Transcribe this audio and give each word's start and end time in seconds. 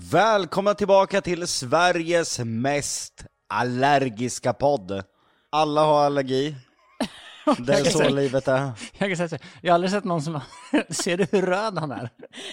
Välkomna 0.00 0.74
tillbaka 0.74 1.20
till 1.20 1.46
Sveriges 1.46 2.38
mest 2.38 3.24
allergiska 3.48 4.52
podd. 4.52 5.02
Alla 5.50 5.84
har 5.84 6.04
allergi. 6.04 6.56
Det 7.58 7.72
är 7.72 7.84
så 7.84 8.08
livet 8.08 8.48
är. 8.48 8.70
Jag, 8.98 9.08
kan 9.08 9.16
säga 9.16 9.28
så, 9.28 9.36
jag 9.62 9.72
har 9.72 9.74
aldrig 9.74 9.90
sett 9.90 10.04
någon 10.04 10.22
som. 10.22 10.40
Ser 10.88 11.16
du 11.16 11.26
hur 11.32 11.42
röd 11.42 11.78
han 11.78 11.90
är? 11.90 12.10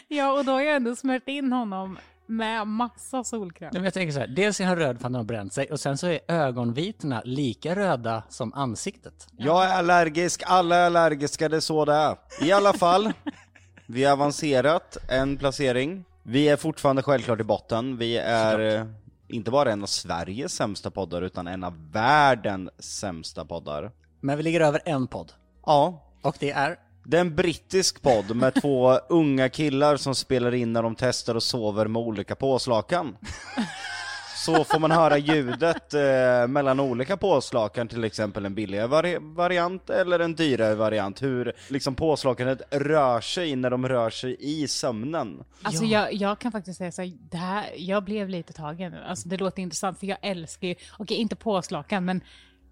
Ja, 0.07 0.31
och 0.31 0.45
då 0.45 0.51
har 0.51 0.61
jag 0.61 0.75
ändå 0.75 0.95
smört 0.95 1.27
in 1.27 1.53
honom 1.53 1.97
med 2.25 2.67
massa 2.67 3.23
solkräm. 3.23 3.69
Nej, 3.73 3.79
men 3.79 3.83
jag 3.83 3.93
tänker 3.93 4.13
så 4.13 4.19
här, 4.19 4.27
dels 4.27 4.61
är 4.61 4.65
han 4.65 4.75
röd 4.75 4.87
för 4.87 4.95
att 4.95 5.03
han 5.03 5.15
har 5.15 5.23
bränt 5.23 5.53
sig 5.53 5.71
och 5.71 5.79
sen 5.79 5.97
så 5.97 6.07
är 6.07 6.19
ögonvitorna 6.27 7.21
lika 7.25 7.75
röda 7.75 8.23
som 8.29 8.53
ansiktet. 8.53 9.27
Jag 9.37 9.65
är 9.65 9.77
allergisk, 9.77 10.43
alla 10.45 10.75
är 10.75 10.85
allergiska, 10.85 11.49
det 11.49 11.55
är 11.55 11.61
så 11.61 11.85
det 11.85 11.93
är. 11.93 12.17
I 12.41 12.51
alla 12.51 12.73
fall, 12.73 13.13
vi 13.87 14.03
har 14.03 14.13
avancerat 14.13 14.97
en 15.09 15.37
placering. 15.37 16.05
Vi 16.27 16.49
är 16.49 16.57
fortfarande 16.57 17.03
självklart 17.03 17.39
i 17.39 17.43
botten. 17.43 17.97
Vi 17.97 18.17
är 18.17 18.59
eh, 18.59 18.85
inte 19.27 19.51
bara 19.51 19.71
en 19.71 19.83
av 19.83 19.87
Sveriges 19.87 20.53
sämsta 20.53 20.91
poddar, 20.91 21.21
utan 21.21 21.47
en 21.47 21.63
av 21.63 21.91
världens 21.91 22.69
sämsta 22.79 23.45
poddar. 23.45 23.91
Men 24.21 24.37
vi 24.37 24.43
ligger 24.43 24.61
över 24.61 24.81
en 24.85 25.07
podd. 25.07 25.31
Ja, 25.65 26.03
Och 26.21 26.35
det 26.39 26.51
är... 26.51 26.79
Det 27.03 27.17
är 27.17 27.21
en 27.21 27.35
brittisk 27.35 28.01
podd 28.01 28.35
med 28.35 28.61
två 28.61 28.93
unga 29.09 29.49
killar 29.49 29.97
som 29.97 30.15
spelar 30.15 30.53
in 30.53 30.73
när 30.73 30.83
de 30.83 30.95
testar 30.95 31.35
och 31.35 31.43
sover 31.43 31.87
med 31.87 32.01
olika 32.01 32.35
påslakan. 32.35 33.17
Så 34.45 34.63
får 34.63 34.79
man 34.79 34.91
höra 34.91 35.17
ljudet 35.17 35.93
eh, 35.93 36.47
mellan 36.47 36.79
olika 36.79 37.17
påslakan, 37.17 37.87
till 37.87 38.03
exempel 38.03 38.45
en 38.45 38.55
billigare 38.55 38.87
vari 38.87 39.17
variant 39.21 39.89
eller 39.89 40.19
en 40.19 40.35
dyrare 40.35 40.75
variant. 40.75 41.21
Hur 41.21 41.53
liksom 41.69 41.95
påslakanet 41.95 42.61
rör 42.71 43.21
sig 43.21 43.55
när 43.55 43.69
de 43.69 43.87
rör 43.87 44.09
sig 44.09 44.37
i 44.39 44.67
sömnen. 44.67 45.43
Alltså 45.61 45.85
jag, 45.85 46.13
jag 46.13 46.39
kan 46.39 46.51
faktiskt 46.51 46.77
säga 46.77 46.91
så 46.91 47.01
här, 47.01 47.13
det 47.31 47.37
här, 47.37 47.65
jag 47.77 48.03
blev 48.03 48.29
lite 48.29 48.53
tagen. 48.53 48.93
Alltså 49.07 49.29
det 49.29 49.37
låter 49.37 49.61
intressant 49.61 49.99
för 49.99 50.07
jag 50.07 50.17
älskar 50.21 50.67
ju, 50.67 50.75
okej 50.99 51.17
inte 51.17 51.35
påslakan 51.35 52.05
men 52.05 52.21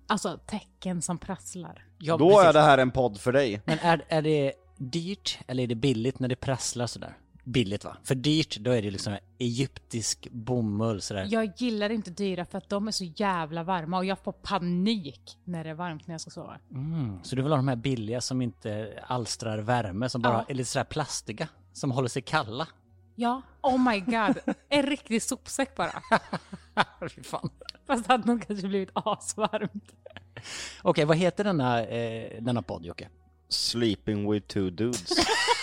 alltså 0.08 0.40
tecken 0.45 1.02
som 1.02 1.17
prasslar. 1.17 1.86
Ja, 1.97 2.17
Då 2.17 2.30
precis. 2.30 2.45
är 2.45 2.53
det 2.53 2.62
här 2.62 2.78
en 2.78 2.92
podd 2.92 3.19
för 3.19 3.31
dig. 3.31 3.62
Men 3.66 3.80
är, 3.80 4.06
är 4.08 4.22
det 4.22 4.53
dyrt 4.78 5.40
eller 5.47 5.64
är 5.64 5.67
det 5.67 5.75
billigt 5.75 6.19
när 6.19 6.28
det 6.28 6.36
prasslar 6.36 6.88
sådär? 6.88 7.17
Billigt 7.44 7.83
va? 7.83 7.97
För 8.03 8.16
dyrt, 8.16 8.58
då 8.58 8.72
är 8.72 8.81
det 8.81 8.91
liksom 8.91 9.17
egyptisk 9.38 10.27
bomull 10.31 11.02
sådär. 11.02 11.27
Jag 11.30 11.52
gillar 11.58 11.89
inte 11.89 12.11
dyra 12.11 12.45
för 12.45 12.58
att 12.58 12.69
de 12.69 12.88
är 12.88 12.91
så 12.91 13.03
jävla 13.03 13.63
varma 13.63 13.97
och 13.97 14.05
jag 14.05 14.19
får 14.19 14.31
panik 14.31 15.38
när 15.44 15.63
det 15.63 15.69
är 15.69 15.73
varmt 15.73 16.08
när 16.08 16.13
jag 16.13 16.22
ska 16.22 16.30
sova. 16.31 16.59
Mm, 16.72 17.23
så 17.23 17.35
du 17.35 17.41
vill 17.41 17.52
ha 17.52 17.58
de 17.58 17.67
här 17.67 17.75
billiga 17.75 18.22
som 18.22 18.41
inte 18.41 19.00
alstrar 19.08 19.58
värme, 19.59 20.09
som 20.09 20.22
bara 20.22 20.33
Ja. 20.33 20.45
är 20.47 20.53
lite 20.53 20.69
sådär 20.69 20.83
plastiga, 20.85 21.47
som 21.73 21.91
håller 21.91 22.08
sig 22.09 22.22
kalla? 22.22 22.67
Ja, 23.16 23.41
oh 23.61 23.89
my 23.91 24.00
god. 24.00 24.55
En 24.69 24.83
riktig 24.83 25.22
sopsäck 25.23 25.75
bara. 25.75 26.02
Fy 27.16 27.23
fan. 27.23 27.50
Fast 27.88 28.07
det 28.07 28.13
hade 28.13 28.28
nog 28.28 28.47
kanske 28.47 28.67
blivit 28.67 28.89
asvarmt. 28.94 29.94
Okej, 30.81 31.05
vad 31.05 31.17
heter 31.17 31.44
denna, 31.44 31.85
eh, 31.85 32.41
denna 32.44 32.61
podd 32.61 32.85
Jocke? 32.85 33.09
Sleeping 33.50 34.31
with 34.31 34.47
two 34.47 34.69
dudes. 34.69 35.09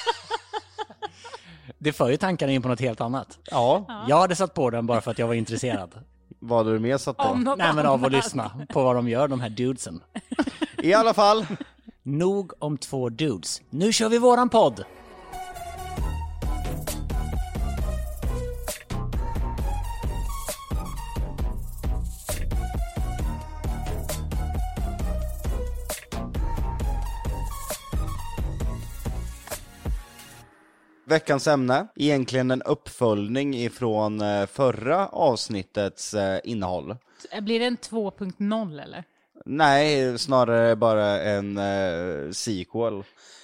Det 1.78 1.92
för 1.92 2.08
ju 2.08 2.16
tankarna 2.16 2.52
in 2.52 2.62
på 2.62 2.68
något 2.68 2.80
helt 2.80 3.00
annat. 3.00 3.38
Ja, 3.50 3.84
Jag 4.08 4.18
hade 4.20 4.36
satt 4.36 4.54
på 4.54 4.70
den 4.70 4.86
bara 4.86 5.00
för 5.00 5.10
att 5.10 5.18
jag 5.18 5.26
var 5.26 5.34
intresserad. 5.34 5.90
vad 6.38 6.58
hade 6.58 6.72
du 6.72 6.78
mer 6.78 6.98
satt 6.98 7.16
på? 7.16 7.22
Om 7.24 7.40
något 7.44 7.58
Nej 7.58 7.72
men 7.74 7.86
av 7.86 7.92
att 7.94 8.00
annat. 8.00 8.12
lyssna 8.12 8.50
på 8.68 8.82
vad 8.84 8.96
de 8.96 9.08
gör, 9.08 9.28
de 9.28 9.40
här 9.40 9.48
dudesen. 9.50 10.00
I 10.82 10.94
alla 10.94 11.14
fall, 11.14 11.46
Nog 12.02 12.52
om 12.58 12.78
två 12.78 13.08
dudes. 13.08 13.62
Nu 13.70 13.92
kör 13.92 14.08
vi 14.08 14.18
våran 14.18 14.48
podd! 14.48 14.84
Veckans 31.10 31.46
ämne, 31.46 31.86
egentligen 31.96 32.50
en 32.50 32.62
uppföljning 32.62 33.56
ifrån 33.56 34.20
eh, 34.20 34.46
förra 34.46 35.06
avsnittets 35.08 36.14
eh, 36.14 36.40
innehåll. 36.44 36.96
Blir 37.40 37.60
det 37.60 37.66
en 37.66 37.76
2.0 37.76 38.82
eller? 38.82 39.04
Nej, 39.44 40.18
snarare 40.18 40.76
bara 40.76 41.20
en 41.20 41.58
eh, 41.58 42.30
sequel. 42.32 43.02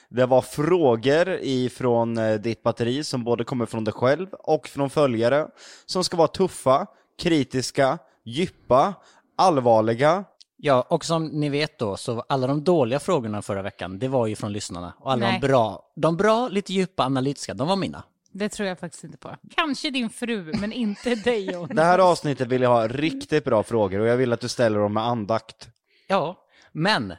Det 0.09 0.27
var 0.27 0.43
frågor 0.43 1.39
ifrån 1.43 2.19
eh, 2.19 2.35
ditt 2.35 2.63
batteri 2.63 3.05
som 3.05 3.25
både 3.25 3.45
kommer 3.45 3.67
från 3.67 3.85
dig 3.85 3.95
själv 3.95 4.29
och 4.33 4.69
från 4.69 4.91
följare, 4.91 5.49
som 5.87 6.05
ska 6.05 6.17
vara 6.17 6.29
tuffa, 6.29 6.87
kritiska, 7.19 7.99
djupa, 8.25 8.95
allvarliga. 9.37 10.25
Ja, 10.57 10.87
och 10.89 11.05
som 11.05 11.27
ni 11.27 11.49
vet 11.49 11.79
då, 11.79 11.97
så 11.97 12.25
alla 12.29 12.47
de 12.47 12.65
dåliga 12.65 12.99
frågorna 13.01 13.43
förra 13.43 13.63
veckan, 13.63 13.99
det 13.99 14.09
var 14.09 14.27
ju 14.27 14.37
från 14.37 14.53
lyssnarna. 14.53 14.93
Och 14.99 15.13
alla 15.13 15.33
de 15.33 15.41
bra, 15.41 15.83
de 15.97 16.17
bra, 16.17 16.49
lite 16.49 16.73
djupa, 16.73 17.05
analytiska, 17.05 17.55
de 17.55 17.69
var 17.69 17.77
mina. 17.77 18.03
Det 18.33 18.49
tror 18.49 18.69
jag 18.69 18.79
faktiskt 18.79 19.05
inte 19.05 19.19
på. 19.19 19.37
Kanske 19.57 19.91
din 19.91 20.11
fru, 20.11 20.53
men 20.61 20.73
inte 20.73 21.15
dig 21.25 21.53
Jonas. 21.53 21.71
Det 21.77 21.83
här 21.85 21.99
avsnittet 21.99 22.49
vill 22.49 22.63
jag 22.63 22.71
ha 22.71 22.89
riktigt 22.89 23.45
bra 23.45 23.63
frågor 23.63 24.01
och 24.01 24.07
jag 24.07 24.17
vill 24.17 24.33
att 24.33 24.41
du 24.41 24.49
ställer 24.49 24.79
dem 24.79 24.93
med 24.95 25.03
andakt. 25.03 25.69
Ja, 26.07 26.37
men 26.73 27.15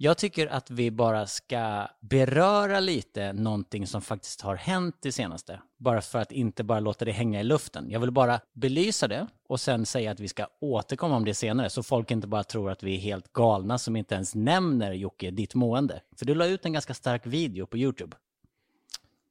jag 0.00 0.18
tycker 0.18 0.46
att 0.46 0.70
vi 0.70 0.90
bara 0.90 1.26
ska 1.26 1.88
beröra 2.00 2.80
lite 2.80 3.32
någonting 3.32 3.86
som 3.86 4.02
faktiskt 4.02 4.40
har 4.40 4.56
hänt 4.56 4.96
det 5.00 5.12
senaste. 5.12 5.60
Bara 5.76 6.00
för 6.00 6.18
att 6.18 6.32
inte 6.32 6.64
bara 6.64 6.80
låta 6.80 7.04
det 7.04 7.12
hänga 7.12 7.40
i 7.40 7.44
luften. 7.44 7.90
Jag 7.90 8.00
vill 8.00 8.10
bara 8.10 8.40
belysa 8.52 9.08
det 9.08 9.26
och 9.48 9.60
sen 9.60 9.86
säga 9.86 10.10
att 10.10 10.20
vi 10.20 10.28
ska 10.28 10.46
återkomma 10.60 11.16
om 11.16 11.24
det 11.24 11.34
senare 11.34 11.70
så 11.70 11.82
folk 11.82 12.10
inte 12.10 12.26
bara 12.26 12.44
tror 12.44 12.70
att 12.70 12.82
vi 12.82 12.94
är 12.94 12.98
helt 12.98 13.32
galna 13.32 13.78
som 13.78 13.96
inte 13.96 14.14
ens 14.14 14.34
nämner 14.34 14.92
Jocke, 14.92 15.30
ditt 15.30 15.54
mående. 15.54 16.00
För 16.16 16.26
du 16.26 16.34
la 16.34 16.46
ut 16.46 16.64
en 16.64 16.72
ganska 16.72 16.94
stark 16.94 17.26
video 17.26 17.66
på 17.66 17.78
YouTube. 17.78 18.16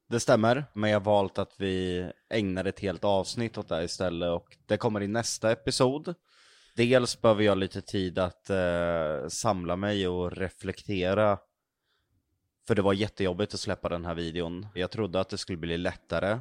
Det 0.09 0.19
stämmer, 0.19 0.65
men 0.73 0.89
jag 0.89 0.99
har 0.99 1.05
valt 1.05 1.37
att 1.37 1.53
vi 1.57 2.05
ägnar 2.29 2.65
ett 2.65 2.79
helt 2.79 3.03
avsnitt 3.03 3.57
åt 3.57 3.67
det 3.67 3.75
här 3.75 3.83
istället 3.83 4.29
och 4.29 4.57
det 4.65 4.77
kommer 4.77 5.03
i 5.03 5.07
nästa 5.07 5.51
episod. 5.51 6.15
Dels 6.77 7.21
behöver 7.21 7.43
jag 7.43 7.57
lite 7.57 7.81
tid 7.81 8.19
att 8.19 8.49
eh, 8.49 9.27
samla 9.27 9.75
mig 9.75 10.07
och 10.07 10.31
reflektera. 10.31 11.39
För 12.67 12.75
det 12.75 12.81
var 12.81 12.93
jättejobbigt 12.93 13.53
att 13.53 13.59
släppa 13.59 13.89
den 13.89 14.05
här 14.05 14.15
videon. 14.15 14.67
Jag 14.73 14.91
trodde 14.91 15.19
att 15.19 15.29
det 15.29 15.37
skulle 15.37 15.57
bli 15.57 15.77
lättare. 15.77 16.39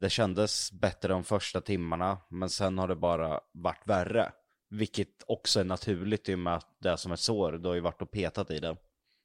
Det 0.00 0.10
kändes 0.10 0.72
bättre 0.72 1.08
de 1.08 1.24
första 1.24 1.60
timmarna, 1.60 2.18
men 2.28 2.50
sen 2.50 2.78
har 2.78 2.88
det 2.88 2.96
bara 2.96 3.40
varit 3.52 3.86
värre. 3.86 4.32
Vilket 4.70 5.22
också 5.26 5.60
är 5.60 5.64
naturligt 5.64 6.28
i 6.28 6.34
och 6.34 6.38
med 6.38 6.54
att 6.54 6.76
det 6.78 6.90
är 6.90 6.96
som 6.96 7.12
ett 7.12 7.20
sår, 7.20 7.52
du 7.52 7.68
har 7.68 7.74
ju 7.74 7.80
varit 7.80 8.02
och 8.02 8.10
petat 8.10 8.50
i 8.50 8.58
det. 8.58 8.76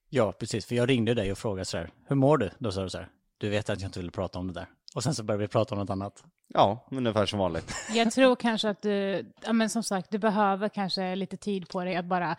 Ja, 0.10 0.32
precis. 0.32 0.66
För 0.66 0.76
jag 0.76 0.90
ringde 0.90 1.14
dig 1.14 1.32
och 1.32 1.38
frågade 1.38 1.66
så 1.66 1.78
här, 1.78 1.92
hur 2.08 2.16
mår 2.16 2.38
du? 2.38 2.50
Då 2.60 2.72
sa 2.72 2.84
du 2.84 2.90
så 2.90 2.98
här, 2.98 3.10
du 3.38 3.50
vet 3.50 3.70
att 3.70 3.82
jag 3.82 3.88
inte 3.88 4.00
vill 4.00 4.12
prata 4.12 4.40
om 4.40 4.48
det 4.48 4.54
där. 4.54 4.68
Och 4.96 5.04
sen 5.04 5.16
så 5.16 5.24
började 5.24 5.44
vi 5.44 5.48
prata 5.48 5.76
om 5.76 5.82
något 5.82 5.90
annat. 5.90 6.24
Ja, 6.54 6.88
ungefär 6.92 7.26
som 7.26 7.40
vanligt. 7.40 7.74
Jag 7.94 8.12
tror 8.12 8.36
kanske 8.36 8.70
att 8.70 8.82
du, 8.82 9.26
ja 9.42 9.54
men 9.54 9.70
som 9.70 9.84
sagt, 9.84 10.12
du 10.12 10.18
behöver 10.18 10.70
kanske 10.70 11.16
lite 11.16 11.38
tid 11.38 11.70
på 11.70 11.84
dig 11.84 11.96
att 11.96 12.06
bara 12.06 12.36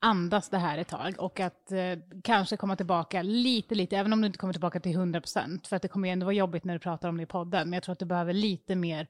andas 0.00 0.48
det 0.48 0.58
här 0.58 0.78
ett 0.78 0.88
tag 0.88 1.14
och 1.18 1.40
att 1.40 1.72
eh, 1.72 1.98
kanske 2.24 2.56
komma 2.56 2.76
tillbaka 2.76 3.22
lite, 3.22 3.74
lite, 3.74 3.96
även 3.96 4.12
om 4.12 4.20
du 4.20 4.26
inte 4.26 4.38
kommer 4.38 4.52
tillbaka 4.52 4.80
till 4.80 4.96
100%, 4.96 5.68
för 5.68 5.76
att 5.76 5.82
det 5.82 5.88
kommer 5.88 6.08
ju 6.08 6.12
ändå 6.12 6.26
vara 6.26 6.34
jobbigt 6.34 6.64
när 6.64 6.72
du 6.74 6.78
pratar 6.80 7.08
om 7.08 7.16
det 7.16 7.22
i 7.22 7.26
podden, 7.26 7.70
men 7.70 7.72
jag 7.76 7.82
tror 7.82 7.92
att 7.92 7.98
du 7.98 8.04
behöver 8.04 8.32
lite 8.32 8.74
mer, 8.74 9.06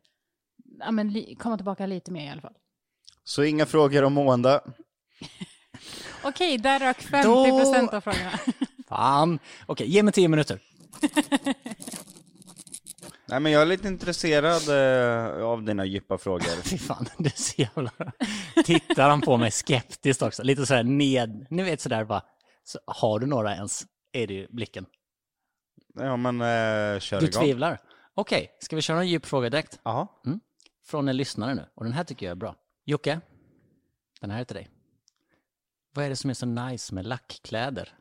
ja 0.79 0.91
men 0.91 1.13
li, 1.13 1.35
komma 1.35 1.57
tillbaka 1.57 1.87
lite 1.87 2.11
mer 2.11 2.27
i 2.27 2.29
alla 2.29 2.41
fall. 2.41 2.55
Så 3.25 3.43
inga 3.43 3.67
frågor 3.67 4.05
om 4.05 4.13
mående. 4.13 4.61
Okej, 6.25 6.59
där 6.59 6.81
rök 6.81 7.03
50% 7.03 7.23
Då- 7.91 7.97
av 7.97 8.01
frågorna. 8.01 8.39
Fan! 8.89 9.39
Okej, 9.67 9.91
ge 9.91 10.03
mig 10.03 10.13
tio 10.13 10.29
minuter. 10.29 10.59
Nej 13.35 13.41
men 13.41 13.53
jag 13.53 13.63
är 13.63 13.67
lite 13.67 13.89
intresserad 13.89 14.69
eh, 14.69 15.45
av 15.45 15.63
dina 15.63 15.85
djupa 15.85 16.19
frågor. 16.19 16.63
Fy 16.65 16.79
fan, 16.79 17.07
det 17.19 17.29
är 17.29 17.41
så 17.43 17.63
jävla... 17.63 17.91
Tittar 18.65 19.11
han 19.11 19.21
på 19.21 19.37
mig 19.37 19.51
skeptiskt 19.51 20.23
också, 20.23 20.43
lite 20.43 20.67
sådär 20.67 20.83
ned... 20.83 21.47
Ni 21.51 21.63
vet 21.63 21.81
sådär 21.81 22.05
bara, 22.05 22.23
så, 22.65 22.79
har 22.87 23.19
du 23.19 23.27
några 23.27 23.55
ens? 23.55 23.87
Är 24.13 24.27
det 24.27 24.35
ju 24.35 24.47
blicken. 24.51 24.87
Ja 25.95 26.17
men 26.17 26.41
eh, 26.41 27.01
kör 27.01 27.21
Du 27.21 27.27
igång. 27.27 27.43
tvivlar. 27.43 27.81
Okej, 28.15 28.51
ska 28.61 28.77
vi 28.77 28.83
köra 28.83 29.01
en 29.01 29.09
djup 29.09 29.27
fråga 29.27 29.51
direkt? 29.51 29.81
Ja. 29.83 30.23
Från 30.87 31.09
en 31.09 31.17
lyssnare 31.17 31.55
nu, 31.55 31.65
och 31.75 31.85
den 31.85 31.93
här 31.93 32.05
tycker 32.05 32.27
jag 32.27 32.31
är 32.31 32.37
bra. 32.37 32.57
Jocke, 32.85 33.21
den 34.21 34.31
här 34.31 34.41
är 34.41 34.45
till 34.45 34.57
dig. 34.57 34.69
Vad 35.95 36.05
är 36.05 36.09
det 36.09 36.17
som 36.17 36.31
är 36.31 36.35
så 36.35 36.47
nice 36.47 36.95
med 36.95 37.07
lackkläder? 37.07 37.95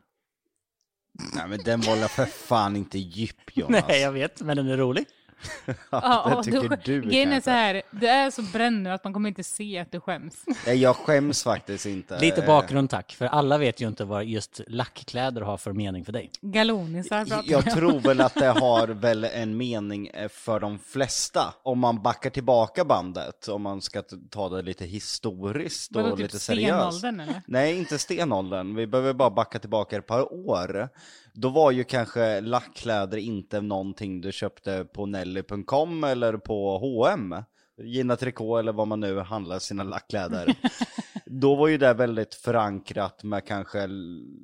Nej 1.35 1.47
men 1.47 1.59
den 1.63 1.81
var 1.81 2.07
för 2.07 2.25
fan 2.25 2.75
inte 2.75 2.99
djup 2.99 3.37
Jonas. 3.57 3.85
Nej, 3.87 4.01
jag 4.01 4.11
vet, 4.11 4.41
men 4.41 4.57
den 4.57 4.67
är 4.67 4.77
rolig. 4.77 5.05
Ja, 5.89 6.33
det 6.37 6.51
tycker 6.51 6.69
då- 6.69 6.75
du 6.85 7.01
Grejen 7.01 7.31
är 7.33 7.41
så 7.41 7.49
här, 7.49 7.81
du 7.91 8.07
är 8.07 8.31
så 8.31 8.41
bränd 8.41 8.83
nu 8.83 8.89
att 8.89 9.03
man 9.03 9.13
kommer 9.13 9.29
inte 9.29 9.43
se 9.43 9.79
att 9.79 9.91
du 9.91 9.99
skäms. 9.99 10.43
Nej, 10.65 10.77
jag 10.77 10.95
skäms 10.95 11.43
faktiskt 11.43 11.85
inte. 11.85 12.19
Lite 12.19 12.41
bakgrund 12.41 12.89
tack, 12.89 13.11
för 13.11 13.25
alla 13.25 13.57
vet 13.57 13.81
ju 13.81 13.87
inte 13.87 14.03
vad 14.05 14.25
just 14.25 14.61
lackkläder 14.67 15.41
har 15.41 15.57
för 15.57 15.73
mening 15.73 16.05
för 16.05 16.11
dig. 16.11 16.31
Galonisar 16.41 17.25
pratar 17.25 17.43
Jag 17.51 17.71
tror 17.71 17.99
väl 17.99 18.21
att 18.21 18.33
det 18.33 18.47
har 18.59 18.87
väl 18.87 19.23
en 19.23 19.57
mening 19.57 20.07
eh, 20.07 20.29
för 20.29 20.59
de 20.59 20.79
flesta. 20.79 21.53
Om 21.63 21.79
man 21.79 22.01
backar 22.01 22.29
tillbaka 22.29 22.85
bandet, 22.85 23.47
om 23.47 23.61
man 23.61 23.81
ska 23.81 24.03
ta 24.29 24.49
det 24.49 24.61
lite 24.61 24.85
historiskt 24.85 25.95
och 25.95 26.01
Vadå, 26.03 26.15
typ 26.15 26.23
lite 26.23 26.39
seriöst. 26.39 26.97
stenåldern 26.97 27.19
eller? 27.29 27.41
Nej, 27.47 27.77
inte 27.77 27.99
stenåldern. 27.99 28.75
Vi 28.75 28.87
behöver 28.87 29.13
bara 29.13 29.29
backa 29.29 29.59
tillbaka 29.59 29.97
ett 29.97 30.07
par 30.07 30.33
år. 30.49 30.89
Då 31.33 31.49
var 31.49 31.71
ju 31.71 31.83
kanske 31.83 32.41
lackkläder 32.41 33.17
inte 33.17 33.61
någonting 33.61 34.21
du 34.21 34.31
köpte 34.31 34.85
på 34.93 35.05
Nelly.com 35.05 36.03
eller 36.03 36.37
på 36.37 36.77
H&M. 36.77 37.35
Gina 37.77 38.15
Tricot 38.15 38.59
eller 38.59 38.73
vad 38.73 38.87
man 38.87 38.99
nu 38.99 39.19
handlar 39.19 39.59
sina 39.59 39.83
lackkläder. 39.83 40.55
Då 41.25 41.55
var 41.55 41.67
ju 41.67 41.77
det 41.77 41.93
väldigt 41.93 42.35
förankrat 42.35 43.23
med 43.23 43.47
kanske 43.47 43.87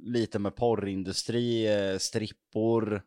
lite 0.04 0.40
med 0.40 0.56
porrindustri, 0.56 1.68
eh, 1.68 1.98
strippor. 1.98 3.02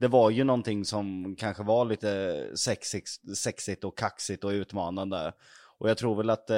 Det 0.00 0.08
var 0.08 0.30
ju 0.30 0.44
någonting 0.44 0.84
som 0.84 1.36
kanske 1.38 1.62
var 1.62 1.84
lite 1.84 2.42
sexigt, 2.54 3.36
sexigt 3.36 3.84
och 3.84 3.98
kaxigt 3.98 4.44
och 4.44 4.50
utmanande. 4.50 5.32
Och 5.82 5.90
jag 5.90 5.98
tror 5.98 6.16
väl 6.16 6.30
att 6.30 6.50
eh, 6.50 6.56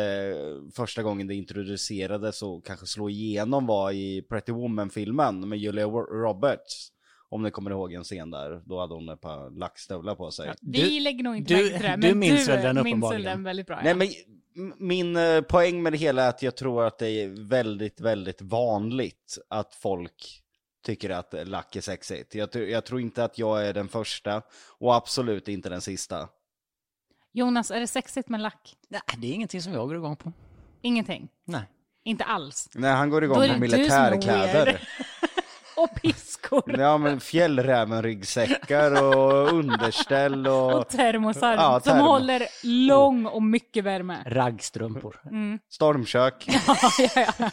första 0.75 1.03
gången 1.03 1.27
det 1.27 1.35
introducerades 1.35 2.43
och 2.43 2.67
kanske 2.67 2.87
slå 2.87 3.11
igenom 3.11 3.67
var 3.67 3.93
i 3.93 4.23
Pretty 4.23 4.53
Woman-filmen 4.53 5.49
med 5.49 5.59
Julia 5.59 5.87
Roberts. 5.87 6.89
Om 7.29 7.43
ni 7.43 7.51
kommer 7.51 7.71
ihåg 7.71 7.93
en 7.93 8.05
scen 8.05 8.31
där, 8.31 8.63
då 8.65 8.81
hade 8.81 8.95
hon 8.95 9.09
ett 9.09 9.21
par 9.21 9.51
lackstövlar 9.51 10.15
på 10.15 10.31
sig. 10.31 10.53
Vi 10.61 11.01
lägger 11.01 11.25
nog 11.25 11.37
inte 11.37 11.55
du- 11.55 11.63
märke 11.63 11.79
till 11.79 11.83
det, 11.83 11.97
du 11.97 12.09
men 12.09 12.19
minns 12.19 12.47
du 12.47 12.53
väl 12.53 12.63
den 12.63 12.75
minns 12.75 12.87
väl 12.87 12.93
uppenbarligen? 12.93 13.25
den 13.25 13.45
väldigt 13.45 13.67
bra. 13.67 13.81
Nej 13.83 13.89
ja. 13.89 13.95
men 13.95 14.73
min 14.79 15.17
eh, 15.17 15.41
poäng 15.41 15.83
med 15.83 15.93
det 15.93 15.99
hela 15.99 16.23
är 16.23 16.29
att 16.29 16.43
jag 16.43 16.57
tror 16.57 16.85
att 16.85 16.99
det 16.99 17.09
är 17.09 17.49
väldigt, 17.49 18.01
väldigt 18.01 18.43
vanligt 18.43 19.39
att 19.49 19.75
folk 19.75 20.43
tycker 20.87 21.11
att 21.11 21.35
lack 21.49 21.77
är 21.77 21.81
sexigt. 21.81 22.35
Jag, 22.35 22.55
jag 22.55 22.85
tror 22.85 23.01
inte 23.01 23.25
att 23.25 23.39
jag 23.39 23.67
är 23.67 23.73
den 23.73 23.89
första 23.89 24.43
och 24.79 24.95
absolut 24.95 25.49
inte 25.49 25.69
den 25.69 25.81
sista. 25.81 26.29
Jonas, 27.37 27.71
är 27.71 27.81
det 27.81 27.87
sexigt 27.87 28.29
med 28.29 28.41
lack? 28.41 28.77
Nej, 28.89 29.01
det 29.19 29.27
är 29.27 29.33
ingenting 29.33 29.63
som 29.63 29.73
jag 29.73 29.89
går 29.89 29.97
igång 29.97 30.17
på. 30.17 30.33
Ingenting. 30.83 31.29
Nej. 31.45 31.63
Inte 32.05 32.25
alls. 32.25 32.69
Nej, 32.75 32.93
han 32.93 33.11
går 33.11 33.21
Då 33.21 33.25
igång 33.25 33.43
är 33.43 33.55
på 33.55 33.61
det 33.61 33.67
du 33.67 33.69
som 33.69 33.99
är 33.99 34.11
militärkläder. 34.11 34.89
Och 35.77 36.05
piskor. 36.51 36.81
Ja 36.81 36.99
men 36.99 37.21
fjällrävenryggsäckar 37.21 39.03
och 39.05 39.53
underställ 39.53 40.47
och 40.47 40.79
Och 40.79 40.89
termosar 40.89 41.55
Ja, 41.55 41.81
som 41.81 41.93
termo. 41.93 42.05
håller 42.05 42.43
lång 42.87 43.27
och 43.27 43.43
mycket 43.43 43.85
värme. 43.85 44.23
Raggstrumpor. 44.27 45.21
stormkök. 45.69 46.45
ja, 46.67 46.77
ja, 47.17 47.27
ja. 47.39 47.51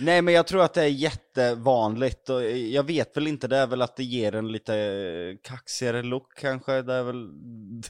Nej 0.00 0.22
men 0.22 0.34
jag 0.34 0.46
tror 0.46 0.62
att 0.62 0.74
det 0.74 0.82
är 0.82 0.86
jättevanligt 0.88 2.28
och 2.30 2.44
jag 2.50 2.82
vet 2.82 3.16
väl 3.16 3.26
inte, 3.26 3.48
det 3.48 3.56
är 3.56 3.66
väl 3.66 3.82
att 3.82 3.96
det 3.96 4.04
ger 4.04 4.34
en 4.34 4.52
lite 4.52 5.36
kaxigare 5.42 6.02
look 6.02 6.38
kanske, 6.38 6.82
det 6.82 6.94
är 6.94 7.02
väl 7.02 7.28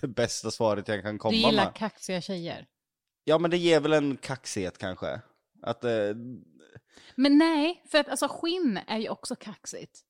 det 0.01 0.09
bästa 0.09 0.51
svaret 0.51 0.89
jag 0.89 1.03
kan 1.03 1.13
Du 1.13 1.19
komma 1.19 1.35
gillar 1.35 1.65
med. 1.65 1.75
kaxiga 1.75 2.21
tjejer. 2.21 2.67
Ja 3.25 3.39
men 3.39 3.51
det 3.51 3.57
ger 3.57 3.81
väl 3.81 3.93
en 3.93 4.17
kaxighet 4.17 4.79
kanske. 4.79 5.21
Att, 5.63 5.85
eh, 5.85 5.91
Men 7.15 7.39
nej, 7.39 7.83
för 7.91 7.99
att 7.99 8.09
alltså 8.09 8.29
skinn 8.31 8.81
är 8.87 8.99
ju 8.99 9.09
också 9.09 9.37
kaxigt. 9.37 10.01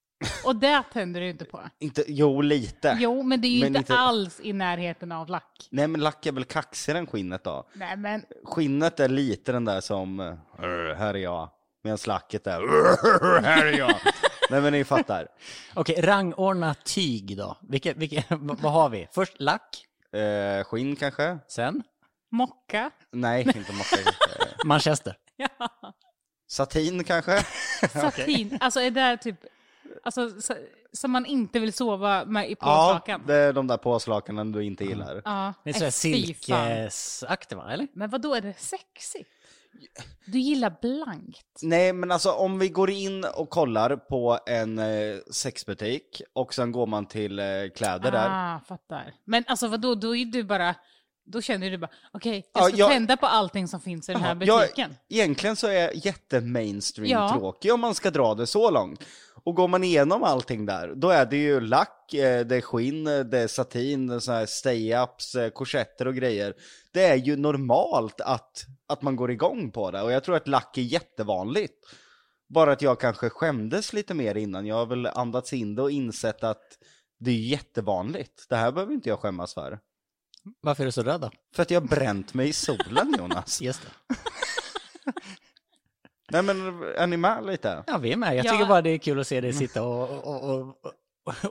Och 0.44 0.56
det 0.56 0.82
tänder 0.92 1.20
du 1.20 1.28
inte 1.28 1.44
på. 1.44 1.60
inte, 1.78 2.04
jo 2.08 2.40
lite. 2.40 2.96
Jo, 3.00 3.22
men 3.22 3.40
det 3.40 3.48
är 3.48 3.50
ju 3.50 3.58
Men 3.60 3.66
inte, 3.66 3.78
inte- 3.78 3.94
alls 3.94 4.40
i 4.42 4.52
närheten 4.52 5.12
av 5.12 5.28
lack. 5.28 5.68
Nej 5.70 5.88
men 5.88 6.00
lack 6.00 6.26
är 6.26 6.32
väl 6.32 6.44
kaxigare 6.44 6.98
än 6.98 7.06
skinnet 7.06 7.44
då? 7.44 7.68
Nej, 7.74 7.96
men 7.96 8.24
Skinnet 8.44 9.00
är 9.00 9.08
lite 9.08 9.52
den 9.52 9.64
där 9.64 9.80
som, 9.80 10.20
eh, 10.20 10.26
"Arr, 10.58 10.94
här 10.94 11.14
är 11.14 11.18
jag. 11.18 11.50
Medan 11.84 11.98
lacket 12.06 12.46
är, 12.46 12.60
"Arr, 12.60 13.42
här 13.42 13.66
är 13.66 13.78
jag. 13.78 13.94
Nej 14.50 14.60
men 14.60 14.72
ni 14.72 14.84
fattar. 14.84 15.28
Okej, 15.74 16.00
rangordna 16.02 16.74
tyg 16.74 17.36
då. 17.36 17.56
Vilka, 17.68 17.92
vilka, 17.94 18.22
vad 18.38 18.72
har 18.72 18.88
vi? 18.88 19.08
Först 19.12 19.40
lack, 19.40 19.82
Eh, 20.12 20.64
skinn 20.64 20.96
kanske? 20.96 21.38
sen 21.48 21.82
mocka. 22.30 22.90
Nej, 23.12 23.42
inte 23.42 23.72
mocka. 23.72 23.96
Manchester. 24.64 25.16
Ja. 25.36 25.48
Satin 26.48 27.04
kanske? 27.04 27.44
Satin. 27.92 28.58
Alltså 28.60 28.80
är 28.80 28.90
det 28.90 29.16
typ, 29.16 29.36
alltså 30.04 30.40
så, 30.40 30.54
som 30.92 31.10
man 31.10 31.26
inte 31.26 31.58
vill 31.58 31.72
sova 31.72 32.24
med 32.24 32.50
i 32.50 32.56
Ja, 32.60 32.88
påslakan. 32.88 33.22
det 33.26 33.34
är 33.34 33.52
de 33.52 33.66
där 33.66 33.76
påslakanen 33.76 34.52
du 34.52 34.64
inte 34.64 34.84
gillar. 34.84 35.22
Ja. 35.24 35.54
Det 35.64 35.70
är 35.70 35.74
sådär 35.74 35.86
Äh, 35.86 35.90
silkesaktigt 35.90 37.52
va, 37.52 37.72
eller? 37.72 37.88
Men 37.92 38.10
vad 38.10 38.20
då 38.20 38.34
är 38.34 38.40
det 38.40 38.54
sexigt? 38.58 39.30
Du 40.26 40.38
gillar 40.38 40.76
blankt. 40.82 41.58
Nej, 41.62 41.92
men 41.92 42.10
alltså 42.12 42.30
om 42.32 42.58
vi 42.58 42.68
går 42.68 42.90
in 42.90 43.24
och 43.24 43.50
kollar 43.50 43.96
på 43.96 44.38
en 44.46 44.78
eh, 44.78 45.16
sexbutik 45.30 46.22
och 46.32 46.54
sen 46.54 46.72
går 46.72 46.86
man 46.86 47.06
till 47.06 47.38
eh, 47.38 47.44
kläder 47.76 48.10
där. 48.12 48.28
Ah, 48.30 48.60
fattar. 48.68 49.14
Men 49.24 49.44
alltså 49.46 49.68
vadå, 49.68 49.94
då 49.94 50.16
är 50.16 50.24
du 50.26 50.42
bara, 50.44 50.74
då 51.26 51.40
känner 51.40 51.70
du 51.70 51.78
bara, 51.78 51.90
okej, 52.12 52.50
jag 52.54 52.62
Ja, 52.62 52.68
ska 52.68 52.76
jag- 52.78 52.90
tända 52.90 53.16
på 53.16 53.26
allting 53.26 53.68
som 53.68 53.80
finns 53.80 54.08
i 54.08 54.12
den 54.12 54.22
här 54.22 54.36
Jag, 54.40 54.60
butiken. 54.60 54.94
egentligen 55.08 55.56
så 55.56 55.66
är 55.66 55.72
jag 55.72 55.94
jätte-mainstream 55.94 57.10
Ja. 57.10 57.28
tråkig 57.38 57.72
om 57.72 57.80
man 57.80 57.94
ska 57.94 58.10
dra 58.10 58.34
det 58.34 58.46
så 58.46 58.70
långt. 58.70 59.04
Och 59.44 59.54
går 59.54 59.68
man 59.68 59.84
igenom 59.84 60.22
allting 60.22 60.66
där, 60.66 60.92
då 60.96 61.08
är 61.10 61.26
det 61.26 61.36
ju 61.36 61.60
lack, 61.60 62.14
eh, 62.14 62.46
det 62.46 62.56
är 62.56 62.60
skinn, 62.60 63.04
det 63.04 63.38
är 63.38 63.46
satin, 63.46 64.06
det 64.06 64.14
är 64.14 64.18
så 64.18 64.32
här 64.32 64.46
stay-ups, 64.46 65.36
eh, 65.42 65.48
korsetter 65.50 66.06
och 66.08 66.14
grejer. 66.14 66.54
Det 66.92 67.04
är 67.04 67.16
ju 67.16 67.36
normalt 67.36 68.20
att, 68.20 68.64
att 68.86 69.02
man 69.02 69.16
går 69.16 69.30
igång 69.30 69.70
på 69.70 69.90
det 69.90 70.02
och 70.02 70.12
jag 70.12 70.24
tror 70.24 70.36
att 70.36 70.48
lack 70.48 70.78
är 70.78 70.82
jättevanligt. 70.82 71.74
Bara 72.48 72.72
att 72.72 72.82
jag 72.82 73.00
kanske 73.00 73.28
skämdes 73.30 73.92
lite 73.92 74.14
mer 74.14 74.34
innan, 74.36 74.66
jag 74.66 74.76
har 74.76 74.86
väl 74.86 75.06
andats 75.06 75.52
in 75.52 75.74
det 75.74 75.82
och 75.82 75.90
insett 75.90 76.44
att 76.44 76.62
det 77.18 77.30
är 77.30 77.34
jättevanligt. 77.34 78.46
Det 78.48 78.56
här 78.56 78.72
behöver 78.72 78.92
inte 78.94 79.08
jag 79.08 79.18
skämmas 79.18 79.54
för. 79.54 79.78
Varför 80.60 80.82
är 80.82 80.86
du 80.86 80.92
så 80.92 81.02
rädd 81.02 81.20
då? 81.20 81.30
För 81.54 81.62
att 81.62 81.70
jag 81.70 81.80
har 81.80 81.88
bränt 81.88 82.34
mig 82.34 82.48
i 82.48 82.52
solen 82.52 83.14
Jonas. 83.18 83.60
Just 83.62 83.82
det. 83.82 84.14
Nej 86.30 86.42
men 86.42 86.82
är 86.96 87.06
ni 87.06 87.16
med 87.16 87.46
lite? 87.46 87.84
Ja, 87.86 87.98
vi 87.98 88.12
är 88.12 88.16
med. 88.16 88.36
Jag 88.36 88.46
Ja. 88.46 88.52
tycker 88.52 88.66
bara 88.66 88.82
det 88.82 88.90
är 88.90 88.98
kul 88.98 89.20
att 89.20 89.26
se 89.26 89.40
dig 89.40 89.52
sitta 89.52 89.82
och, 89.82 90.10
och, 90.26 90.50
och, 90.50 90.60
och, 90.62 90.92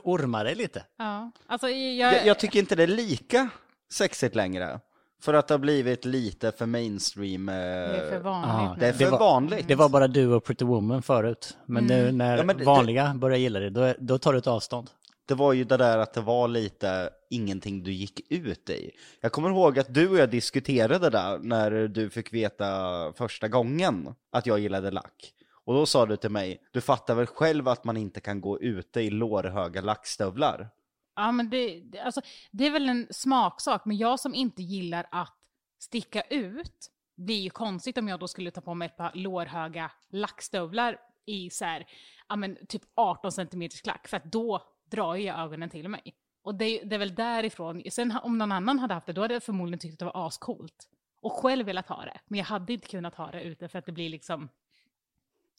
orma 0.04 0.42
dig 0.44 0.54
lite. 0.54 0.84
Ja, 0.98 1.30
alltså 1.46 1.68
jag, 1.68 2.14
Jag, 2.14 2.26
jag 2.26 2.38
tycker 2.38 2.58
inte 2.58 2.74
det 2.74 2.82
är 2.82 2.86
lika 2.86 3.48
sexigt 3.92 4.34
längre. 4.34 4.80
För 5.22 5.34
att 5.34 5.48
det 5.48 5.54
har 5.54 5.58
blivit 5.58 6.04
lite 6.04 6.52
för 6.52 6.66
mainstream. 6.66 7.48
Eh, 7.48 7.54
det 7.54 7.60
är 7.60 8.10
för 8.10 8.18
vanligt 8.20 8.70
nu. 8.74 8.80
det 8.80 8.86
är 8.88 8.92
för 8.92 9.04
Det 9.04 9.10
var- 9.10 9.18
vanligt. 9.18 9.68
Det 9.68 9.74
var 9.74 9.88
bara 9.88 10.08
du 10.08 10.26
och 10.32 10.44
Pretty 10.44 10.64
Woman 10.64 11.02
förut. 11.02 11.56
Men 11.66 11.84
nu 11.86 12.12
när 12.12 12.36
Ja, 12.36 12.44
men 12.44 12.58
det- 12.58 12.64
vanliga 12.64 13.14
börjar 13.14 13.38
gilla 13.38 13.60
det, 13.60 13.70
då, 13.70 13.80
är- 13.80 13.96
då 14.00 14.18
tar 14.18 14.32
du 14.32 14.38
ett 14.38 14.46
avstånd. 14.46 14.90
Det 15.26 15.34
var 15.34 15.52
ju 15.52 15.64
det 15.64 15.76
där 15.76 15.98
att 15.98 16.12
det 16.12 16.20
var 16.20 16.48
lite 16.48 17.10
ingenting 17.30 17.82
du 17.82 17.92
gick 17.92 18.32
ut 18.32 18.70
i. 18.70 18.90
Jag 19.20 19.32
kommer 19.32 19.50
ihåg 19.50 19.78
att 19.78 19.94
du 19.94 20.08
och 20.08 20.16
jag 20.16 20.30
diskuterade 20.30 20.98
det 20.98 21.10
där 21.10 21.38
när 21.38 21.70
du 21.70 22.10
fick 22.10 22.32
veta 22.32 22.66
första 23.12 23.48
gången 23.48 24.14
att 24.32 24.46
jag 24.46 24.58
gillade 24.58 24.90
lack. 24.90 25.32
Och 25.64 25.74
då 25.74 25.86
sa 25.86 26.06
du 26.06 26.16
till 26.16 26.30
mig, 26.30 26.62
du 26.72 26.80
fattar 26.80 27.14
väl 27.14 27.26
själv 27.26 27.68
att 27.68 27.84
man 27.84 27.96
inte 27.96 28.20
kan 28.20 28.40
gå 28.40 28.60
ute 28.60 29.00
i 29.00 29.10
lårhöga 29.10 29.80
lackstövlar? 29.80 30.68
Ja, 31.16 31.32
men 31.32 31.50
det, 31.50 31.80
det, 31.80 32.00
alltså, 32.00 32.20
det 32.50 32.66
är 32.66 32.70
väl 32.70 32.88
en 32.88 33.06
smaksak, 33.10 33.84
men 33.84 33.96
jag 33.96 34.20
som 34.20 34.34
inte 34.34 34.62
gillar 34.62 35.06
att 35.10 35.36
sticka 35.78 36.22
ut, 36.22 36.90
blir 37.16 37.40
ju 37.40 37.50
konstigt 37.50 37.98
om 37.98 38.08
jag 38.08 38.20
då 38.20 38.28
skulle 38.28 38.50
ta 38.50 38.60
på 38.60 38.74
mig 38.74 38.86
ett 38.86 38.96
par 38.96 39.12
lårhöga 39.14 39.90
lackstövlar 40.10 40.98
i 41.26 41.50
så 41.50 41.64
här, 41.64 41.86
ja 42.28 42.36
men 42.36 42.66
typ 42.68 42.82
18 42.94 43.32
centimeters 43.32 43.82
klack, 43.82 44.08
för 44.08 44.16
att 44.16 44.24
då 44.24 44.62
drar 44.90 45.14
ju 45.14 45.22
jag 45.22 45.38
ögonen 45.38 45.70
till 45.70 45.88
mig. 45.88 46.14
Och 46.42 46.54
det, 46.54 46.80
det 46.84 46.94
är 46.94 46.98
väl 46.98 47.14
därifrån, 47.14 47.82
sen 47.90 48.18
om 48.22 48.38
någon 48.38 48.52
annan 48.52 48.78
hade 48.78 48.94
haft 48.94 49.06
det, 49.06 49.12
då 49.12 49.20
hade 49.20 49.34
jag 49.34 49.42
förmodligen 49.42 49.78
tyckt 49.78 49.92
att 49.92 49.98
det 49.98 50.04
var 50.04 50.26
ascoolt. 50.26 50.88
Och 51.20 51.32
själv 51.32 51.66
velat 51.66 51.88
ha 51.88 52.04
det, 52.04 52.20
men 52.26 52.38
jag 52.38 52.46
hade 52.46 52.72
inte 52.72 52.88
kunnat 52.88 53.14
ha 53.14 53.30
det 53.30 53.42
ute 53.42 53.68
för 53.68 53.78
att 53.78 53.86
det 53.86 53.92
blir 53.92 54.08
liksom, 54.08 54.48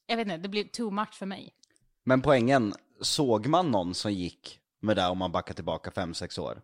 jag 0.07 0.17
vet 0.17 0.27
inte, 0.27 0.37
det 0.37 0.49
blir 0.49 0.63
too 0.63 0.91
much 0.91 1.13
för 1.13 1.25
mig. 1.25 1.53
Men 2.03 2.21
poängen, 2.21 2.73
såg 3.01 3.47
man 3.47 3.71
någon 3.71 3.93
som 3.93 4.13
gick 4.13 4.59
med 4.79 4.95
det 4.95 5.07
om 5.07 5.17
man 5.17 5.31
backar 5.31 5.53
tillbaka 5.53 5.89
5-6 5.89 6.39
år? 6.39 6.61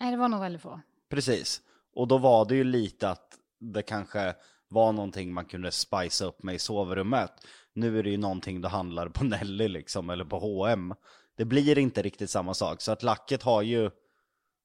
Nej, 0.00 0.10
det 0.10 0.16
var 0.16 0.28
nog 0.28 0.40
väldigt 0.40 0.62
få. 0.62 0.80
Precis. 1.08 1.62
Och 1.94 2.08
då 2.08 2.18
var 2.18 2.44
det 2.44 2.56
ju 2.56 2.64
lite 2.64 3.10
att 3.10 3.38
det 3.58 3.82
kanske 3.82 4.34
var 4.68 4.92
någonting 4.92 5.32
man 5.32 5.44
kunde 5.44 5.72
spice 5.72 6.24
upp 6.24 6.42
med 6.42 6.54
i 6.54 6.58
sovrummet. 6.58 7.32
Nu 7.72 7.98
är 7.98 8.02
det 8.02 8.10
ju 8.10 8.16
någonting 8.16 8.60
du 8.60 8.68
handlar 8.68 9.08
på 9.08 9.24
Nelly 9.24 9.68
liksom, 9.68 10.10
eller 10.10 10.24
på 10.24 10.38
H&M. 10.38 10.94
Det 11.36 11.44
blir 11.44 11.78
inte 11.78 12.02
riktigt 12.02 12.30
samma 12.30 12.54
sak, 12.54 12.80
så 12.80 12.92
att 12.92 13.02
lacket 13.02 13.42
har 13.42 13.62
ju 13.62 13.90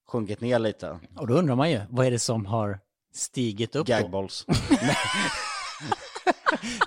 sjunkit 0.07 0.41
ner 0.41 0.59
lite. 0.59 0.99
Och 1.15 1.27
då 1.27 1.33
undrar 1.33 1.55
man 1.55 1.71
ju, 1.71 1.81
vad 1.89 2.05
är 2.05 2.11
det 2.11 2.19
som 2.19 2.45
har 2.45 2.79
stigit 3.13 3.75
upp 3.75 3.87
då? 3.87 3.93
Gagballs. 3.93 4.45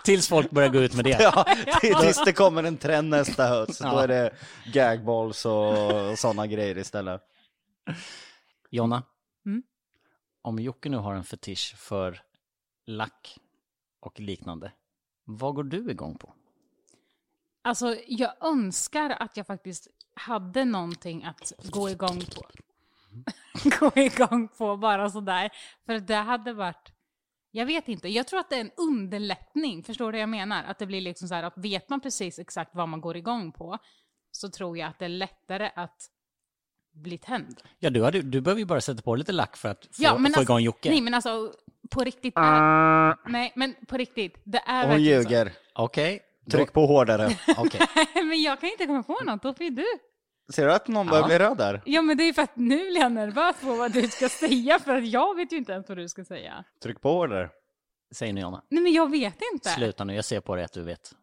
Tills 0.05 0.29
folk 0.29 0.51
börjar 0.51 0.69
gå 0.69 0.79
ut 0.79 0.95
med 0.95 1.05
det. 1.05 1.11
ja, 1.21 1.47
tills 2.01 2.25
det 2.25 2.33
kommer 2.33 2.63
en 2.65 2.77
trend 2.77 3.09
nästa 3.11 3.47
höst, 3.47 3.81
då 3.81 3.87
Ja. 3.89 4.03
är 4.03 4.09
det 4.09 4.35
gagballs 4.73 5.47
och 5.47 6.19
sådana 6.19 6.47
grejer 6.47 6.79
istället. 6.79 7.23
Jonna, 8.71 9.03
Mm. 9.47 9.63
om 10.43 10.59
Jocke 10.59 10.89
nu 10.89 10.97
har 10.97 11.15
en 11.15 11.25
fetisch 11.25 11.75
för 11.79 12.23
lack 12.87 13.39
och 14.01 14.21
liknande, 14.21 14.73
vad 15.25 15.55
går 15.55 15.65
du 15.65 15.91
igång 15.91 16.19
på? 16.19 16.35
Alltså, 17.63 17.97
jag 18.07 18.33
önskar 18.41 19.11
att 19.11 19.37
jag 19.37 19.47
faktiskt 19.47 19.89
hade 20.15 20.65
någonting 20.65 21.25
att 21.25 21.53
gå 21.71 21.91
igång 21.91 22.21
på. 22.21 22.43
gå 23.81 24.01
igång 24.01 24.49
på 24.49 24.77
bara 24.77 25.11
sådär. 25.11 25.51
För 25.87 25.99
det 25.99 26.15
hade 26.15 26.53
varit... 26.53 26.93
Jag 27.51 27.67
vet 27.67 27.89
inte, 27.89 28.09
jag 28.09 28.27
tror 28.27 28.41
att 28.41 28.51
det 28.51 28.57
är 28.57 28.61
en 28.61 28.71
underlättning, 28.77 29.83
förstår 29.83 30.13
du 30.13 30.19
vad 30.19 30.23
jag 30.23 30.29
menar? 30.29 30.65
Att 30.65 30.79
det 30.79 30.87
blir 30.87 31.01
liksom 31.01 31.29
så 31.29 31.35
här 31.35 31.43
att 31.43 31.59
vet 31.59 31.89
man 31.89 32.01
precis 32.01 32.39
exakt 32.39 32.75
vad 32.75 32.89
man 32.89 33.01
går 33.01 33.17
igång 33.17 33.53
på 33.53 33.79
så 34.31 34.49
tror 34.49 34.79
jag 34.79 34.89
att 34.89 34.99
det 34.99 35.05
är 35.05 35.09
lättare 35.09 35.71
att 35.75 36.11
bli 36.93 37.19
tänd. 37.19 37.61
Ja, 37.79 37.91
du, 37.91 38.05
hade, 38.05 38.23
du 38.23 38.41
behöver 38.41 38.59
ju 38.59 38.67
bara 38.67 38.81
sätta 38.81 39.03
på 39.03 39.17
lite 39.17 39.33
lack 39.33 39.57
för 39.57 39.69
att 39.69 39.85
få, 39.85 40.03
Ja, 40.03 40.19
men 40.19 40.33
få 40.33 40.41
alltså- 40.41 40.53
igång 40.53 40.61
Jocke. 40.61 40.91
Nej 40.91 41.01
men 41.01 41.15
alltså, 41.15 41.53
på 41.91 42.05
riktigt. 42.05 42.35
Är, 42.37 43.31
nej 43.31 43.53
men 43.55 43.75
på 43.89 43.97
riktigt, 43.97 44.41
det 44.45 44.63
är 44.67 44.89
Hon 44.89 45.03
ljuger. 45.03 45.53
Okej. 45.75 46.21
Tryck 46.51 46.73
på 46.73 46.87
hårdare. 46.87 47.31
Okej. 47.59 47.81
men 48.15 48.43
jag 48.43 48.61
kan 48.61 48.71
inte 48.71 48.87
komma 48.87 49.03
på 49.03 49.19
något, 49.25 49.43
då 49.43 49.55
får 49.55 49.65
ju 49.65 49.71
du. 49.71 49.85
Ser 50.55 50.67
du 50.67 50.73
att 50.73 50.89
någon 50.89 51.07
börjar 51.07 51.23
Ja. 51.23 51.27
bli 51.27 51.39
röd 51.39 51.57
där? 51.59 51.83
Ja 51.85 52.03
men 52.03 52.17
det 52.17 52.25
är 52.25 52.33
för 52.33 52.43
att 52.43 52.57
nu 52.57 52.77
blir 52.91 53.01
jag 53.01 53.13
nervös 53.13 53.57
på 53.61 53.75
vad 53.75 53.93
du 53.93 54.09
ska 54.09 54.29
säga 54.29 54.79
för 54.79 54.95
att 54.97 55.07
jag 55.09 55.37
vet 55.37 55.53
ju 55.53 55.57
inte 55.57 55.73
ens 55.73 55.89
vad 55.89 55.99
du 55.99 56.09
ska 56.09 56.25
säga. 56.25 56.65
Tryck 56.83 57.01
på 57.01 57.13
hårdare. 57.13 57.51
Säg 58.15 58.33
nu 58.33 58.41
Jonna. 58.41 58.65
Nej 58.69 58.83
men 58.83 58.93
jag 58.93 59.11
vet 59.11 59.39
inte. 59.53 59.69
Sluta 59.69 60.05
nu, 60.05 60.15
jag 60.15 60.25
ser 60.25 60.41
på 60.41 60.57
dig 60.57 60.65
att 60.65 60.73
du 60.73 60.83
vet. 60.83 61.15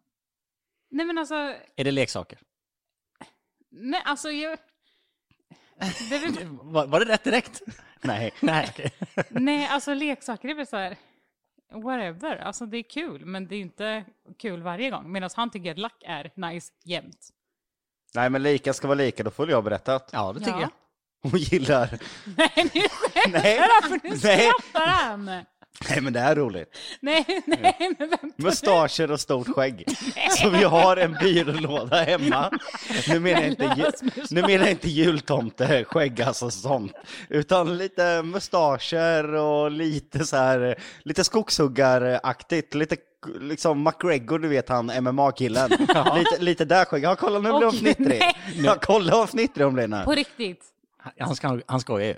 Nej 0.91 1.05
men 1.05 1.17
alltså, 1.17 1.35
Är 1.75 1.83
det 1.83 1.91
leksaker? 1.91 2.39
nej 3.71 4.01
alltså 4.05 4.29
jag... 4.31 4.57
Det 6.09 6.15
är 6.15 6.19
väl, 6.19 6.47
Var, 6.61 6.87
var 6.87 6.99
det 6.99 7.05
rätt 7.13 7.23
direkt? 7.23 7.61
Nej. 8.01 8.33
Nej, 8.41 8.67
okej. 8.69 8.91
nej 9.29 9.67
alltså 9.67 9.93
leksaker 9.93 10.49
är 10.49 10.53
väl 10.55 10.67
så 10.67 10.77
här, 10.77 10.97
whatever, 11.71 12.37
alltså 12.37 12.65
det 12.65 12.77
är 12.77 12.83
kul 12.83 13.25
men 13.25 13.47
det 13.47 13.55
är 13.55 13.59
inte 13.61 14.05
kul 14.39 14.61
varje 14.61 14.89
gång. 14.89 15.11
Medan 15.11 15.29
han 15.35 15.49
tycker 15.49 15.71
att 15.71 15.77
lack 15.79 16.03
är 16.05 16.31
nice 16.35 16.73
jämt. 16.83 17.29
Nej 18.15 18.29
men 18.29 18.43
lika 18.43 18.73
ska 18.73 18.87
vara 18.87 18.95
lika, 18.95 19.23
då 19.23 19.31
får 19.31 19.49
jag 19.49 19.63
berättat. 19.63 20.09
Ja, 20.13 20.33
det 20.33 20.39
tycker 20.39 20.51
Ja. 20.51 20.61
jag. 20.61 20.69
Hon 21.31 21.39
gillar... 21.39 21.89
Nej 22.37 22.51
nu 22.73 22.81
skämtar 22.89 23.31
Nej. 23.43 23.59
för 23.83 23.89
nu 24.03 24.15
Nej. 24.23 24.49
skrattar 24.51 24.87
han. 24.87 25.25
Nej 25.89 26.01
men 26.01 26.13
det 26.13 26.19
är 26.19 26.35
roligt. 26.35 26.77
Nej, 26.99 27.25
nej 27.45 27.95
men 27.97 28.09
vänta. 28.09 28.27
Mustascher 28.35 29.11
och 29.11 29.19
stort 29.19 29.47
skägg. 29.47 29.83
Så 30.41 30.49
vi 30.49 30.63
har 30.63 30.97
en 30.97 31.13
byrålåda 31.13 32.03
hemma. 32.03 32.51
Nu 33.07 33.19
menar 33.19 33.41
jag 33.41 33.49
inte, 33.49 33.63
ju, 33.77 33.91
nu 34.29 34.41
menar 34.41 34.63
jag 34.63 34.71
inte 34.71 34.89
jultomte, 34.89 35.83
skägg 35.83 36.21
alltså 36.21 36.51
sånt. 36.51 36.93
Utan 37.29 37.77
lite 37.77 38.23
mustascher 38.23 39.33
och 39.33 39.71
lite 39.71 40.25
så 40.25 40.37
här, 40.37 40.75
lite 41.03 41.23
skogshuggaraktigt. 41.23 42.73
Lite 42.73 42.97
liksom 43.39 43.83
McGregor, 43.83 44.39
du 44.39 44.47
vet 44.47 44.69
han 44.69 44.85
MMA-killen. 45.03 45.69
Lite, 46.15 46.37
lite 46.39 46.65
där 46.65 46.85
skägg. 46.85 47.03
Ja 47.03 47.15
kolla 47.15 47.39
nu 47.39 47.49
blir 47.49 47.63
hon 47.63 47.71
fnittrig. 47.71 48.07
nej. 48.07 48.35
Ja 48.55 48.75
kolla 48.81 49.11
vad 49.11 49.29
fnittrig 49.29 49.65
hon 49.65 49.73
blir 49.73 49.87
nu. 49.87 50.01
På 50.05 50.11
riktigt. 50.11 50.65
Han, 51.19 51.35
ska, 51.35 51.59
han 51.65 51.79
skojar 51.79 52.07
ju. 52.07 52.15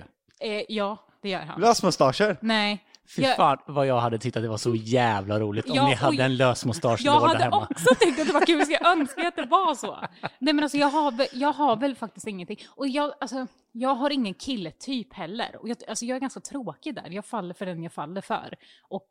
Eh, 0.50 0.64
ja, 0.68 0.98
det 1.22 1.28
gör 1.28 1.40
han. 1.40 1.60
Lösmustascher. 1.60 2.36
Nej. 2.40 2.84
Fy 3.16 3.22
Jag- 3.22 3.36
fan 3.36 3.58
vad 3.66 3.86
jag 3.86 4.00
hade 4.00 4.18
tyckt 4.18 4.36
att 4.36 4.42
det 4.42 4.48
var 4.48 4.56
så 4.56 4.74
jävla 4.74 5.40
roligt 5.40 5.70
om 5.70 5.76
Ja, 5.76 5.86
ni 5.86 5.94
hade 5.94 6.24
en 6.24 6.36
lös 6.36 6.64
mustasch 6.64 7.00
Jag 7.04 7.22
där 7.22 7.28
hade 7.28 7.44
hemma. 7.44 7.66
också 7.70 7.94
tyckt 8.00 8.20
att 8.20 8.26
det 8.26 8.32
var 8.32 8.46
kul, 8.46 8.58
jag 8.58 8.66
skulle 8.66 8.90
önska 8.92 9.28
att 9.28 9.36
det 9.36 9.46
var 9.46 9.74
så. 9.74 9.98
Nej 10.38 10.54
men 10.54 10.62
alltså 10.64 10.78
jag 10.78 10.88
har, 10.88 11.26
jag 11.32 11.52
har 11.52 11.76
väl 11.76 11.96
faktiskt 11.96 12.26
ingenting. 12.26 12.58
Och 12.68 12.88
jag, 12.88 13.12
alltså, 13.20 13.46
jag 13.72 13.94
har 13.94 14.10
ingen 14.10 14.34
killetyp 14.34 15.12
heller. 15.14 15.56
Och 15.60 15.68
jag, 15.68 15.76
alltså 15.88 16.04
jag 16.04 16.16
är 16.16 16.20
ganska 16.20 16.40
tråkig 16.40 16.94
där, 16.94 17.10
jag 17.10 17.24
faller 17.24 17.54
för 17.54 17.66
den 17.66 17.82
jag 17.82 17.92
faller 17.92 18.20
för. 18.20 18.54
Och 18.88 19.08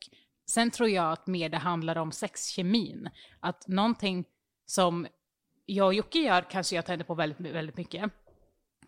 sen 0.50 0.72
tror 0.72 0.90
jag 0.90 1.12
att 1.12 1.28
mer 1.28 1.50
det 1.50 1.58
handlar 1.58 1.96
om 1.98 2.12
sexkemin. 2.12 3.10
Att 3.40 3.68
någonting 3.68 4.26
som 4.66 5.08
jag 5.66 5.88
och 5.88 5.94
Jocke 5.94 6.20
gör 6.20 6.42
kanske 6.42 6.76
jag 6.76 6.86
tänder 6.86 7.06
på 7.06 7.14
väldigt, 7.16 7.54
väldigt 7.54 7.78
mycket. 7.78 8.12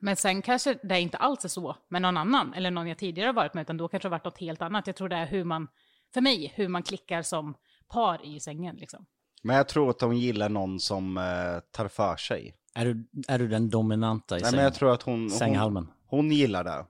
Men 0.04 0.16
sen 0.16 0.42
kanske 0.42 0.80
det 0.84 1.02
inte 1.02 1.18
alls 1.18 1.46
är 1.46 1.50
så 1.50 1.76
med 1.88 2.02
någon 2.02 2.18
annan, 2.18 2.54
eller 2.54 2.72
någon 2.72 2.88
jag 2.88 2.98
tidigare 2.98 3.28
har 3.28 3.34
varit 3.34 3.54
med, 3.54 3.62
utan 3.62 3.78
då 3.78 3.88
kanske 3.88 4.10
det 4.10 4.10
har 4.10 4.18
varit 4.20 4.26
något 4.26 4.38
helt 4.38 4.62
annat. 4.62 4.88
Jag 4.88 4.96
tror 4.96 5.10
det 5.10 5.16
är 5.16 5.26
hur 5.26 5.44
man, 5.44 5.68
för 6.14 6.22
mig, 6.22 6.54
hur 6.56 6.68
man 6.68 6.84
klickar 6.84 7.22
som 7.22 7.54
par 7.88 8.26
i 8.26 8.40
sängen 8.40 8.76
liksom. 8.76 9.06
Men 9.44 9.56
jag 9.56 9.68
tror 9.68 9.90
att 9.90 10.00
de 10.00 10.14
gillar 10.14 10.50
någon 10.50 10.80
som 10.80 11.18
eh, 11.18 11.24
tar 11.72 11.88
för 11.88 12.16
sig. 12.16 12.56
Är, 12.76 12.86
du, 12.86 13.10
är 13.28 13.40
du 13.40 13.48
den 13.48 13.70
dominanta 13.70 14.38
i 14.38 14.42
Nej 14.42 14.50
säng, 14.50 14.56
men 14.56 14.64
jag 14.64 14.74
tror 14.74 14.94
att 14.94 15.04
hon, 15.04 15.20
hon, 15.20 15.30
sänghalmen? 15.30 15.92
hon 16.06 16.32
gillar 16.32 16.64
det. 16.64 16.86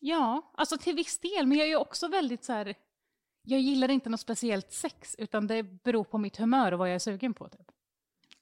Ja, 0.00 0.52
alltså 0.56 0.78
till 0.78 0.94
viss 0.94 1.18
del, 1.18 1.46
men 1.46 1.58
jag 1.58 1.66
är 1.66 1.70
ju 1.70 1.76
också 1.76 2.08
väldigt 2.08 2.44
så 2.44 2.52
här, 2.52 2.74
jag 3.42 3.60
gillar 3.60 3.90
inte 3.90 4.10
något 4.10 4.20
speciellt 4.20 4.72
sex, 4.72 5.14
utan 5.18 5.46
det 5.46 5.62
beror 5.62 6.04
på 6.04 6.18
mitt 6.18 6.36
humör 6.36 6.72
och 6.72 6.78
vad 6.78 6.88
jag 6.88 6.94
är 6.94 6.98
sugen 6.98 7.34
på. 7.34 7.48
Typ. 7.48 7.70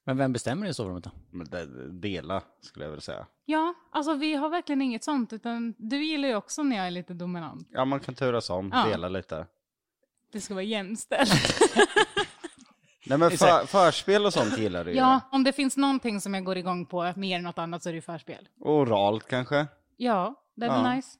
Men 0.04 0.16
vem 0.16 0.32
bestämmer 0.32 0.66
i 0.66 0.74
sovrummet 0.74 1.04
då? 1.04 1.10
Men 1.30 1.46
det, 1.46 1.66
dela 1.92 2.42
skulle 2.60 2.84
jag 2.84 2.90
vilja 2.90 3.00
säga. 3.02 3.26
Ja, 3.44 3.74
alltså 3.90 4.14
vi 4.14 4.34
har 4.34 4.48
verkligen 4.48 4.82
inget 4.82 5.04
sånt, 5.04 5.32
utan 5.32 5.74
du 5.78 6.04
gillar 6.04 6.28
ju 6.28 6.34
också 6.34 6.62
när 6.62 6.76
jag 6.76 6.86
är 6.86 6.90
lite 6.90 7.14
dominant. 7.14 7.68
Ja 7.72 7.84
man 7.84 8.00
kan 8.00 8.14
turas 8.14 8.50
om, 8.50 8.70
Ja. 8.74 8.84
dela 8.86 9.08
lite. 9.08 9.46
Det 10.32 10.40
ska 10.40 10.54
vara 10.54 10.64
jämställt. 10.64 11.30
Nej 13.06 13.18
men 13.18 13.30
för, 13.30 13.66
förspel 13.66 14.26
och 14.26 14.32
sånt 14.32 14.58
gillar 14.58 14.84
du 14.84 14.90
ju. 14.90 14.96
ja, 14.96 15.20
om 15.32 15.44
det 15.44 15.52
finns 15.52 15.76
någonting 15.76 16.20
som 16.20 16.34
jag 16.34 16.44
går 16.44 16.56
igång 16.56 16.86
på 16.86 17.12
mer 17.16 17.36
än 17.38 17.42
något 17.44 17.58
annat 17.58 17.82
så 17.82 17.88
är 17.88 17.92
det 17.92 17.96
ju 17.96 18.02
förspel. 18.02 18.48
Oralt 18.60 19.26
kanske. 19.28 19.66
Ja, 19.96 20.34
det 20.54 20.66
är 20.66 20.70
Ja. 20.70 20.94
nice. 20.94 21.18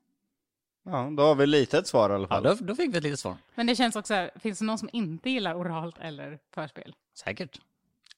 Ja, 0.84 1.08
då 1.16 1.22
har 1.22 1.34
vi 1.34 1.46
lite 1.46 1.78
ett 1.78 1.86
svar 1.86 2.10
i 2.10 2.14
alla 2.14 2.26
Ja, 2.30 2.34
fall. 2.34 2.42
då, 2.42 2.54
då 2.64 2.74
fick 2.74 2.94
vi 2.94 2.98
ett 2.98 3.04
litet 3.04 3.18
svar. 3.20 3.36
Men 3.54 3.66
det 3.66 3.76
känns 3.76 3.96
också, 3.96 4.30
finns 4.40 4.58
det 4.58 4.64
någon 4.64 4.78
som 4.78 4.88
inte 4.92 5.30
gillar 5.30 5.54
oralt 5.54 5.98
eller 5.98 6.38
förspel? 6.54 6.94
Säkert. 7.18 7.60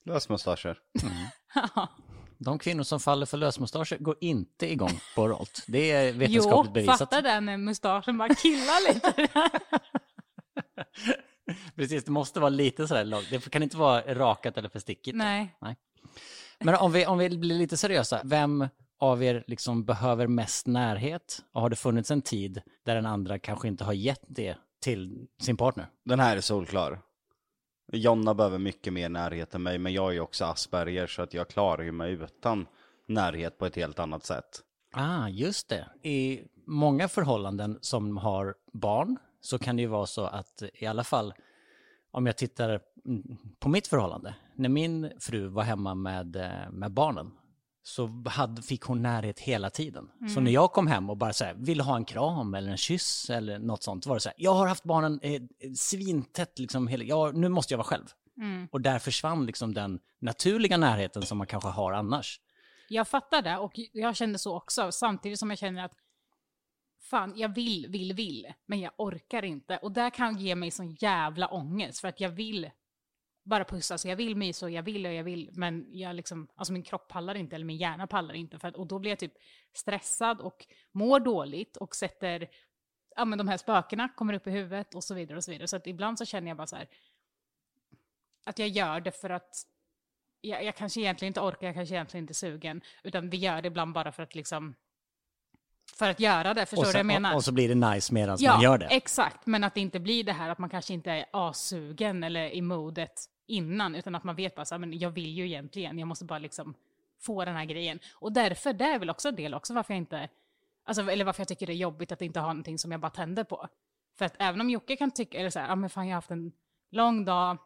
Lösmustascher. 0.04 0.78
De 2.38 2.58
kvinnor 2.58 2.82
som 2.82 3.00
faller 3.00 3.26
för 3.26 3.36
lösmustascher 3.36 3.96
går 3.98 4.16
inte 4.20 4.72
igång 4.72 5.00
på 5.14 5.22
oralt. 5.22 5.64
Det 5.66 5.90
är 5.90 6.06
Jo, 6.12 6.18
vetenskapligt 6.18 6.74
bevisat. 6.74 6.98
fatta 6.98 7.22
den 7.22 7.46
när 7.46 7.56
mustaschen 7.56 8.18
bara 8.18 8.34
killar 8.34 8.94
lite. 8.94 9.28
Precis, 11.76 12.04
det 12.04 12.10
måste 12.10 12.40
vara 12.40 12.48
lite 12.50 12.88
sådär 12.88 13.04
lag- 13.04 13.24
Det 13.30 13.50
kan 13.50 13.62
inte 13.62 13.76
vara 13.76 14.14
rakat 14.14 14.58
eller 14.58 14.68
för 14.68 14.78
stickigt. 14.78 15.16
Nej. 15.16 15.54
Men 16.60 16.74
om 16.74 16.92
vi, 16.92 17.06
om 17.06 17.18
vi 17.18 17.38
blir 17.38 17.58
lite 17.58 17.76
seriösa, 17.76 18.20
vem 18.24 18.68
av 18.98 19.22
er 19.22 19.44
liksom 19.46 19.84
behöver 19.84 20.26
mest 20.26 20.66
närhet? 20.66 21.42
Och 21.52 21.60
har 21.60 21.70
det 21.70 21.76
funnits 21.76 22.10
en 22.10 22.22
tid 22.22 22.62
där 22.84 22.94
den 22.94 23.06
andra 23.06 23.38
kanske 23.38 23.68
inte 23.68 23.84
har 23.84 23.92
gett 23.92 24.22
det 24.28 24.56
till 24.82 25.26
sin 25.42 25.56
partner? 25.56 25.86
Den 26.04 26.20
här 26.20 26.36
är 26.36 26.40
solklar. 26.40 27.00
Jonna 27.92 28.34
behöver 28.34 28.58
mycket 28.58 28.92
mer 28.92 29.08
närhet 29.08 29.54
än 29.54 29.62
mig, 29.62 29.78
men 29.78 29.92
jag 29.92 30.08
är 30.08 30.12
ju 30.12 30.20
också 30.20 30.44
Asperger 30.44 31.06
så 31.06 31.22
att 31.22 31.34
jag 31.34 31.48
klarar 31.48 31.82
ju 31.82 31.92
mig 31.92 32.12
utan 32.12 32.66
närhet 33.06 33.58
på 33.58 33.66
ett 33.66 33.76
helt 33.76 33.98
annat 33.98 34.24
sätt. 34.24 34.62
Ah, 34.92 35.28
just 35.28 35.68
det. 35.68 35.86
I 36.02 36.40
många 36.66 37.08
förhållanden 37.08 37.78
som 37.80 38.16
har 38.16 38.54
barn 38.72 39.16
så 39.40 39.58
kan 39.58 39.76
det 39.76 39.82
ju 39.82 39.88
vara 39.88 40.06
så 40.06 40.24
att 40.24 40.62
i 40.74 40.86
alla 40.86 41.04
fall 41.04 41.34
om 42.10 42.26
jag 42.26 42.36
tittar 42.36 42.80
mm, 43.06 43.36
på 43.58 43.68
mitt 43.68 43.86
förhållande. 43.86 44.34
När 44.54 44.68
min 44.68 45.12
fru 45.20 45.46
var 45.46 45.62
hemma 45.62 45.94
med, 45.94 46.36
eh, 46.36 46.70
med 46.70 46.92
barnen 46.92 47.30
så 47.86 48.22
hade, 48.26 48.62
fick 48.62 48.82
hon 48.82 49.02
närhet 49.02 49.40
hela 49.40 49.70
tiden. 49.70 50.10
Så 50.34 50.40
när 50.40 50.50
jag 50.50 50.72
kom 50.72 50.86
hem 50.86 51.10
och 51.10 51.16
bara 51.16 51.32
så 51.32 51.44
här, 51.44 51.54
ville 51.54 51.82
ha 51.82 51.96
en 51.96 52.04
kram 52.04 52.54
eller 52.54 52.70
en 52.70 52.76
kyss 52.76 53.30
eller 53.30 53.58
något 53.58 53.82
sånt 53.82 54.06
var 54.06 54.14
det 54.14 54.20
så 54.20 54.28
här, 54.28 54.36
jag 54.38 54.54
har 54.54 54.66
haft 54.66 54.84
barnen 54.84 55.20
eh, 55.22 55.42
svintätt 55.76 56.58
liksom, 56.58 56.88
hela, 56.88 57.04
ja, 57.04 57.30
nu 57.34 57.48
måste 57.48 57.74
jag 57.74 57.78
vara 57.78 57.86
själv. 57.86 58.06
Och 58.70 58.80
där 58.80 58.98
försvann 58.98 59.46
liksom 59.46 59.74
den 59.74 60.00
naturliga 60.20 60.76
närheten 60.76 61.22
som 61.22 61.38
man 61.38 61.46
kanske 61.46 61.68
har 61.68 61.92
annars. 61.92 62.40
Jag 62.88 63.08
fattar 63.08 63.42
det 63.42 63.58
och 63.58 63.72
jag 63.92 64.16
kände 64.16 64.38
så 64.38 64.56
också, 64.56 64.92
samtidigt 64.92 65.38
som 65.38 65.50
jag 65.50 65.58
känner 65.58 65.84
att 65.84 65.94
fan, 67.10 67.32
jag 67.36 67.54
vill, 67.54 67.86
vill, 67.88 68.12
vill, 68.12 68.52
men 68.66 68.80
jag 68.80 68.92
orkar 68.98 69.42
inte. 69.42 69.76
Och 69.76 69.92
det 69.92 70.10
kan 70.10 70.38
ge 70.38 70.54
mig 70.54 70.70
sån 70.70 70.90
jävla 70.90 71.48
ångest 71.48 72.00
för 72.00 72.08
att 72.08 72.20
jag 72.20 72.30
vill 72.30 72.70
bara 73.44 73.64
pussa, 73.64 73.98
så 73.98 74.08
jag 74.08 74.16
vill 74.16 74.36
mysa 74.36 74.66
och 74.66 74.70
jag 74.70 74.82
vill 74.82 75.06
och 75.06 75.12
jag 75.12 75.24
vill, 75.24 75.50
men 75.52 75.86
jag 75.90 76.16
liksom, 76.16 76.48
alltså 76.54 76.72
min 76.72 76.82
kropp 76.82 77.08
pallar 77.08 77.34
inte 77.34 77.56
eller 77.56 77.66
min 77.66 77.76
hjärna 77.76 78.06
pallar 78.06 78.34
inte 78.34 78.58
för 78.58 78.68
att, 78.68 78.76
och 78.76 78.86
då 78.86 78.98
blir 78.98 79.10
jag 79.10 79.18
typ 79.18 79.34
stressad 79.72 80.40
och 80.40 80.66
mår 80.92 81.20
dåligt 81.20 81.76
och 81.76 81.96
sätter, 81.96 82.48
ja 83.16 83.24
men 83.24 83.38
de 83.38 83.48
här 83.48 83.56
spökena 83.56 84.08
kommer 84.08 84.34
upp 84.34 84.46
i 84.46 84.50
huvudet 84.50 84.94
och 84.94 85.04
så 85.04 85.14
vidare 85.14 85.36
och 85.36 85.44
så 85.44 85.50
vidare. 85.50 85.68
Så 85.68 85.76
att 85.76 85.86
ibland 85.86 86.18
så 86.18 86.24
känner 86.24 86.48
jag 86.48 86.56
bara 86.56 86.66
så 86.66 86.76
här 86.76 86.88
att 88.44 88.58
jag 88.58 88.68
gör 88.68 89.00
det 89.00 89.12
för 89.12 89.30
att 89.30 89.66
jag, 90.40 90.64
jag 90.64 90.76
kanske 90.76 91.00
egentligen 91.00 91.30
inte 91.30 91.40
orkar, 91.40 91.66
jag 91.66 91.74
kanske 91.74 91.94
egentligen 91.94 92.24
inte 92.24 92.32
är 92.32 92.34
sugen, 92.34 92.80
utan 93.02 93.30
vi 93.30 93.36
gör 93.36 93.62
det 93.62 93.68
ibland 93.68 93.94
bara 93.94 94.12
för 94.12 94.22
att 94.22 94.34
liksom 94.34 94.74
för 95.92 96.10
att 96.10 96.20
göra 96.20 96.54
det, 96.54 96.66
förstår 96.66 96.84
du 96.84 96.92
vad 96.92 96.98
jag 96.98 97.06
menar? 97.06 97.30
och, 97.30 97.36
och 97.36 97.44
så 97.44 97.52
blir 97.52 97.68
det 97.68 97.74
nice 97.74 98.14
medan 98.14 98.36
ja, 98.40 98.52
man 98.52 98.62
gör 98.62 98.78
det. 98.78 98.86
exakt, 98.86 99.46
men 99.46 99.64
att 99.64 99.74
det 99.74 99.80
inte 99.80 100.00
blir 100.00 100.24
det 100.24 100.32
här 100.32 100.48
att 100.50 100.58
man 100.58 100.70
kanske 100.70 100.94
inte 100.94 101.10
är 101.10 101.26
assugen 101.32 102.24
eller 102.24 102.50
i 102.50 102.62
modet 102.62 103.28
innan, 103.46 103.94
utan 103.94 104.14
att 104.14 104.24
man 104.24 104.36
vet 104.36 104.54
bara 104.54 104.64
så 104.64 104.74
här, 104.74 104.80
men 104.80 104.98
jag 104.98 105.10
vill 105.10 105.30
ju 105.38 105.46
egentligen, 105.46 105.98
jag 105.98 106.08
måste 106.08 106.24
bara 106.24 106.38
liksom 106.38 106.74
få 107.20 107.44
den 107.44 107.56
här 107.56 107.64
grejen. 107.64 107.98
Och 108.12 108.32
därför, 108.32 108.72
det 108.72 108.84
är 108.84 108.98
väl 108.98 109.10
också 109.10 109.28
en 109.28 109.36
del 109.36 109.54
också 109.54 109.74
varför 109.74 109.94
jag 109.94 109.98
inte 109.98 110.28
Alltså, 110.84 111.10
eller 111.10 111.24
varför 111.24 111.40
jag 111.40 111.48
tycker 111.48 111.66
det 111.66 111.72
är 111.72 111.76
jobbigt 111.76 112.12
att 112.12 112.22
inte 112.22 112.40
ha 112.40 112.46
någonting 112.46 112.78
som 112.78 112.92
jag 112.92 113.00
bara 113.00 113.10
tänder 113.10 113.44
på. 113.44 113.68
För 114.18 114.24
att 114.24 114.34
även 114.38 114.60
om 114.60 114.70
Jocke 114.70 114.96
kan 114.96 115.10
tycka, 115.10 115.38
eller 115.38 115.50
så 115.50 115.58
här, 115.58 115.68
ja 115.68 115.74
men 115.74 115.90
fan 115.90 116.08
jag 116.08 116.14
har 116.14 116.16
haft 116.16 116.30
en 116.30 116.52
lång 116.90 117.24
dag, 117.24 117.58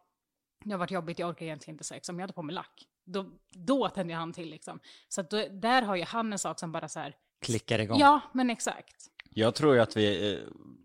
det 0.64 0.70
har 0.70 0.78
varit 0.78 0.90
jobbigt, 0.90 1.18
jag 1.18 1.28
orkar 1.28 1.46
egentligen 1.46 1.74
inte 1.74 1.84
sex, 1.84 2.08
om 2.08 2.18
jag 2.18 2.22
hade 2.22 2.32
på 2.32 2.42
mig 2.42 2.54
lack, 2.54 2.86
då, 3.04 3.30
då 3.50 3.88
tänder 3.88 4.14
jag 4.14 4.20
han 4.20 4.32
till 4.32 4.50
liksom. 4.50 4.80
Så 5.08 5.20
att 5.20 5.30
då, 5.30 5.44
där 5.50 5.82
har 5.82 5.96
ju 5.96 6.04
han 6.04 6.32
en 6.32 6.38
sak 6.38 6.58
som 6.58 6.72
bara 6.72 6.88
så 6.88 7.00
här, 7.00 7.16
Klickar 7.40 7.78
igång. 7.78 7.98
ja 7.98 8.20
men 8.32 8.50
exakt. 8.50 8.96
Jag 9.30 9.54
tror 9.54 9.74
ju 9.74 9.80
att 9.80 9.96
vi, 9.96 10.34
eh, 10.34 10.40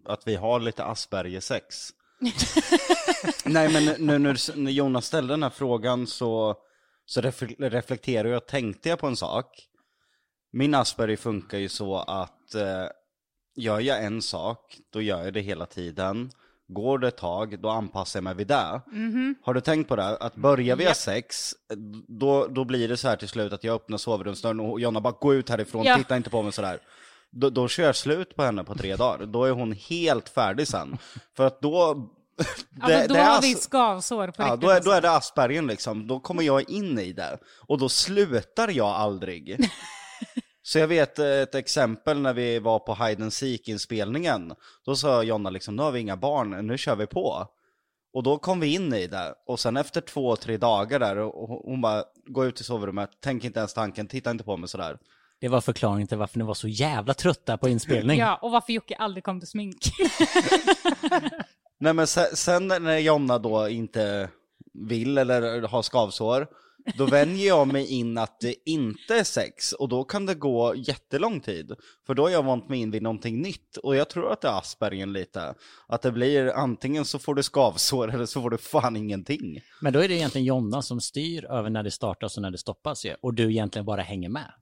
att 0.06 0.28
vi 0.28 0.36
har 0.36 0.60
lite 0.60 0.84
Asperger-sex. 0.84 1.94
Nej 3.46 3.74
men 3.74 3.86
nu 4.06 4.20
när, 4.20 4.58
när 4.58 4.72
Jonas 4.72 5.06
ställde 5.06 5.34
den 5.34 5.44
här 5.44 5.50
frågan 5.50 6.08
så, 6.08 6.56
så 7.06 7.22
refle- 7.22 7.70
reflekterar 7.70 8.30
jag, 8.30 8.48
tänkte 8.48 8.90
jag 8.90 9.00
på 9.00 9.08
en 9.08 9.16
sak. 9.18 9.68
Min 10.52 10.76
Asperger 10.76 11.18
funkar 11.18 11.58
ju 11.58 11.70
så 11.70 11.98
att 11.98 12.56
eh, 12.56 12.86
gör 13.56 13.80
jag 13.80 14.04
en 14.04 14.22
sak, 14.22 14.78
då 14.94 15.02
gör 15.02 15.24
jag 15.24 15.34
det 15.34 15.42
hela 15.42 15.66
tiden. 15.66 16.32
Går 16.68 17.00
det 17.00 17.08
ett 17.08 17.18
tag, 17.18 17.60
då 17.62 17.70
anpassar 17.70 18.18
jag 18.20 18.24
mig 18.24 18.36
vid 18.36 18.48
det. 18.48 18.82
Har 19.42 19.54
du 19.54 19.62
tänkt 19.62 19.88
på 19.88 19.96
det? 19.96 20.18
Att 20.18 20.36
börjar 20.36 20.76
vi 20.76 20.84
Japp. 20.84 20.96
sex, 20.96 21.54
då, 22.08 22.48
då 22.48 22.66
blir 22.66 22.88
det 22.88 22.98
så 22.98 23.08
här 23.08 23.16
till 23.16 23.28
slut 23.28 23.54
att 23.54 23.64
jag 23.64 23.76
öppnar 23.76 23.98
sovrumsdörren 23.98 24.60
och 24.60 24.80
Jonna 24.80 25.02
bara 25.02 25.16
gå 25.20 25.34
ut 25.34 25.50
härifrån, 25.50 25.84
Ja. 25.86 25.98
titta 25.98 26.18
inte 26.18 26.30
på 26.30 26.42
mig 26.42 26.52
sådär. 26.52 26.80
Då, 27.34 27.50
då 27.50 27.68
kör 27.68 27.84
jag 27.84 27.96
slut 27.96 28.36
på 28.36 28.44
henne 28.44 28.64
på 28.64 28.76
tre 28.76 28.96
dagar. 29.04 29.26
Då 29.26 29.44
är 29.46 29.52
hon 29.52 29.72
helt 29.72 30.30
färdig 30.30 30.68
sen. 30.68 30.98
För 31.36 31.48
att 31.48 31.62
då... 31.62 32.10
Ja, 32.82 32.88
men 32.88 33.08
då 33.08 33.16
är 33.16 33.24
har 33.24 33.42
vi 33.42 33.56
skavsår 33.56 34.28
på 34.28 34.44
Ja, 34.44 34.46
riktigt. 34.46 34.62
då 34.62 34.70
är, 34.70 34.76
alltså. 34.76 34.90
då 34.90 34.96
är 34.96 35.02
det 35.02 35.12
Aspergen 35.12 35.68
liksom. 35.68 36.08
Då 36.08 36.20
kommer 36.20 36.44
jag 36.44 36.70
in 36.70 37.00
i 37.00 37.14
det. 37.14 37.38
Och 37.68 37.78
då 37.78 37.90
slutar 37.90 38.70
jag 38.70 38.88
aldrig. 38.88 39.70
Så 40.66 40.80
jag 40.80 40.88
vet 40.88 41.20
ett 41.20 41.56
exempel 41.56 42.20
när 42.20 42.34
vi 42.34 42.60
var 42.60 42.80
på 42.80 42.96
Hide 42.96 43.24
and 43.24 43.34
Seek-inspelningen. 43.34 44.56
Då 44.86 44.96
sa 44.96 45.24
Jonna 45.24 45.50
liksom, 45.50 45.76
nu 45.76 45.82
har 45.84 45.92
vi 45.92 46.00
inga 46.00 46.18
barn, 46.18 46.68
nu 46.68 46.78
kör 46.78 46.96
vi 46.96 47.06
på. 47.08 47.48
Och 48.14 48.24
då 48.24 48.38
kom 48.38 48.60
vi 48.60 48.74
in 48.74 48.94
i 48.94 49.08
det. 49.08 49.36
Och 49.48 49.60
sen 49.60 49.78
efter 49.78 50.02
två, 50.02 50.36
tre 50.36 50.58
dagar 50.58 51.00
där, 51.00 51.18
och 51.18 51.44
och 51.44 51.50
hon 51.50 51.82
bara, 51.82 52.04
gå 52.28 52.46
ut 52.46 52.62
i 52.62 52.64
sovrummet, 52.64 53.10
tänk 53.20 53.44
inte 53.44 53.60
ens 53.60 53.74
tanken, 53.74 54.08
titta 54.08 54.32
inte 54.32 54.44
på 54.44 54.58
mig 54.58 54.70
sådär. 54.70 54.98
Det 55.44 55.50
var 55.50 55.62
förklaringen 55.62 56.08
till 56.08 56.18
varför 56.18 56.40
ni 56.40 56.46
var 56.46 56.54
så 56.54 56.68
jävla 56.68 57.14
trötta 57.14 57.58
på 57.58 57.70
inspelning. 57.70 58.20
Ja, 58.20 58.40
och 58.42 58.52
varför 58.52 58.74
Jocke 58.74 58.96
aldrig 58.96 59.24
kom 59.24 59.40
till 59.40 59.50
smink. 59.50 59.78
Nej 61.80 61.94
men 61.94 62.08
sen, 62.08 62.36
sen 62.36 62.68
när 62.68 62.98
Jonna 62.98 63.40
då 63.40 63.70
inte 63.70 64.30
vill 64.74 65.18
eller 65.18 65.62
har 65.62 65.82
skavsår, 65.82 66.48
då 66.98 67.06
vänjer 67.06 67.48
jag 67.48 67.68
mig 67.68 67.88
in 67.88 68.18
att 68.18 68.40
det 68.40 68.56
inte 68.66 69.16
är 69.16 69.24
sex 69.24 69.72
och 69.72 69.90
då 69.90 70.04
kan 70.04 70.26
det 70.26 70.36
gå 70.36 70.76
jättelång 70.76 71.40
tid. 71.40 71.72
För 72.08 72.14
då 72.14 72.24
har 72.24 72.30
jag 72.30 72.44
vant 72.44 72.70
mig 72.70 72.80
in 72.80 72.92
vid 72.92 73.02
någonting 73.02 73.42
nytt 73.42 73.78
och 73.78 73.96
jag 73.96 74.10
tror 74.10 74.32
att 74.32 74.42
det 74.42 74.48
är 74.48 74.58
Aspergen 74.58 75.14
lite. 75.14 75.54
Att 75.88 76.02
det 76.02 76.12
blir 76.12 76.48
antingen 76.48 77.06
så 77.06 77.20
får 77.20 77.36
du 77.36 77.44
skavsår 77.44 78.14
eller 78.14 78.26
så 78.26 78.42
får 78.42 78.50
du 78.50 78.58
fan 78.58 78.96
ingenting. 78.96 79.62
Men 79.82 79.94
då 79.94 80.00
är 80.00 80.08
det 80.08 80.16
egentligen 80.16 80.46
Jonna 80.46 80.82
som 80.82 81.02
styr 81.02 81.46
över 81.46 81.70
när 81.70 81.84
det 81.84 81.92
startas 81.92 82.38
och 82.38 82.42
när 82.42 82.52
det 82.52 82.58
stoppas 82.58 83.06
ju. 83.06 83.16
Och 83.22 83.34
du 83.34 83.52
egentligen 83.52 83.86
bara 83.86 84.02
hänger 84.02 84.30
med. 84.30 84.54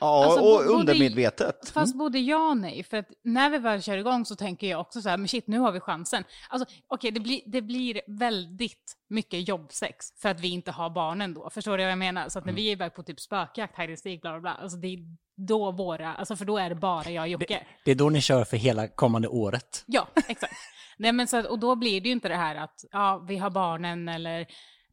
Ja, 0.00 0.24
Alltså, 0.24 0.40
och 0.40 0.58
både- 0.64 0.68
undermedvetet. 0.68 1.68
Fast 1.68 1.94
både 1.96 2.18
ja 2.18 2.48
och 2.50 2.56
nej, 2.56 2.82
för 2.82 2.96
att 2.96 3.08
när 3.24 3.50
vi 3.50 3.58
väl 3.58 3.82
kör 3.82 3.96
igång 3.98 4.24
så 4.24 4.36
tänker 4.36 4.66
jag 4.66 4.80
också 4.80 5.02
så 5.02 5.08
här, 5.08 5.16
men 5.16 5.28
shit, 5.28 5.46
nu 5.46 5.58
har 5.58 5.72
vi 5.72 5.80
chansen. 5.80 6.24
Alltså, 6.48 6.74
okej, 6.88 7.10
det, 7.10 7.20
blir, 7.20 7.40
det 7.46 7.62
blir 7.62 8.00
väldigt 8.06 8.96
mycket 9.08 9.48
jobbsex 9.48 10.06
för 10.22 10.28
att 10.28 10.40
vi 10.40 10.48
inte 10.48 10.70
har 10.70 10.90
barnen 10.90 11.34
då. 11.34 11.50
Förstår 11.50 11.78
du 11.78 11.84
vad 11.84 11.90
jag 11.92 11.98
menar? 11.98 12.28
Så 12.28 12.38
att 12.38 12.44
när 12.44 12.52
vi 12.52 12.68
är 12.68 12.72
iväg 12.72 12.94
på 12.94 13.02
typ 13.02 13.20
spökjakt, 13.20 13.78
hide 13.78 13.92
and 13.92 13.98
seek, 13.98 14.20
bla 14.22 14.30
bla 14.32 14.40
bla, 14.40 14.54
alltså 14.54 14.76
det 14.78 14.86
är 14.88 14.98
då 15.36 15.70
våra, 15.70 16.14
alltså 16.14 16.36
för 16.36 16.44
då 16.44 16.58
är 16.58 16.68
det 16.68 16.74
bara 16.74 17.10
jag 17.10 17.22
och 17.22 17.28
Jocke. 17.28 17.66
Det 17.84 17.90
är 17.90 17.94
då 17.94 18.10
ni 18.10 18.20
kör 18.20 18.44
för 18.44 18.56
hela 18.56 18.88
kommande 18.88 19.28
året. 19.28 19.84
Ja, 19.86 20.08
exakt. 20.28 20.54
Nej, 20.98 21.12
men 21.12 21.26
så 21.28 21.36
att, 21.36 21.46
och 21.46 21.58
då 21.58 21.76
blir 21.76 22.00
det 22.00 22.08
ju 22.08 22.12
inte 22.12 22.28
det 22.28 22.36
här 22.36 22.56
att 22.56 22.84
ja, 22.90 23.24
vi 23.28 23.36
har 23.36 23.50
barnen 23.50 24.08
eller 24.08 24.40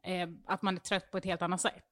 eh, 0.04 0.28
att 0.48 0.62
man 0.62 0.76
är 0.76 0.80
trött 0.82 1.12
på 1.12 1.18
ett 1.18 1.26
helt 1.26 1.42
annat 1.42 1.62
sätt. 1.62 1.84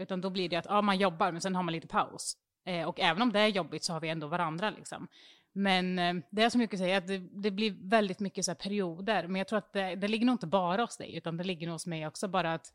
Utan 0.00 0.20
då 0.20 0.30
blir 0.30 0.48
det 0.48 0.56
att 0.56 0.66
ja, 0.68 0.82
man 0.82 0.98
jobbar 0.98 1.32
men 1.32 1.40
sen 1.40 1.54
har 1.56 1.62
man 1.62 1.72
lite 1.72 1.88
paus. 1.88 2.36
Eh, 2.66 2.88
och 2.88 3.00
även 3.00 3.22
om 3.22 3.32
det 3.32 3.40
är 3.40 3.48
jobbigt 3.48 3.84
så 3.84 3.92
har 3.92 4.00
vi 4.00 4.08
ändå 4.08 4.26
varandra 4.26 4.70
liksom. 4.70 5.08
Men 5.52 5.98
eh, 5.98 6.14
det 6.30 6.42
är 6.42 6.50
så 6.50 6.58
mycket 6.58 6.78
säga 6.78 6.98
att 6.98 7.06
det, 7.06 7.18
det 7.18 7.50
blir 7.50 7.88
väldigt 7.88 8.20
mycket 8.20 8.44
så 8.44 8.50
här 8.50 8.56
perioder. 8.56 9.26
Men 9.26 9.36
jag 9.36 9.48
tror 9.48 9.58
att 9.58 9.72
det, 9.72 9.94
det 9.94 10.08
ligger 10.08 10.26
nog 10.26 10.34
inte 10.34 10.46
bara 10.46 10.82
hos 10.82 10.96
dig 10.96 11.16
utan 11.16 11.36
det 11.36 11.44
ligger 11.44 11.66
nog 11.66 11.74
hos 11.74 11.86
mig 11.86 12.06
också. 12.06 12.28
Bara 12.28 12.54
att 12.54 12.72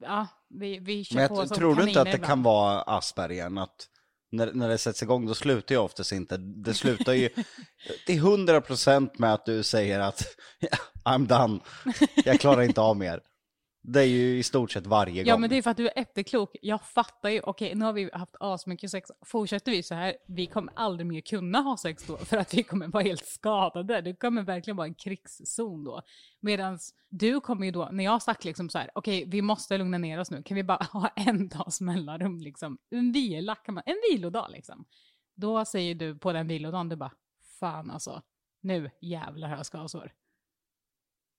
ja, 0.00 0.26
vi, 0.48 0.78
vi 0.78 1.04
kör 1.04 1.16
Men 1.16 1.28
på 1.28 1.46
som 1.46 1.56
tror 1.56 1.74
du 1.74 1.88
inte 1.88 2.00
att 2.00 2.12
det 2.12 2.18
kan 2.18 2.42
vara 2.42 2.82
Aspergen? 2.82 3.58
Att 3.58 3.88
när, 4.32 4.52
när 4.52 4.68
det 4.68 4.78
sätts 4.78 5.02
igång, 5.02 5.26
då 5.26 5.34
slutar 5.34 5.74
jag 5.74 5.84
oftast 5.84 6.12
inte. 6.12 6.36
Det 6.36 6.74
slutar 6.74 7.12
ju 7.12 7.28
till 8.06 8.20
hundra 8.20 8.60
procent 8.60 9.18
med 9.18 9.34
att 9.34 9.46
du 9.46 9.62
säger 9.62 10.00
att 10.00 10.22
I'm 11.04 11.26
done, 11.26 11.60
jag 12.24 12.40
klarar 12.40 12.62
inte 12.62 12.80
av 12.80 12.96
mer. 12.96 13.20
Det 13.82 14.00
är 14.00 14.04
ju 14.06 14.38
i 14.38 14.42
stort 14.42 14.70
sett 14.72 14.86
varje 14.86 15.22
Ja, 15.22 15.34
gång. 15.34 15.40
men 15.40 15.50
det 15.50 15.56
är 15.56 15.62
för 15.62 15.70
att 15.70 15.76
du 15.76 15.86
är 15.88 15.92
efterklok. 15.98 16.56
Jag 16.62 16.82
fattar 16.82 17.28
ju, 17.28 17.40
okej, 17.40 17.74
nu 17.74 17.84
har 17.84 17.92
vi 17.92 18.10
haft 18.12 18.34
asmycket 18.40 18.90
sex. 18.90 19.10
Fortsätter 19.26 19.72
vi 19.72 19.82
så 19.82 19.94
här, 19.94 20.16
vi 20.28 20.46
kommer 20.46 20.72
aldrig 20.76 21.06
mer 21.06 21.20
kunna 21.20 21.58
ha 21.60 21.76
sex 21.76 22.06
då, 22.06 22.16
för 22.16 22.36
att 22.36 22.54
vi 22.54 22.62
kommer 22.62 22.88
vara 22.88 23.02
helt 23.02 23.26
skadade. 23.26 24.00
Det 24.00 24.14
kommer 24.14 24.42
verkligen 24.42 24.76
vara 24.76 24.86
en 24.86 24.94
krigszon 24.94 25.84
då. 25.84 26.02
Medan 26.40 26.78
du 27.08 27.40
kommer 27.40 27.66
ju 27.66 27.72
då, 27.72 27.88
när 27.92 28.04
jag 28.04 28.12
har 28.12 28.18
sagt 28.20 28.44
liksom 28.44 28.68
så 28.68 28.78
här, 28.78 28.90
okej, 28.94 29.24
vi 29.26 29.42
måste 29.42 29.78
lugna 29.78 29.98
ner 29.98 30.20
oss 30.20 30.30
nu, 30.30 30.42
kan 30.42 30.54
vi 30.54 30.62
bara 30.64 30.84
ha 30.92 31.08
en 31.08 31.48
dags 31.48 31.80
mellanrum 31.80 32.38
liksom? 32.40 32.78
En 32.90 33.12
vila, 33.12 33.54
kan 33.54 33.74
man, 33.74 33.82
en 33.86 33.96
vilodag 34.12 34.50
liksom. 34.50 34.84
Då 35.34 35.64
säger 35.64 35.94
du 35.94 36.18
på 36.18 36.32
den 36.32 36.48
vilodagen, 36.48 36.88
du 36.88 36.96
bara, 36.96 37.12
fan 37.60 37.90
alltså, 37.90 38.22
nu 38.60 38.90
jävlar 39.00 39.48
har 39.48 39.56
jag 39.56 39.66
skavsår. 39.66 40.12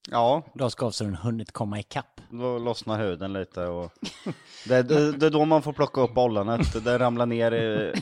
Ja, 0.09 0.43
Då 0.53 0.65
har 0.65 0.69
skavsåren 0.69 1.15
hunnit 1.15 1.51
komma 1.51 1.79
ikapp. 1.79 2.21
då 2.29 2.57
lossnar 2.59 2.99
huden 2.99 3.33
lite 3.33 3.65
och 3.65 3.91
det, 4.67 4.83
det, 4.83 5.11
det 5.11 5.25
är 5.25 5.29
då 5.29 5.45
man 5.45 5.61
får 5.61 5.73
plocka 5.73 6.01
upp 6.01 6.13
bollanet. 6.13 6.83
Det 6.83 6.99
ramlar 6.99 7.25
ner, 7.25 7.51
i, 7.51 7.93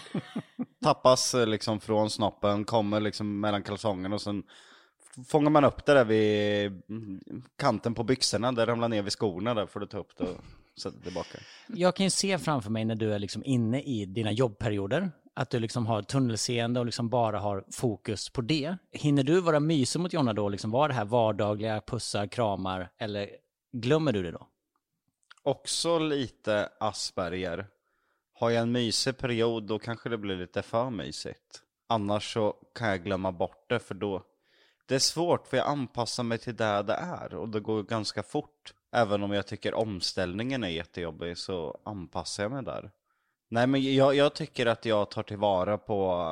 tappas 0.83 1.35
liksom 1.47 1.79
från 1.79 2.09
snoppen, 2.09 2.65
kommer 2.65 2.99
liksom 2.99 3.39
mellan 3.39 3.63
kalsongerna 3.63 4.15
och 4.15 4.21
sen 4.21 4.43
fångar 5.27 5.49
man 5.49 5.63
upp 5.65 5.85
det 5.85 5.93
där 5.93 6.05
vid 6.05 6.81
kanten 7.55 7.93
på 7.93 8.03
byxorna, 8.03 8.51
det 8.51 8.65
ramlar 8.65 8.87
ner 8.89 9.01
vid 9.01 9.13
skorna 9.13 9.53
där 9.53 9.65
får 9.65 9.79
du 9.79 9.85
ta 9.85 9.97
upp 9.97 10.17
det 10.17 10.23
och 10.23 10.37
sätta 10.81 10.99
tillbaka. 10.99 11.37
Jag 11.67 11.95
kan 11.95 12.03
ju 12.03 12.09
se 12.09 12.37
framför 12.37 12.69
mig 12.71 12.85
när 12.85 12.95
du 12.95 13.13
är 13.13 13.19
liksom 13.19 13.43
inne 13.45 13.81
i 13.81 14.05
dina 14.05 14.31
jobbperioder, 14.31 15.11
att 15.39 15.49
du 15.49 15.59
liksom 15.59 15.85
har 15.85 16.01
tunnelseende 16.01 16.79
och 16.79 16.85
liksom 16.85 17.09
bara 17.09 17.39
har 17.39 17.63
fokus 17.71 18.29
på 18.29 18.41
det. 18.41 18.77
Hinner 18.91 19.23
du 19.23 19.41
vara 19.41 19.59
mysig 19.59 19.99
mot 19.99 20.13
Jonna 20.13 20.33
då, 20.33 20.49
liksom 20.49 20.71
vara 20.71 20.87
det 20.87 20.93
här 20.93 21.05
vardagliga, 21.05 21.81
pussar, 21.81 22.27
kramar, 22.27 22.89
eller 22.97 23.29
glömmer 23.71 24.11
du 24.11 24.23
det 24.23 24.31
då? 24.31 24.47
Också 25.43 25.99
lite 25.99 26.69
Asperger. 26.79 27.67
Har 28.33 28.49
jag 28.49 28.61
en 28.61 28.71
mysig 28.71 29.17
period 29.17 29.63
då 29.63 29.79
kanske 29.79 30.09
det 30.09 30.17
blir 30.17 30.35
lite 30.35 30.61
för 30.61 30.89
mysigt. 30.89 31.61
Annars 31.87 32.33
så 32.33 32.55
kan 32.75 32.89
jag 32.89 33.03
glömma 33.03 33.31
bort 33.31 33.69
det 33.69 33.79
för 33.79 33.95
då 33.95 34.23
Det 34.85 34.95
är 34.95 34.99
svårt 34.99 35.47
för 35.47 35.57
jag 35.57 35.67
anpassar 35.67 36.23
mig 36.23 36.37
till 36.37 36.55
det 36.55 36.83
det 36.83 36.93
är 36.93 37.33
och 37.33 37.49
det 37.49 37.59
går 37.59 37.83
ganska 37.83 38.23
fort. 38.23 38.73
Även 38.91 39.23
om 39.23 39.31
jag 39.31 39.47
tycker 39.47 39.73
omställningen 39.73 40.63
är 40.63 40.69
jättejobbig 40.69 41.37
så 41.37 41.79
anpassar 41.83 42.43
jag 42.43 42.51
mig 42.51 42.63
där. 42.63 42.91
Nej 43.49 43.67
men 43.67 43.95
jag, 43.95 44.15
jag 44.15 44.33
tycker 44.35 44.65
att 44.65 44.85
jag 44.85 45.11
tar 45.11 45.23
tillvara 45.23 45.77
på, 45.77 46.25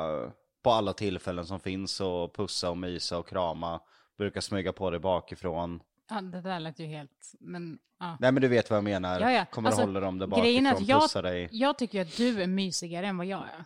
på 0.64 0.72
alla 0.72 0.94
tillfällen 0.94 1.46
som 1.46 1.60
finns 1.60 2.02
och 2.02 2.36
pussa 2.36 2.70
och 2.70 2.78
mysa 2.78 3.18
och 3.18 3.28
krama. 3.28 3.80
Brukar 4.18 4.42
smyga 4.42 4.74
på 4.74 4.90
det 4.90 5.00
bakifrån. 5.00 5.80
Ja, 6.10 6.22
det 6.22 6.42
där 6.42 6.60
lät 6.60 6.80
ju 6.80 6.86
helt, 6.86 7.34
men 7.40 7.80
ja. 8.00 8.18
Nej 8.20 8.32
men 8.32 8.42
du 8.42 8.48
vet 8.48 8.70
vad 8.70 8.78
jag 8.78 8.84
menar. 8.84 9.20
Ja, 9.20 9.32
ja. 9.32 9.46
Kommer 9.46 9.70
Alltså, 9.70 9.82
och 9.82 9.88
håller 9.88 10.04
om 10.04 10.18
det 10.18 10.28
grejen 10.28 10.66
är 10.66 10.72
bakifrån, 10.72 10.84
att 10.84 10.90
jag- 10.90 11.02
pussar 11.02 11.24
dig. 11.24 11.50
Jag 11.52 11.78
tycker 11.78 12.02
att 12.02 12.18
du 12.18 12.42
är 12.42 12.48
mysigare 12.48 13.08
än 13.08 13.18
vad 13.18 13.26
jag 13.26 13.40
är. 13.40 13.66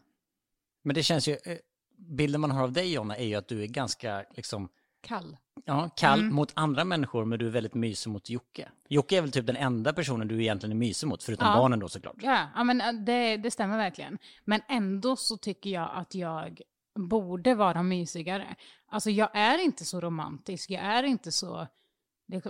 Men 0.83 0.93
det 0.95 1.03
känns 1.03 1.27
ju, 1.27 1.33
eh, 1.33 1.57
bilden 1.97 2.41
man 2.41 2.51
har 2.51 2.63
av 2.63 2.71
dig 2.71 2.93
Jonna 2.93 3.15
är 3.17 3.25
ju 3.25 3.35
att 3.35 3.47
du 3.47 3.63
är 3.63 3.67
ganska 3.67 4.25
liksom, 4.35 4.69
Kall. 5.01 5.37
ja, 5.65 5.89
kall 5.95 6.19
Mm. 6.19 6.35
mot 6.35 6.51
andra 6.55 6.83
människor 6.85 7.25
men 7.25 7.39
du 7.39 7.47
är 7.47 7.51
väldigt 7.51 7.73
mysig 7.73 8.11
mot 8.11 8.29
Jocke. 8.29 8.69
Jocke 8.89 9.17
är 9.17 9.21
väl 9.21 9.31
typ 9.31 9.47
den 9.47 9.55
enda 9.55 9.93
personen 9.93 10.27
du 10.27 10.41
egentligen 10.41 10.71
är 10.71 10.75
mysig 10.79 11.07
mot, 11.07 11.23
förutom 11.23 11.47
Ja. 11.47 11.55
barnen 11.55 11.79
då 11.79 11.89
såklart. 11.89 12.15
Ja, 12.21 12.47
ja 12.55 12.63
men 12.63 12.81
äh, 12.81 12.93
det, 12.93 13.37
det 13.37 13.51
stämmer 13.51 13.77
verkligen. 13.77 14.17
Men 14.45 14.61
ändå 14.69 15.15
så 15.15 15.37
tycker 15.37 15.69
jag 15.69 15.89
att 15.93 16.15
jag 16.15 16.61
borde 16.99 17.55
vara 17.55 17.83
mysigare. 17.83 18.55
Alltså 18.87 19.09
jag 19.09 19.29
är 19.33 19.57
inte 19.57 19.85
så 19.85 20.01
romantisk, 20.01 20.69
jag 20.69 20.81
är 20.83 21.03
inte 21.03 21.31
så... 21.31 21.67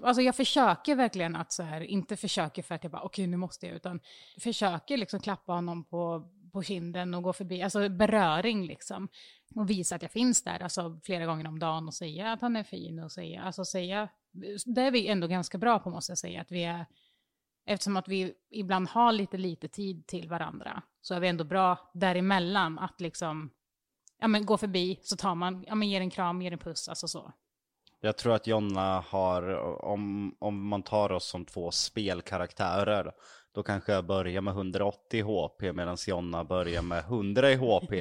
Alltså 0.04 0.22
jag 0.22 0.36
försöker 0.36 0.96
verkligen 0.96 1.36
att 1.36 1.52
så 1.52 1.64
här, 1.64 1.82
inte 1.82 2.18
försöker 2.18 2.64
för 2.64 2.76
att 2.76 2.84
jag 2.84 2.92
bara 2.92 3.02
okej 3.02 3.28
nu 3.28 3.38
måste 3.38 3.66
jag, 3.68 3.76
utan 3.76 4.00
försöker 4.40 4.98
liksom 4.98 5.20
klappa 5.20 5.54
honom 5.54 5.84
på, 5.84 6.24
på 6.52 6.64
kinden 6.64 7.14
och 7.14 7.24
gå 7.24 7.34
förbi, 7.34 7.62
alltså 7.62 7.90
beröring 7.90 8.66
liksom. 8.66 9.08
Och 9.56 9.70
visa 9.70 9.96
att 9.96 10.02
jag 10.02 10.12
finns 10.12 10.44
där, 10.44 10.64
alltså 10.64 11.00
flera 11.04 11.26
gånger 11.26 11.48
om 11.48 11.60
dagen 11.60 11.88
och 11.88 11.94
säga 11.94 12.32
att 12.32 12.42
han 12.42 12.56
är 12.56 12.64
fin 12.64 13.00
och 13.00 13.12
säga, 13.12 13.42
alltså 13.42 13.66
säga, 13.66 14.10
det 14.66 14.82
är 14.82 14.92
vi 14.92 15.08
ändå 15.08 15.28
ganska 15.28 15.58
bra 15.58 15.80
på 15.80 15.90
måste 15.90 16.12
jag 16.12 16.18
säga, 16.18 16.42
att 16.42 16.52
vi 16.52 16.64
är 16.64 16.86
eftersom 17.66 17.98
att 17.98 18.08
vi 18.08 18.34
ibland 18.50 18.88
har 18.90 19.12
lite 19.12 19.38
lite 19.38 19.68
tid 19.68 20.08
till 20.08 20.30
varandra 20.30 20.84
så 21.02 21.14
är 21.14 21.20
vi 21.20 21.28
ändå 21.28 21.44
bra 21.44 21.92
däremellan 21.94 22.80
att 22.80 23.02
liksom 23.02 23.50
ja, 24.20 24.28
men 24.28 24.46
gå 24.46 24.58
förbi 24.58 25.00
så 25.02 25.16
tar 25.16 25.36
man, 25.36 25.64
ja, 25.68 25.76
men 25.76 25.90
ger 25.90 26.02
en 26.02 26.10
kram, 26.10 26.42
ger 26.42 26.52
en 26.52 26.60
puss, 26.60 26.90
alltså 26.90 27.08
så. 27.08 27.34
Jag 28.04 28.18
tror 28.18 28.36
att 28.36 28.48
Jonna 28.48 29.04
har, 29.08 29.56
om, 29.86 30.36
om 30.40 30.68
man 30.68 30.84
tar 30.84 31.12
oss 31.12 31.26
som 31.26 31.46
två 31.46 31.72
spelkaraktärer, 31.72 33.12
då 33.54 33.64
kanske 33.64 33.92
jag 33.92 34.06
börjar 34.06 34.42
med 34.42 34.52
180 34.52 35.24
HP 35.24 35.62
medan 35.76 35.98
Jonna 36.08 36.44
börjar 36.44 36.82
med 36.82 37.00
100 37.00 37.52
i 37.52 37.56
HP. 37.56 37.94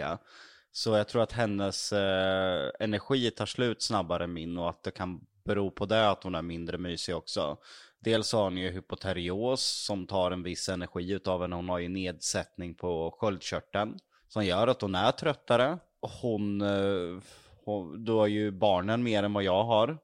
Så 0.72 0.96
jag 0.96 1.08
tror 1.08 1.22
att 1.22 1.32
hennes 1.32 1.92
eh, 1.92 2.70
energi 2.80 3.30
tar 3.30 3.46
slut 3.46 3.82
snabbare 3.82 4.24
än 4.24 4.32
min 4.32 4.58
och 4.58 4.70
att 4.70 4.82
det 4.82 4.90
kan 4.90 5.20
bero 5.44 5.70
på 5.70 5.86
det 5.86 6.10
att 6.10 6.24
hon 6.24 6.34
är 6.34 6.42
mindre 6.42 6.78
mysig 6.78 7.16
också. 7.16 7.56
Dels 8.00 8.32
har 8.32 8.44
hon 8.44 8.56
ju 8.56 8.70
hypoterios 8.70 9.62
som 9.62 10.06
tar 10.06 10.30
en 10.30 10.42
viss 10.42 10.68
energi 10.68 11.12
utav 11.12 11.42
henne. 11.42 11.56
Hon 11.56 11.68
har 11.68 11.78
ju 11.78 11.88
nedsättning 11.88 12.74
på 12.74 13.16
sköldkörteln 13.18 13.98
som 14.28 14.44
gör 14.44 14.66
att 14.66 14.82
hon 14.82 14.94
är 14.94 15.12
tröttare. 15.12 15.78
Hon, 16.22 16.60
eh, 16.60 17.22
hon, 17.64 18.04
du 18.04 18.12
har 18.12 18.26
ju 18.26 18.50
barnen 18.50 19.02
mer 19.02 19.22
än 19.22 19.32
vad 19.32 19.42
jag 19.42 19.64
har, 19.64 19.98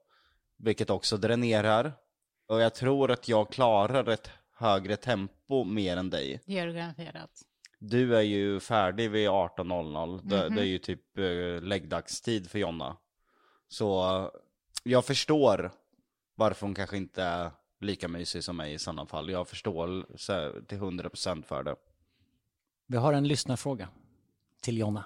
vilket 0.57 0.89
också 0.89 1.17
dränerar. 1.17 1.93
Och 2.47 2.61
jag 2.61 2.75
tror 2.75 3.11
att 3.11 3.27
jag 3.27 3.51
klarar 3.51 4.09
ett 4.09 4.29
högre 4.57 4.95
tempo 4.95 5.63
mer 5.63 5.97
än 5.97 6.09
dig. 6.09 6.41
Det 6.45 6.53
gör 6.53 6.67
du 6.67 6.73
garanterat. 6.73 7.41
Du 7.79 8.17
är 8.17 8.21
ju 8.21 8.59
färdig 8.59 9.11
vid 9.11 9.29
18.00. 9.29 10.21
Det, 10.23 10.49
det 10.49 10.61
är 10.61 10.65
ju 10.65 10.77
typ 10.77 11.17
eh, 11.17 11.61
läggdagstid 11.61 12.49
för 12.49 12.59
Jonna. 12.59 12.97
Så 13.67 14.17
eh, 14.23 14.29
jag 14.83 15.05
förstår 15.05 15.71
varför 16.35 16.65
hon 16.65 16.75
kanske 16.75 16.97
inte 16.97 17.23
är 17.23 17.51
lika 17.79 18.07
mysig 18.07 18.43
som 18.43 18.57
mig 18.57 18.73
i 18.73 18.79
sådana 18.79 19.05
fall. 19.05 19.29
Jag 19.29 19.47
förstår 19.47 20.05
till 20.61 20.77
100% 20.77 21.43
för 21.43 21.63
det. 21.63 21.75
Vi 22.87 22.97
har 22.97 23.13
en 23.13 23.27
lyssnarfråga 23.27 23.89
till 24.61 24.77
Jonna. 24.77 25.03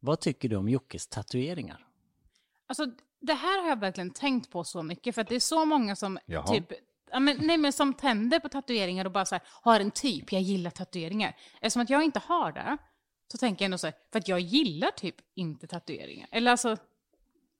Vad 0.00 0.20
tycker 0.20 0.48
du 0.48 0.56
om 0.56 0.68
Jockes 0.68 1.06
tatueringar? 1.06 1.86
Alltså, 2.66 2.86
det 3.20 3.34
här 3.34 3.62
har 3.62 3.68
jag 3.68 3.80
verkligen 3.80 4.10
tänkt 4.10 4.50
på 4.50 4.64
så 4.64 4.82
mycket, 4.82 5.14
för 5.14 5.22
att 5.22 5.28
det 5.28 5.34
är 5.34 5.40
så 5.40 5.64
många 5.64 5.96
som 5.96 6.18
Jaha. 6.26 6.46
typ 6.46 6.72
Ja, 7.14 7.20
men, 7.20 7.36
nej, 7.40 7.58
men 7.58 7.72
som 7.72 7.94
tänder 7.94 8.40
på 8.40 8.48
tatueringar 8.48 9.04
och 9.04 9.12
bara 9.12 9.24
så 9.24 9.34
här, 9.34 9.42
har 9.62 9.80
en 9.80 9.90
typ, 9.90 10.32
jag 10.32 10.42
gillar 10.42 10.70
tatueringar. 10.70 11.36
Eftersom 11.60 11.82
att 11.82 11.90
jag 11.90 12.04
inte 12.04 12.18
har 12.26 12.52
det, 12.52 12.76
så 13.32 13.38
tänker 13.38 13.62
jag 13.62 13.66
ändå 13.66 13.78
så 13.78 13.86
här, 13.86 13.94
för 14.12 14.18
att 14.18 14.28
jag 14.28 14.40
gillar 14.40 14.90
typ 14.90 15.14
inte 15.34 15.66
tatueringar. 15.66 16.28
Eller 16.32 16.50
alltså, 16.50 16.76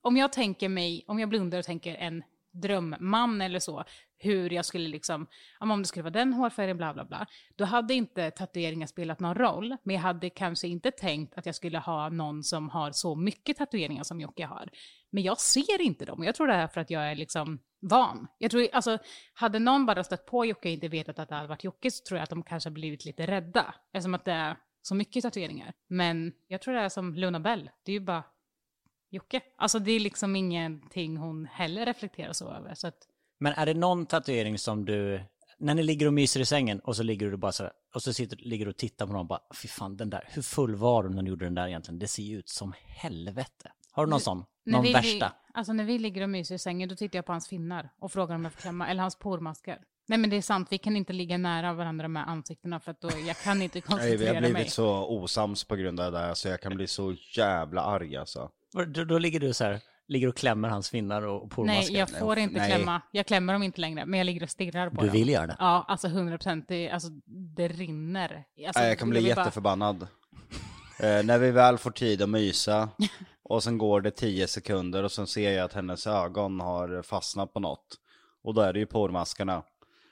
om 0.02 0.16
jag 0.16 0.32
tänker 0.32 0.68
mig, 0.68 1.04
om 1.06 1.18
jag 1.18 1.28
blundar 1.28 1.58
och 1.58 1.64
tänker 1.64 1.94
en 1.94 2.22
drömman 2.52 3.40
eller 3.40 3.58
så, 3.58 3.84
hur 4.18 4.50
jag 4.50 4.64
skulle 4.64 4.88
liksom, 4.88 5.26
om 5.60 5.82
det 5.82 5.88
skulle 5.88 6.02
vara 6.02 6.12
den 6.12 6.32
hårfärgen, 6.32 6.76
bla 6.76 6.94
bla 6.94 7.04
bla, 7.04 7.26
då 7.56 7.64
hade 7.64 7.94
inte 7.94 8.30
tatueringar 8.30 8.86
spelat 8.86 9.20
någon 9.20 9.34
roll, 9.34 9.76
men 9.82 9.94
jag 9.94 10.02
hade 10.02 10.30
kanske 10.30 10.68
inte 10.68 10.90
tänkt 10.90 11.38
att 11.38 11.46
jag 11.46 11.54
skulle 11.54 11.78
ha 11.78 12.08
någon 12.08 12.42
som 12.42 12.68
har 12.68 12.92
så 12.92 13.14
mycket 13.14 13.56
tatueringar 13.56 14.02
som 14.02 14.20
Jocke 14.20 14.46
har. 14.46 14.68
Men 15.14 15.22
jag 15.22 15.40
ser 15.40 15.80
inte 15.80 16.04
dem, 16.04 16.24
jag 16.24 16.34
tror 16.34 16.46
det 16.46 16.54
är 16.54 16.68
för 16.68 16.80
att 16.80 16.90
jag 16.90 17.10
är 17.10 17.14
liksom 17.14 17.58
van. 17.80 18.26
Jag 18.38 18.50
tror, 18.50 18.68
alltså, 18.72 18.98
hade 19.34 19.58
någon 19.58 19.86
bara 19.86 20.04
stött 20.04 20.26
på 20.26 20.44
Jocke 20.44 20.68
och 20.68 20.72
inte 20.72 20.88
vetat 20.88 21.18
att 21.18 21.28
det 21.28 21.34
hade 21.34 21.48
varit 21.48 21.64
Jocke 21.64 21.90
så 21.90 22.04
tror 22.04 22.18
jag 22.18 22.22
att 22.22 22.30
de 22.30 22.42
kanske 22.42 22.68
har 22.68 22.74
blivit 22.74 23.04
lite 23.04 23.26
rädda, 23.26 23.74
eftersom 23.92 24.14
att 24.14 24.24
det 24.24 24.32
är 24.32 24.56
så 24.82 24.94
mycket 24.94 25.22
tatueringar. 25.22 25.72
Men 25.88 26.32
jag 26.48 26.60
tror 26.60 26.74
det 26.74 26.80
är 26.80 26.88
som 26.88 27.14
Luna 27.14 27.40
Bell, 27.40 27.70
det 27.84 27.92
är 27.92 27.94
ju 27.94 28.00
bara 28.00 28.24
Jocke. 29.10 29.40
Alltså 29.56 29.78
det 29.78 29.92
är 29.92 30.00
liksom 30.00 30.36
ingenting 30.36 31.16
hon 31.16 31.46
heller 31.46 31.86
reflekterar 31.86 32.32
så 32.32 32.50
över. 32.50 32.74
Så 32.74 32.86
att, 32.86 32.98
Men 33.38 33.52
är 33.52 33.66
det 33.66 33.74
någon 33.74 34.06
tatuering 34.06 34.58
som 34.58 34.84
du, 34.84 35.20
när 35.58 35.74
ni 35.74 35.82
ligger 35.82 36.06
och 36.06 36.14
myser 36.14 36.40
i 36.40 36.46
sängen 36.46 36.80
och 36.80 36.96
så 36.96 37.02
ligger 37.02 37.30
du 37.30 37.36
bara 37.36 37.52
så 37.52 37.62
här, 37.62 37.72
och 37.94 38.02
så 38.02 38.12
sitter, 38.12 38.36
ligger 38.36 38.64
du 38.64 38.70
och 38.70 38.76
tittar 38.76 39.06
på 39.06 39.12
någon 39.12 39.20
och 39.20 39.26
bara, 39.26 39.42
fy 39.62 39.68
fan 39.68 39.96
den 39.96 40.10
där, 40.10 40.28
hur 40.28 40.42
full 40.42 40.74
var 40.74 41.02
du 41.02 41.08
när 41.08 41.22
du 41.22 41.28
gjorde 41.28 41.44
den 41.44 41.54
där 41.54 41.68
egentligen? 41.68 41.98
Det 41.98 42.08
ser 42.08 42.22
ju 42.22 42.38
ut 42.38 42.48
som 42.48 42.74
helvete. 42.86 43.72
Har 43.94 44.06
du 44.06 44.10
någon 44.10 44.20
sån? 44.20 44.44
när 44.66 44.72
Någon 44.72 44.82
vi, 44.82 44.92
värsta? 44.92 45.32
Alltså 45.54 45.72
när 45.72 45.84
vi 45.84 45.98
ligger 45.98 46.22
och 46.22 46.30
myser 46.30 46.54
i 46.54 46.58
sängen 46.58 46.88
då 46.88 46.94
tittar 46.96 47.18
jag 47.18 47.26
på 47.26 47.32
hans 47.32 47.48
finnar 47.48 47.90
och 47.98 48.12
frågar 48.12 48.34
om 48.34 48.44
jag 48.44 48.52
får 48.52 48.60
klämma, 48.60 48.88
eller 48.88 49.02
hans 49.02 49.16
pormaskar. 49.18 49.78
Nej 50.08 50.18
men 50.18 50.30
det 50.30 50.36
är 50.36 50.42
sant, 50.42 50.68
vi 50.70 50.78
kan 50.78 50.96
inte 50.96 51.12
ligga 51.12 51.38
nära 51.38 51.72
varandra 51.72 52.08
med 52.08 52.28
ansiktena 52.28 52.80
för 52.80 52.90
att 52.90 53.00
då, 53.00 53.10
jag 53.26 53.36
kan 53.36 53.62
inte 53.62 53.74
Nej, 53.78 53.82
koncentrera 53.82 54.18
vi 54.18 54.26
har 54.34 54.40
blivit 54.40 54.52
mig. 54.56 54.68
så 54.68 55.06
osams 55.08 55.64
på 55.64 55.76
grund 55.76 56.00
av 56.00 56.12
det 56.12 56.18
där, 56.18 56.34
så 56.34 56.48
jag 56.48 56.60
kan 56.60 56.74
bli 56.76 56.86
så 56.86 57.14
jävla 57.36 57.82
arg 57.82 58.16
alltså. 58.16 58.50
Då, 58.88 59.04
då 59.04 59.18
ligger 59.18 59.40
du 59.40 59.52
så 59.52 59.64
här, 59.64 59.80
ligger 60.08 60.28
och 60.28 60.36
klämmer 60.36 60.68
hans 60.68 60.90
finnar 60.90 61.22
och, 61.22 61.50
pormaskar? 61.50 61.82
Nej, 61.92 61.98
jag 61.98 62.10
får 62.10 62.38
inte 62.38 62.58
Nej. 62.58 62.70
klämma. 62.74 63.00
Jag 63.10 63.26
klämmer 63.26 63.52
dem 63.52 63.62
inte 63.62 63.80
längre, 63.80 64.06
men 64.06 64.18
jag 64.18 64.24
ligger 64.24 64.42
och 64.42 64.50
stirrar 64.50 64.90
på 64.90 65.00
Du 65.00 65.06
dem. 65.06 65.12
vill 65.16 65.28
göra 65.28 65.46
det? 65.46 65.56
Ja, 65.58 65.84
alltså 65.88 66.06
100 66.06 66.38
procent. 66.38 66.64
Det, 66.68 66.90
alltså, 66.90 67.08
det 67.56 67.68
rinner. 67.68 68.44
Alltså, 68.66 68.80
Nej, 68.80 68.88
jag 68.88 68.98
kan 68.98 69.10
bli 69.10 69.20
vill 69.24 69.34
bara- 69.34 69.40
jätteförbannad. 69.42 70.06
Eh, 71.00 71.22
när 71.24 71.38
vi 71.38 71.50
väl 71.50 71.78
får 71.78 71.90
tid 71.90 72.22
att 72.22 72.28
mysa 72.28 72.88
och 73.44 73.62
sen 73.62 73.78
går 73.78 74.00
det 74.00 74.10
10 74.10 74.46
sekunder 74.46 75.02
och 75.02 75.12
sen 75.12 75.26
ser 75.26 75.50
jag 75.50 75.64
att 75.64 75.72
hennes 75.72 76.06
ögon 76.06 76.60
har 76.60 77.02
fastnat 77.02 77.52
på 77.52 77.60
något. 77.60 77.98
Och 78.42 78.54
då 78.54 78.60
är 78.60 78.72
det 78.72 78.78
ju 78.78 78.86
pormaskarna. 78.86 79.62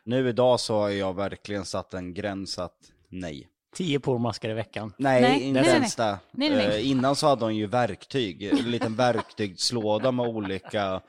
Nu 0.04 0.28
idag 0.28 0.60
så 0.60 0.78
har 0.78 0.88
jag 0.88 1.16
verkligen 1.16 1.64
satt 1.64 1.94
en 1.94 2.14
gräns 2.14 2.58
att 2.58 2.76
nej. 3.08 3.48
Tio 3.74 4.00
pormaskar 4.00 4.50
i 4.50 4.54
veckan. 4.54 4.92
Nej, 4.96 5.22
Nej, 5.22 5.42
inte 5.42 5.60
nej, 5.60 5.70
ens 5.70 5.96
det. 5.96 6.18
Eh, 6.40 6.90
innan 6.90 7.16
så 7.16 7.26
hade 7.26 7.44
hon 7.44 7.56
ju 7.56 7.66
verktyg, 7.66 8.42
en 8.42 8.70
liten 8.70 8.96
verktygslåda 8.96 10.12
med 10.12 10.26
olika 10.26 11.00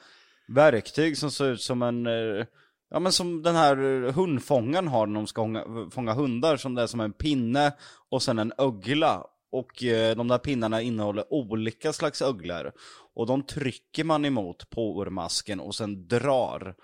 verktyg 0.47 1.17
som 1.17 1.31
såg 1.31 1.47
ut 1.47 1.61
som 1.61 1.81
en, 1.81 2.07
eh, 2.07 2.45
ja 2.89 2.99
men 2.99 3.11
som 3.11 3.43
den 3.43 3.55
här 3.55 3.75
hundfångaren 4.11 4.87
har 4.87 5.07
när 5.07 5.15
de 5.15 5.27
ska 5.27 5.41
fånga, 5.41 5.89
fånga 5.91 6.13
hundar, 6.13 6.57
som 6.57 6.75
det 6.75 6.81
är 6.81 6.87
som 6.87 6.99
en 6.99 7.13
pinne 7.13 7.73
och 8.09 8.23
sen 8.23 8.39
en 8.39 8.53
ögla. 8.57 9.23
Och 9.53 9.83
eh, 9.83 10.15
de 10.15 10.27
där 10.27 10.37
pinnarna 10.37 10.81
innehåller 10.81 11.33
olika 11.33 11.93
slags 11.93 12.21
öglor. 12.21 12.71
Och 13.15 13.27
de 13.27 13.43
trycker 13.43 14.03
man 14.03 14.25
emot 14.25 14.69
pormasken 14.69 15.59
och 15.59 15.75
sen 15.75 16.07
drar. 16.07 16.75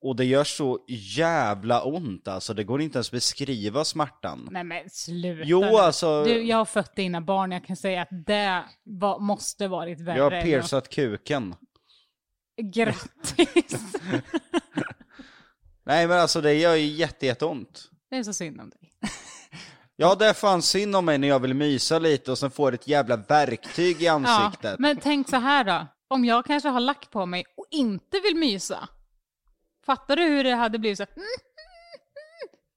Och 0.00 0.16
det 0.16 0.24
gör 0.24 0.44
så 0.44 0.84
jävla 0.88 1.82
ont 1.82 2.28
alltså, 2.28 2.54
det 2.54 2.64
går 2.64 2.80
inte 2.82 2.96
ens 2.98 3.10
beskriva 3.10 3.84
smärtan. 3.84 4.48
Nej 4.50 4.64
men 4.64 4.90
sluta 4.90 5.42
Jo, 5.46 5.60
nu. 5.60 5.66
alltså- 5.66 6.24
Du, 6.24 6.42
jag 6.42 6.56
har 6.56 6.64
fött 6.64 6.96
dina 6.96 7.20
barn, 7.20 7.52
jag 7.52 7.64
kan 7.66 7.76
säga 7.76 8.02
att 8.02 8.08
det 8.26 8.64
var, 8.84 9.18
måste 9.18 9.68
varit 9.68 10.00
värre. 10.00 10.16
Jag 10.18 10.30
har 10.30 10.42
piercat 10.42 10.88
kuken. 10.88 11.52
att- 11.52 11.58
Grattis! 12.74 13.94
Nej 15.84 16.08
men 16.08 16.18
alltså 16.20 16.40
det 16.40 16.54
gör 16.54 16.74
ju 16.74 16.86
jätte, 16.86 17.26
jätteont. 17.26 17.90
det 18.10 18.16
är 18.16 18.22
så 18.22 18.32
synd 18.32 18.60
om 18.60 18.70
dig. 18.70 18.92
Ja 20.00 20.14
det 20.14 20.26
är 20.26 20.32
fan 20.32 20.62
synd 20.62 20.96
om 20.96 21.04
mig 21.04 21.18
när 21.18 21.28
jag 21.28 21.40
vill 21.40 21.54
mysa 21.54 21.98
lite 21.98 22.30
och 22.30 22.38
sen 22.38 22.50
får 22.50 22.74
ett 22.74 22.88
jävla 22.88 23.16
verktyg 23.16 24.02
i 24.02 24.04
Ja, 24.04 24.12
ansiktet. 24.12 24.78
men 24.78 24.96
tänk 24.96 25.28
så 25.28 25.36
här 25.36 25.64
då. 25.64 25.86
Om 26.08 26.24
jag 26.24 26.44
kanske 26.44 26.68
har 26.68 26.80
lack 26.80 27.10
på 27.10 27.26
mig 27.26 27.44
och 27.56 27.66
inte 27.70 28.20
vill 28.20 28.36
mysa. 28.36 28.88
Fattar 29.86 30.16
du 30.16 30.22
hur 30.22 30.44
det 30.44 30.54
hade 30.54 30.78
blivit 30.78 30.98
så? 30.98 31.04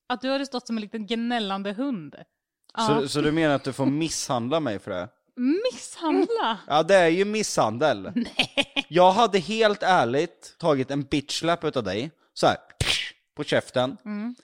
Att 0.09 0.21
du 0.21 0.29
hade 0.31 0.45
stått 0.45 0.67
som 0.67 0.77
en 0.77 0.81
liten 0.81 1.07
gnällande 1.07 1.71
hund. 1.73 2.15
Ja. 2.77 2.87
Så, 2.87 3.07
så 3.09 3.21
du 3.21 3.31
menar 3.31 3.55
att 3.55 3.63
du 3.63 3.73
får 3.73 3.85
misshandla 3.85 4.59
mig 4.59 4.79
för 4.79 4.91
det? 4.91 5.09
Misshandla? 5.35 6.57
Ja 6.67 6.83
det 6.83 6.95
är 6.95 7.07
ju 7.07 7.25
misshandel. 7.25 8.11
Nej. 8.15 8.85
Jag 8.87 9.11
hade 9.11 9.39
helt 9.39 9.83
ärligt 9.83 10.55
tagit 10.59 10.91
en 10.91 11.03
bitchlap 11.03 11.63
utav 11.63 11.83
dig, 11.83 12.11
så 12.33 12.47
här 12.47 12.57
på 13.35 13.43
käften. 13.43 13.97
Mm. 14.05 14.35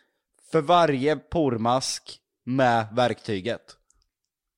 För 0.52 0.62
varje 0.62 1.16
pormask 1.16 2.20
med 2.48 2.88
verktyget. 2.92 3.62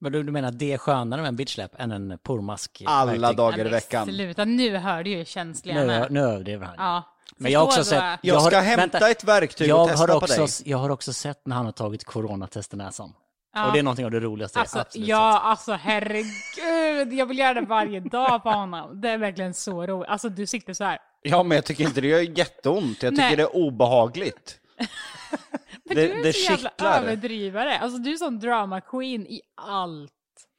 Men 0.02 0.12
du, 0.12 0.24
du 0.24 0.32
menar 0.32 0.48
att 0.48 0.60
det 0.60 0.74
är 0.74 0.78
skönare 0.78 1.22
med 1.22 1.28
en 1.28 1.36
bitchlap 1.36 1.72
än 1.78 1.92
en 1.92 2.18
pormask? 2.24 2.84
Alla 2.86 3.34
dagar 3.34 3.66
i 3.66 3.70
veckan. 3.70 4.06
Sluta, 4.06 4.46
nu 4.46 4.78
hör 4.78 5.04
du 5.04 5.10
ju 5.10 5.18
hur 5.18 5.26
känslig 5.26 5.74
han 5.74 5.88
Nu, 5.88 6.08
nu 6.10 6.20
överdriver 6.20 6.66
han. 6.66 6.76
Ja. 6.78 7.04
Men 7.38 7.52
jag 7.52 7.60
har 7.60 7.68
också 7.68 7.84
sett... 7.84 8.04
Jag 8.22 8.42
ska 8.42 8.56
har- 8.56 8.64
hämta 8.64 8.82
vänta. 9.00 9.10
ett 9.10 9.24
verktyg 9.24 9.68
jag 9.70 9.82
och 9.82 9.88
testa 9.90 10.02
har 10.02 10.08
på 10.08 10.26
också, 10.26 10.46
dig. 10.46 10.72
Jag 10.72 10.78
har 10.78 10.90
också 10.90 11.14
sett 11.14 11.48
när 11.48 11.56
han 11.56 11.66
har 11.66 11.72
tagit 11.72 12.04
coronatest 12.04 12.74
i 12.74 12.78
näsan. 12.78 13.14
Ja. 13.54 13.68
Och 13.68 13.74
det 13.74 13.80
är 13.80 13.84
någonting 13.84 14.06
av 14.06 14.12
det 14.12 14.20
roligaste 14.20 14.60
jag 14.60 14.62
Alltså, 14.62 14.80
absolut 14.80 15.08
ja, 15.08 15.40
alltså 15.40 15.74
herregud, 15.74 17.14
jag 17.14 17.26
vill 17.26 17.40
göra 17.40 17.54
det 17.54 17.62
varje 17.62 18.00
dag 18.00 18.44
på 18.44 18.50
honom. 18.50 19.02
Det 19.02 19.10
är 19.10 19.18
verkligen 19.18 19.54
så 19.54 19.88
roligt. 19.88 20.10
Alltså 20.10 20.30
du 20.30 20.46
sitter 20.46 20.74
så 20.74 20.84
här. 20.84 20.98
Ja 21.22 21.44
men 21.44 21.56
jag 21.56 21.66
tycker 21.66 21.84
inte 21.84 22.02
det 22.02 22.08
gör 22.08 22.38
jätteont, 22.38 23.04
jag 23.04 23.12
tycker 23.12 23.24
Nej. 23.24 23.36
det 23.36 23.44
är 23.44 23.56
obehagligt. 23.56 24.60
Men 25.86 25.96
Det- 25.96 26.08
du 26.08 26.20
är 26.20 26.24
det 26.24 26.34
så 26.34 26.52
jävla 26.52 26.70
kittlar. 26.70 27.02
överdrivare. 27.04 27.80
Alltså 27.80 27.98
du 28.00 28.12
är 28.14 28.16
sån 28.18 28.40
drama 28.40 28.82
queen 28.82 29.28
i 29.28 29.42
allt. 29.56 30.12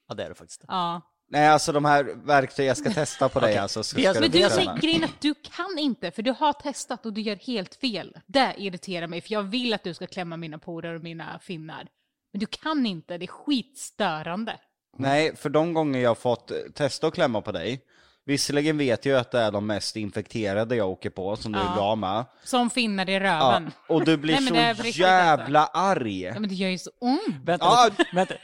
Ja, 0.09 0.15
det 0.15 0.25
är 0.25 0.29
det 0.29 0.35
faktiskt. 0.35 0.65
Ja. 0.69 1.01
Nej 1.33 1.49
alltså 1.49 1.73
de 1.73 1.85
här 1.85 2.05
verktyg 2.25 2.67
jag 2.67 2.77
ska 2.77 2.91
testa 2.91 3.29
på 3.29 3.41
dig 3.41 3.59
alltså. 3.59 3.79
Har- 3.79 3.83
ska 3.85 4.01
Men 4.03 4.23
du 4.23 4.29
du 4.29 4.51
säger 4.51 4.77
grejen 4.77 5.05
att 5.05 5.21
du 5.21 5.35
kan 5.35 5.79
inte, 5.79 6.11
för 6.11 6.23
du 6.23 6.31
har 6.31 6.53
testat 6.53 7.07
och 7.07 7.13
du 7.13 7.21
gör 7.21 7.37
helt 7.37 7.75
fel. 7.75 8.17
Det 8.27 8.55
irriterar 8.59 9.07
mig, 9.07 9.21
för 9.21 9.33
jag 9.33 9.43
vill 9.43 9.75
att 9.75 9.85
du 9.85 9.95
ska 9.95 10.07
klämma 10.07 10.37
mina 10.37 10.59
porer 10.59 10.95
och 10.95 11.03
mina 11.03 11.39
finnar. 11.43 11.89
Men 12.33 12.41
du 12.41 12.47
kan 12.47 12.87
inte, 12.87 13.19
det 13.19 13.25
är 13.25 13.27
skitstörande. 13.27 14.57
Nej, 14.99 15.37
för 15.37 15.51
de 15.51 15.75
gånger 15.75 16.01
jag 16.01 16.11
har 16.11 16.15
fått 16.15 16.53
testa 16.75 17.07
att 17.07 17.15
klämma 17.15 17.41
på 17.43 17.53
dig, 17.53 17.81
visserligen 18.27 18.79
vet 18.79 19.05
jag 19.07 19.19
att 19.21 19.31
det 19.31 19.39
är 19.41 19.51
de 19.51 19.67
mest 19.67 19.97
infekterade 19.97 20.77
jag 20.77 20.89
åker 20.91 21.11
på, 21.11 21.37
som 21.37 21.53
du 21.53 21.59
Ja. 21.59 21.71
är 21.73 21.75
bra 21.77 21.95
med. 21.97 22.25
Som 22.45 22.71
finnar 22.71 23.09
i 23.11 23.15
Ja, 23.15 23.21
röven. 23.21 23.71
och 23.89 24.05
du 24.05 24.17
blir 24.17 24.35
Nej, 24.35 24.43
men 24.45 24.53
det 24.53 24.61
är 24.61 24.71
på 24.75 24.77
så 24.77 24.83
riktigt, 24.83 25.01
jävla 25.03 25.67
arg. 25.67 26.21
Ja, 26.21 26.41
men 26.41 26.49
det 26.49 26.55
gör 26.55 26.69
ju 26.69 26.79
så 26.79 26.91
ont. 27.01 27.21
Vänta, 27.45 27.65
Ja. 27.67 27.89
vänta, 27.97 28.05
vänta. 28.15 28.35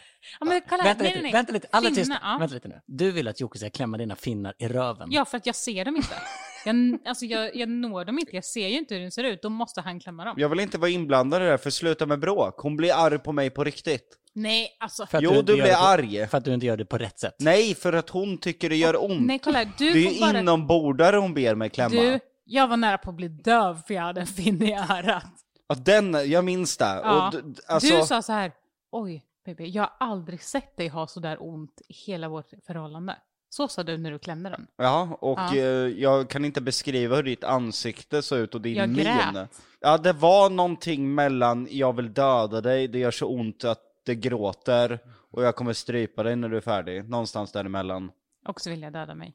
Ja, 0.41 0.47
men 0.47 0.61
kolla, 0.69 0.83
vänta, 0.85 1.03
nej, 1.03 1.09
lite, 1.12 1.23
nej, 1.23 1.23
nej. 1.23 1.33
vänta 1.33 1.53
lite, 1.53 1.69
alla 1.73 1.89
tyst. 1.89 2.01
Finnar, 2.03 2.19
ja. 2.23 2.37
Vänta 2.41 2.55
lite 2.55 2.69
nu. 2.69 2.81
Du 2.87 3.11
vill 3.11 3.29
att 3.29 3.41
Jocke 3.41 3.59
ska 3.59 3.71
klämma 3.71 3.97
dina 3.99 4.17
finnar 4.17 4.55
i 4.59 4.69
röven. 4.69 5.09
Ja, 5.11 5.25
för 5.25 5.37
att 5.37 5.47
jag 5.47 5.55
ser 5.55 5.85
dem 5.85 5.97
inte. 5.97 6.15
Jag, 6.65 6.99
alltså, 7.07 7.25
jag, 7.25 7.57
jag 7.57 7.69
når 7.69 8.05
dem 8.05 8.19
inte, 8.19 8.37
jag 8.37 8.45
ser 8.45 8.69
ju 8.69 8.79
inte 8.79 8.95
hur 8.95 9.01
den 9.01 9.12
ser 9.12 9.25
ut. 9.25 9.43
Då 9.43 9.49
måste 9.49 9.81
han 9.81 10.01
klämma 10.01 10.25
dem. 10.25 10.35
Jag 10.39 10.49
vill 10.49 10.61
inte 10.61 10.79
vara 10.79 10.91
inblandad 10.91 11.43
i 11.43 11.45
det 11.45 11.51
här, 11.51 11.59
för 11.59 11.71
sluta 11.71 12.07
med 12.07 12.19
bråk. 12.21 12.55
Hon 12.59 12.77
blir 12.77 12.93
arg 12.95 13.19
på 13.19 13.33
mig 13.33 13.51
på 13.51 13.65
riktigt. 13.65 14.17
Nej, 14.38 14.77
alltså. 14.81 15.07
För 15.07 15.18
att 15.18 15.25
Jo, 15.25 15.31
inte 15.31 15.42
du 15.42 15.53
gör 15.59 15.64
blir 15.64 15.72
det 15.72 15.79
på- 15.79 15.85
arg. 15.85 16.27
För 16.27 16.38
att 16.38 16.44
du 16.44 16.55
inte 16.55 16.66
gör 16.66 16.77
det 16.77 16.85
på 16.85 16.99
rätt 16.99 17.18
sätt. 17.18 17.35
Nej, 17.38 17.75
för 17.75 17.92
att 17.92 18.11
hon 18.11 18.38
tycker 18.38 18.68
det 18.68 18.77
gör 18.77 19.05
ont. 19.05 19.27
Nej, 19.27 19.38
kolla, 19.38 19.64
du 19.64 19.70
det 19.79 19.87
är 19.87 19.92
får 20.05 20.12
ju 20.12 20.20
bara... 20.20 20.38
inombordare 20.40 21.16
hon 21.16 21.35
ber 21.35 21.55
mig 21.55 21.70
klämma. 21.70 22.01
Du, 22.01 22.20
jag 22.44 22.68
var 22.68 22.77
nära 22.77 22.99
på 22.99 23.11
att 23.11 23.16
bli 23.16 23.29
döv 23.29 23.81
för 23.87 23.94
jag 23.94 24.03
hade 24.03 24.20
en 24.20 24.27
finne 24.27 24.66
i 24.70 24.72
örat. 24.75 25.25
Ja, 25.68 25.75
den, 25.75 26.31
jag 26.31 26.44
minns 26.44 26.77
det. 26.77 26.85
Ja. 27.03 27.27
Och, 27.27 27.42
d- 27.42 27.61
alltså, 27.68 27.96
Du 27.96 28.03
sa 28.07 28.22
så 28.22 28.33
här, 28.33 28.53
oj 28.92 29.22
baby, 29.46 29.68
jag 29.68 29.83
har 29.83 29.92
aldrig 30.01 30.42
sett 30.42 30.77
dig 30.77 30.88
ha 30.88 31.07
så 31.07 31.20
där 31.20 31.37
ont 31.40 31.81
i 31.88 31.92
hela 32.07 32.29
vårt 32.29 32.51
förhållande. 32.66 33.16
Så 33.51 33.68
sa 33.68 33.83
du 33.83 33.99
när 33.99 34.11
du 34.11 34.18
klämde 34.18 34.51
den. 34.51 34.66
Ja, 34.77 35.18
och 35.20 35.38
Ja. 35.38 35.57
eh, 35.57 35.62
jag 36.03 36.31
kan 36.31 36.44
inte 36.44 36.61
beskriva 36.61 37.16
hur 37.16 37.22
ditt 37.22 37.44
ansikte 37.44 38.22
såg 38.22 38.38
ut 38.38 38.55
och 38.55 38.61
din 38.61 38.75
Jag 38.77 38.88
min. 38.88 39.05
grät. 39.05 39.51
Ja, 39.81 39.99
det 39.99 40.12
var 40.12 40.51
någonting 40.51 41.14
mellan 41.14 41.68
jag 41.70 41.92
vill 41.96 42.12
döda 42.14 42.61
dig, 42.61 42.88
det 42.88 42.99
gör 42.99 43.11
så 43.11 43.27
ont 43.27 43.64
att 43.64 43.81
det 44.07 44.14
gråter 44.14 44.99
och 45.31 45.45
jag 45.45 45.57
kommer 45.57 45.73
strypa 45.73 46.23
dig 46.23 46.37
när 46.37 46.49
du 46.49 46.57
är 46.57 46.61
färdig. 46.61 47.09
Någonstans 47.09 47.53
däremellan. 47.53 48.11
Och 48.49 48.61
så 48.61 48.71
vill 48.71 48.83
jag 48.83 48.92
döda 48.92 49.14
mig. 49.14 49.35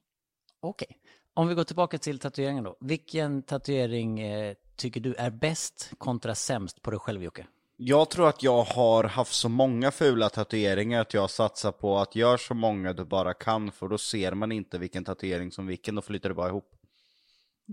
Okej. 0.60 0.98
Om 1.34 1.48
vi 1.48 1.56
går 1.56 1.64
tillbaka 1.64 1.98
till 1.98 2.20
tatueringen 2.20 2.64
då. 2.64 2.78
Vilken 2.80 3.44
tatuering 3.44 4.20
eh, 4.20 4.56
tycker 4.76 5.02
du 5.02 5.14
är 5.14 5.30
bäst 5.30 5.92
kontra 5.98 6.36
sämst 6.36 6.82
på 6.82 6.92
dig 6.92 7.00
själv 7.00 7.24
Jocke? 7.24 7.48
Jag 7.78 8.10
tror 8.10 8.30
att 8.30 8.44
jag 8.44 8.64
har 8.64 9.04
haft 9.04 9.34
så 9.34 9.50
många 9.50 9.92
fula 9.92 10.30
tatueringar 10.30 11.02
att 11.02 11.14
jag 11.14 11.30
satsar 11.30 11.72
på 11.72 12.00
att 12.00 12.16
gör 12.16 12.38
så 12.38 12.54
många 12.54 12.94
du 12.94 13.06
bara 13.06 13.34
kan 13.34 13.72
för 13.72 13.88
då 13.88 13.98
ser 13.98 14.34
man 14.34 14.52
inte 14.52 14.78
vilken 14.78 15.04
tatuering 15.04 15.52
som 15.52 15.68
vilken, 15.68 15.96
då 15.96 16.02
flyter 16.02 16.30
det 16.30 16.36
bara 16.36 16.50
ihop. 16.50 16.76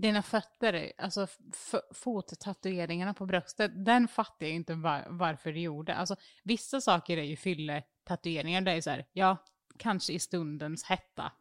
Dina 0.01 0.21
fötter, 0.21 0.91
alltså 0.97 1.27
fottatueringarna 1.93 3.13
på 3.13 3.25
bröstet, 3.25 3.85
den 3.85 4.07
fattar 4.07 4.45
jag 4.45 4.55
inte 4.55 4.75
var- 4.75 5.05
varför 5.09 5.53
du 5.53 5.59
gjorde. 5.59 5.95
Alltså 5.95 6.15
vissa 6.43 6.81
saker 6.81 7.17
är 7.17 7.23
ju 7.23 7.35
fylletatueringar, 7.35 8.61
det 8.61 8.71
är 8.71 8.81
så 8.81 8.89
här, 8.89 9.05
ja, 9.13 9.37
kanske 9.77 10.13
i 10.13 10.19
stundens 10.19 10.83
hetta. 10.83 11.31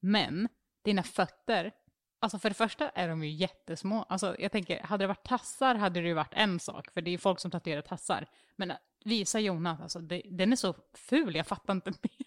Men 0.00 0.48
dina 0.82 1.02
fötter, 1.02 1.72
alltså 2.18 2.38
för 2.38 2.48
det 2.48 2.54
första 2.54 2.88
är 2.88 3.08
de 3.08 3.24
ju 3.24 3.30
jättesmå. 3.30 4.02
Alltså 4.08 4.36
jag 4.38 4.52
tänker, 4.52 4.82
hade 4.82 5.04
det 5.04 5.08
varit 5.08 5.26
tassar 5.26 5.74
hade 5.74 6.00
det 6.00 6.08
ju 6.08 6.14
varit 6.14 6.34
en 6.34 6.60
sak, 6.60 6.90
för 6.94 7.00
det 7.00 7.10
är 7.10 7.12
ju 7.12 7.18
folk 7.18 7.40
som 7.40 7.50
tatuerar 7.50 7.82
tassar. 7.82 8.26
Men 8.56 8.70
äh, 8.70 8.76
visa 9.04 9.40
Jonas, 9.40 9.80
alltså 9.80 9.98
det, 10.00 10.22
den 10.30 10.52
är 10.52 10.56
så 10.56 10.74
ful, 10.94 11.36
jag 11.36 11.46
fattar 11.46 11.74
inte 11.74 11.90
mer. 12.02 12.21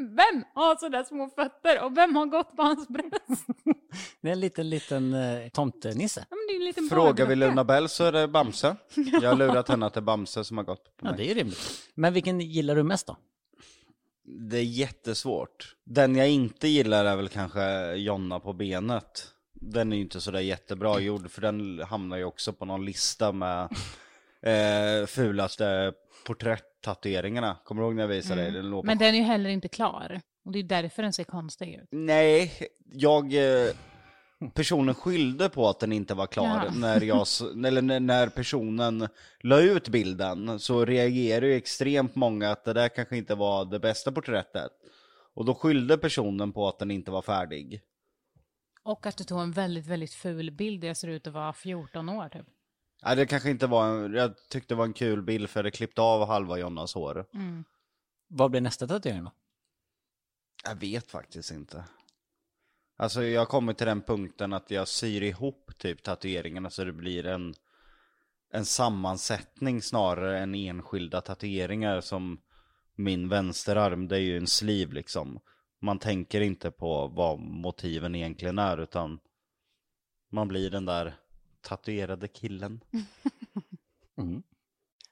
Vem 0.00 0.44
har 0.54 0.76
sådär 0.76 1.04
små 1.04 1.28
fötter 1.28 1.84
och 1.84 1.96
vem 1.96 2.16
har 2.16 2.26
gått 2.26 2.56
på 2.56 2.62
hans 2.62 2.88
bröst? 2.88 3.46
Det 4.20 4.28
är 4.28 4.32
en 4.32 4.40
liten, 4.40 4.70
liten 4.70 5.14
eh, 5.14 5.48
tomtenisse. 5.48 6.26
Ja, 6.30 6.36
men 6.36 6.46
det 6.48 6.52
är 6.52 6.54
ju 6.54 6.60
en 6.60 6.64
liten 6.64 6.88
Frågar 6.88 7.26
vi 7.26 7.36
badbrocka. 7.36 7.48
Luna 7.50 7.64
Bell 7.64 7.88
så 7.88 8.04
är 8.04 8.12
det 8.12 8.28
Bamse. 8.28 8.76
Jag 9.22 9.28
har 9.30 9.36
lurat 9.36 9.68
henne 9.68 9.86
att 9.86 9.94
det 9.94 10.00
är 10.00 10.02
Bamse 10.02 10.44
som 10.44 10.56
har 10.56 10.64
gått 10.64 10.96
på 10.96 11.06
Ja, 11.06 11.10
mig. 11.10 11.16
det 11.26 11.30
är 11.30 11.34
rimligt. 11.34 11.88
Men 11.94 12.12
vilken 12.12 12.40
gillar 12.40 12.74
du 12.76 12.82
mest 12.82 13.06
då? 13.06 13.16
Det 14.24 14.58
är 14.58 14.62
jättesvårt. 14.62 15.76
Den 15.84 16.16
jag 16.16 16.28
inte 16.28 16.68
gillar 16.68 17.04
är 17.04 17.16
väl 17.16 17.28
kanske 17.28 17.94
Jonna 17.94 18.40
på 18.40 18.52
benet. 18.52 19.26
Den 19.54 19.92
är 19.92 19.96
ju 19.96 20.02
inte 20.02 20.20
sådär 20.20 20.40
jättebra 20.40 21.00
gjord, 21.00 21.30
för 21.30 21.40
den 21.40 21.80
hamnar 21.80 22.16
ju 22.16 22.24
också 22.24 22.52
på 22.52 22.64
någon 22.64 22.84
lista 22.84 23.32
med 23.32 23.68
eh, 24.42 25.06
fulaste 25.06 25.92
porträtt-tatueringarna. 26.84 27.56
Kommer 27.64 27.82
du 27.82 27.86
ihåg 27.88 27.94
när 27.94 28.02
jag 28.02 28.08
visade 28.08 28.42
dig? 28.42 28.50
Den 28.52 28.70
låg 28.70 28.82
på 28.82 28.86
Men 28.86 28.98
den 28.98 29.14
är 29.14 29.18
ju 29.18 29.24
heller 29.24 29.50
inte 29.50 29.68
klar. 29.68 30.20
Och 30.44 30.52
det 30.52 30.58
är 30.58 30.62
därför 30.62 31.02
den 31.02 31.12
ser 31.12 31.24
konstig 31.24 31.74
ut. 31.74 31.88
Nej, 31.90 32.52
jag... 32.92 33.34
eh, 33.34 33.70
Personen 34.54 34.94
skyllde 34.94 35.48
på 35.48 35.68
att 35.68 35.80
den 35.80 35.92
inte 35.92 36.14
var 36.14 36.26
klar 36.26 36.44
Jaha. 36.44 36.72
när, 36.76 37.00
jag, 37.00 37.26
eller 37.66 37.82
när- 37.82 38.00
när 38.00 38.28
personen 38.28 39.08
la 39.40 39.60
ut 39.60 39.88
bilden 39.88 40.58
så 40.58 40.84
reagerade 40.84 41.46
ju 41.46 41.54
extremt 41.54 42.14
många 42.14 42.50
att 42.50 42.64
det 42.64 42.72
där 42.72 42.88
kanske 42.88 43.16
inte 43.16 43.34
var 43.34 43.64
det 43.64 43.78
bästa 43.80 44.12
porträttet. 44.12 44.70
Och 45.34 45.44
då 45.44 45.54
skyllde 45.54 45.98
personen 45.98 46.52
på 46.52 46.68
att 46.68 46.78
den 46.78 46.90
inte 46.90 47.10
var 47.10 47.22
färdig. 47.22 47.80
Och 48.82 49.06
att 49.06 49.16
du 49.16 49.24
tog 49.24 49.40
en 49.40 49.52
väldigt, 49.52 49.86
väldigt 49.86 50.12
ful 50.14 50.50
bild 50.50 50.80
där 50.80 50.88
jag 50.88 50.96
ser 50.96 51.08
ut 51.08 51.26
att 51.26 51.32
vara 51.32 51.52
14 51.52 52.08
år 52.08 52.28
typ. 52.28 52.46
Nej, 53.02 53.16
det 53.16 53.26
kanske 53.26 53.50
inte 53.50 53.66
var 53.66 53.88
en, 53.88 54.14
jag 54.14 54.34
tyckte 54.48 54.74
det 54.74 54.78
var 54.78 54.84
en 54.84 54.92
kul 54.92 55.22
bild 55.22 55.50
för 55.50 55.62
det 55.62 55.70
klippte 55.70 56.02
av 56.02 56.26
halva 56.26 56.58
Jonnas 56.58 56.94
hår. 56.94 57.26
Vad 58.28 58.50
blir 58.50 58.60
nästa 58.60 58.86
tatuering 58.86 59.24
då? 59.24 59.32
Jag 60.64 60.74
vet 60.74 61.10
faktiskt 61.10 61.50
inte. 61.50 61.84
Alltså 62.96 63.22
jag 63.22 63.48
kommit 63.48 63.78
till 63.78 63.86
den 63.86 64.02
punkten 64.02 64.52
att 64.52 64.70
jag 64.70 64.88
syr 64.88 65.22
ihop 65.22 65.70
typ 65.78 66.02
tatueringarna 66.02 66.70
så 66.70 66.84
det 66.84 66.92
blir 66.92 67.26
en, 67.26 67.54
en 68.52 68.64
sammansättning 68.64 69.82
snarare 69.82 70.38
än 70.38 70.54
enskilda 70.54 71.20
tatueringar 71.20 72.00
som 72.00 72.40
min 72.94 73.28
vänsterarm, 73.28 74.08
det 74.08 74.16
är 74.16 74.20
ju 74.20 74.36
en 74.36 74.46
sleeve 74.46 74.94
liksom. 74.94 75.40
Man 75.80 75.98
tänker 75.98 76.40
inte 76.40 76.70
på 76.70 77.06
vad 77.06 77.40
motiven 77.40 78.14
egentligen 78.14 78.58
är 78.58 78.78
utan 78.78 79.20
man 80.30 80.48
blir 80.48 80.70
den 80.70 80.84
där 80.84 81.14
tatuerade 81.62 82.28
killen. 82.28 82.80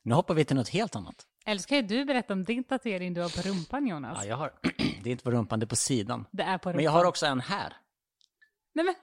Nu 0.03 0.15
hoppar 0.15 0.35
vi 0.35 0.45
till 0.45 0.57
något 0.57 0.69
helt 0.69 0.97
annat. 0.97 1.27
Älskar 1.47 1.77
ju 1.77 1.83
du 1.83 2.05
berätta 2.05 2.33
om 2.33 2.45
din 2.45 2.65
tatuering 2.65 3.15
du 3.15 3.21
har 3.21 3.43
på 3.43 3.49
rumpan 3.49 3.87
Jonas. 3.87 4.19
Ja, 4.23 4.29
jag 4.29 4.37
har... 4.37 4.53
det 5.03 5.11
är 5.11 5.13
inte 5.13 5.25
på 5.25 5.31
rumpan, 5.31 5.61
det 5.61 5.65
är 5.65 5.69
på 5.69 5.77
sidan. 5.77 6.25
Det 6.31 6.43
är 6.43 6.59
på 6.59 6.69
rumpan. 6.69 6.77
Men 6.77 6.85
jag 6.85 6.93
har 6.93 7.05
också 7.05 7.27
en 7.27 7.41
här. 7.41 7.73
Nej 8.75 8.85
men, 8.85 8.95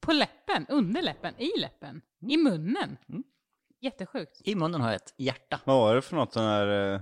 på 0.00 0.12
läppen, 0.12 0.66
under 0.68 1.02
läppen, 1.02 1.34
i 1.38 1.50
läppen, 1.60 2.02
i 2.28 2.36
munnen. 2.36 2.96
Jättesjukt. 3.80 4.40
I 4.44 4.54
munnen 4.54 4.80
har 4.80 4.88
jag 4.88 4.96
ett 4.96 5.14
hjärta. 5.16 5.60
Vad 5.64 5.76
var 5.76 5.94
det 5.94 6.02
för 6.02 6.16
något 6.16 6.32
den 6.32 6.44
här... 6.44 6.94
eh, 6.94 7.00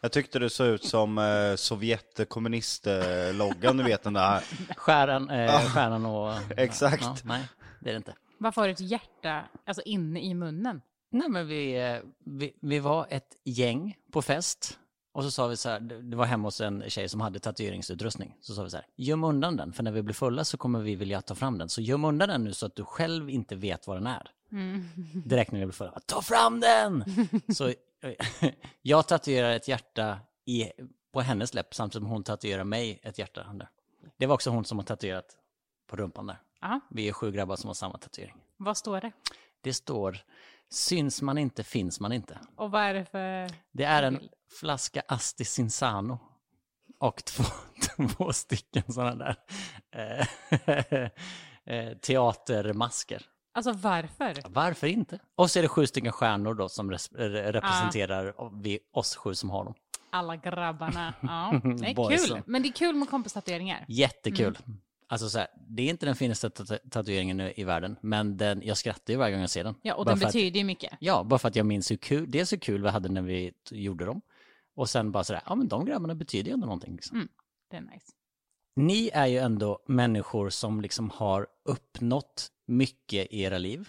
Jag 0.00 0.12
tyckte 0.12 0.38
det 0.38 0.50
såg 0.50 0.66
ut 0.66 0.84
som 0.84 1.18
eh, 1.18 1.54
Sovjet 1.56 2.28
kommunistloggan, 2.28 3.76
du 3.76 3.82
vet 3.84 4.02
den 4.02 4.12
där. 4.12 4.44
Stjärnan, 4.76 5.30
eh, 5.30 5.60
stjärnan 5.60 6.06
och... 6.06 6.34
Exakt. 6.58 7.02
Ja, 7.02 7.16
nej, 7.24 7.48
det 7.80 7.88
är 7.90 7.92
det 7.92 7.96
inte. 7.96 8.14
Varför 8.38 8.60
har 8.60 8.68
du 8.68 8.72
ett 8.72 8.80
hjärta, 8.80 9.44
alltså 9.64 9.82
inne 9.82 10.20
i 10.20 10.34
munnen? 10.34 10.82
Nej, 11.10 11.28
men 11.28 11.46
vi, 11.46 11.76
eh, 11.76 12.00
vi, 12.24 12.52
vi 12.60 12.78
var 12.78 13.06
ett 13.10 13.36
gäng 13.44 13.96
på 14.12 14.22
fest. 14.22 14.78
Och 15.12 15.24
så 15.24 15.30
sa 15.30 15.46
vi 15.46 15.56
så 15.56 15.68
här, 15.68 15.80
det 15.80 16.16
var 16.16 16.24
hemma 16.24 16.46
hos 16.48 16.60
en 16.60 16.84
tjej 16.88 17.08
som 17.08 17.20
hade 17.20 17.38
tatueringsutrustning. 17.38 18.36
Så 18.40 18.54
sa 18.54 18.64
vi 18.64 18.70
så 18.70 18.76
här, 18.76 18.86
göm 18.96 19.24
undan 19.24 19.56
den, 19.56 19.72
för 19.72 19.82
när 19.82 19.92
vi 19.92 20.02
blir 20.02 20.14
fulla 20.14 20.44
så 20.44 20.56
kommer 20.56 20.80
vi 20.80 20.94
vilja 20.94 21.20
ta 21.20 21.34
fram 21.34 21.58
den. 21.58 21.68
Så 21.68 21.80
göm 21.80 22.04
undan 22.04 22.28
den 22.28 22.44
nu 22.44 22.52
så 22.52 22.66
att 22.66 22.76
du 22.76 22.84
själv 22.84 23.30
inte 23.30 23.56
vet 23.56 23.86
vad 23.86 23.96
den 23.96 24.06
är. 24.06 24.30
Direkt 25.28 25.52
när 25.52 25.58
vi 25.58 25.66
blir 25.66 25.72
fulla, 25.72 26.00
ta 26.06 26.22
fram 26.22 26.60
den! 26.60 27.04
så 27.54 27.68
eh, 27.68 27.74
jag 28.82 29.08
tatuerar 29.08 29.50
ett 29.50 29.68
hjärta 29.68 30.18
i, 30.44 30.70
på 31.12 31.20
hennes 31.20 31.54
läpp 31.54 31.74
samtidigt 31.74 32.02
som 32.02 32.10
hon 32.10 32.22
tatuerar 32.22 32.64
mig 32.64 33.00
ett 33.02 33.18
hjärta. 33.18 33.46
där. 33.52 33.68
Det 34.16 34.26
var 34.26 34.34
också 34.34 34.50
hon 34.50 34.64
som 34.64 34.78
har 34.78 34.84
tatuerat 34.84 35.36
på 35.86 35.96
rumpan 35.96 36.26
där. 36.26 36.38
Ja, 36.60 36.80
Vi 36.90 37.08
är 37.08 37.12
sju 37.12 37.30
grabbar 37.32 37.56
som 37.56 37.66
har 37.68 37.74
samma 37.74 37.98
tatuering. 37.98 38.34
vad 38.56 38.76
står 38.76 39.00
det? 39.00 39.12
Det 39.60 39.72
står, 39.74 40.18
syns 40.70 41.22
man 41.22 41.38
inte 41.38 41.64
finns 41.64 42.00
man 42.00 42.12
inte. 42.12 42.38
Och 42.56 42.70
vad 42.70 42.82
är 42.82 42.94
det 42.94 43.04
för... 43.04 43.50
Det 43.72 43.84
är 43.84 44.02
en 44.02 44.20
flaska 44.60 45.02
Asti 45.08 45.44
Sinsano. 45.44 46.18
Och 46.98 47.24
två, 47.24 47.44
två 48.08 48.32
stycken 48.32 48.82
sådana 48.92 49.14
där 49.14 49.36
eh, 49.94 50.26
eh, 51.76 51.96
teatermasker. 51.98 53.22
Alltså 53.54 53.72
varför? 53.72 54.34
Varför 54.48 54.86
inte? 54.86 55.18
Och 55.34 55.50
så 55.50 55.58
är 55.58 55.62
det 55.62 55.68
sju 55.68 55.86
stycken 55.86 56.12
stjärnor 56.12 56.54
då 56.54 56.68
som 56.68 56.90
res- 56.90 57.12
re- 57.12 57.52
representerar 57.52 58.34
vi, 58.62 58.78
oss 58.92 59.16
sju 59.16 59.34
som 59.34 59.50
har 59.50 59.64
dem. 59.64 59.74
Alla 60.10 60.36
grabbarna. 60.36 61.14
Ja, 61.20 61.52
det 61.64 61.86
är 61.90 62.26
kul. 62.28 62.42
Men 62.46 62.62
det 62.62 62.68
är 62.68 62.72
kul 62.72 62.94
med 62.96 63.10
kompistatueringar. 63.10 63.84
Jättekul. 63.88 64.58
Alltså 65.10 65.28
så 65.30 65.38
här, 65.38 65.48
det 65.68 65.82
är 65.82 65.90
inte 65.90 66.06
den 66.06 66.16
finaste 66.16 66.48
tatu- 66.48 66.88
tatueringen 66.90 67.40
i 67.40 67.64
världen, 67.64 67.96
men 68.00 68.36
den, 68.36 68.62
jag 68.64 68.76
skrattar 68.76 69.12
ju 69.12 69.18
varje 69.18 69.32
gång 69.32 69.40
jag 69.40 69.50
ser 69.50 69.64
den. 69.64 69.74
Ja, 69.82 69.94
och 69.94 70.04
Bara 70.04 70.10
den 70.10 70.18
för 70.20 70.26
att- 70.26 70.32
betyder 70.32 70.58
ju 70.58 70.64
mycket. 70.64 70.92
Ja, 71.00 71.24
bara 71.24 71.38
för 71.38 71.48
att 71.48 71.56
jag 71.56 71.66
minns 71.66 71.90
hur 71.90 71.96
kul, 71.96 72.30
dels 72.30 72.52
hur 72.52 72.56
kul 72.58 72.82
vi 72.82 72.88
hade 72.88 73.08
när 73.08 73.22
vi 73.22 73.52
gjorde 73.70 74.04
dem. 74.04 74.20
Och 74.76 74.88
sen 74.90 75.12
bara 75.12 75.24
sådär, 75.24 75.42
ja 75.46 75.54
men 75.54 75.68
de 75.68 75.84
grabbarna 75.84 76.14
betyder 76.14 76.48
ju 76.50 76.52
ändå 76.54 76.66
någonting. 76.66 76.94
Liksom. 76.94 77.28
Det 77.70 77.76
är 77.76 77.80
nice. 77.80 78.12
Ni 78.76 79.10
är 79.14 79.26
ju 79.26 79.38
ändå 79.38 79.82
människor 79.86 80.50
som 80.50 80.80
liksom 80.80 81.10
har 81.10 81.46
uppnått 81.64 82.48
mycket 82.66 83.26
i 83.32 83.42
era 83.42 83.58
liv. 83.58 83.88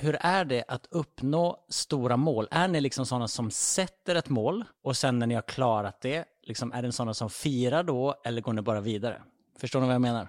Hur 0.00 0.16
är 0.20 0.44
det 0.44 0.64
att 0.68 0.86
uppnå 0.90 1.64
stora 1.68 2.16
mål? 2.16 2.48
Är 2.50 2.68
ni 2.68 2.80
liksom 2.80 3.06
sådana 3.06 3.28
som 3.28 3.50
sätter 3.50 4.14
ett 4.14 4.28
mål 4.28 4.64
och 4.82 4.96
sen 4.96 5.18
när 5.18 5.26
ni 5.26 5.34
har 5.34 5.42
klarat 5.42 6.00
det, 6.00 6.24
liksom, 6.42 6.72
är 6.72 6.82
det 6.82 6.92
sådana 6.92 7.14
som 7.14 7.30
firar 7.30 7.82
då 7.82 8.14
eller 8.24 8.40
går 8.42 8.52
ni 8.52 8.62
bara 8.62 8.80
vidare? 8.80 9.22
Förstår 9.58 9.80
ni 9.80 9.86
vad 9.86 9.94
jag 9.94 10.00
menar? 10.02 10.28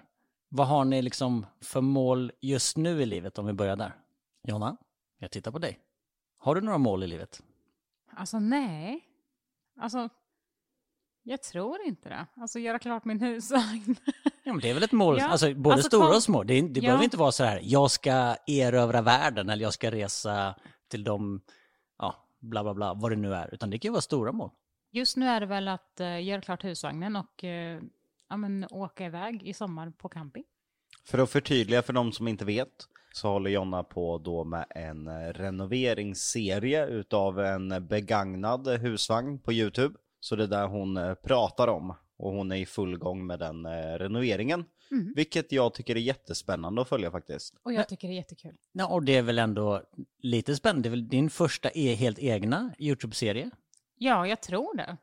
Vad 0.49 0.67
har 0.67 0.85
ni 0.85 1.01
liksom 1.01 1.45
för 1.61 1.81
mål 1.81 2.31
just 2.41 2.77
nu 2.77 3.01
i 3.01 3.05
livet 3.05 3.37
om 3.39 3.45
vi 3.45 3.53
börjar 3.53 3.75
där? 3.75 3.95
Jonna, 4.47 4.77
jag 5.19 5.31
tittar 5.31 5.51
på 5.51 5.59
dig. 5.59 5.79
Har 6.37 6.55
du 6.55 6.61
några 6.61 6.77
mål 6.77 7.03
i 7.03 7.07
livet? 7.07 7.41
Alltså 8.15 8.39
nej. 8.39 9.03
Alltså, 9.79 10.09
Jag 11.23 11.43
tror 11.43 11.81
inte 11.81 12.09
det. 12.09 12.27
Alltså 12.35 12.59
göra 12.59 12.79
klart 12.79 13.05
min 13.05 13.19
husvagn. 13.19 13.95
Ja, 14.47 14.53
men 14.53 14.61
det 14.61 14.69
är 14.69 14.73
väl 14.73 14.83
ett 14.83 14.91
mål, 14.91 15.17
Ja, 15.19 15.27
alltså 15.27 15.53
både 15.53 15.73
alltså, 15.75 15.87
stora 15.87 16.07
kom- 16.07 16.15
och 16.15 16.23
små. 16.23 16.43
Det, 16.43 16.61
det 16.61 16.79
Ja. 16.79 16.81
behöver 16.81 17.03
inte 17.03 17.17
vara 17.17 17.31
så 17.31 17.43
här, 17.43 17.59
jag 17.63 17.91
ska 17.91 18.35
erövra 18.47 19.01
världen 19.01 19.49
eller 19.49 19.63
jag 19.63 19.73
ska 19.73 19.91
resa 19.91 20.55
till 20.87 21.03
de, 21.03 21.41
ja, 21.97 22.15
bla 22.39 22.63
bla 22.63 22.73
bla, 22.73 22.93
vad 22.93 23.11
det 23.11 23.15
nu 23.15 23.33
är. 23.33 23.53
Utan 23.53 23.69
det 23.69 23.79
kan 23.79 23.89
ju 23.89 23.91
vara 23.91 24.01
stora 24.01 24.31
mål. 24.31 24.49
Just 24.91 25.17
nu 25.17 25.25
är 25.27 25.39
det 25.39 25.45
väl 25.45 25.67
att 25.67 25.97
uh, 26.01 26.23
göra 26.23 26.41
klart 26.41 26.63
husvagnen 26.63 27.15
och 27.15 27.43
uh, 27.43 27.81
ja, 28.29 28.37
men, 28.37 28.67
åka 28.71 29.05
iväg 29.05 29.43
i 29.43 29.53
sommar 29.53 29.91
på 29.91 30.09
camping. 30.09 30.43
För 31.05 31.17
att 31.17 31.29
förtydliga 31.29 31.81
för 31.81 31.93
de 31.93 32.11
som 32.11 32.27
inte 32.27 32.45
vet 32.45 32.87
så 33.13 33.27
håller 33.27 33.49
Jonna 33.49 33.83
på 33.83 34.17
då 34.17 34.43
med 34.43 34.65
en 34.69 35.33
renoveringsserie 35.33 36.87
utav 36.87 37.39
en 37.39 37.87
begagnad 37.87 38.67
husvagn 38.67 39.39
på 39.39 39.53
Youtube. 39.53 39.95
Så 40.19 40.35
det 40.35 40.43
är 40.43 40.47
där 40.47 40.67
hon 40.67 40.97
eh, 40.97 41.13
pratar 41.13 41.67
om 41.67 41.95
och 42.17 42.31
hon 42.31 42.51
är 42.51 42.55
i 42.55 42.65
full 42.65 42.97
gång 42.97 43.27
med 43.27 43.39
den 43.39 43.65
eh, 43.65 43.71
renoveringen. 43.71 44.65
Mm. 44.91 45.13
Vilket 45.15 45.51
jag 45.51 45.73
tycker 45.73 45.95
är 45.95 45.99
jättespännande 45.99 46.81
att 46.81 46.89
följa 46.89 47.11
faktiskt. 47.11 47.55
Och 47.63 47.73
jag 47.73 47.89
tycker 47.89 48.07
det 48.07 48.13
är 48.13 48.15
jättekul. 48.15 48.55
Ja, 48.71 48.87
och 48.87 49.03
det 49.03 49.15
är 49.15 49.21
väl 49.21 49.39
ändå 49.39 49.81
lite 50.19 50.55
spännande. 50.55 50.89
Det 50.89 50.89
är 50.89 50.97
väl 50.97 51.07
din 51.07 51.29
första 51.29 51.69
e 51.73 51.95
helt 51.95 52.19
egna 52.19 52.73
YouTube-serie? 52.79 53.49
Ja, 53.97 54.27
jag 54.27 54.41
tror 54.41 54.77
det. 54.77 54.97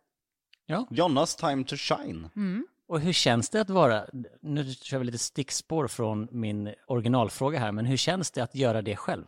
Ja. 0.66 0.86
Jonnas 0.90 1.36
time 1.36 1.64
to 1.64 1.76
shine. 1.76 2.28
Mm. 2.36 2.66
Och 2.86 3.00
hur 3.00 3.12
känns 3.12 3.50
det 3.50 3.60
att 3.60 3.70
vara, 3.70 4.06
nu 4.40 4.64
kör 4.74 4.98
vi 4.98 5.04
lite 5.04 5.18
stickspår 5.18 5.88
från 5.88 6.28
min 6.30 6.74
originalfråga 6.86 7.58
här, 7.58 7.72
men 7.72 7.86
hur 7.86 7.96
känns 7.96 8.30
det 8.30 8.40
att 8.40 8.54
göra 8.54 8.82
det 8.82 8.96
själv? 8.96 9.24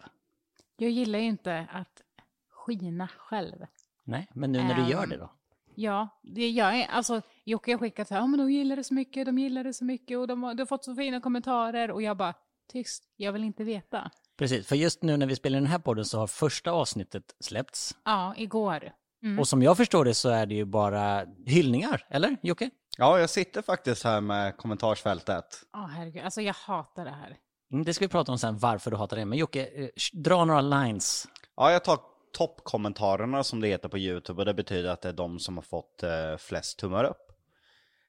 Jag 0.77 0.91
gillar 0.91 1.19
ju 1.19 1.25
inte 1.25 1.67
att 1.73 2.03
skina 2.51 3.09
själv. 3.19 3.57
Nej, 4.05 4.29
men 4.35 4.53
nu 4.53 4.63
när 4.63 4.75
du 4.75 4.91
gör 4.91 5.03
Ehm, 5.03 5.11
det 5.11 5.17
då? 5.17 5.31
Ja, 5.75 6.09
det 6.23 6.49
gör 6.51 6.73
jag. 6.73 6.89
Alltså, 6.91 7.23
Jocke 7.45 7.73
har 7.73 7.79
skickat 7.79 8.09
så 8.09 8.15
här, 8.15 8.21
ja 8.21 8.27
men 8.27 8.39
de 8.39 8.51
gillar 8.51 8.77
det 8.77 8.85
så 8.85 8.95
mycket, 8.95 9.27
de 9.27 9.39
gillar 9.39 9.65
det 9.65 9.73
så 9.73 9.85
mycket 9.85 10.19
och 10.19 10.27
de 10.27 10.43
har, 10.43 10.55
de 10.55 10.61
har 10.61 10.67
fått 10.67 10.85
så 10.85 10.95
fina 10.95 11.21
kommentarer 11.21 11.91
och 11.91 12.03
jag 12.03 12.17
bara, 12.17 12.35
tyst, 12.73 13.05
jag 13.17 13.33
vill 13.33 13.45
inte 13.45 13.65
veta. 13.65 14.11
Precis, 14.37 14.67
för 14.67 14.77
just 14.77 15.03
nu 15.03 15.17
när 15.17 15.27
vi 15.27 15.37
spelar 15.37 15.59
den 15.59 15.67
här 15.67 15.79
podden 15.79 16.05
så 16.05 16.19
har 16.19 16.27
första 16.27 16.71
avsnittet 16.71 17.35
släppts. 17.41 17.97
Ja, 18.05 18.35
igår. 18.37 18.93
Mm. 19.23 19.39
Och 19.39 19.49
som 19.49 19.63
jag 19.63 19.77
förstår 19.77 20.05
det 20.05 20.15
så 20.15 20.29
är 20.29 20.47
det 20.47 20.55
ju 20.55 20.65
bara 20.65 21.27
hyllningar, 21.47 22.07
eller 22.11 22.37
Jocke? 22.43 22.71
Ja, 22.99 23.21
jag 23.21 23.31
sitter 23.31 23.63
faktiskt 23.63 24.05
här 24.05 24.21
med 24.21 24.57
kommentarsfältet. 24.57 25.63
Ja, 25.73 25.91
herregud, 25.97 26.25
alltså 26.25 26.41
jag 26.41 26.55
hatar 26.55 27.05
det 27.05 27.11
här. 27.11 27.37
Mm, 27.73 27.85
Det 27.85 27.95
ska 27.95 28.05
vi 28.05 28.09
prata 28.09 28.33
om 28.33 28.39
sen, 28.39 28.59
varför 28.59 28.91
du 28.91 28.97
hatar 28.97 29.17
det. 29.17 29.25
Men 29.25 29.39
Jocke, 29.39 29.67
eh, 29.67 29.89
sh- 29.97 30.23
dra 30.23 30.45
några 30.45 30.61
lines. 30.61 31.27
Ja, 31.57 31.73
jag 31.73 31.85
tar 31.85 31.99
toppkommentarerna 32.33 33.45
som 33.45 33.61
det 33.61 33.69
heter 33.69 33.89
på 33.89 33.99
YouTube 33.99 34.41
och 34.43 34.47
det 34.47 34.55
betyder 34.55 34.89
att 34.91 35.01
det 35.03 35.09
är 35.09 35.13
de 35.13 35.39
som 35.39 35.57
har 35.57 35.63
fått 35.63 36.03
eh, 36.03 36.37
flest 36.39 36.79
tummar 36.79 37.05
upp. 37.05 37.33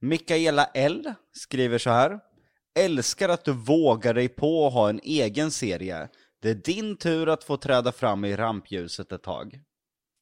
Mikaela 0.01 0.65
L 0.65 1.13
skriver 1.31 1.77
så 1.77 1.89
här. 1.89 2.19
Älskar 2.79 3.29
att 3.29 3.45
du 3.45 3.51
vågar 3.51 4.13
dig 4.13 4.29
på 4.29 4.67
att 4.67 4.73
ha 4.73 4.89
en 4.89 4.99
egen 5.03 5.51
serie. 5.51 6.09
Det 6.41 6.49
är 6.49 6.55
din 6.55 6.97
tur 6.97 7.29
att 7.29 7.43
få 7.43 7.57
träda 7.57 7.91
fram 7.91 8.25
i 8.25 8.35
rampljuset 8.35 9.11
ett 9.11 9.23
tag. 9.23 9.59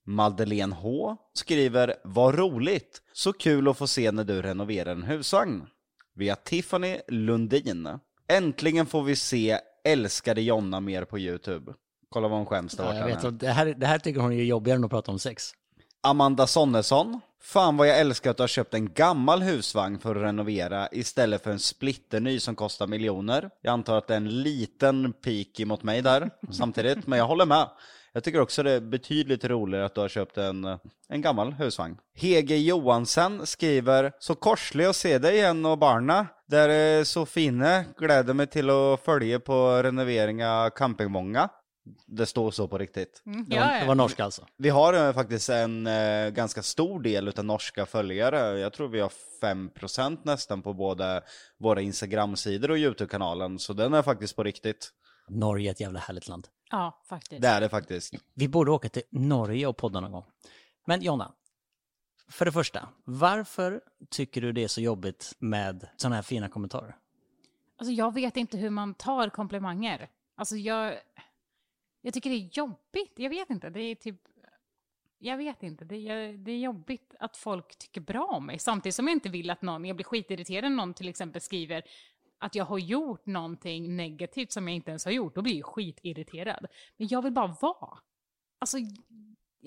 Madeleine 0.05 0.75
H 0.75 1.17
skriver 1.33 1.95
Vad 2.03 2.35
roligt! 2.35 3.01
Så 3.13 3.33
kul 3.33 3.67
att 3.67 3.77
få 3.77 3.87
se 3.87 4.11
när 4.11 4.23
du 4.23 4.41
renoverar 4.41 4.91
en 4.91 5.03
husvagn. 5.03 5.65
Via 6.15 6.35
Tiffany 6.35 6.97
Lundin. 7.07 7.89
Äntligen 8.27 8.85
får 8.85 9.03
vi 9.03 9.15
se 9.15 9.59
älskade 9.83 10.41
Jonna 10.41 10.79
mer 10.79 11.05
på 11.05 11.19
YouTube. 11.19 11.73
Kolla 12.09 12.27
vad 12.27 12.37
hon 12.37 12.45
skäms 12.45 12.73
där 12.73 12.83
Ja, 12.83 12.95
jag 12.95 13.05
vet, 13.05 13.39
det, 13.39 13.49
här, 13.49 13.65
det 13.65 13.85
här 13.85 13.99
tycker 13.99 14.19
hon 14.19 14.31
är 14.31 14.43
jobbigare 14.43 14.77
än 14.77 14.83
att 14.83 14.91
prata 14.91 15.11
om 15.11 15.19
sex. 15.19 15.51
Amanda 16.01 16.47
Sonnesson. 16.47 17.21
Fan 17.41 17.77
vad 17.77 17.87
jag 17.87 17.99
älskar 17.99 18.31
att 18.31 18.37
du 18.37 18.43
har 18.43 18.47
köpt 18.47 18.73
en 18.73 18.93
gammal 18.93 19.41
husvagn 19.41 19.99
för 19.99 20.15
att 20.15 20.21
renovera 20.21 20.89
istället 20.91 21.43
för 21.43 21.51
en 21.51 21.59
splitterny 21.59 22.39
som 22.39 22.55
kostar 22.55 22.87
miljoner. 22.87 23.49
Jag 23.61 23.71
antar 23.71 23.97
att 23.97 24.07
det 24.07 24.13
är 24.13 24.17
en 24.17 24.41
liten 24.41 25.13
pik 25.13 25.65
mot 25.65 25.83
mig 25.83 26.01
där 26.01 26.29
samtidigt, 26.51 27.07
men 27.07 27.19
jag 27.19 27.27
håller 27.27 27.45
med. 27.45 27.69
Jag 28.15 28.23
tycker 28.23 28.39
också 28.39 28.63
det 28.63 28.71
är 28.71 28.81
betydligt 28.81 29.45
roligare 29.45 29.85
att 29.85 29.95
du 29.95 30.01
har 30.01 30.09
köpt 30.09 30.37
en, 30.37 30.65
en 31.09 31.21
gammal 31.21 31.53
husvagn. 31.53 31.97
Hege 32.15 32.55
Johansen 32.55 33.45
skriver 33.45 34.11
Så 34.19 34.35
korslig 34.35 34.85
att 34.85 34.95
se 34.95 35.17
dig 35.17 35.35
igen 35.35 35.65
och 35.65 35.77
barna. 35.77 36.27
Där 36.47 36.69
är 36.69 37.03
så 37.03 37.25
fina. 37.25 37.83
Gläder 37.97 38.33
mig 38.33 38.47
till 38.47 38.69
att 38.69 38.99
följa 38.99 39.39
på 39.39 39.83
renovering 39.83 40.45
av 40.45 40.69
campingmånga. 40.69 41.49
Det 42.07 42.25
står 42.25 42.51
så 42.51 42.67
på 42.67 42.77
riktigt. 42.77 43.21
Mm. 43.25 43.45
Det 43.49 43.59
var, 43.59 43.79
det 43.79 43.85
var 43.87 43.95
norska 43.95 44.23
alltså. 44.23 44.47
Vi 44.57 44.69
har 44.69 44.93
eh, 44.93 45.13
faktiskt 45.13 45.49
en 45.49 45.87
eh, 45.87 46.29
ganska 46.29 46.63
stor 46.63 46.99
del 47.01 47.27
utav 47.27 47.45
norska 47.45 47.85
följare. 47.85 48.59
Jag 48.59 48.73
tror 48.73 48.87
vi 48.87 48.99
har 48.99 49.11
5% 49.41 50.17
nästan 50.23 50.61
på 50.61 50.73
både 50.73 51.21
våra 51.59 51.81
Instagram-sidor 51.81 52.71
och 52.71 52.77
YouTube-kanalen. 52.77 53.59
Så 53.59 53.73
den 53.73 53.93
är 53.93 54.01
faktiskt 54.01 54.35
på 54.35 54.43
riktigt. 54.43 54.89
Norge 55.29 55.69
är 55.69 55.71
ett 55.71 55.79
jävla 55.79 55.99
härligt 55.99 56.27
land. 56.27 56.47
Ja, 56.73 57.01
faktiskt. 57.05 57.41
Det 57.41 57.47
är 57.47 57.61
det 57.61 57.69
faktiskt. 57.69 58.13
Vi 58.33 58.47
borde 58.47 58.71
åka 58.71 58.89
till 58.89 59.03
Norge 59.09 59.67
och 59.67 59.77
podda 59.77 59.99
någon 59.99 60.11
gång. 60.11 60.25
Men 60.85 61.01
Jonna, 61.01 61.33
för 62.29 62.45
det 62.45 62.51
första, 62.51 62.89
varför 63.03 63.81
tycker 64.09 64.41
du 64.41 64.51
det 64.51 64.63
är 64.63 64.67
så 64.67 64.81
jobbigt 64.81 65.35
med 65.39 65.89
sådana 65.97 66.15
här 66.15 66.23
fina 66.23 66.49
kommentarer? 66.49 66.95
Alltså 67.77 67.91
jag 67.91 68.13
vet 68.13 68.37
inte 68.37 68.57
hur 68.57 68.69
man 68.69 68.93
tar 68.93 69.29
komplimanger. 69.29 70.09
Alltså 70.35 70.55
jag, 70.55 70.97
jag 72.01 72.13
tycker 72.13 72.29
det 72.29 72.35
är 72.35 72.49
jobbigt. 72.53 73.13
Jag 73.15 73.29
vet 73.29 73.49
inte, 73.49 73.69
det 73.69 73.81
är 73.81 73.95
typ... 73.95 74.21
Jag 75.19 75.37
vet 75.37 75.63
inte, 75.63 75.85
det 75.85 76.09
är, 76.09 76.33
det 76.33 76.51
är 76.51 76.59
jobbigt 76.59 77.15
att 77.19 77.37
folk 77.37 77.77
tycker 77.77 78.01
bra 78.01 78.25
om 78.25 78.45
mig. 78.45 78.59
Samtidigt 78.59 78.95
som 78.95 79.07
jag 79.07 79.15
inte 79.15 79.29
vill 79.29 79.49
att 79.49 79.61
någon, 79.61 79.85
jag 79.85 79.95
blir 79.95 80.05
skitirriterad 80.05 80.63
när 80.63 80.77
någon 80.77 80.93
till 80.93 81.09
exempel 81.09 81.41
skriver 81.41 81.83
att 82.43 82.55
jag 82.55 82.65
har 82.65 82.77
gjort 82.77 83.25
någonting 83.25 83.95
negativt 83.95 84.51
som 84.51 84.67
jag 84.67 84.75
inte 84.75 84.91
ens 84.91 85.05
har 85.05 85.11
gjort. 85.11 85.35
Då 85.35 85.41
blir 85.41 85.55
jag 85.57 85.65
skitirriterad. 85.65 86.65
Men 86.97 87.07
jag 87.07 87.21
vill 87.21 87.33
bara 87.33 87.55
vara. 87.61 87.97
Alltså, 88.59 88.77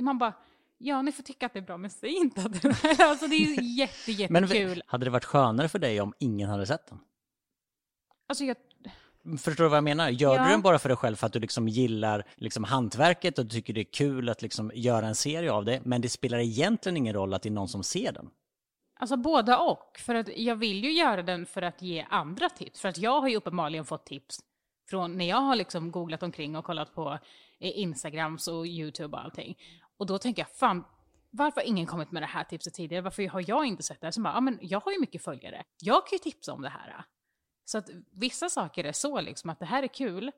man 0.01 0.19
bara, 0.19 0.35
ja 0.79 1.03
ni 1.03 1.13
får 1.13 1.23
tycka 1.23 1.47
att 1.47 1.53
det 1.53 1.59
är 1.59 1.63
bra, 1.63 1.77
men 1.77 1.91
säg 1.91 2.13
inte 2.17 2.41
att 2.41 2.63
det 2.63 2.69
är 2.69 3.03
Alltså 3.11 3.27
det 3.27 3.35
är 3.37 3.39
ju 3.63 3.63
jätte, 3.79 4.33
Men 4.33 4.43
jättekul. 4.43 4.83
hade 4.87 5.05
det 5.07 5.11
varit 5.11 5.25
skönare 5.25 5.69
för 5.69 5.79
dig 5.79 6.01
om 6.01 6.15
ingen 6.19 6.49
hade 6.49 6.67
sett 6.67 6.87
den? 6.89 6.99
Alltså 8.29 8.45
jag, 8.45 8.57
Förstår 9.39 9.65
du 9.65 9.71
vad 9.71 9.77
jag 9.77 9.85
menar? 9.85 10.09
Gör 10.09 10.37
Ja. 10.37 10.45
du 10.45 10.51
den 10.51 10.63
bara 10.63 10.79
för 10.79 10.89
dig 10.89 10.97
själv 10.97 11.17
för 11.17 11.27
att 11.27 11.33
du 11.33 11.39
liksom 11.41 11.69
gillar 11.69 12.25
liksom 12.37 12.65
hantverket 12.65 13.39
och 13.39 13.45
du 13.45 13.51
tycker 13.51 13.73
det 13.75 13.81
är 13.81 13.93
kul 13.93 14.29
att 14.29 14.43
liksom 14.43 14.73
göra 14.75 15.07
en 15.07 15.15
serie 15.15 15.53
av 15.53 15.65
det, 15.65 15.81
men 15.85 16.01
det 16.01 16.09
spelar 16.09 16.39
egentligen 16.39 16.97
ingen 16.97 17.15
roll 17.15 17.35
att 17.35 17.43
det 17.43 17.49
är 17.49 17.51
någon 17.51 17.69
som 17.69 17.83
ser 17.83 18.13
den? 18.13 18.31
Alltså 18.99 19.17
båda 19.17 19.59
och. 19.59 19.99
För 19.99 20.15
att 20.15 20.37
jag 20.37 20.57
vill 20.57 20.85
ju 20.85 20.93
göra 20.93 21.23
den 21.23 21.47
för 21.47 21.63
att 21.63 21.83
ge 21.83 22.07
andra 22.11 22.49
tips. 22.49 22.81
För 22.81 22.89
att 22.89 22.99
jag 22.99 23.21
har 23.21 23.29
ju 23.29 23.37
uppenbarligen 23.37 23.85
fått 23.85 24.07
tips 24.07 24.41
från 24.89 25.19
när 25.19 25.29
jag 25.29 25.41
har 25.41 25.57
liksom 25.57 25.91
googlat 25.91 26.23
omkring 26.23 26.57
och 26.57 26.65
kollat 26.65 26.95
på 26.95 27.19
eh, 27.61 27.79
Instagrams 27.79 28.49
och 28.49 28.67
YouTube 28.67 29.17
och 29.17 29.25
allting. 29.25 29.59
Och 29.97 30.07
då 30.07 30.19
tänker 30.19 30.43
jag, 30.43 30.51
fan, 30.51 30.85
varför 31.31 31.61
har 31.61 31.69
ingen 31.69 31.87
kommit 31.87 32.13
med 32.13 32.23
det 32.23 32.27
här 32.27 32.45
tipset 32.45 32.75
tidigare? 32.75 33.03
Varför 33.03 33.29
har 33.29 33.45
jag 33.47 33.67
inte 33.67 33.83
sett 33.83 34.01
det? 34.01 34.13
Så 34.13 34.21
bara, 34.21 34.35
ja 34.35 34.41
men 34.41 34.59
jag 34.63 34.81
har 34.81 34.93
ju 34.93 35.01
mycket 35.01 35.25
följare. 35.25 35.65
Jag 35.81 36.07
kan 36.07 36.17
ju 36.17 36.19
tipsa 36.19 36.53
om 36.53 36.63
det 36.63 36.69
här. 36.69 37.05
Så 37.65 37.79
att 37.79 37.91
vissa 38.13 38.49
saker 38.49 38.85
är 38.85 38.93
så 38.93 39.21
liksom 39.21 39.51
att 39.51 39.59
det 39.59 39.67
här 39.67 39.83
är 39.83 39.89
kul. 39.89 40.33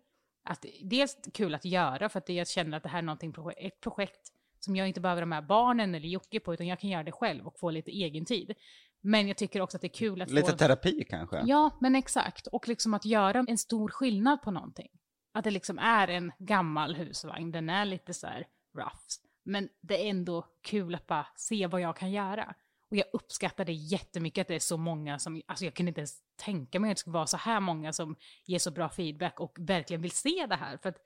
Att 0.45 0.65
dels 0.83 1.19
kul 1.33 1.55
att 1.55 1.65
göra 1.65 2.09
för 2.09 2.19
att 2.19 2.29
jag 2.29 2.49
känner 2.49 2.77
att 2.77 2.83
det 2.83 2.89
här 2.89 2.99
är 2.99 3.03
någonting, 3.03 3.35
ett 3.57 3.81
projekt 3.81 4.33
som 4.69 4.77
jag 4.77 4.89
inte 4.89 5.01
behöver 5.01 5.23
ha 5.23 5.27
med 5.27 5.47
barnen 5.47 5.95
eller 5.95 6.09
Jocke 6.09 6.41
på 6.41 6.55
utan 6.55 6.67
jag 6.67 6.81
kan 6.81 6.91
göra 6.91 7.03
det 7.03 7.13
själv 7.13 7.47
och 7.47 7.59
få 7.59 7.71
lite 7.71 7.91
egen 7.91 8.25
tid. 8.25 8.55
Men 9.01 9.29
jag 9.29 9.37
tycker 9.37 9.61
också 9.61 9.77
att 9.77 9.81
det 9.81 9.87
är 9.87 9.99
kul 9.99 10.23
att 10.23 10.31
Lite 10.31 10.51
få... 10.51 10.57
terapi 10.57 11.05
kanske? 11.11 11.43
Ja, 11.47 11.71
men 11.81 11.97
exakt. 11.97 12.47
Och 12.47 12.69
liksom 12.69 12.95
att 12.95 13.05
göra 13.05 13.45
en 13.49 13.59
stor 13.59 13.89
skillnad 13.89 14.43
på 14.43 14.51
någonting. 14.51 14.89
Att 15.35 15.45
det 15.45 15.51
liksom 15.51 15.79
är 15.79 16.09
en 16.09 16.33
gammal 16.39 16.95
husvagn, 16.95 17.53
den 17.53 17.69
är 17.71 17.85
lite 17.85 18.15
så 18.15 18.27
här 18.27 18.47
rough. 18.77 19.05
Men 19.45 19.69
det 19.81 20.07
är 20.07 20.11
ändå 20.11 20.47
kul 20.63 20.95
att 20.95 21.07
bara 21.07 21.27
se 21.37 21.67
vad 21.67 21.81
jag 21.81 21.97
kan 21.97 22.11
göra. 22.11 22.55
Och 22.91 22.97
jag 22.97 23.07
uppskattar 23.13 23.65
det 23.65 23.73
jättemycket 23.73 24.43
att 24.43 24.49
det 24.49 24.55
är 24.55 24.59
så 24.59 24.77
många 24.77 25.19
som, 25.19 25.43
alltså 25.47 25.65
jag 25.65 25.75
kunde 25.75 25.91
inte 25.91 26.01
ens 26.01 26.19
tänka 26.37 26.81
mig 26.81 26.91
att 26.91 26.97
det 26.97 27.01
skulle 27.01 27.15
vara 27.15 27.27
så 27.27 27.37
här 27.37 27.61
många 27.61 27.93
som 27.93 28.17
ger 28.45 28.59
så 28.59 28.71
bra 28.71 28.89
feedback 28.89 29.41
och 29.41 29.57
verkligen 29.61 30.03
vill 30.03 30.11
se 30.11 30.47
det 30.49 30.57
här. 30.57 30.77
För 30.77 30.89
att 30.89 30.99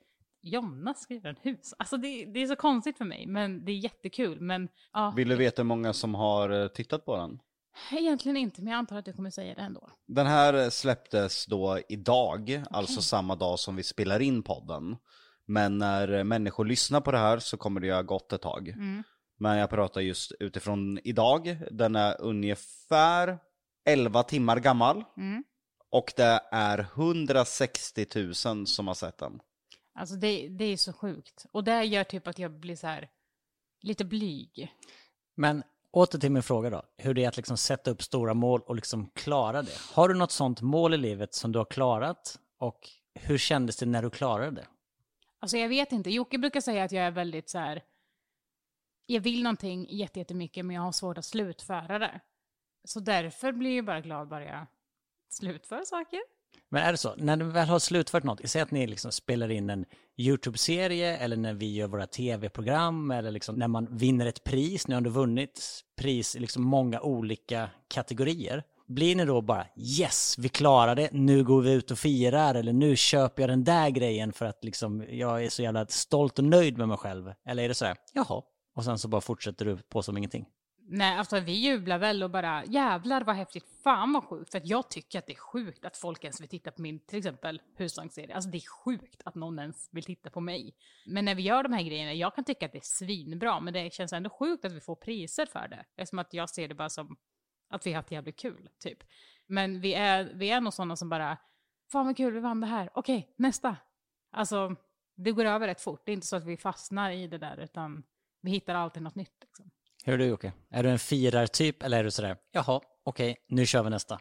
Jonna 0.43 0.93
ska 0.93 1.13
göra 1.13 1.29
en 1.29 1.35
hus. 1.41 1.73
Alltså 1.77 1.97
det, 1.97 2.25
det 2.25 2.43
är 2.43 2.47
så 2.47 2.55
konstigt 2.55 2.97
för 2.97 3.05
mig, 3.05 3.27
men 3.27 3.65
det 3.65 3.71
är 3.71 3.77
jättekul. 3.77 4.41
Men 4.41 4.69
ja, 4.93 5.13
Vill 5.15 5.29
du 5.29 5.35
veta 5.35 5.61
hur 5.61 5.67
många 5.67 5.93
som 5.93 6.15
har 6.15 6.49
eh, 6.49 6.67
tittat 6.67 7.05
på 7.05 7.17
den? 7.17 7.39
egentligen 7.91 8.37
inte, 8.37 8.61
men 8.61 8.71
jag 8.71 8.77
antar 8.77 8.97
att 8.97 9.05
du 9.05 9.13
kommer 9.13 9.29
säga 9.29 9.55
det 9.55 9.61
ändå. 9.61 9.89
Den 10.07 10.27
här 10.27 10.69
släpptes 10.69 11.45
då 11.45 11.79
idag, 11.89 12.63
alltså 12.69 13.01
samma 13.01 13.35
dag 13.35 13.59
som 13.59 13.75
vi 13.75 13.83
spelar 13.83 14.19
in 14.19 14.43
podden. 14.43 14.95
Men 15.45 15.77
när 15.77 16.23
människor 16.23 16.65
lyssnar 16.65 17.01
på 17.01 17.11
det 17.11 17.17
här 17.17 17.39
så 17.39 17.57
kommer 17.57 17.81
det 17.81 17.87
ju 17.87 17.93
ha 17.93 18.01
gått 18.01 18.33
ett 18.33 18.41
tag. 18.41 18.69
Mm. 18.69 19.03
Men 19.39 19.57
jag 19.57 19.69
pratar 19.69 20.01
just 20.01 20.31
utifrån 20.39 20.99
idag. 21.03 21.57
Den 21.71 21.95
är 21.95 22.21
ungefär 22.21 23.39
11 23.85 24.23
timmar 24.23 24.59
gammal. 24.59 25.03
Mm. 25.17 25.43
Och 25.89 26.13
det 26.15 26.41
är 26.51 26.79
160 26.79 28.05
000 28.45 28.67
som 28.67 28.87
har 28.87 28.93
sett 28.93 29.17
den. 29.17 29.39
Alltså 29.95 30.15
det, 30.15 30.47
det 30.49 30.65
är 30.65 30.77
så 30.77 30.93
sjukt. 30.93 31.45
Och 31.51 31.63
det 31.63 31.83
gör 31.83 32.03
typ 32.03 32.27
att 32.27 32.39
jag 32.39 32.51
blir 32.51 32.75
så 32.75 32.87
här 32.87 33.09
lite 33.81 34.05
blyg. 34.05 34.73
Men 35.35 35.63
åter 35.91 36.19
till 36.19 36.31
min 36.31 36.43
fråga 36.43 36.69
då. 36.69 36.83
Hur 36.97 37.13
det 37.13 37.23
är 37.23 37.27
att 37.27 37.37
liksom 37.37 37.57
sätta 37.57 37.91
upp 37.91 38.01
stora 38.03 38.33
mål 38.33 38.61
och 38.61 38.75
liksom 38.75 39.09
klara 39.13 39.61
det. 39.61 39.71
Har 39.93 40.09
du 40.09 40.15
något 40.15 40.31
sånt 40.31 40.61
mål 40.61 40.93
i 40.93 40.97
livet 40.97 41.33
som 41.33 41.51
du 41.51 41.59
har 41.59 41.65
klarat? 41.65 42.39
Och 42.57 42.89
hur 43.13 43.37
kändes 43.37 43.77
det 43.77 43.85
när 43.85 44.01
du 44.03 44.09
klarade 44.09 44.51
det? 44.51 44.67
Alltså 45.39 45.57
jag 45.57 45.69
vet 45.69 45.91
inte. 45.91 46.09
Jocke 46.09 46.37
brukar 46.37 46.61
säga 46.61 46.83
att 46.83 46.91
jag 46.91 47.05
är 47.05 47.11
väldigt 47.11 47.49
så 47.49 47.57
här. 47.57 47.83
Jag 49.05 49.21
vill 49.21 49.43
någonting 49.43 49.87
jätte- 49.89 50.19
jättemycket 50.19 50.65
men 50.65 50.75
jag 50.75 50.83
har 50.83 50.91
svårt 50.91 51.17
att 51.17 51.25
slutföra 51.25 51.99
det. 51.99 52.19
Så 52.83 52.99
därför 52.99 53.51
blir 53.51 53.75
jag 53.75 53.85
bara 53.85 54.01
glad 54.01 54.27
bara 54.27 54.45
jag 54.45 54.65
slutför 55.29 55.83
saker. 55.85 56.21
Men 56.69 56.83
är 56.83 56.91
det 56.91 56.97
så, 56.97 57.15
när 57.17 57.35
ni 57.35 57.43
väl 57.43 57.67
har 57.67 57.79
slutfört 57.79 58.23
något, 58.23 58.41
säg 58.43 58.61
att 58.61 58.71
ni 58.71 58.87
liksom 58.87 59.11
spelar 59.11 59.51
in 59.51 59.69
en 59.69 59.85
YouTube-serie 60.17 61.17
eller 61.17 61.37
när 61.37 61.53
vi 61.53 61.73
gör 61.73 61.87
våra 61.87 62.07
tv-program 62.07 63.11
eller 63.11 63.31
liksom 63.31 63.55
när 63.55 63.67
man 63.67 63.97
vinner 63.97 64.25
ett 64.25 64.43
pris, 64.43 64.87
nu 64.87 64.95
har 64.95 65.01
du 65.01 65.09
vunnit 65.09 65.81
pris 65.97 66.35
i 66.35 66.39
liksom 66.39 66.63
många 66.63 67.01
olika 67.01 67.69
kategorier. 67.87 68.63
Blir 68.87 69.15
ni 69.15 69.25
då 69.25 69.41
bara 69.41 69.65
yes, 69.75 70.35
vi 70.37 70.49
klarar 70.49 70.95
det, 70.95 71.09
nu 71.11 71.43
går 71.43 71.61
vi 71.61 71.73
ut 71.73 71.91
och 71.91 71.99
firar 71.99 72.55
eller 72.55 72.73
nu 72.73 72.95
köper 72.95 73.43
jag 73.43 73.49
den 73.49 73.63
där 73.63 73.89
grejen 73.89 74.33
för 74.33 74.45
att 74.45 74.63
liksom 74.63 75.05
jag 75.09 75.45
är 75.45 75.49
så 75.49 75.61
jävla 75.61 75.85
stolt 75.85 76.39
och 76.39 76.45
nöjd 76.45 76.77
med 76.77 76.87
mig 76.87 76.97
själv? 76.97 77.33
Eller 77.45 77.63
är 77.63 77.67
det 77.67 77.75
så 77.75 77.85
här, 77.85 77.97
jaha, 78.13 78.41
och 78.75 78.83
sen 78.83 78.99
så 78.99 79.07
bara 79.07 79.21
fortsätter 79.21 79.65
du 79.65 79.77
på 79.77 80.03
som 80.03 80.17
ingenting? 80.17 80.45
Nej, 80.95 81.17
alltså 81.17 81.39
vi 81.39 81.51
jublar 81.51 81.97
väl 81.97 82.23
och 82.23 82.29
bara 82.29 82.65
jävlar 82.65 83.21
vad 83.21 83.35
häftigt, 83.35 83.65
fan 83.83 84.13
vad 84.13 84.23
sjukt. 84.23 84.51
För 84.51 84.57
att 84.57 84.67
jag 84.67 84.89
tycker 84.89 85.19
att 85.19 85.25
det 85.25 85.33
är 85.33 85.37
sjukt 85.37 85.85
att 85.85 85.97
folk 85.97 86.23
ens 86.23 86.41
vill 86.41 86.47
titta 86.47 86.71
på 86.71 86.81
min, 86.81 86.99
till 86.99 87.17
exempel, 87.19 87.61
husvagnsserie. 87.75 88.35
Alltså 88.35 88.49
det 88.49 88.57
är 88.57 88.83
sjukt 88.83 89.21
att 89.25 89.35
någon 89.35 89.59
ens 89.59 89.89
vill 89.91 90.03
titta 90.03 90.29
på 90.29 90.41
mig. 90.41 90.75
Men 91.05 91.25
när 91.25 91.35
vi 91.35 91.41
gör 91.41 91.63
de 91.63 91.73
här 91.73 91.83
grejerna, 91.83 92.13
jag 92.13 92.35
kan 92.35 92.43
tycka 92.43 92.65
att 92.65 92.71
det 92.71 92.77
är 92.77 92.81
svinbra, 92.81 93.59
men 93.59 93.73
det 93.73 93.93
känns 93.93 94.13
ändå 94.13 94.29
sjukt 94.29 94.65
att 94.65 94.71
vi 94.71 94.79
får 94.79 94.95
priser 94.95 95.45
för 95.45 95.67
det. 95.67 95.85
Eftersom 95.95 96.19
att 96.19 96.33
jag 96.33 96.49
ser 96.49 96.67
det 96.67 96.75
bara 96.75 96.89
som 96.89 97.17
att 97.69 97.85
vi 97.85 97.91
har 97.91 97.95
haft 97.95 98.11
jävligt 98.11 98.39
kul, 98.39 98.69
typ. 98.79 99.03
Men 99.47 99.81
vi 99.81 99.93
är, 99.93 100.31
vi 100.33 100.49
är 100.49 100.61
nog 100.61 100.73
sådana 100.73 100.95
som 100.95 101.09
bara, 101.09 101.37
fan 101.91 102.05
vad 102.05 102.17
kul, 102.17 102.33
vi 102.33 102.39
vann 102.39 102.61
det 102.61 102.67
här, 102.67 102.89
okej, 102.93 103.33
nästa. 103.35 103.77
Alltså, 104.31 104.75
det 105.15 105.31
går 105.31 105.45
över 105.45 105.67
rätt 105.67 105.81
fort. 105.81 106.01
Det 106.05 106.11
är 106.11 106.13
inte 106.13 106.27
så 106.27 106.35
att 106.35 106.45
vi 106.45 106.57
fastnar 106.57 107.11
i 107.11 107.27
det 107.27 107.37
där, 107.37 107.57
utan 107.57 108.03
vi 108.41 108.51
hittar 108.51 108.75
alltid 108.75 109.03
något 109.03 109.15
nytt. 109.15 109.37
Liksom. 109.41 109.71
Hur 110.05 110.13
är 110.13 110.17
du 110.17 110.25
Jocke? 110.25 110.51
Är 110.69 110.83
du 110.83 110.89
en 110.89 110.99
firartyp 110.99 111.83
eller 111.83 111.99
är 111.99 112.03
du 112.03 112.11
sådär, 112.11 112.37
jaha, 112.51 112.81
okej, 113.03 113.37
nu 113.47 113.65
kör 113.65 113.83
vi 113.83 113.89
nästa? 113.89 114.19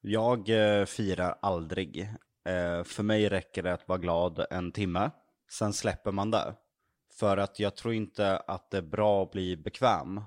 Jag 0.00 0.48
eh, 0.48 0.84
firar 0.84 1.38
aldrig. 1.42 2.00
Eh, 2.48 2.84
för 2.84 3.02
mig 3.02 3.28
räcker 3.28 3.62
det 3.62 3.72
att 3.72 3.88
vara 3.88 3.98
glad 3.98 4.46
en 4.50 4.72
timme, 4.72 5.10
sen 5.50 5.72
släpper 5.72 6.12
man 6.12 6.30
det. 6.30 6.54
För 7.18 7.36
att 7.36 7.58
jag 7.58 7.76
tror 7.76 7.94
inte 7.94 8.38
att 8.38 8.70
det 8.70 8.78
är 8.78 8.82
bra 8.82 9.22
att 9.22 9.30
bli 9.30 9.56
bekväm. 9.56 10.20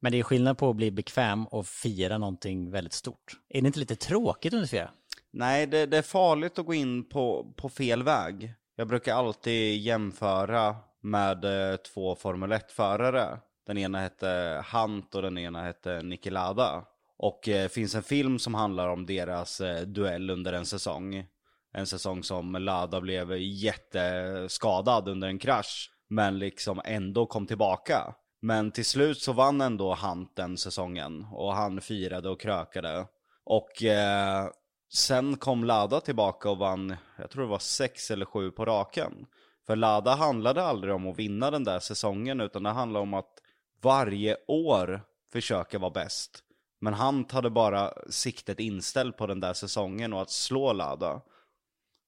Men 0.00 0.12
det 0.12 0.18
är 0.18 0.22
skillnad 0.22 0.58
på 0.58 0.70
att 0.70 0.76
bli 0.76 0.90
bekväm 0.90 1.46
och 1.46 1.66
fira 1.66 2.18
någonting 2.18 2.70
väldigt 2.70 2.92
stort. 2.92 3.32
Är 3.48 3.60
det 3.62 3.66
inte 3.66 3.80
lite 3.80 3.96
tråkigt 3.96 4.52
under 4.52 4.66
fira? 4.66 4.90
Nej, 5.30 5.66
det, 5.66 5.86
det 5.86 5.98
är 5.98 6.02
farligt 6.02 6.58
att 6.58 6.66
gå 6.66 6.74
in 6.74 7.08
på, 7.08 7.52
på 7.56 7.68
fel 7.68 8.02
väg. 8.02 8.54
Jag 8.76 8.88
brukar 8.88 9.14
alltid 9.14 9.80
jämföra 9.80 10.76
med 11.00 11.44
eh, 11.44 11.76
två 11.76 12.14
Formel 12.16 12.52
1-förare. 12.52 13.38
Den 13.66 13.78
ena 13.78 14.00
hette 14.00 14.64
Hunt 14.72 15.14
och 15.14 15.22
den 15.22 15.38
ena 15.38 15.62
hette 15.62 16.02
Nikilada. 16.02 16.84
Och 17.18 17.40
det 17.44 17.72
finns 17.72 17.94
en 17.94 18.02
film 18.02 18.38
som 18.38 18.54
handlar 18.54 18.88
om 18.88 19.06
deras 19.06 19.60
eh, 19.60 19.82
duell 19.82 20.30
under 20.30 20.52
en 20.52 20.66
säsong. 20.66 21.26
En 21.72 21.86
säsong 21.86 22.22
som 22.22 22.52
Lada 22.52 23.00
blev 23.00 23.36
jätteskadad 23.36 25.08
under 25.08 25.28
en 25.28 25.38
krasch. 25.38 25.90
Men 26.08 26.38
liksom 26.38 26.80
ändå 26.84 27.26
kom 27.26 27.46
tillbaka. 27.46 28.14
Men 28.40 28.70
till 28.70 28.84
slut 28.84 29.18
så 29.18 29.32
vann 29.32 29.60
ändå 29.60 29.94
Hunt 29.94 30.36
den 30.36 30.56
säsongen. 30.56 31.26
Och 31.32 31.54
han 31.54 31.80
firade 31.80 32.28
och 32.28 32.40
krökade. 32.40 33.06
Och 33.44 33.82
eh, 33.82 34.46
sen 34.92 35.36
kom 35.36 35.64
Lada 35.64 36.00
tillbaka 36.00 36.50
och 36.50 36.58
vann, 36.58 36.96
jag 37.18 37.30
tror 37.30 37.42
det 37.42 37.48
var 37.48 37.58
sex 37.58 38.10
eller 38.10 38.26
sju 38.26 38.50
på 38.50 38.64
raken. 38.64 39.26
För 39.66 39.76
Lada 39.76 40.14
handlade 40.14 40.62
aldrig 40.62 40.94
om 40.94 41.06
att 41.06 41.18
vinna 41.18 41.50
den 41.50 41.64
där 41.64 41.78
säsongen 41.78 42.40
utan 42.40 42.62
det 42.62 42.70
handlade 42.70 43.02
om 43.02 43.14
att 43.14 43.40
varje 43.86 44.36
år 44.46 45.00
försöka 45.32 45.78
vara 45.78 45.90
bäst. 45.90 46.42
Men 46.80 46.94
han 46.94 47.26
hade 47.30 47.50
bara 47.50 47.92
siktet 48.10 48.60
inställt 48.60 49.16
på 49.16 49.26
den 49.26 49.40
där 49.40 49.52
säsongen 49.52 50.12
och 50.12 50.22
att 50.22 50.30
slå 50.30 50.72
Lada. 50.72 51.20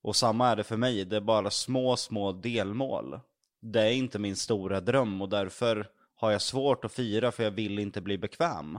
Och 0.02 0.16
samma 0.16 0.48
är 0.48 0.56
det 0.56 0.64
för 0.64 0.76
mig, 0.76 1.04
det 1.04 1.16
är 1.16 1.20
bara 1.20 1.50
små, 1.50 1.96
små 1.96 2.32
delmål. 2.32 3.20
Det 3.60 3.80
är 3.80 3.92
inte 3.92 4.18
min 4.18 4.36
stora 4.36 4.80
dröm 4.80 5.22
och 5.22 5.28
därför 5.28 5.88
har 6.14 6.30
jag 6.30 6.42
svårt 6.42 6.84
att 6.84 6.92
fira 6.92 7.32
för 7.32 7.44
jag 7.44 7.50
vill 7.50 7.78
inte 7.78 8.00
bli 8.00 8.18
bekväm. 8.18 8.78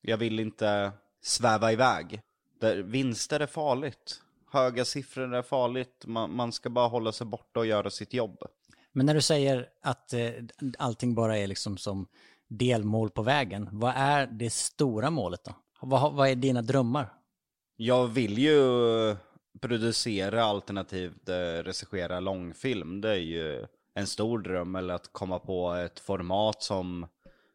Jag 0.00 0.16
vill 0.16 0.40
inte 0.40 0.92
sväva 1.22 1.72
iväg. 1.72 2.20
Där 2.60 2.76
vinster 2.76 3.40
är 3.40 3.46
farligt. 3.46 4.22
Höga 4.52 4.84
siffror 4.84 5.34
är 5.34 5.42
farligt. 5.42 6.04
Man, 6.06 6.36
man 6.36 6.52
ska 6.52 6.70
bara 6.70 6.88
hålla 6.88 7.12
sig 7.12 7.26
borta 7.26 7.60
och 7.60 7.66
göra 7.66 7.90
sitt 7.90 8.14
jobb. 8.14 8.38
Men 8.96 9.06
när 9.06 9.14
du 9.14 9.22
säger 9.22 9.68
att 9.82 10.12
eh, 10.12 10.30
allting 10.78 11.14
bara 11.14 11.38
är 11.38 11.46
liksom 11.46 11.76
som 11.78 12.06
delmål 12.48 13.10
på 13.10 13.22
vägen, 13.22 13.68
vad 13.72 13.92
är 13.96 14.26
det 14.26 14.50
stora 14.50 15.10
målet 15.10 15.44
då? 15.44 15.54
Vad, 15.80 16.12
vad 16.12 16.28
är 16.28 16.34
dina 16.34 16.62
drömmar? 16.62 17.12
Jag 17.76 18.06
vill 18.06 18.38
ju 18.38 18.60
producera 19.60 20.44
alternativt 20.44 21.28
eh, 21.28 21.62
regissera 21.62 22.20
långfilm. 22.20 23.00
Det 23.00 23.10
är 23.10 23.14
ju 23.14 23.66
en 23.94 24.06
stor 24.06 24.38
dröm. 24.38 24.76
Eller 24.76 24.94
att 24.94 25.12
komma 25.12 25.38
på 25.38 25.72
ett 25.72 26.00
format 26.00 26.62
som, 26.62 27.06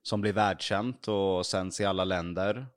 som 0.03 0.21
blir 0.21 0.33
världskänt 0.33 1.07
och 1.07 1.45
sänds 1.45 1.81
i 1.81 1.85
alla 1.85 2.03
länder. 2.03 2.67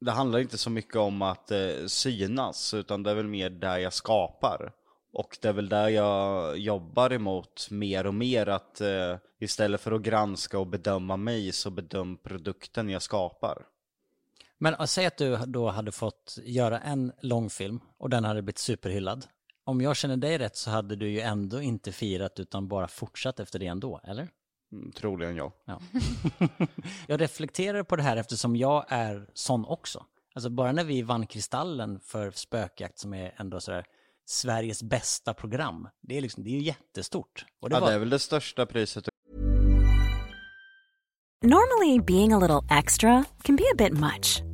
Det 0.00 0.10
handlar 0.10 0.38
inte 0.38 0.58
så 0.58 0.70
mycket 0.70 0.96
om 0.96 1.22
att 1.22 1.50
eh, 1.50 1.86
synas, 1.86 2.74
utan 2.74 3.02
det 3.02 3.10
är 3.10 3.14
väl 3.14 3.28
mer 3.28 3.50
där 3.50 3.78
jag 3.78 3.92
skapar. 3.92 4.72
Och 5.14 5.38
det 5.40 5.48
är 5.48 5.52
väl 5.52 5.68
där 5.68 5.88
jag 5.88 6.58
jobbar 6.58 7.12
emot 7.12 7.68
mer 7.70 8.06
och 8.06 8.14
mer 8.14 8.48
att 8.48 8.80
eh, 8.80 9.16
istället 9.40 9.80
för 9.80 9.92
att 9.92 10.02
granska 10.02 10.58
och 10.58 10.66
bedöma 10.66 11.16
mig 11.16 11.52
så 11.52 11.70
bedöm 11.70 12.16
produkten 12.16 12.88
jag 12.88 13.02
skapar. 13.02 13.66
Men 14.58 14.74
äh, 14.74 14.84
säg 14.84 15.06
att 15.06 15.16
du 15.16 15.36
då 15.36 15.68
hade 15.68 15.92
fått 15.92 16.38
göra 16.44 16.80
en 16.80 17.12
långfilm 17.20 17.80
och 17.98 18.10
den 18.10 18.24
hade 18.24 18.42
blivit 18.42 18.58
superhyllad. 18.58 19.26
Om 19.64 19.80
jag 19.80 19.96
känner 19.96 20.16
dig 20.16 20.38
rätt 20.38 20.56
så 20.56 20.70
hade 20.70 20.96
du 20.96 21.10
ju 21.10 21.20
ändå 21.20 21.60
inte 21.60 21.92
firat 21.92 22.40
utan 22.40 22.68
bara 22.68 22.88
fortsatt 22.88 23.40
efter 23.40 23.58
det 23.58 23.66
ändå, 23.66 24.00
eller? 24.04 24.28
Mm, 24.72 24.92
troligen 24.92 25.36
ja. 25.36 25.52
Ja. 25.64 25.80
jag 27.06 27.20
reflekterar 27.20 27.82
på 27.82 27.96
det 27.96 28.02
här 28.02 28.16
eftersom 28.16 28.56
jag 28.56 28.84
är 28.88 29.30
sån 29.34 29.64
också. 29.64 30.04
Alltså 30.34 30.50
bara 30.50 30.72
när 30.72 30.84
vi 30.84 31.02
vann 31.02 31.26
Kristallen 31.26 32.00
för 32.00 32.30
Spökjakt 32.30 32.98
som 32.98 33.14
är 33.14 33.34
ändå 33.36 33.60
sådär 33.60 33.84
Sveriges 34.26 34.82
bästa 34.82 35.34
program. 35.34 35.88
Det 36.02 36.16
är, 36.16 36.20
liksom, 36.20 36.44
det 36.44 36.50
är 36.50 36.54
ju 36.54 36.62
jättestort. 36.62 37.44
Och 37.60 37.70
det 37.70 37.76
ja, 37.76 37.80
var... 37.80 37.88
det 37.88 37.94
är 37.94 37.98
väl 37.98 38.10
det 38.10 38.18
största 38.18 38.66
priset. 38.66 39.08
Normally, 41.42 42.00
being 42.00 42.32
a 42.32 42.38
little 42.38 42.78
extra 42.78 43.24
can 43.42 43.56
be 43.56 43.64
a 43.72 43.74
bit 43.78 43.92
much. 43.92 44.53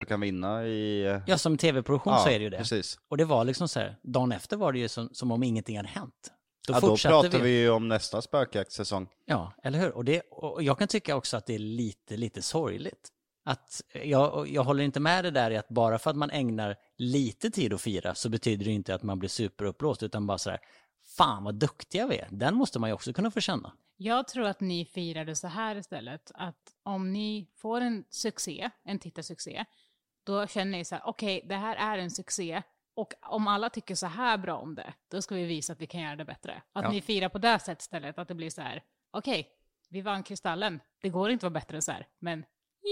Du 0.00 0.06
kan 0.06 0.20
vinna 0.20 0.66
i... 0.66 1.20
Ja, 1.26 1.38
som 1.38 1.58
tv-produktion 1.58 2.18
så 2.18 2.28
är 2.28 2.38
det 2.38 2.42
ju 2.42 2.50
det. 2.50 2.58
precis. 2.58 2.98
Och 3.08 3.16
det 3.16 3.24
var 3.24 3.44
liksom 3.44 3.68
så 3.68 3.80
här, 3.80 3.96
dagen 4.02 4.32
efter 4.32 4.56
var 4.56 4.72
det 4.72 4.78
ju 4.78 4.88
som, 4.88 5.08
som 5.12 5.30
om 5.30 5.42
ingenting 5.42 5.76
hade 5.76 5.88
hänt. 5.88 6.32
Då 6.66 6.72
ja, 6.72 6.80
då 6.80 6.86
fortsatte 6.86 7.28
pratar 7.28 7.44
vi 7.44 7.60
ju 7.60 7.70
om 7.70 7.88
nästa 7.88 8.22
spökjaktsäsong. 8.22 9.08
Ja, 9.24 9.52
eller 9.62 9.78
hur? 9.78 9.90
Och, 9.90 10.04
det, 10.04 10.20
och 10.20 10.62
jag 10.62 10.78
kan 10.78 10.88
tycka 10.88 11.16
också 11.16 11.36
att 11.36 11.46
det 11.46 11.54
är 11.54 11.58
lite, 11.58 12.16
lite 12.16 12.42
sorgligt. 12.42 13.08
Att 13.44 13.82
jag, 14.04 14.48
jag 14.48 14.64
håller 14.64 14.84
inte 14.84 15.00
med 15.00 15.24
det 15.24 15.30
där 15.30 15.50
i 15.50 15.56
att 15.56 15.68
bara 15.68 15.98
för 15.98 16.10
att 16.10 16.16
man 16.16 16.30
ägnar 16.30 16.76
lite 16.96 17.50
tid 17.50 17.72
att 17.72 17.80
fira 17.80 18.14
så 18.14 18.28
betyder 18.28 18.64
det 18.64 18.70
inte 18.70 18.94
att 18.94 19.02
man 19.02 19.18
blir 19.18 19.28
superuppblåst 19.28 20.02
utan 20.02 20.26
bara 20.26 20.38
sådär, 20.38 20.58
fan 21.16 21.44
vad 21.44 21.54
duktiga 21.54 22.06
vi 22.06 22.18
är. 22.18 22.28
Den 22.30 22.54
måste 22.54 22.78
man 22.78 22.90
ju 22.90 22.94
också 22.94 23.12
kunna 23.12 23.30
få 23.30 23.40
känna. 23.40 23.72
Jag 23.96 24.28
tror 24.28 24.46
att 24.46 24.60
ni 24.60 24.84
firade 24.84 25.34
så 25.34 25.46
här 25.46 25.76
istället, 25.76 26.30
att 26.34 26.74
om 26.82 27.12
ni 27.12 27.48
får 27.56 27.80
en 27.80 28.04
succé, 28.10 28.70
en 28.84 28.98
tittarsuccé, 28.98 29.64
då 30.24 30.46
känner 30.46 30.78
ni 30.78 30.84
så 30.84 30.94
här, 30.94 31.02
okej, 31.06 31.36
okay, 31.36 31.48
det 31.48 31.54
här 31.56 31.76
är 31.94 31.98
en 31.98 32.10
succé, 32.10 32.62
och 32.94 33.12
om 33.22 33.48
alla 33.48 33.70
tycker 33.70 33.94
så 33.94 34.06
här 34.06 34.38
bra 34.38 34.56
om 34.56 34.74
det, 34.74 34.94
då 35.10 35.22
ska 35.22 35.34
vi 35.34 35.44
visa 35.44 35.72
att 35.72 35.80
vi 35.80 35.86
kan 35.86 36.00
göra 36.00 36.16
det 36.16 36.24
bättre. 36.24 36.62
Att 36.72 36.84
Ja. 36.84 36.90
ni 36.90 37.00
firar 37.00 37.28
på 37.28 37.38
det 37.38 37.58
sättet 37.58 37.80
istället, 37.82 38.18
att 38.18 38.28
det 38.28 38.34
blir 38.34 38.50
så 38.50 38.60
här, 38.62 38.82
okej, 39.10 39.48
vi 39.88 40.00
vann 40.00 40.22
Kristallen, 40.22 40.80
det 41.02 41.08
går 41.08 41.30
inte 41.30 41.46
att 41.46 41.52
vara 41.52 41.60
bättre 41.60 41.76
än 41.76 41.82
så 41.82 41.92
här, 41.92 42.06
men 42.18 42.44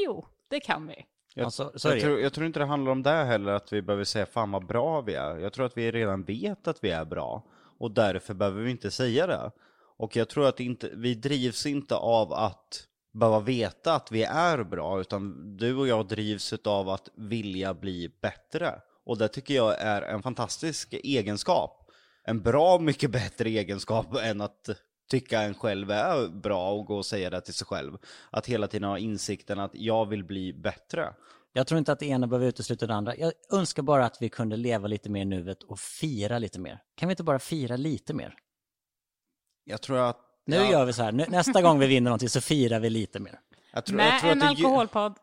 jo, 0.05 0.27
Det 0.51 0.61
kan 0.61 0.87
vi. 0.87 0.95
Jag, 1.35 1.47
Ja, 1.47 1.51
så- 1.51 1.73
så 1.79 1.89
är 1.89 1.93
jag, 1.93 2.01
tror, 2.03 2.21
jag 2.21 2.33
tror 2.33 2.47
inte 2.47 2.59
det 2.59 2.65
handlar 2.67 2.93
om 2.93 3.03
det 3.03 3.25
heller, 3.25 3.53
att 3.53 3.73
vi 3.73 3.83
behöver 3.83 4.05
säga 4.05 4.27
fan 4.27 4.51
vad 4.51 4.67
bra 4.67 5.01
vi 5.01 5.15
är. 5.15 5.37
Jag 5.37 5.53
tror 5.53 5.67
att 5.67 5.77
vi 5.77 5.91
redan 5.93 6.25
vet 6.25 6.69
att 6.69 6.85
vi 6.85 6.91
är 6.91 7.05
bra. 7.05 7.43
Och 7.79 7.91
därför 7.91 8.35
behöver 8.35 8.63
vi 8.63 8.71
inte 8.71 8.91
säga 8.91 9.27
det. 9.27 9.51
Och 9.97 10.17
jag 10.17 10.29
tror 10.29 10.49
att 10.49 10.61
inte, 10.61 10.91
vi 10.95 11.15
drivs 11.15 11.67
inte 11.67 11.95
av 11.97 12.33
att 12.33 12.89
behöva 13.19 13.41
veta 13.41 13.95
att 13.95 14.13
vi 14.13 14.23
är 14.23 14.65
bra, 14.65 15.01
utan 15.01 15.57
du 15.57 15.77
och 15.77 15.89
jag 15.89 16.09
drivs 16.09 16.53
av 16.53 16.89
att 16.89 17.09
vilja 17.15 17.75
bli 17.75 18.11
bättre. 18.23 18.81
Och 19.05 19.19
det 19.19 19.29
tycker 19.29 19.55
jag 19.55 19.81
är 19.81 20.03
en 20.03 20.23
fantastisk 20.23 20.93
egenskap. 20.93 21.91
En 22.25 22.43
bra 22.43 22.79
mycket 22.79 23.11
bättre 23.11 23.49
egenskap 23.49 24.17
än 24.17 24.41
att 24.41 24.69
tycka 25.11 25.43
en 25.43 25.55
själv 25.55 25.91
är 25.91 26.29
bra 26.29 26.73
och 26.73 26.87
gå 26.87 26.97
och 26.97 27.07
säga 27.07 27.31
det 27.31 27.41
till 27.41 27.55
sig 27.55 27.67
själv. 27.67 27.99
Att 28.31 28.47
hela 28.47 28.67
tiden 28.67 28.89
ha 28.89 28.99
insikten 28.99 29.59
att 29.61 29.71
jag 29.75 30.07
vill 30.07 30.25
bli 30.25 30.53
bättre. 30.53 31.15
Jag 31.53 31.67
tror 31.67 31.79
inte 31.79 31.93
att 31.93 31.99
det 31.99 32.07
ena 32.07 32.27
behöver 32.27 32.47
utesluta 32.47 32.87
det 32.87 32.95
andra. 32.95 33.17
Jag 33.17 33.33
önskar 33.53 33.83
bara 33.83 34.07
att 34.07 34.23
vi 34.23 34.29
kunde 34.29 34.57
leva 34.57 34.89
lite 34.89 35.11
mer 35.11 35.23
i 35.23 35.25
nuet 35.25 35.63
och 35.63 35.81
fira 35.81 36.39
lite 36.39 36.61
mer. 36.61 36.83
Kan 36.95 37.09
vi 37.09 37.13
inte 37.13 37.23
bara 37.23 37.39
fira 37.39 37.77
lite 37.77 38.15
mer? 38.15 38.35
Jag 39.65 39.83
tror 39.83 39.99
att... 39.99 40.28
Nu 40.49 40.57
ja, 40.57 40.71
gör 40.71 40.85
vi 40.85 40.93
så 40.93 41.03
här, 41.03 41.13
nu, 41.13 41.25
nästa 41.29 41.63
gång 41.63 41.79
vi 41.79 41.87
vinner 41.87 42.11
någonting 42.11 42.29
så 42.29 42.41
firar 42.41 42.81
vi 42.81 42.91
lite 42.91 43.19
mer. 43.21 43.39
jag 43.73 43.85
tror, 43.85 44.01
jag 44.01 44.13
Med 44.13 44.21
tror 44.21 44.31
en 44.33 44.43
att 44.43 44.49
det, 44.49 44.63
är 44.63 44.65
dju- 44.65 44.67
alkoholpodd. 44.67 45.15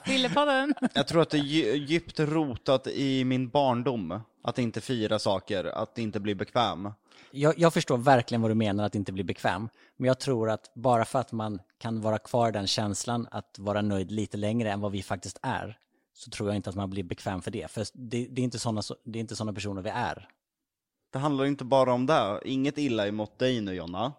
Fyllepodden. 0.04 0.74
jag 0.94 1.06
tror 1.08 1.22
att 1.22 1.30
det 1.30 1.38
är 1.38 1.42
dju- 1.42 1.74
djupt 1.86 2.20
rotat 2.20 2.86
i 2.86 3.24
min 3.24 3.48
barndom. 3.48 4.20
Att 4.44 4.58
inte 4.58 4.80
fira 4.80 5.18
saker, 5.18 5.64
att 5.64 5.98
inte 5.98 6.20
bli 6.20 6.34
bekväm. 6.34 6.90
Jag, 7.30 7.58
jag 7.58 7.72
förstår 7.74 7.98
verkligen 7.98 8.42
vad 8.42 8.50
du 8.50 8.54
menar 8.54 8.84
att 8.84 8.94
inte 8.94 9.12
bli 9.12 9.24
bekväm. 9.24 9.68
Men 9.96 10.06
jag 10.08 10.20
tror 10.20 10.50
att 10.50 10.74
bara 10.74 11.04
för 11.04 11.18
att 11.18 11.32
man 11.32 11.60
kan 11.78 12.00
vara 12.00 12.18
kvar 12.18 12.48
i 12.48 12.52
den 12.52 12.66
känslan 12.66 13.28
att 13.30 13.58
vara 13.58 13.82
nöjd 13.82 14.10
lite 14.10 14.36
längre 14.36 14.70
än 14.72 14.80
vad 14.80 14.92
vi 14.92 15.02
faktiskt 15.02 15.38
är, 15.42 15.78
så 16.14 16.30
tror 16.30 16.48
jag 16.48 16.56
inte 16.56 16.70
att 16.70 16.76
man 16.76 16.90
blir 16.90 17.02
bekväm 17.02 17.42
för 17.42 17.50
det. 17.50 17.70
För 17.70 17.86
det, 17.94 18.26
det 18.30 18.40
är 18.40 18.44
inte 18.44 18.58
sådana 18.58 18.82
det 19.04 19.18
är 19.18 19.20
inte 19.20 19.36
såna 19.36 19.52
personer 19.52 19.82
vi 19.82 19.90
är. 19.90 20.28
Det 21.10 21.18
handlar 21.18 21.44
inte 21.44 21.64
bara 21.64 21.92
om 21.92 22.06
det. 22.06 22.40
Inget 22.44 22.78
illa 22.78 23.06
emot 23.06 23.38
dig 23.38 23.60
nu 23.60 23.74
Jonna. 23.74 24.12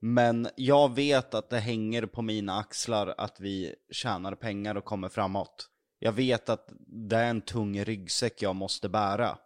Men 0.00 0.48
jag 0.56 0.94
vet 0.94 1.34
att 1.34 1.50
det 1.50 1.58
hänger 1.58 2.06
på 2.06 2.22
mina 2.22 2.58
axlar 2.58 3.14
att 3.18 3.40
vi 3.40 3.74
tjänar 3.90 4.34
pengar 4.34 4.74
och 4.74 4.84
kommer 4.84 5.08
framåt. 5.08 5.70
Jag 5.98 6.12
vet 6.12 6.48
att 6.48 6.72
det 6.86 7.16
är 7.16 7.30
en 7.30 7.40
tung 7.40 7.84
ryggsäck 7.84 8.42
jag 8.42 8.56
måste 8.56 8.88
bära. 8.88 9.38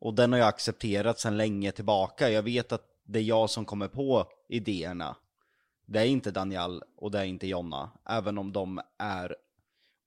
Och 0.00 0.14
den 0.14 0.32
har 0.32 0.38
jag 0.38 0.48
accepterat 0.48 1.20
sedan 1.20 1.36
länge 1.36 1.72
tillbaka. 1.72 2.30
Jag 2.30 2.42
vet 2.42 2.72
att 2.72 2.86
det 3.04 3.18
är 3.18 3.22
jag 3.22 3.50
som 3.50 3.64
kommer 3.64 3.88
på 3.88 4.26
idéerna. 4.48 5.16
Det 5.86 6.00
är 6.00 6.04
inte 6.04 6.30
Daniel 6.30 6.82
och 6.96 7.10
det 7.10 7.18
är 7.18 7.24
inte 7.24 7.46
Jonna. 7.46 7.90
Även 8.08 8.38
om 8.38 8.52
de 8.52 8.80
är 8.98 9.36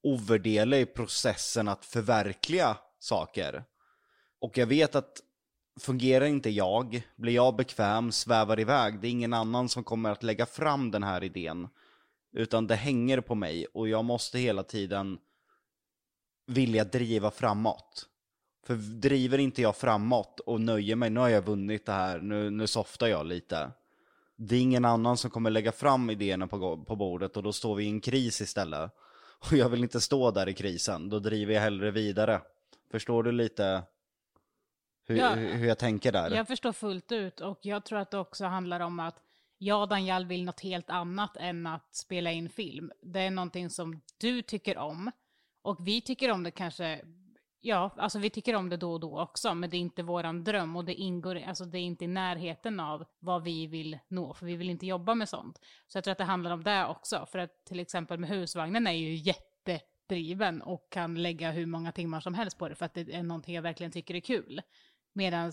ovärderliga 0.03 0.79
i 0.79 0.85
processen 0.85 1.67
att 1.67 1.85
förverkliga 1.85 2.77
saker. 2.99 3.63
Och 4.39 4.57
jag 4.57 4.67
vet 4.67 4.95
att 4.95 5.21
fungerar 5.79 6.25
inte 6.25 6.49
jag, 6.49 7.01
blir 7.15 7.33
jag 7.33 7.55
bekväm, 7.55 8.11
svävar 8.11 8.59
iväg, 8.59 8.99
det 8.99 9.07
är 9.07 9.11
ingen 9.11 9.33
annan 9.33 9.69
som 9.69 9.83
kommer 9.83 10.11
att 10.11 10.23
lägga 10.23 10.45
fram 10.45 10.91
den 10.91 11.03
här 11.03 11.23
idén. 11.23 11.67
Utan 12.33 12.67
det 12.67 12.75
hänger 12.75 13.21
på 13.21 13.35
mig 13.35 13.65
och 13.65 13.89
jag 13.89 14.05
måste 14.05 14.39
hela 14.39 14.63
tiden 14.63 15.17
vilja 16.47 16.83
driva 16.83 17.31
framåt. 17.31 18.07
För 18.65 18.75
driver 18.75 19.37
inte 19.37 19.61
jag 19.61 19.75
framåt 19.75 20.39
och 20.39 20.61
nöjer 20.61 20.95
mig, 20.95 21.09
nu 21.09 21.19
har 21.19 21.29
jag 21.29 21.41
vunnit 21.41 21.85
det 21.85 21.91
här, 21.91 22.19
nu, 22.19 22.49
nu 22.49 22.67
softar 22.67 23.07
jag 23.07 23.25
lite. 23.25 23.71
Det 24.35 24.55
är 24.55 24.61
ingen 24.61 24.85
annan 24.85 25.17
som 25.17 25.31
kommer 25.31 25.49
lägga 25.49 25.71
fram 25.71 26.09
idéerna 26.09 26.47
på, 26.47 26.77
på 26.77 26.95
bordet 26.95 27.37
och 27.37 27.43
då 27.43 27.53
står 27.53 27.75
vi 27.75 27.83
i 27.83 27.89
en 27.89 28.01
kris 28.01 28.41
istället. 28.41 28.91
Och 29.39 29.53
jag 29.53 29.69
vill 29.69 29.83
inte 29.83 30.01
stå 30.01 30.31
där 30.31 30.49
i 30.49 30.53
krisen, 30.53 31.09
då 31.09 31.19
driver 31.19 31.53
jag 31.53 31.61
hellre 31.61 31.91
vidare. 31.91 32.41
Förstår 32.91 33.23
du 33.23 33.31
lite 33.31 33.83
hur, 35.05 35.15
Ja. 35.17 35.29
hur 35.33 35.67
jag 35.67 35.77
tänker 35.77 36.11
där? 36.11 36.31
Jag 36.31 36.47
förstår 36.47 36.71
fullt 36.71 37.11
ut 37.11 37.39
och 37.41 37.59
jag 37.61 37.85
tror 37.85 37.99
att 37.99 38.11
det 38.11 38.17
också 38.17 38.45
handlar 38.45 38.79
om 38.79 38.99
att 38.99 39.21
jag 39.57 39.81
och 39.81 39.87
Daniel 39.87 40.25
vill 40.25 40.45
något 40.45 40.59
helt 40.59 40.89
annat 40.89 41.37
än 41.37 41.67
att 41.67 41.95
spela 41.95 42.31
in 42.31 42.49
film. 42.49 42.91
Det 43.01 43.19
är 43.19 43.31
någonting 43.31 43.69
som 43.69 44.01
du 44.17 44.41
tycker 44.41 44.77
om 44.77 45.11
och 45.61 45.87
vi 45.87 46.01
tycker 46.01 46.31
om 46.31 46.43
det 46.43 46.51
kanske, 46.51 47.01
ja, 47.61 47.93
alltså 47.97 48.19
vi 48.19 48.29
tycker 48.29 48.55
om 48.55 48.69
det 48.69 48.77
då 48.77 48.93
och 48.93 48.99
då 48.99 49.19
också, 49.21 49.53
men 49.55 49.69
det 49.69 49.77
är 49.77 49.79
inte 49.79 50.03
våran 50.03 50.43
dröm 50.43 50.75
och 50.75 50.85
det 50.85 50.93
ingår, 50.93 51.41
alltså 51.47 51.65
det 51.65 51.77
är 51.77 51.81
inte 51.81 52.03
i 52.05 52.07
närheten 52.07 52.79
av 52.79 53.05
vad 53.19 53.43
vi 53.43 53.67
vill 53.67 53.97
nå, 54.07 54.33
för 54.33 54.45
vi 54.45 54.55
vill 54.55 54.69
inte 54.69 54.85
jobba 54.85 55.15
med 55.15 55.29
sånt. 55.29 55.59
Så 55.87 55.97
jag 55.97 56.03
tror 56.03 56.11
att 56.11 56.17
det 56.17 56.23
handlar 56.23 56.51
om 56.51 56.63
det 56.63 56.85
också, 56.85 57.25
för 57.31 57.39
att 57.39 57.65
till 57.65 57.79
exempel 57.79 58.19
med 58.19 58.29
husvagnen 58.29 58.87
är 58.87 58.91
ju 58.91 59.15
jättedriven 59.15 60.61
och 60.61 60.89
kan 60.89 61.21
lägga 61.21 61.51
hur 61.51 61.65
många 61.65 61.91
timmar 61.91 62.19
som 62.19 62.33
helst 62.33 62.57
på 62.57 62.69
det 62.69 62.75
för 62.75 62.85
att 62.85 62.93
det 62.93 63.15
är 63.15 63.23
någonting 63.23 63.55
jag 63.55 63.61
verkligen 63.61 63.91
tycker 63.91 64.15
är 64.15 64.19
kul. 64.19 64.61
Medan 65.15 65.51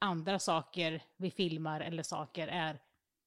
andra 0.00 0.38
saker 0.38 1.02
vi 1.16 1.30
filmar 1.30 1.80
eller 1.80 2.02
saker 2.02 2.48
är, 2.48 2.80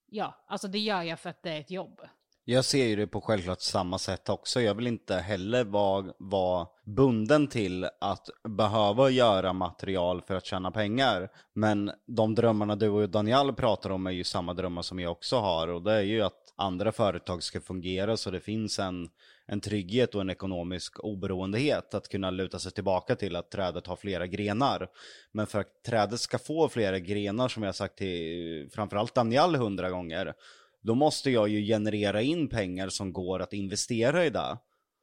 ja, 0.05 0.45
alltså 0.47 0.67
det 0.67 0.79
gör 0.79 1.03
jag 1.03 1.19
för 1.19 1.29
att 1.29 1.43
det 1.43 1.49
är 1.49 1.59
ett 1.59 1.71
jobb. 1.71 2.01
Jag 2.49 2.65
ser 2.65 2.85
ju 2.85 2.95
det 2.95 3.07
på 3.07 3.21
självklart 3.21 3.61
samma 3.61 3.97
sätt 3.97 4.29
också. 4.29 4.61
Jag 4.61 4.75
vill 4.75 4.87
inte 4.87 5.15
heller 5.15 5.63
vara, 5.63 6.13
vara 6.17 6.67
bunden 6.85 7.47
till 7.47 7.89
att 8.01 8.29
behöva 8.43 9.09
göra 9.09 9.53
material 9.53 10.21
för 10.21 10.35
att 10.35 10.45
tjäna 10.45 10.71
pengar. 10.71 11.29
Men 11.53 11.91
de 12.05 12.35
drömmarna 12.35 12.75
du 12.75 12.89
och 12.89 13.09
Daniel 13.09 13.53
pratar 13.53 13.89
om 13.89 14.07
är 14.07 14.11
ju 14.11 14.23
samma 14.23 14.53
drömmar 14.53 14.81
som 14.81 14.99
jag 14.99 15.11
också 15.11 15.37
har. 15.37 15.67
Och 15.67 15.81
det 15.81 15.93
är 15.93 16.01
ju 16.01 16.21
att 16.21 16.53
andra 16.55 16.91
företag 16.91 17.43
ska 17.43 17.61
fungera 17.61 18.17
så 18.17 18.31
det 18.31 18.39
finns 18.39 18.79
en, 18.79 19.09
en 19.47 19.61
trygghet 19.61 20.15
och 20.15 20.21
en 20.21 20.29
ekonomisk 20.29 20.99
oberoendehet. 20.99 21.93
Att 21.93 22.09
kunna 22.09 22.29
luta 22.31 22.59
sig 22.59 22.71
tillbaka 22.71 23.15
till 23.15 23.35
att 23.35 23.51
trädet 23.51 23.87
har 23.87 23.95
flera 23.95 24.27
grenar. 24.27 24.87
Men 25.31 25.47
för 25.47 25.59
att 25.59 25.83
trädet 25.85 26.19
ska 26.19 26.37
få 26.37 26.69
flera 26.69 26.99
grenar, 26.99 27.47
som 27.47 27.63
jag 27.63 27.75
sagt 27.75 27.97
till 27.97 28.69
framförallt 28.71 29.15
Daniel 29.15 29.55
hundra 29.55 29.89
gånger, 29.89 30.33
då 30.81 30.95
måste 30.95 31.31
jag 31.31 31.49
ju 31.49 31.65
generera 31.65 32.21
in 32.21 32.49
pengar 32.49 32.89
som 32.89 33.13
går 33.13 33.41
att 33.41 33.53
investera 33.53 34.25
i 34.25 34.29
det. 34.29 34.57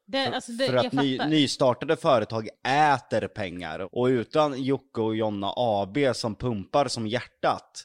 Det, 0.07 0.27
alltså 0.27 0.53
det 0.53 0.67
För 0.67 0.77
att 0.77 0.93
ny, 0.93 1.19
nystartade 1.19 1.97
företag 1.97 2.49
äter 2.69 3.27
pengar. 3.27 3.89
Och 3.95 4.07
utan 4.07 4.63
Jocke 4.63 5.01
och 5.01 5.17
Jonna 5.17 5.53
AB 5.57 5.99
som 6.15 6.35
pumpar 6.35 6.89
som 6.89 7.07
hjärtat, 7.07 7.85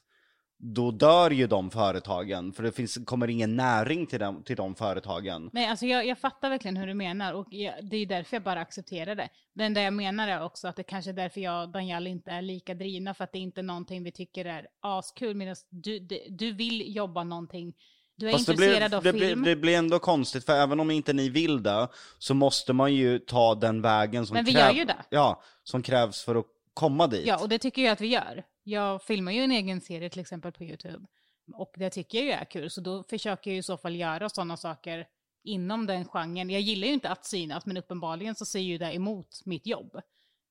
då 0.61 0.91
dör 0.91 1.31
ju 1.31 1.47
de 1.47 1.71
företagen. 1.71 2.53
För 2.53 2.63
det 2.63 2.71
finns, 2.71 2.97
kommer 3.05 3.27
ingen 3.27 3.55
näring 3.55 4.05
till, 4.05 4.19
dem, 4.19 4.43
till 4.43 4.55
de 4.55 4.75
företagen. 4.75 5.49
Nej, 5.53 5.67
alltså 5.67 5.85
jag, 5.85 6.05
jag 6.05 6.19
fattar 6.19 6.49
verkligen 6.49 6.77
hur 6.77 6.87
du 6.87 6.93
menar 6.93 7.33
och 7.33 7.47
jag, 7.49 7.73
det 7.89 7.97
är 7.97 8.05
därför 8.05 8.35
jag 8.35 8.43
bara 8.43 8.61
accepterar 8.61 9.15
det. 9.15 9.29
Det 9.53 9.63
enda 9.63 9.81
jag 9.81 9.93
menar 9.93 10.27
är 10.27 10.43
också 10.43 10.67
att 10.67 10.75
det 10.75 10.83
kanske 10.83 11.11
är 11.11 11.13
därför 11.13 11.41
jag 11.41 11.63
och 11.63 11.69
Daniel 11.69 12.07
inte 12.07 12.31
är 12.31 12.41
lika 12.41 12.73
drivna 12.73 13.13
för 13.13 13.23
att 13.23 13.31
det 13.31 13.37
är 13.37 13.41
inte 13.41 13.61
någonting 13.61 14.03
vi 14.03 14.11
tycker 14.11 14.45
är 14.45 14.67
askul 14.81 15.35
medan 15.35 15.55
du, 15.69 15.99
du, 15.99 16.19
du 16.29 16.51
vill 16.51 16.95
jobba 16.95 17.23
någonting, 17.23 17.73
du 18.15 18.27
är 18.27 18.31
Fast 18.31 18.45
det 18.45 18.51
intresserad 18.51 18.89
blir, 18.89 18.97
av 18.97 19.03
det, 19.03 19.13
blir, 19.13 19.27
film. 19.27 19.43
det 19.43 19.55
blir 19.55 19.77
ändå 19.77 19.99
konstigt, 19.99 20.45
för 20.45 20.53
även 20.53 20.79
om 20.79 20.91
inte 20.91 21.13
ni 21.13 21.29
vill 21.29 21.63
det, 21.63 21.87
så 22.17 22.33
måste 22.33 22.73
man 22.73 22.93
ju 22.93 23.19
ta 23.19 23.55
den 23.55 23.81
vägen 23.81 24.25
som, 24.25 24.33
Men 24.35 24.45
vi 24.45 24.51
kräv, 24.51 24.61
gör 24.61 24.73
ju 24.73 24.85
det. 24.85 25.05
Ja, 25.09 25.41
som 25.63 25.81
krävs 25.81 26.23
för 26.23 26.35
att 26.35 26.45
komma 26.73 27.07
dit. 27.07 27.27
Ja, 27.27 27.37
och 27.41 27.49
det 27.49 27.59
tycker 27.59 27.81
jag 27.81 27.91
att 27.91 28.01
vi 28.01 28.07
gör. 28.07 28.43
Jag 28.69 29.03
filmar 29.03 29.31
ju 29.31 29.41
en 29.41 29.51
egen 29.51 29.81
serie 29.81 30.09
till 30.09 30.19
exempel 30.19 30.51
på 30.51 30.63
YouTube. 30.63 31.05
Och 31.53 31.73
det 31.77 31.89
tycker 31.89 32.17
jag 32.17 32.25
ju 32.25 32.31
är 32.31 32.45
kul, 32.45 32.69
så 32.69 32.81
då 32.81 33.03
försöker 33.03 33.51
jag 33.51 33.53
ju 33.53 33.59
i 33.59 33.63
så 33.63 33.77
fall 33.77 33.95
göra 33.95 34.29
sådana 34.29 34.57
saker 34.57 35.07
inom 35.43 35.85
den 35.85 36.05
genren. 36.05 36.49
Jag 36.49 36.61
gillar 36.61 36.87
ju 36.87 36.93
inte 36.93 37.09
att 37.09 37.25
synas, 37.25 37.65
men 37.65 37.77
uppenbarligen 37.77 38.35
så 38.35 38.45
ser 38.45 38.59
ju 38.59 38.77
det 38.77 38.95
emot 38.95 39.41
mitt 39.45 39.65
jobb. 39.67 40.01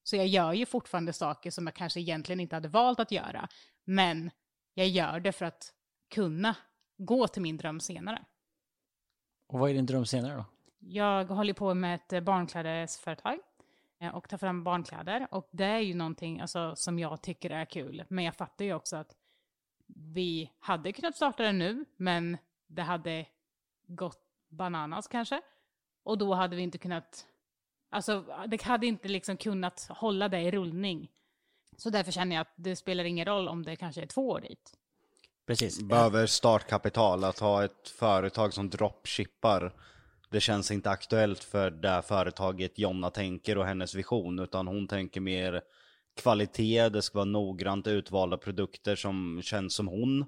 Så 0.03 0.17
jag 0.17 0.27
gör 0.27 0.53
ju 0.53 0.67
fortfarande 0.67 1.13
saker 1.13 1.51
som 1.51 1.67
jag 1.67 1.75
kanske 1.75 2.01
egentligen 2.01 2.41
inte 2.41 2.57
hade 2.57 2.69
valt 2.69 3.01
att 3.01 3.13
göra. 3.13 3.49
Men 3.85 4.31
jag 4.75 4.89
gör 4.89 5.21
det 5.21 5.33
för 5.33 5.45
att 5.45 5.73
kunna 6.15 6.57
gå 6.97 7.29
till 7.29 7.43
min 7.43 7.57
dröm 7.57 7.81
senare. 7.81 8.25
Och 9.49 9.59
vad 9.59 9.71
är 9.71 9.75
din 9.75 9.87
dröm 9.87 10.07
senare 10.07 10.35
då? 10.35 10.45
Jag 10.79 11.25
håller 11.25 11.53
på 11.53 11.75
med 11.75 11.95
ett 11.95 12.25
barnklädesföretag 12.25 13.39
och 14.15 14.29
tar 14.29 14.39
fram 14.39 14.65
barnkläder. 14.65 15.29
Och 15.31 15.49
det 15.51 15.65
är 15.65 15.79
ju 15.79 15.95
någonting 15.95 16.41
alltså, 16.41 16.77
som 16.77 16.99
jag 16.99 17.23
tycker 17.23 17.51
är 17.51 17.65
kul. 17.65 18.05
Men 18.09 18.25
jag 18.25 18.35
fattar 18.35 18.65
ju 18.65 18.75
också 18.75 18.97
att 18.97 19.17
vi 19.87 20.51
hade 20.59 20.93
kunnat 20.93 21.17
starta 21.17 21.43
det 21.43 21.53
nu, 21.53 21.85
men 21.97 22.39
det 22.67 22.83
hade 22.83 23.27
gått 23.87 24.23
bananas 24.49 25.09
kanske. 25.09 25.41
Och 26.03 26.19
då 26.19 26.35
hade 26.35 26.57
vi 26.57 26.63
inte 26.63 26.79
kunnat, 26.79 27.27
alltså 27.91 28.25
det 28.47 28.63
hade 28.63 28.87
inte 28.87 29.09
liksom 29.09 29.37
kunnat 29.37 29.87
hålla 29.91 30.29
det 30.29 30.41
i 30.41 30.51
rullning. 30.51 31.11
Så 31.77 31.91
därför 31.91 32.13
känner 32.13 32.37
jag 32.37 32.41
att 32.41 32.55
det 32.57 32.77
spelar 32.77 33.05
ingen 33.05 33.25
roll 33.25 33.49
om 33.49 33.63
det 33.63 33.77
kanske 33.77 34.03
är 34.03 34.07
två 34.07 34.29
år 34.29 34.41
dit. 34.41 34.79
Precis. 35.47 35.83
Behöver 35.83 36.27
startkapital, 36.27 37.25
att 37.25 37.39
ha 37.39 37.65
ett 37.65 37.89
företag 37.89 38.55
som 38.55 38.71
dropshippar. 38.71 39.73
Det 40.31 40.41
känns 40.41 40.71
inte 40.71 40.91
aktuellt 40.91 41.45
för 41.45 41.71
det 41.71 42.03
företaget 42.03 42.79
Jonna 42.79 43.11
tänker 43.11 43.59
och 43.59 43.67
hennes 43.67 43.95
vision, 43.95 44.39
utan 44.39 44.67
hon 44.67 44.89
tänker 44.89 45.21
mer 45.21 45.61
kvalitet, 46.23 46.89
det 46.89 47.03
ska 47.03 47.19
vara 47.19 47.25
noggrant 47.25 47.87
utvalda 47.87 48.37
produkter 48.37 48.97
som 48.97 49.41
känns 49.43 49.75
som 49.75 49.89
hon. 49.89 50.25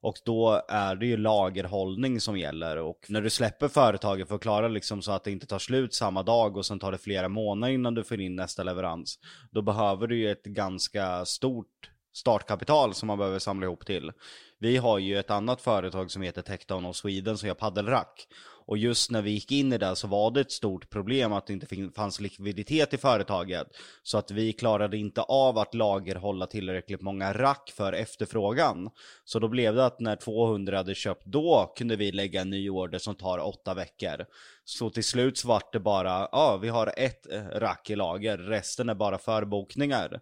Och 0.00 0.16
då 0.24 0.62
är 0.68 0.96
det 0.96 1.06
ju 1.06 1.16
lagerhållning 1.16 2.20
som 2.20 2.38
gäller 2.38 2.76
och 2.76 3.06
när 3.08 3.20
du 3.20 3.30
släpper 3.30 3.68
företaget 3.68 4.28
för 4.28 4.34
att 4.34 4.40
klara 4.40 4.68
liksom 4.68 5.02
så 5.02 5.12
att 5.12 5.24
det 5.24 5.30
inte 5.30 5.46
tar 5.46 5.58
slut 5.58 5.94
samma 5.94 6.22
dag 6.22 6.56
och 6.56 6.66
sen 6.66 6.78
tar 6.78 6.92
det 6.92 6.98
flera 6.98 7.28
månader 7.28 7.72
innan 7.72 7.94
du 7.94 8.04
får 8.04 8.20
in 8.20 8.36
nästa 8.36 8.62
leverans. 8.62 9.18
Då 9.50 9.62
behöver 9.62 10.06
du 10.06 10.16
ju 10.16 10.30
ett 10.30 10.44
ganska 10.44 11.24
stort 11.24 11.90
startkapital 12.14 12.94
som 12.94 13.06
man 13.06 13.18
behöver 13.18 13.38
samla 13.38 13.66
ihop 13.66 13.86
till. 13.86 14.12
Vi 14.58 14.76
har 14.76 14.98
ju 14.98 15.18
ett 15.18 15.30
annat 15.30 15.60
företag 15.60 16.10
som 16.10 16.22
heter 16.22 16.42
Techdown 16.42 16.84
of 16.84 16.96
Sweden 16.96 17.38
som 17.38 17.46
gör 17.46 17.54
paddelrack. 17.54 18.26
Och 18.66 18.78
just 18.78 19.10
när 19.10 19.22
vi 19.22 19.30
gick 19.30 19.52
in 19.52 19.72
i 19.72 19.78
det 19.78 19.96
så 19.96 20.06
var 20.06 20.30
det 20.30 20.40
ett 20.40 20.52
stort 20.52 20.90
problem 20.90 21.32
att 21.32 21.46
det 21.46 21.52
inte 21.52 21.90
fanns 21.94 22.20
likviditet 22.20 22.94
i 22.94 22.96
företaget. 22.96 23.66
Så 24.02 24.18
att 24.18 24.30
vi 24.30 24.52
klarade 24.52 24.96
inte 24.96 25.20
av 25.20 25.58
att 25.58 25.74
lagerhålla 25.74 26.46
tillräckligt 26.46 27.00
många 27.00 27.32
rack 27.32 27.72
för 27.76 27.92
efterfrågan. 27.92 28.90
Så 29.24 29.38
då 29.38 29.48
blev 29.48 29.74
det 29.74 29.86
att 29.86 30.00
när 30.00 30.16
200 30.16 30.76
hade 30.76 30.94
köpt 30.94 31.26
då 31.26 31.72
kunde 31.76 31.96
vi 31.96 32.12
lägga 32.12 32.40
en 32.40 32.50
ny 32.50 32.70
order 32.70 32.98
som 32.98 33.14
tar 33.14 33.38
åtta 33.38 33.74
veckor. 33.74 34.26
Så 34.64 34.90
till 34.90 35.04
slut 35.04 35.38
så 35.38 35.48
vart 35.48 35.72
det 35.72 35.80
bara, 35.80 36.28
ja 36.32 36.58
vi 36.62 36.68
har 36.68 36.94
ett 36.96 37.32
eh, 37.32 37.42
rack 37.42 37.90
i 37.90 37.96
lager, 37.96 38.38
resten 38.38 38.88
är 38.88 38.94
bara 38.94 39.18
förbokningar. 39.18 40.20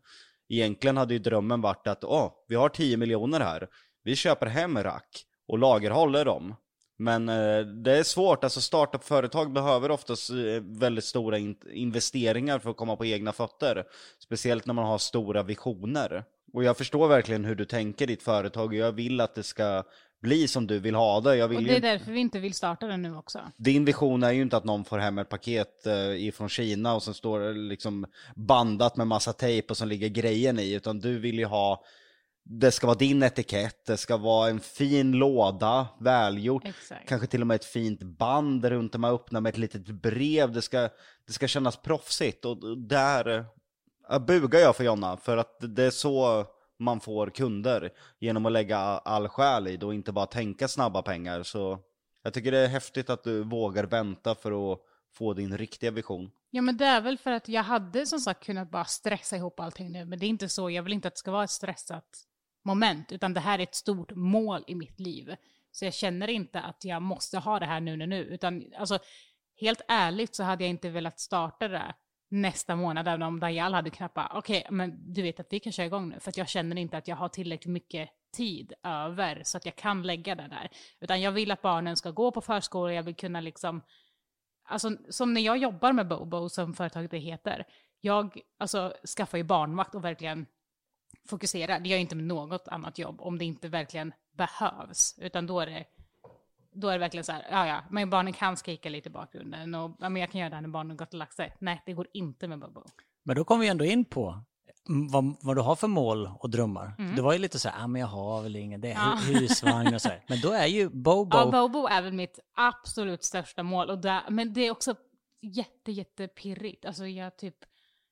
Egentligen 0.52 0.96
hade 0.96 1.14
ju 1.14 1.18
drömmen 1.18 1.60
varit 1.60 1.86
att, 1.86 2.04
åh, 2.04 2.32
vi 2.48 2.54
har 2.54 2.68
10 2.68 2.96
miljoner 2.96 3.40
här. 3.40 3.68
Vi 4.04 4.16
köper 4.16 4.46
hem 4.46 4.78
rack 4.78 5.24
och 5.48 5.58
lagerhåller 5.58 6.24
dem. 6.24 6.54
Men 6.98 7.28
eh, 7.28 7.60
det 7.60 7.98
är 7.98 8.02
svårt, 8.02 8.44
alltså 8.44 8.60
startup-företag 8.60 9.52
behöver 9.52 9.90
oftast 9.90 10.30
eh, 10.30 10.36
väldigt 10.60 11.04
stora 11.04 11.38
in 11.38 11.56
investeringar 11.72 12.58
för 12.58 12.70
att 12.70 12.76
komma 12.76 12.96
på 12.96 13.06
egna 13.06 13.32
fötter. 13.32 13.84
Speciellt 14.18 14.66
när 14.66 14.74
man 14.74 14.84
har 14.84 14.98
stora 14.98 15.42
visioner. 15.42 16.24
Och 16.52 16.64
jag 16.64 16.76
förstår 16.76 17.08
verkligen 17.08 17.44
hur 17.44 17.54
du 17.54 17.64
tänker 17.64 18.06
ditt 18.06 18.22
företag 18.22 18.66
och 18.66 18.74
jag 18.74 18.92
vill 18.92 19.20
att 19.20 19.34
det 19.34 19.42
ska 19.42 19.84
bli 20.22 20.48
som 20.48 20.66
du 20.66 20.78
vill 20.78 20.94
ha 20.94 21.20
det. 21.20 21.36
Jag 21.36 21.48
vill 21.48 21.58
Och 21.58 21.64
det 21.64 21.76
är 21.76 21.80
därför 21.80 22.12
vi 22.12 22.20
inte 22.20 22.40
vill 22.40 22.54
starta 22.54 22.86
den 22.86 23.02
nu 23.02 23.16
också. 23.16 23.40
Din 23.56 23.84
vision 23.84 24.22
är 24.22 24.32
ju 24.32 24.42
inte 24.42 24.56
att 24.56 24.64
någon 24.64 24.84
får 24.84 24.98
hem 24.98 25.18
ett 25.18 25.28
paket 25.28 25.86
eh, 25.86 26.26
ifrån 26.26 26.48
Kina 26.48 26.94
och 26.94 27.02
sen 27.02 27.14
står 27.14 27.40
det 27.40 27.52
liksom 27.52 28.06
bandat 28.36 28.96
med 28.96 29.06
massa 29.06 29.32
tejp 29.32 29.68
och 29.70 29.76
sen 29.76 29.88
ligger 29.88 30.08
grejen 30.08 30.58
i, 30.58 30.72
utan 30.72 31.00
du 31.00 31.18
vill 31.18 31.38
ju 31.38 31.44
ha 31.44 31.84
det 32.44 32.72
ska 32.72 32.86
vara 32.86 32.98
din 32.98 33.22
etikett, 33.22 33.86
det 33.86 33.96
ska 33.96 34.16
vara 34.16 34.50
en 34.50 34.60
fin 34.60 35.12
låda, 35.12 35.88
välgjort, 36.00 36.64
Exakt. 36.66 37.08
kanske 37.08 37.26
till 37.26 37.40
och 37.40 37.46
med 37.46 37.54
ett 37.54 37.64
fint 37.64 38.02
band 38.02 38.64
runt 38.64 38.92
där 38.92 38.98
man 38.98 39.14
öppnar 39.14 39.40
med 39.40 39.50
ett 39.50 39.58
litet 39.58 39.86
brev, 39.86 40.52
det 40.52 40.62
ska, 40.62 40.88
det 41.26 41.32
ska 41.32 41.48
kännas 41.48 41.76
proffsigt 41.76 42.44
och 42.44 42.78
där 42.78 43.44
äh, 44.10 44.18
bugar 44.18 44.60
jag 44.60 44.76
för 44.76 44.84
Jonna, 44.84 45.16
för 45.16 45.36
att 45.36 45.56
det 45.60 45.84
är 45.84 45.90
så 45.90 46.46
man 46.82 47.00
får 47.00 47.30
kunder, 47.30 47.90
genom 48.18 48.46
att 48.46 48.52
lägga 48.52 48.78
all 48.78 49.28
själ 49.28 49.68
i 49.68 49.76
det 49.76 49.86
och 49.86 49.94
inte 49.94 50.12
bara 50.12 50.26
tänka 50.26 50.68
snabba 50.68 51.02
pengar. 51.02 51.42
Så 51.42 51.78
jag 52.22 52.34
tycker 52.34 52.52
det 52.52 52.58
är 52.58 52.68
häftigt 52.68 53.10
att 53.10 53.24
du 53.24 53.42
vågar 53.44 53.84
vänta 53.84 54.34
för 54.34 54.72
att 54.72 54.78
få 55.14 55.34
din 55.34 55.58
riktiga 55.58 55.90
vision. 55.90 56.30
Ja 56.50 56.62
men 56.62 56.76
det 56.76 56.84
är 56.84 57.00
väl 57.00 57.18
för 57.18 57.32
att 57.32 57.48
jag 57.48 57.62
hade 57.62 58.06
som 58.06 58.20
sagt 58.20 58.44
kunnat 58.44 58.70
bara 58.70 58.84
stressa 58.84 59.36
ihop 59.36 59.60
allting 59.60 59.92
nu, 59.92 60.04
men 60.04 60.18
det 60.18 60.26
är 60.26 60.28
inte 60.28 60.48
så, 60.48 60.70
jag 60.70 60.82
vill 60.82 60.92
inte 60.92 61.08
att 61.08 61.14
det 61.14 61.18
ska 61.18 61.30
vara 61.30 61.44
ett 61.44 61.50
stressat 61.50 62.26
moment, 62.64 63.12
utan 63.12 63.34
det 63.34 63.40
här 63.40 63.58
är 63.58 63.62
ett 63.62 63.74
stort 63.74 64.10
mål 64.10 64.64
i 64.66 64.74
mitt 64.74 65.00
liv. 65.00 65.34
Så 65.72 65.84
jag 65.84 65.94
känner 65.94 66.28
inte 66.28 66.60
att 66.60 66.84
jag 66.84 67.02
måste 67.02 67.38
ha 67.38 67.58
det 67.58 67.66
här 67.66 67.80
nu, 67.80 67.96
nu, 67.96 68.06
nu, 68.06 68.24
utan 68.24 68.64
alltså 68.78 68.98
helt 69.60 69.80
ärligt 69.88 70.34
så 70.34 70.42
hade 70.42 70.64
jag 70.64 70.70
inte 70.70 70.90
velat 70.90 71.20
starta 71.20 71.68
det 71.68 71.94
nästa 72.32 72.76
månad, 72.76 73.08
även 73.08 73.22
om 73.22 73.40
Dajal 73.40 73.74
hade 73.74 73.90
knappt 73.90 74.18
okej, 74.30 74.66
men 74.70 75.12
du 75.14 75.22
vet 75.22 75.40
att 75.40 75.46
vi 75.50 75.60
kan 75.60 75.72
köra 75.72 75.86
igång 75.86 76.08
nu, 76.08 76.20
för 76.20 76.30
att 76.30 76.36
jag 76.36 76.48
känner 76.48 76.76
inte 76.76 76.96
att 76.96 77.08
jag 77.08 77.16
har 77.16 77.28
tillräckligt 77.28 77.72
mycket 77.72 78.10
tid 78.36 78.72
över 78.82 79.42
så 79.44 79.56
att 79.56 79.64
jag 79.66 79.76
kan 79.76 80.02
lägga 80.02 80.34
det 80.34 80.48
där. 80.48 80.70
Utan 81.00 81.20
jag 81.20 81.32
vill 81.32 81.50
att 81.50 81.62
barnen 81.62 81.96
ska 81.96 82.10
gå 82.10 82.30
på 82.30 82.40
förskola, 82.40 82.92
jag 82.92 83.02
vill 83.02 83.14
kunna 83.14 83.40
liksom 83.40 83.82
Alltså 84.64 84.96
som 85.08 85.34
när 85.34 85.40
jag 85.40 85.56
jobbar 85.56 85.92
med 85.92 86.08
Bobo, 86.08 86.48
som 86.48 86.74
företaget 86.74 87.10
det 87.10 87.18
heter, 87.18 87.66
jag 88.00 88.40
alltså, 88.58 88.94
skaffar 89.16 89.38
ju 89.38 89.44
barnvakt 89.44 89.94
och 89.94 90.04
verkligen 90.04 90.46
fokuserar. 91.28 91.80
Det 91.80 91.88
gör 91.88 91.96
jag 91.96 92.00
inte 92.00 92.16
med 92.16 92.24
något 92.24 92.68
annat 92.68 92.98
jobb 92.98 93.20
om 93.20 93.38
det 93.38 93.44
inte 93.44 93.68
verkligen 93.68 94.12
behövs. 94.32 95.18
Utan 95.18 95.46
då 95.46 95.60
är 95.60 95.66
det, 95.66 95.84
då 96.72 96.88
är 96.88 96.92
det 96.92 96.98
verkligen 96.98 97.24
så 97.24 97.32
här, 97.32 97.46
ja 97.50 97.66
ja, 97.66 97.84
men 97.90 98.10
barnen 98.10 98.32
kan 98.32 98.56
skrika 98.56 98.88
lite 98.88 99.08
i 99.08 99.12
bakgrunden 99.12 99.74
och 99.74 99.96
ja, 100.00 100.08
men 100.08 100.20
jag 100.20 100.30
kan 100.30 100.40
göra 100.40 100.50
det 100.50 100.56
här 100.56 100.62
när 100.62 100.68
barnen 100.68 100.96
gått 100.96 101.08
och 101.12 101.18
lagt 101.18 101.34
sig. 101.34 101.56
Nej, 101.60 101.82
det 101.86 101.92
går 101.92 102.06
inte 102.12 102.48
med 102.48 102.58
Bobo. 102.58 102.84
Men 103.24 103.36
då 103.36 103.44
kommer 103.44 103.60
vi 103.62 103.68
ändå 103.68 103.84
in 103.84 104.04
på 104.04 104.44
mm, 104.88 105.08
vad, 105.08 105.34
vad 105.40 105.56
du 105.56 105.60
har 105.62 105.76
för 105.76 105.88
mål 105.88 106.30
och 106.38 106.50
drömmar. 106.50 106.94
Mm. 106.98 107.16
Det 107.16 107.22
var 107.22 107.32
ju 107.32 107.38
lite 107.38 107.58
så 107.58 107.68
här, 107.68 107.84
ah, 107.84 107.86
men 107.86 108.00
jag 108.00 108.08
har 108.08 108.42
väl 108.42 108.56
inget, 108.56 108.82
det 108.82 108.88
är 108.88 108.92
Ja. 108.92 109.18
hu- 109.20 109.40
husvagn 109.40 109.94
och 109.94 110.02
så 110.02 110.08
här. 110.08 110.24
Men 110.28 110.40
då 110.40 110.52
är 110.52 110.66
ju 110.66 110.88
Bobo, 110.88 111.36
Ja, 111.36 111.50
Bobo 111.50 111.86
är 111.86 112.02
väl 112.02 112.12
mitt 112.12 112.38
absolut 112.54 113.24
största 113.24 113.62
mål. 113.62 113.90
Och 113.90 113.98
där, 113.98 114.22
men 114.30 114.52
det 114.52 114.60
är 114.60 114.70
också 114.70 114.94
jätte, 115.40 115.92
jättepirrigt. 115.92 116.84
Alltså 116.84 117.06
jag 117.06 117.36
typ 117.36 117.56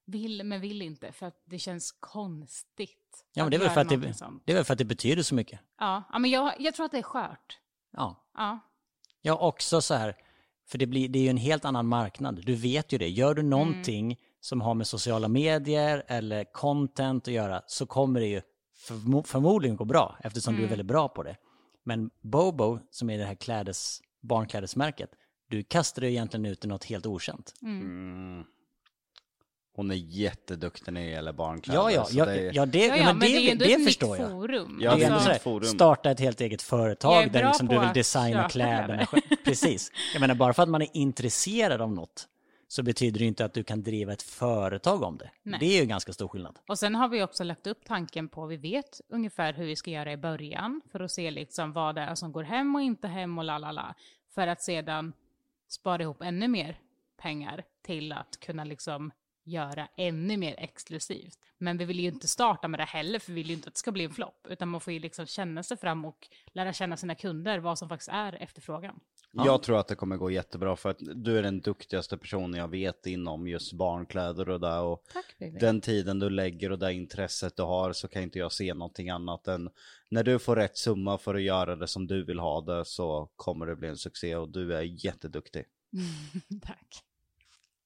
vill 0.07 0.45
men 0.45 0.61
vill 0.61 0.83
inte 0.83 1.13
för 1.13 1.27
att 1.27 1.43
det 1.47 1.59
känns 1.59 1.93
konstigt. 2.01 3.25
ja, 3.35 3.43
men 3.45 3.51
det 3.51 3.57
är, 3.57 3.59
väl 3.59 3.71
för 3.71 3.81
att 3.81 3.89
det, 3.89 3.97
det 4.45 4.53
är 4.53 4.57
väl 4.57 4.65
för 4.65 4.73
att 4.73 4.79
det 4.79 4.85
betyder 4.85 5.23
så 5.23 5.35
mycket. 5.35 5.61
Ja, 5.79 6.03
ja 6.13 6.19
men 6.19 6.31
jag, 6.31 6.53
jag 6.59 6.75
tror 6.75 6.87
att 6.87 6.93
det 6.93 6.99
är 6.99 7.03
skört. 7.03 7.59
Ja. 7.93 8.27
Ja. 8.37 8.59
Ja, 9.23 9.35
också 9.39 9.81
så 9.81 9.95
här, 9.95 10.17
för 10.69 10.79
det, 10.79 10.87
blir, 10.87 11.09
det 11.09 11.19
är 11.19 11.23
ju 11.23 11.29
en 11.29 11.37
helt 11.37 11.65
annan 11.65 11.87
marknad. 11.87 12.43
Du 12.47 12.55
vet 12.55 12.93
ju 12.93 12.99
det. 12.99 13.09
Gör 13.09 13.35
du 13.35 13.43
någonting 13.43 14.17
som 14.41 14.61
har 14.61 14.75
med 14.75 14.87
sociala 14.87 15.29
medier 15.29 16.03
eller 16.07 16.45
content 16.45 17.29
att 17.29 17.35
göra 17.35 17.63
så 17.67 17.87
kommer 17.87 18.21
det 18.21 18.27
ju 18.27 18.43
förmo- 18.89 19.23
förmodligen 19.27 19.77
gå 19.77 19.85
bra 19.85 20.17
eftersom 20.25 20.57
du 20.57 20.61
är 20.65 20.69
väldigt 20.69 20.87
bra 20.87 21.09
på 21.09 21.23
det. 21.23 21.37
Men 21.85 22.11
Bobo, 22.23 22.79
som 22.91 23.11
är 23.11 23.19
det 23.19 23.25
här 23.25 23.35
klädes, 23.35 24.01
barnklädesmärket, 24.21 25.11
du 25.49 25.63
kastar 25.63 26.03
det 26.03 26.11
egentligen 26.11 26.47
ut 26.47 26.65
i 26.65 26.69
något 26.69 26.85
helt 26.85 27.07
okänt. 27.07 27.55
Mm. 27.63 28.45
Hon 29.73 29.91
är 29.91 29.95
jätteduktig 29.95 30.93
när 30.93 31.01
det 31.01 31.07
gäller 31.07 31.33
barnkläder. 31.33 31.81
Ja, 31.81 31.91
ja, 31.91 32.07
ja, 32.11 32.25
det 32.27 32.33
är- 32.49 32.53
ja, 32.55 32.67
det, 32.67 32.87
Ja, 32.87 32.97
ja, 32.97 33.05
men 33.05 33.19
men 33.19 33.29
det 33.29 33.39
det, 33.39 33.51
ändå 33.51 33.65
det, 33.65 33.85
förstår 33.85 34.17
jag. 34.19 34.31
forum. 34.31 34.79
Ja, 34.83 34.95
det 34.95 35.03
är 35.03 35.11
är 35.11 35.15
ett 35.15 35.19
ändå 35.21 35.33
nytt 35.33 35.43
forum. 35.43 35.65
starta 35.69 36.11
ett 36.11 36.21
helt 36.21 36.41
eget 36.41 36.63
företag 36.63 37.23
är 37.23 37.29
där 37.31 37.47
liksom 37.47 37.69
du 37.69 37.79
vill 37.79 37.89
designa 37.95 38.49
kläderna. 38.49 39.07
Precis. 39.45 39.93
Jag 40.15 40.21
menar, 40.21 40.35
bara 40.35 40.53
för 40.53 40.63
att 40.63 40.69
man 40.69 40.83
är 40.83 40.89
intresserad 40.93 41.81
av 41.81 41.93
något 41.93 42.27
så 42.69 42.83
betyder 42.83 43.19
det 43.19 43.25
inte 43.25 43.45
att 43.45 43.53
du 43.55 43.65
kan 43.65 43.83
driva 43.83 44.13
ett 44.13 44.23
företag 44.23 45.03
om 45.03 45.19
det. 45.19 45.31
Nej. 45.43 45.61
Det 45.61 45.67
är 45.67 45.81
ju 45.81 45.87
ganska 45.87 46.13
stor 46.13 46.29
skillnad. 46.29 46.59
Och 46.69 46.79
sen 46.79 46.95
har 46.95 47.09
vi 47.09 47.23
också 47.23 47.45
lagt 47.45 47.67
upp 47.67 47.85
tanken 47.87 48.29
på, 48.29 48.47
vi 48.47 48.57
vet 48.57 49.01
ungefär 49.09 49.53
hur 49.53 49.67
vi 49.67 49.77
ska 49.77 49.91
göra 49.91 50.13
i 50.13 50.17
början 50.17 50.81
för 50.93 51.01
att 51.01 51.11
se 51.11 51.31
liksom 51.31 51.73
vad 51.73 51.95
det 51.95 52.01
är 52.01 52.15
som 52.15 52.33
går 52.33 52.43
hem 52.43 52.75
och 52.75 52.83
inte 52.83 53.09
hem 53.09 53.39
och 53.39 53.45
la 53.45 53.59
la 53.59 53.73
la. 53.73 53.95
För 54.35 54.47
att 54.47 54.63
sedan 54.63 55.13
spara 55.69 56.03
ihop 56.03 56.23
ännu 56.23 56.49
mer 56.49 56.79
pengar 57.23 57.65
till 57.87 58.13
att 58.13 58.41
kunna 58.41 58.65
liksom 58.65 59.11
göra 59.45 59.89
ännu 59.97 60.37
mer 60.37 60.55
exklusivt. 60.59 61.39
Men 61.59 61.79
vi 61.79 61.85
vill 61.85 62.01
ju 62.01 62.09
inte 62.09 62.29
starta 62.29 62.69
med 62.69 62.81
det 62.81 62.85
heller, 62.85 63.19
för 63.19 63.33
vi 63.33 63.41
vill 63.41 63.49
ju 63.49 63.55
inte 63.55 63.69
att 63.69 63.75
det 63.75 63.79
ska 63.79 63.93
bli 63.93 64.05
en 64.05 64.11
flopp, 64.11 64.47
utan 64.49 64.69
man 64.69 64.81
får 64.81 64.93
ju 64.93 64.99
liksom 64.99 65.27
känna 65.27 65.63
sig 65.63 65.77
fram 65.77 66.05
och 66.05 66.29
lära 66.53 66.73
känna 66.73 66.97
sina 66.97 67.15
kunder, 67.15 67.59
vad 67.59 67.79
som 67.79 67.89
faktiskt 67.89 68.11
är 68.13 68.43
efterfrågan. 68.43 69.01
Jag 69.33 69.63
tror 69.63 69.79
att 69.79 69.89
det 69.89 69.95
kommer 69.95 70.17
gå 70.17 70.31
jättebra 70.31 70.77
för 70.77 70.91
att 70.91 70.99
du 70.99 71.39
är 71.39 71.43
den 71.43 71.61
duktigaste 71.61 72.19
personen 72.19 72.61
jag 72.61 72.69
vet 72.69 73.07
inom 73.07 73.49
just 73.49 73.73
barnkläder 73.73 74.49
och 74.49 74.61
det 74.61 74.79
och 74.79 75.05
Tack 75.13 75.35
den 75.61 75.81
tiden 75.81 76.19
du 76.19 76.31
lägger 76.31 76.73
och 76.73 76.79
det 76.79 76.93
intresset 76.93 77.57
du 77.57 77.63
har 77.63 77.93
så 77.93 78.09
kan 78.09 78.23
inte 78.23 78.39
jag 78.39 78.53
se 78.53 78.75
någonting 78.75 79.11
annat 79.11 79.49
än 79.49 79.71
när 80.09 80.25
du 80.25 80.39
får 80.39 80.57
rätt 80.57 80.79
summa 80.79 81.19
för 81.19 81.35
att 81.35 81.43
göra 81.43 81.77
det 81.77 81.89
som 81.89 82.07
du 82.07 82.25
vill 82.25 82.39
ha 82.39 82.61
det 82.61 82.85
så 82.85 83.31
kommer 83.37 83.67
det 83.67 83.77
bli 83.77 83.89
en 83.89 83.97
succé 83.97 84.37
och 84.37 84.49
du 84.49 84.75
är 84.75 85.05
jätteduktig. 85.05 85.65
Tack. 86.63 87.05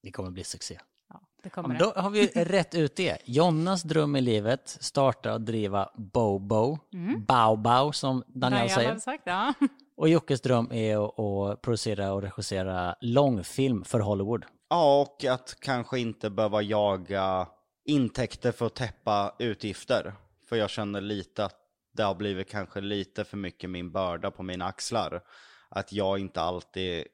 Det 0.02 0.12
kommer 0.12 0.30
bli 0.30 0.44
succé. 0.44 0.78
Ja, 1.08 1.20
det 1.42 1.48
Ja, 1.48 1.50
kommer 1.62 1.78
det. 1.78 1.84
då 1.84 1.92
har 2.00 2.10
vi 2.10 2.26
rätt 2.34 2.74
ut 2.74 2.96
det. 2.96 3.18
Jonnas 3.24 3.82
dröm 3.82 4.16
i 4.16 4.20
livet, 4.20 4.68
starta 4.80 5.34
och 5.34 5.40
driva 5.40 5.90
Bobo, 5.96 6.78
Bao 7.26 7.56
Bao 7.56 7.92
som 7.92 8.22
Daniel 8.26 8.58
Daniel 8.58 8.70
säger. 8.70 8.88
hade 8.88 9.00
sagt, 9.00 9.22
ja. 9.26 9.54
Och 9.96 10.08
Jockes 10.08 10.40
dröm 10.40 10.72
är 10.72 11.04
att, 11.04 11.18
att 11.18 11.62
producera 11.62 12.12
och 12.12 12.22
regissera 12.22 12.96
långfilm 13.00 13.84
för 13.84 14.00
Hollywood. 14.00 14.44
Ja, 14.68 15.00
och 15.02 15.24
att 15.24 15.56
kanske 15.60 15.98
inte 15.98 16.30
behöva 16.30 16.62
jaga 16.62 17.48
intäkter 17.84 18.52
för 18.52 18.66
att 18.66 18.74
täppa 18.74 19.34
utgifter. 19.38 20.14
För 20.48 20.56
jag 20.56 20.70
känner 20.70 21.00
lite 21.00 21.44
att 21.44 21.56
det 21.92 22.02
har 22.02 22.14
blivit 22.14 22.50
kanske 22.50 22.80
lite 22.80 23.24
för 23.24 23.36
mycket 23.36 23.70
min 23.70 23.92
börda 23.92 24.30
på 24.30 24.42
mina 24.42 24.64
axlar. 24.64 25.20
Att 25.68 25.92
jag 25.92 26.18
inte 26.18 26.40
alltid 26.40 27.04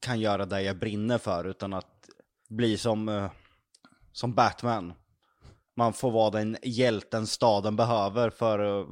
kan 0.00 0.20
göra 0.20 0.46
det 0.46 0.62
jag 0.62 0.78
brinner 0.78 1.18
för 1.18 1.44
utan 1.44 1.72
att 1.72 2.08
bli 2.48 2.78
som, 2.78 3.08
eh, 3.08 3.30
som 4.12 4.34
Batman. 4.34 4.92
Man 5.76 5.92
får 5.92 6.10
vara 6.10 6.30
den 6.30 6.56
hjälten 6.62 7.26
staden 7.26 7.76
behöver 7.76 8.30
för, 8.30 8.80
eh, 8.80 8.86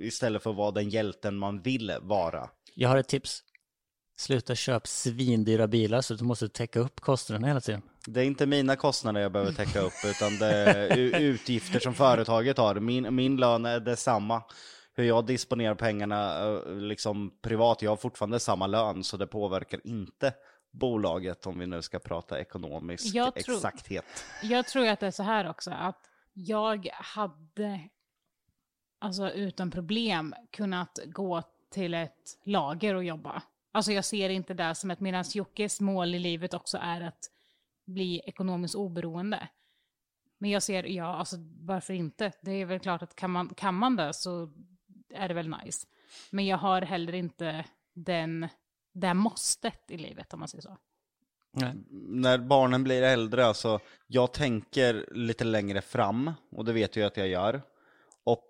istället 0.00 0.42
för 0.42 0.50
att 0.50 0.56
vara 0.56 0.70
den 0.70 0.88
hjälten 0.90 1.36
man 1.38 1.62
vill 1.62 1.96
vara. 2.02 2.50
Jag 2.74 2.88
har 2.88 2.96
ett 2.96 3.08
tips. 3.08 3.42
Sluta 4.16 4.54
köpa 4.54 4.86
svindyra 4.86 5.68
bilar 5.68 6.00
så 6.00 6.14
du 6.14 6.24
måste 6.24 6.48
täcka 6.48 6.80
upp 6.80 7.00
kostnaderna 7.00 7.46
hela 7.46 7.60
tiden. 7.60 7.82
Det 8.06 8.20
är 8.20 8.24
inte 8.24 8.46
mina 8.46 8.76
kostnader 8.76 9.20
jag 9.20 9.32
behöver 9.32 9.52
täcka 9.52 9.80
upp 9.80 9.92
utan 10.04 10.38
det 10.38 10.46
är 10.46 11.20
utgifter 11.20 11.80
som 11.80 11.94
företaget 11.94 12.58
har. 12.58 12.74
Min, 12.74 13.14
min 13.14 13.36
lön 13.36 13.66
är 13.66 13.80
detsamma. 13.80 14.42
hur 14.94 15.04
jag 15.04 15.26
disponerar 15.26 15.74
pengarna 15.74 16.38
eh, 16.38 16.74
liksom 16.74 17.30
privat. 17.42 17.82
Jag 17.82 17.90
har 17.90 17.96
fortfarande 17.96 18.40
samma 18.40 18.66
lön 18.66 19.04
så 19.04 19.16
det 19.16 19.26
påverkar 19.26 19.80
inte 19.84 20.34
bolaget 20.72 21.46
om 21.46 21.58
vi 21.58 21.66
nu 21.66 21.82
ska 21.82 21.98
prata 21.98 22.40
ekonomisk 22.40 23.14
Jag 23.14 23.34
tror- 23.34 23.56
exakthet. 23.56 24.24
Jag 24.42 24.66
tror 24.66 24.86
att 24.88 25.00
det 25.00 25.06
är 25.06 25.10
så 25.10 25.22
här 25.22 25.50
också, 25.50 25.70
att 25.70 26.08
jag 26.32 26.88
hade 26.92 27.88
alltså 28.98 29.30
utan 29.30 29.70
problem 29.70 30.34
kunnat 30.50 30.98
gå 31.06 31.42
till 31.70 31.94
ett 31.94 32.38
lager 32.44 32.94
och 32.94 33.04
jobba. 33.04 33.42
Alltså 33.72 33.92
jag 33.92 34.04
ser 34.04 34.28
inte 34.28 34.54
det 34.54 34.74
som 34.74 34.90
ett, 34.90 35.00
medan 35.00 35.24
Jockes 35.34 35.80
mål 35.80 36.14
i 36.14 36.18
livet 36.18 36.54
också 36.54 36.78
är 36.82 37.00
att 37.00 37.30
bli 37.84 38.20
ekonomiskt 38.26 38.74
oberoende. 38.74 39.48
Men 40.38 40.50
jag 40.50 40.62
ser, 40.62 40.84
ja, 40.84 41.16
alltså 41.16 41.36
varför 41.60 41.94
inte? 41.94 42.32
Det 42.40 42.52
är 42.52 42.66
väl 42.66 42.78
klart 42.80 43.02
att 43.02 43.14
kan 43.14 43.30
man, 43.30 43.54
kan 43.54 43.74
man 43.74 43.96
det 43.96 44.14
så 44.14 44.52
är 45.14 45.28
det 45.28 45.34
väl 45.34 45.48
nice. 45.64 45.86
Men 46.30 46.46
jag 46.46 46.58
har 46.58 46.82
heller 46.82 47.12
inte 47.12 47.64
den, 47.92 48.48
det 48.92 49.14
måstet 49.14 49.90
i 49.90 49.96
livet 49.96 50.34
om 50.34 50.40
man 50.40 50.48
säger 50.48 50.62
så. 50.62 50.76
Nej. 51.54 51.72
när 51.90 52.38
barnen 52.38 52.84
blir 52.84 53.02
äldre, 53.02 53.46
alltså, 53.46 53.80
jag 54.06 54.32
tänker 54.32 55.06
lite 55.10 55.44
längre 55.44 55.80
fram, 55.80 56.32
och 56.50 56.64
det 56.64 56.72
vet 56.72 56.96
jag 56.96 57.06
att 57.06 57.16
jag 57.16 57.28
gör. 57.28 57.62
Och 58.24 58.48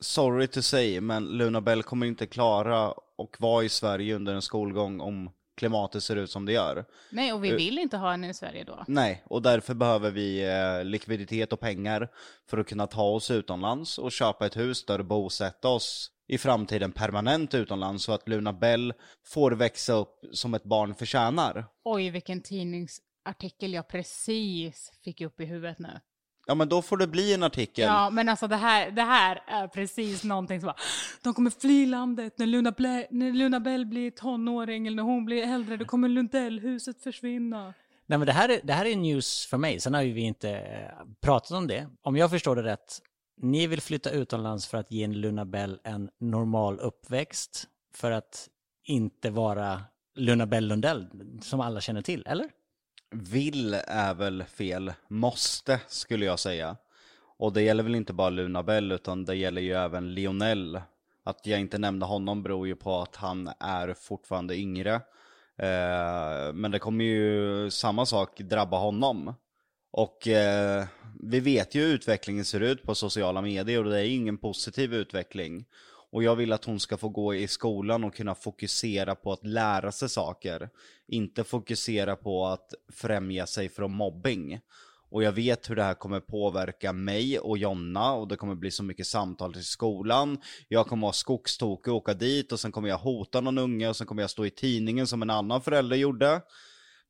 sorry 0.00 0.46
to 0.46 0.62
say, 0.62 1.00
men 1.00 1.24
Luna 1.24 1.60
Bell 1.60 1.82
kommer 1.82 2.06
inte 2.06 2.26
klara 2.26 2.94
och 3.16 3.36
vara 3.38 3.64
i 3.64 3.68
Sverige 3.68 4.14
under 4.14 4.34
en 4.34 4.42
skolgång 4.42 5.00
om 5.00 5.30
klimatet 5.56 6.02
ser 6.02 6.16
ut 6.16 6.30
som 6.30 6.46
det 6.46 6.52
gör. 6.52 6.84
Nej, 7.10 7.32
och 7.32 7.44
vi 7.44 7.52
vill 7.52 7.78
inte 7.78 7.96
ha 7.96 8.10
henne 8.10 8.28
i 8.30 8.34
Sverige 8.34 8.64
då. 8.64 8.84
Nej, 8.88 9.22
och 9.26 9.42
därför 9.42 9.74
behöver 9.74 10.10
vi 10.10 10.50
eh, 10.50 10.84
likviditet 10.84 11.52
och 11.52 11.60
pengar 11.60 12.08
för 12.46 12.58
att 12.58 12.68
kunna 12.68 12.86
ta 12.86 13.02
oss 13.02 13.30
utomlands 13.30 13.98
och 13.98 14.12
köpa 14.12 14.46
ett 14.46 14.56
hus 14.56 14.84
där 14.86 14.98
och 14.98 15.04
bosätta 15.04 15.68
oss 15.68 16.10
i 16.32 16.38
framtiden 16.38 16.92
permanent 16.92 17.54
utomlands 17.54 18.04
så 18.04 18.12
att 18.12 18.28
Luna 18.28 18.52
Bell 18.52 18.94
får 19.26 19.50
växa 19.50 19.92
upp 19.92 20.20
som 20.32 20.54
ett 20.54 20.64
barn 20.64 20.94
förtjänar. 20.94 21.64
Oj, 21.84 22.10
vilken 22.10 22.40
tidningsartikel 22.40 23.72
jag 23.72 23.88
precis 23.88 24.92
fick 25.04 25.20
upp 25.20 25.40
i 25.40 25.44
huvudet 25.44 25.78
nu. 25.78 26.00
Ja 26.46 26.54
men 26.54 26.68
då 26.68 26.82
får 26.82 26.96
det 26.96 27.06
bli 27.06 27.34
en 27.34 27.42
artikel. 27.42 27.84
Ja, 27.84 28.10
men 28.10 28.28
alltså 28.28 28.46
det 28.48 28.56
här, 28.56 28.90
det 28.90 29.02
här 29.02 29.42
är 29.46 29.68
precis 29.68 30.24
någonting 30.24 30.60
som 30.60 30.66
bara, 30.66 30.76
de 31.22 31.34
kommer 31.34 31.50
fly 31.50 31.86
landet 31.86 32.38
när 32.38 32.46
Luna, 32.46 32.70
Ble- 32.70 33.06
när 33.10 33.32
Luna 33.32 33.60
Bell 33.60 33.86
blir 33.86 34.10
tonåring 34.10 34.86
eller 34.86 34.96
när 34.96 35.02
hon 35.02 35.24
blir 35.24 35.42
äldre, 35.42 35.76
då 35.76 35.84
kommer 35.84 36.08
Lundellhuset 36.08 37.02
försvinna. 37.02 37.74
Nej 38.06 38.18
men 38.18 38.26
det 38.26 38.32
här, 38.32 38.48
är, 38.48 38.60
det 38.64 38.72
här 38.72 38.86
är 38.86 38.96
news 38.96 39.46
för 39.46 39.58
mig, 39.58 39.80
sen 39.80 39.94
har 39.94 40.02
ju 40.02 40.12
vi 40.12 40.20
inte 40.20 40.50
eh, 40.50 41.06
pratat 41.22 41.50
om 41.50 41.66
det. 41.66 41.88
Om 42.02 42.16
jag 42.16 42.30
förstår 42.30 42.56
det 42.56 42.62
rätt, 42.62 42.98
ni 43.36 43.66
vill 43.66 43.80
flytta 43.80 44.10
utomlands 44.10 44.66
för 44.66 44.78
att 44.78 44.90
ge 44.90 45.06
Luna 45.06 45.44
Bell 45.44 45.80
en 45.84 46.10
normal 46.18 46.80
uppväxt, 46.80 47.68
för 47.94 48.10
att 48.10 48.48
inte 48.84 49.30
vara 49.30 49.82
Luna 50.14 50.46
Bell 50.46 50.66
Lundell, 50.66 51.06
som 51.42 51.60
alla 51.60 51.80
känner 51.80 52.02
till, 52.02 52.24
eller? 52.26 52.50
Vill 53.10 53.74
är 53.74 54.14
väl 54.14 54.44
fel, 54.44 54.92
måste 55.08 55.80
skulle 55.88 56.24
jag 56.24 56.38
säga. 56.38 56.76
Och 57.38 57.52
det 57.52 57.62
gäller 57.62 57.82
väl 57.82 57.94
inte 57.94 58.12
bara 58.12 58.30
Luna 58.30 58.62
Bell 58.62 58.92
utan 58.92 59.24
det 59.24 59.34
gäller 59.34 59.62
ju 59.62 59.72
även 59.72 60.14
Lionel. 60.14 60.80
Att 61.24 61.46
jag 61.46 61.60
inte 61.60 61.78
nämnde 61.78 62.06
honom 62.06 62.42
beror 62.42 62.66
ju 62.66 62.76
på 62.76 63.00
att 63.00 63.16
han 63.16 63.50
är 63.60 63.94
fortfarande 63.94 64.56
yngre. 64.56 64.94
Eh, 65.56 66.52
men 66.54 66.70
det 66.70 66.78
kommer 66.78 67.04
ju 67.04 67.70
samma 67.70 68.06
sak 68.06 68.40
drabba 68.40 68.78
honom. 68.78 69.34
Och 69.92 70.28
eh, 70.28 70.84
vi 71.20 71.40
vet 71.40 71.74
ju 71.74 71.80
hur 71.80 71.94
utvecklingen 71.94 72.44
ser 72.44 72.60
ut 72.60 72.82
på 72.82 72.94
sociala 72.94 73.42
medier 73.42 73.84
och 73.84 73.90
det 73.90 74.00
är 74.00 74.04
ingen 74.04 74.38
positiv 74.38 74.94
utveckling. 74.94 75.64
Och 76.10 76.22
jag 76.22 76.36
vill 76.36 76.52
att 76.52 76.64
hon 76.64 76.80
ska 76.80 76.96
få 76.96 77.08
gå 77.08 77.34
i 77.34 77.48
skolan 77.48 78.04
och 78.04 78.14
kunna 78.14 78.34
fokusera 78.34 79.14
på 79.14 79.32
att 79.32 79.46
lära 79.46 79.92
sig 79.92 80.08
saker. 80.08 80.70
Inte 81.08 81.44
fokusera 81.44 82.16
på 82.16 82.46
att 82.46 82.74
främja 82.92 83.46
sig 83.46 83.68
från 83.68 83.92
mobbing. 83.92 84.60
Och 85.10 85.22
jag 85.22 85.32
vet 85.32 85.70
hur 85.70 85.76
det 85.76 85.82
här 85.82 85.94
kommer 85.94 86.20
påverka 86.20 86.92
mig 86.92 87.38
och 87.38 87.58
Jonna 87.58 88.12
och 88.12 88.28
det 88.28 88.36
kommer 88.36 88.54
bli 88.54 88.70
så 88.70 88.82
mycket 88.82 89.06
samtal 89.06 89.52
till 89.52 89.64
skolan. 89.64 90.38
Jag 90.68 90.86
kommer 90.86 91.02
vara 91.02 91.12
skogstokig 91.12 91.92
och 91.92 91.96
åka 91.96 92.14
dit 92.14 92.52
och 92.52 92.60
sen 92.60 92.72
kommer 92.72 92.88
jag 92.88 92.98
hota 92.98 93.40
någon 93.40 93.58
unge 93.58 93.88
och 93.88 93.96
sen 93.96 94.06
kommer 94.06 94.22
jag 94.22 94.30
stå 94.30 94.46
i 94.46 94.50
tidningen 94.50 95.06
som 95.06 95.22
en 95.22 95.30
annan 95.30 95.62
förälder 95.62 95.96
gjorde. 95.96 96.40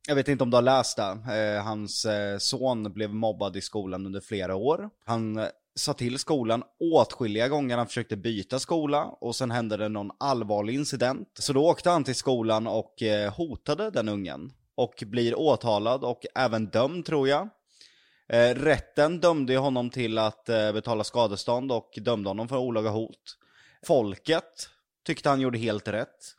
Jag 0.09 0.15
vet 0.15 0.29
inte 0.29 0.45
om 0.45 0.51
du 0.51 0.57
har 0.57 0.63
läst 0.63 0.97
det. 0.97 1.19
Eh, 1.37 1.65
hans 1.65 2.05
eh, 2.05 2.39
son 2.39 2.93
blev 2.93 3.15
mobbad 3.15 3.57
i 3.57 3.61
skolan 3.61 4.07
under 4.07 4.21
flera 4.21 4.55
år. 4.55 4.91
Han 5.05 5.39
eh, 5.39 5.47
sa 5.75 5.95
till 5.95 6.19
skolan 6.19 6.63
åtskilliga 6.81 7.49
gånger 7.49 7.77
han 7.77 7.87
försökte 7.87 8.17
byta 8.17 8.59
skola 8.59 9.05
och 9.05 9.37
sen 9.37 9.51
hände 9.51 9.77
det 9.77 9.89
någon 9.89 10.11
allvarlig 10.21 10.75
incident. 10.75 11.29
Så 11.35 11.53
då 11.53 11.67
åkte 11.67 11.91
han 11.91 12.05
till 12.05 12.15
skolan 12.15 12.67
och 12.67 12.95
hotade 13.37 13.91
den 13.91 14.09
ungen. 14.09 14.53
Och 14.75 15.05
blir 15.07 15.39
åtalad 15.39 16.05
och 16.05 16.27
även 16.35 16.67
dömd 16.67 17.07
tror 17.07 17.29
jag. 17.29 17.49
Rätten 18.55 19.21
dömde 19.21 19.57
honom 19.57 19.91
till 19.91 20.19
att 20.19 20.45
betala 20.45 21.05
skadestånd 21.05 21.73
och 21.73 21.91
dömde 21.97 22.31
honom 22.31 22.49
för 22.49 22.57
olaga 22.57 22.91
hot. 22.91 23.39
Folket 23.87 24.69
tyckte 25.07 25.29
han 25.29 25.41
gjorde 25.41 25.59
helt 25.59 25.89
rätt. 25.89 26.37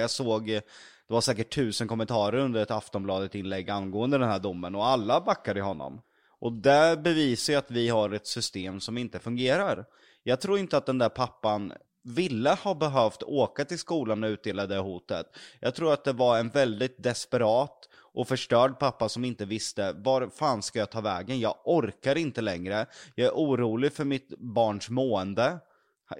Jag 0.00 0.10
såg, 0.10 0.60
det 1.08 1.14
var 1.14 1.20
säkert 1.20 1.54
tusen 1.54 1.88
kommentarer 1.88 2.38
under 2.38 2.62
ett 2.62 2.70
Aftonbladet-inlägg 2.70 3.70
angående 3.70 4.18
den 4.18 4.28
här 4.28 4.38
domen 4.38 4.74
och 4.74 4.86
alla 4.86 5.20
backade 5.20 5.60
honom. 5.60 6.00
Och 6.38 6.52
det 6.52 7.00
bevisar 7.04 7.52
ju 7.52 7.58
att 7.58 7.70
vi 7.70 7.88
har 7.88 8.10
ett 8.10 8.26
system 8.26 8.80
som 8.80 8.98
inte 8.98 9.18
fungerar. 9.18 9.86
Jag 10.22 10.40
tror 10.40 10.58
inte 10.58 10.76
att 10.76 10.86
den 10.86 10.98
där 10.98 11.08
pappan 11.08 11.72
ville 12.02 12.50
ha 12.50 12.74
behövt 12.74 13.22
åka 13.22 13.64
till 13.64 13.78
skolan 13.78 14.24
och 14.24 14.28
utdela 14.28 14.66
det 14.66 14.78
hotet. 14.78 15.26
Jag 15.60 15.74
tror 15.74 15.92
att 15.92 16.04
det 16.04 16.12
var 16.12 16.38
en 16.38 16.48
väldigt 16.48 17.02
desperat 17.02 17.88
och 18.14 18.28
förstörd 18.28 18.78
pappa 18.78 19.08
som 19.08 19.24
inte 19.24 19.44
visste 19.44 19.92
var 19.92 20.28
fan 20.28 20.62
ska 20.62 20.78
jag 20.78 20.90
ta 20.90 21.00
vägen? 21.00 21.40
Jag 21.40 21.54
orkar 21.64 22.18
inte 22.18 22.40
längre. 22.40 22.86
Jag 23.14 23.26
är 23.26 23.32
orolig 23.32 23.92
för 23.92 24.04
mitt 24.04 24.28
barns 24.38 24.90
mående. 24.90 25.58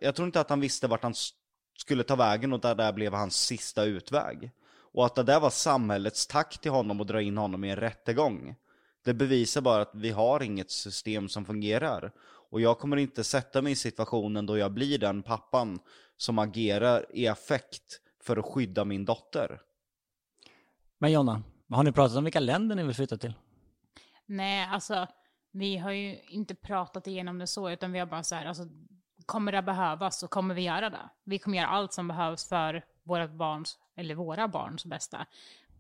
Jag 0.01 0.15
tror 0.15 0.27
inte 0.27 0.41
att 0.41 0.51
han 0.51 0.61
visste 0.61 0.87
vart 0.87 1.03
han 1.03 1.15
skulle 1.79 2.03
ta 2.03 2.17
vägen 2.17 2.53
och 2.53 2.61
där 2.61 2.93
blev 2.93 3.13
hans 3.13 3.37
sista 3.37 3.85
utväg. 3.85 4.51
Och 4.95 5.07
att 5.07 5.15
det 5.15 5.23
där 5.23 5.41
var 5.41 5.51
samhällets 5.51 6.27
tack 6.27 6.61
till 6.61 6.71
honom 6.71 7.01
och 7.01 7.07
dra 7.07 7.23
in 7.23 7.39
honom 7.39 7.65
i 7.65 7.71
en 7.71 7.77
rättegång. 7.77 8.55
Det 9.05 9.15
bevisar 9.15 9.61
bara 9.61 9.83
att 9.83 9.95
vi 9.95 10.11
har 10.11 10.43
inget 10.43 10.71
system 10.71 11.29
som 11.29 11.45
fungerar. 11.45 12.13
Och 12.51 12.61
jag 12.61 12.79
kommer 12.79 12.97
inte 12.97 13.25
sätta 13.25 13.63
mig 13.63 13.73
i 13.73 13.77
situationen 13.77 14.47
då 14.47 14.59
jag 14.59 14.73
blir 14.73 14.99
den 14.99 15.23
pappan 15.23 15.79
som 16.17 16.39
agerar 16.39 17.07
i 17.11 17.29
affekt 17.29 18.01
för 18.23 18.37
att 18.37 18.45
skydda 18.45 18.85
min 18.85 19.05
dotter. 19.05 19.61
Men 20.99 21.13
Jonna, 21.13 21.43
har 21.71 21.83
ni 21.83 21.93
pratat 21.93 22.17
om 22.17 22.25
vilka 22.25 22.41
länder 22.41 22.77
ni 22.77 22.83
vill 22.83 22.95
flytta 22.95 23.17
till? 23.17 23.35
Nej, 24.27 24.69
alltså 24.71 25.07
vi 25.53 25.77
har 25.77 25.91
ju 25.91 26.21
inte 26.29 26.55
pratat 26.55 27.07
igenom 27.07 27.39
det 27.39 27.47
så, 27.47 27.71
utan 27.71 27.93
vi 27.93 27.99
har 27.99 28.07
bara 28.07 28.23
så 28.23 28.35
här, 28.35 28.47
alltså 28.47 28.65
kommer 29.27 29.53
det 29.53 29.63
behövas 29.63 30.19
så 30.19 30.29
kommer 30.29 30.55
vi 30.55 30.63
göra 30.63 30.91
det. 30.91 31.11
Vi 31.25 31.39
kommer 31.39 31.59
göra 31.59 31.69
allt 31.69 31.93
som 31.93 32.09
behövs 32.09 32.49
för 32.49 32.85
våra 33.05 33.29
barns, 33.29 33.79
eller 33.97 34.15
våra 34.15 34.49
barns 34.49 34.85
bästa. 34.85 35.27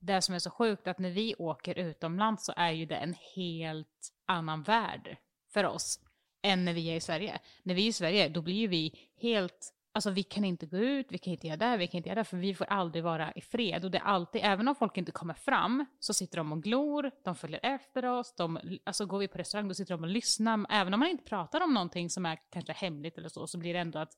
Det 0.01 0.22
som 0.22 0.35
är 0.35 0.39
så 0.39 0.51
sjukt 0.51 0.87
är 0.87 0.91
att 0.91 0.99
när 0.99 1.11
vi 1.11 1.35
åker 1.39 1.79
utomlands 1.79 2.45
så 2.45 2.53
är 2.57 2.70
ju 2.70 2.87
det 2.87 2.97
en 2.97 3.14
helt 3.35 4.12
annan 4.27 4.62
värld 4.62 5.16
för 5.53 5.64
oss 5.64 6.01
än 6.43 6.64
när 6.64 6.72
vi 6.72 6.87
är 6.91 6.97
i 6.97 7.01
Sverige. 7.01 7.41
När 7.62 7.75
vi 7.75 7.85
är 7.85 7.89
i 7.89 7.93
Sverige, 7.93 8.29
då 8.29 8.43
blir 8.43 8.55
ju 8.55 8.66
vi 8.66 9.11
helt 9.20 9.75
Alltså 9.97 10.11
vi 10.11 10.22
kan 10.22 10.45
inte 10.45 10.66
gå 10.66 10.77
ut, 10.77 11.07
vi 11.11 11.18
kan 11.18 11.33
inte 11.33 11.47
göra 11.47 11.57
det, 11.57 11.77
vi 11.77 11.87
kan 11.87 11.99
inte 11.99 12.09
göra 12.09 12.18
det, 12.18 12.25
för 12.25 12.37
vi 12.37 12.55
får 12.55 12.64
aldrig 12.64 13.05
vara 13.05 13.33
i 13.33 13.41
fred. 13.41 13.85
Och 13.85 13.91
det 13.91 13.99
är 13.99 14.03
alltid, 14.03 14.41
även 14.45 14.68
om 14.68 14.75
folk 14.75 14.97
inte 14.97 15.12
kommer 15.12 15.35
fram, 15.35 15.87
så 16.01 16.14
sitter 16.14 16.37
de 16.37 16.53
och 16.53 16.62
glor, 16.62 17.11
de 17.25 17.35
följer 17.35 17.61
efter 17.62 18.05
oss, 18.05 18.35
de, 18.37 18.79
alltså 18.85 19.07
går 19.07 19.18
vi 19.18 19.29
på 19.29 19.39
restaurang, 19.39 19.68
då 19.68 19.75
sitter 19.75 19.95
de 19.95 20.03
och 20.03 20.09
lyssnar. 20.09 20.66
Även 20.70 20.95
om 20.95 21.01
man 21.01 21.09
inte 21.09 21.25
pratar 21.25 21.61
om 21.61 21.75
någonting 21.75 22.11
som 22.11 22.27
är 22.27 22.39
kanske 22.51 22.72
hemligt 22.72 23.18
eller 23.18 23.29
så, 23.29 23.47
så 23.47 23.59
blir 23.59 23.75
det 23.75 23.81
ändå 23.81 23.99
att 23.99 24.12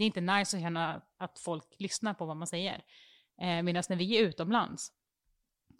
det 0.00 0.04
är 0.04 0.06
inte 0.06 0.20
nice 0.20 0.56
att 0.56 0.62
känna 0.62 1.02
att 1.16 1.38
folk 1.38 1.64
lyssnar 1.78 2.14
på 2.14 2.26
vad 2.26 2.36
man 2.36 2.46
säger. 2.46 2.84
Eh, 3.40 3.62
Medan 3.62 3.82
när 3.88 3.96
vi 3.96 4.16
är 4.16 4.22
utomlands, 4.22 4.92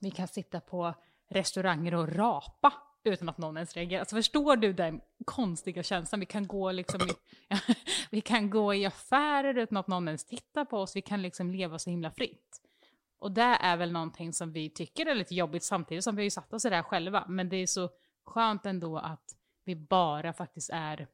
vi 0.01 0.11
kan 0.11 0.29
sitta 0.29 0.61
på 0.61 0.95
restauranger 1.29 1.95
och 1.95 2.09
rapa 2.09 2.73
utan 3.05 3.29
att 3.29 3.39
någon 3.39 3.57
ens 3.57 3.75
reagerar. 3.77 4.01
Alltså 4.01 4.17
förstår 4.17 4.57
du 4.57 4.73
den 4.73 5.01
konstiga 5.25 5.83
känslan? 5.83 6.21
Vi 6.21 6.27
kan 6.27 6.47
gå 6.47 6.73
liksom 6.73 7.01
i, 7.01 7.13
vi 8.11 8.21
kan 8.21 8.51
gå 8.51 8.75
i 8.75 8.87
affärer 8.87 9.59
utan 9.59 9.77
att 9.77 9.89
någon 9.89 10.09
ens 10.09 10.25
tittar 10.25 10.65
på 10.65 10.79
oss. 10.79 10.97
Vi 10.97 11.03
kan 11.03 11.23
liksom 11.23 11.51
leva 11.51 11.79
så 11.79 11.91
himla 11.91 12.11
fritt. 12.11 12.61
Och 13.19 13.33
det 13.33 13.43
är 13.43 13.77
väl 13.77 13.93
någonting 13.93 14.33
som 14.33 14.53
vi 14.53 14.71
tycker 14.71 15.07
är 15.07 15.15
lite 15.15 15.35
jobbigt 15.35 15.65
samtidigt 15.65 16.05
som 16.05 16.17
vi 16.17 16.23
har 16.23 16.25
ju 16.25 16.31
satt 16.31 16.53
oss 16.53 16.65
i 16.65 16.69
det 16.69 16.77
här 16.77 16.83
själva. 16.83 17.25
Men 17.29 17.49
det 17.49 17.57
är 17.57 17.67
så 17.67 17.91
skönt 18.25 18.67
ändå 18.67 18.99
att 18.99 19.37
vi 19.65 19.77
bara 19.77 20.33
faktiskt 20.33 20.71
är 20.73 21.09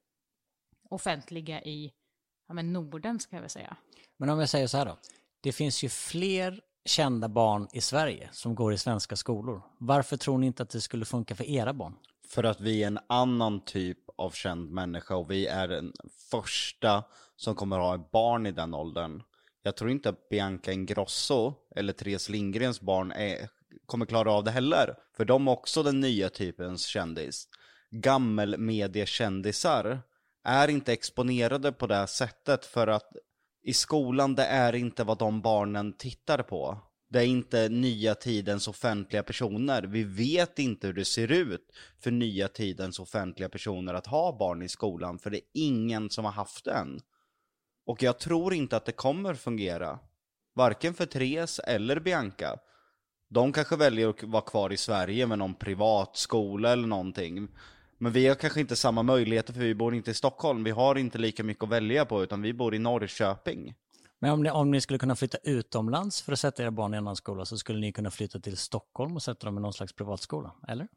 offentliga 0.91 1.63
i 1.63 1.93
ja, 2.49 2.55
men 2.55 2.73
Norden 2.73 3.21
ska 3.21 3.37
jag 3.37 3.41
väl 3.41 3.51
säga. 3.51 3.77
Men 4.17 4.29
om 4.29 4.39
jag 4.39 4.49
säger 4.49 4.67
så 4.67 4.77
här 4.77 4.87
då. 4.87 4.99
Det 5.41 5.53
finns 5.53 5.83
ju 5.83 5.89
fler 5.89 6.61
kända 6.85 7.29
barn 7.29 7.69
i 7.73 7.81
Sverige 7.81 8.29
som 8.33 8.55
går 8.55 8.73
i 8.73 8.79
svenska 8.79 9.17
skolor. 9.17 9.63
Varför 9.79 10.17
tror 10.17 10.39
ni 10.39 10.47
inte 10.47 10.63
att 10.63 10.71
det 10.71 10.81
skulle 10.81 11.05
funka 11.05 11.35
för 11.35 11.45
era 11.45 11.73
barn? 11.73 11.97
För 12.29 12.45
att 12.45 12.61
vi 12.61 12.83
är 12.83 12.87
en 12.87 12.99
annan 13.07 13.65
typ 13.65 13.99
av 14.19 14.31
känd 14.31 14.71
människa 14.71 15.17
och 15.17 15.31
vi 15.31 15.47
är 15.47 15.69
den 15.69 15.93
första 16.31 17.05
som 17.37 17.55
kommer 17.55 17.79
ha 17.79 17.95
ett 17.95 18.11
barn 18.11 18.47
i 18.47 18.53
den 18.53 18.75
åldern. 18.75 19.23
Jag 19.63 19.77
tror 19.77 19.91
inte 19.91 20.09
att 20.09 20.29
Bianca 20.29 20.73
Ingrosso 20.73 21.55
eller 21.77 21.93
Therese 21.93 22.29
Lindgrens 22.29 22.81
barn 22.81 23.13
är, 23.13 23.49
kommer 23.87 24.07
klara 24.07 24.33
av 24.33 24.45
det 24.45 24.51
heller. 24.51 24.97
För 25.17 25.25
de 25.25 25.49
är 25.49 25.53
också 25.53 25.83
den 25.83 26.01
nya 26.01 26.29
typens 26.29 26.87
kändis. 26.87 27.49
Gammelmediekändisar 27.91 30.01
är 30.47 30.69
inte 30.69 30.93
exponerade 30.93 31.73
på 31.73 31.87
det 31.87 32.07
sättet 32.07 32.67
för 32.67 32.87
att 32.87 33.13
i 33.63 33.75
skolan 33.75 34.35
det 34.35 34.45
är 34.45 34.75
inte 34.75 35.05
vad 35.05 35.19
de 35.19 35.41
barnen 35.41 35.93
tittar 35.93 36.43
på. 36.43 36.79
Det 37.09 37.19
är 37.19 37.27
inte 37.27 37.69
nya 37.69 38.15
tidens 38.15 38.69
offentliga 38.69 39.23
personer. 39.23 39.83
Vi 39.83 40.05
vet 40.05 40.59
inte 40.59 40.87
hur 40.87 40.95
det 40.95 41.05
ser 41.05 41.33
ut 41.33 41.73
för 42.01 42.11
nya 42.11 42.49
tidens 42.49 42.99
offentliga 42.99 43.49
personer 43.49 43.95
att 43.95 44.07
ha 44.07 44.39
barn 44.39 44.63
i 44.63 44.69
skolan, 44.69 45.19
för 45.19 45.31
det 45.31 45.37
är 45.37 45.43
ingen 45.53 46.11
som 46.11 46.25
har 46.25 46.33
haft 46.33 46.65
det 46.65 46.73
än. 46.73 47.01
Och 47.87 48.03
jag 48.03 48.19
tror 48.19 48.55
inte 48.55 48.77
att 48.77 48.85
det 48.85 48.93
kommer 48.93 49.35
fungera. 49.35 49.99
Varken 50.55 50.95
för 50.95 51.07
Therese 51.07 51.59
eller 51.59 52.01
Bianca. 52.01 52.59
De 53.29 53.53
kanske 53.53 53.77
väljer 53.77 54.09
att 54.09 54.23
vara 54.23 54.43
kvar 54.43 54.73
i 54.73 54.77
Sverige 54.77 55.27
med 55.27 55.39
någon 55.39 55.55
privatskola 55.55 56.73
eller 56.73 56.87
någonting. 56.87 57.49
Men 57.99 58.13
vi 58.13 58.27
har 58.27 58.35
kanske 58.35 58.61
inte 58.61 58.77
samma 58.77 59.03
möjligheter 59.03 59.53
för 59.53 59.61
vi 59.61 59.75
bor 59.75 59.95
inte 59.95 60.11
i 60.11 60.15
Stockholm. 60.15 60.65
Vi 60.65 60.71
har 60.71 60.99
inte 60.99 61.19
lika 61.19 61.45
mycket 61.45 61.65
att 61.65 61.71
välja 61.71 62.05
på 62.05 62.23
utan 62.23 62.43
vi 62.43 62.53
bor 62.53 62.75
i 62.75 62.79
Norrköping. 62.79 63.75
Men 64.19 64.31
om 64.31 64.43
ni, 64.43 64.51
om 64.51 64.71
ni 64.71 64.81
skulle 64.81 64.99
kunna 64.99 65.17
flytta 65.17 65.39
utomlands 65.45 66.23
för 66.23 66.33
att 66.33 66.41
sätta 66.41 66.63
era 66.63 66.71
barn 66.71 66.95
i 66.95 66.97
en 66.97 67.05
annan 67.05 67.17
skola 67.17 67.45
så 67.45 67.59
skulle 67.59 67.79
ni 67.79 67.93
kunna 67.93 68.11
flytta 68.11 68.41
till 68.41 68.57
Stockholm 68.57 69.17
och 69.17 69.23
sätta 69.23 69.47
dem 69.47 69.59
i 69.59 69.61
någon 69.61 69.73
slags 69.73 69.93
privatskola, 69.93 70.55
eller? 70.69 70.89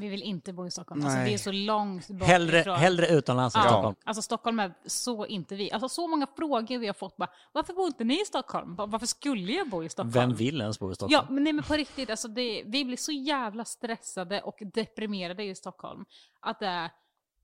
Vi 0.00 0.08
vill 0.08 0.22
inte 0.22 0.52
bo 0.52 0.66
i 0.66 0.70
Stockholm. 0.70 1.04
Alltså, 1.04 1.18
det 1.18 1.34
är 1.34 1.38
så 1.38 1.52
långt 1.52 2.08
bort 2.08 2.28
Hellre, 2.28 2.60
ifrån. 2.60 2.76
hellre 2.76 3.06
utomlands 3.06 3.56
än 3.56 3.62
Ja, 3.62 3.68
Stockholm. 3.68 3.96
alltså 4.04 4.22
Stockholm 4.22 4.58
är 4.58 4.74
så 4.86 5.26
inte 5.26 5.54
vi. 5.56 5.72
Alltså 5.72 5.88
så 5.88 6.08
många 6.08 6.26
frågor 6.36 6.78
vi 6.78 6.86
har 6.86 6.94
fått 6.94 7.16
bara, 7.16 7.30
varför 7.52 7.72
bor 7.74 7.86
inte 7.86 8.04
ni 8.04 8.22
i 8.22 8.24
Stockholm? 8.24 8.74
Varför 8.76 9.06
skulle 9.06 9.52
jag 9.52 9.70
bo 9.70 9.84
i 9.84 9.88
Stockholm? 9.88 10.10
Vem 10.12 10.34
vill 10.34 10.60
ens 10.60 10.78
bo 10.78 10.92
i 10.92 10.94
Stockholm? 10.94 11.12
Ja, 11.28 11.34
men 11.34 11.44
nej 11.44 11.52
men 11.52 11.64
på 11.64 11.74
riktigt, 11.74 12.10
alltså 12.10 12.28
det, 12.28 12.62
vi 12.66 12.84
blir 12.84 12.96
så 12.96 13.12
jävla 13.12 13.64
stressade 13.64 14.42
och 14.42 14.58
deprimerade 14.74 15.44
i 15.44 15.54
Stockholm. 15.54 16.04
Att 16.40 16.58
det 16.60 16.66
är, 16.66 16.90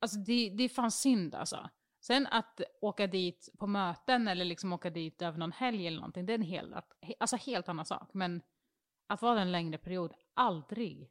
alltså 0.00 0.18
det, 0.18 0.50
det 0.56 0.64
är 0.64 0.68
fan 0.68 0.90
synd 0.90 1.34
alltså. 1.34 1.68
Sen 2.00 2.26
att 2.26 2.60
åka 2.80 3.06
dit 3.06 3.48
på 3.58 3.66
möten 3.66 4.28
eller 4.28 4.44
liksom 4.44 4.72
åka 4.72 4.90
dit 4.90 5.22
över 5.22 5.38
någon 5.38 5.52
helg 5.52 5.86
eller 5.86 5.96
någonting, 5.98 6.26
det 6.26 6.32
är 6.32 6.38
en 6.38 6.42
helt, 6.42 6.74
alltså 7.20 7.36
helt 7.36 7.68
annan 7.68 7.84
sak. 7.84 8.10
Men 8.14 8.42
att 9.08 9.22
vara 9.22 9.34
där 9.34 9.42
en 9.42 9.52
längre 9.52 9.78
period, 9.78 10.12
aldrig. 10.34 11.08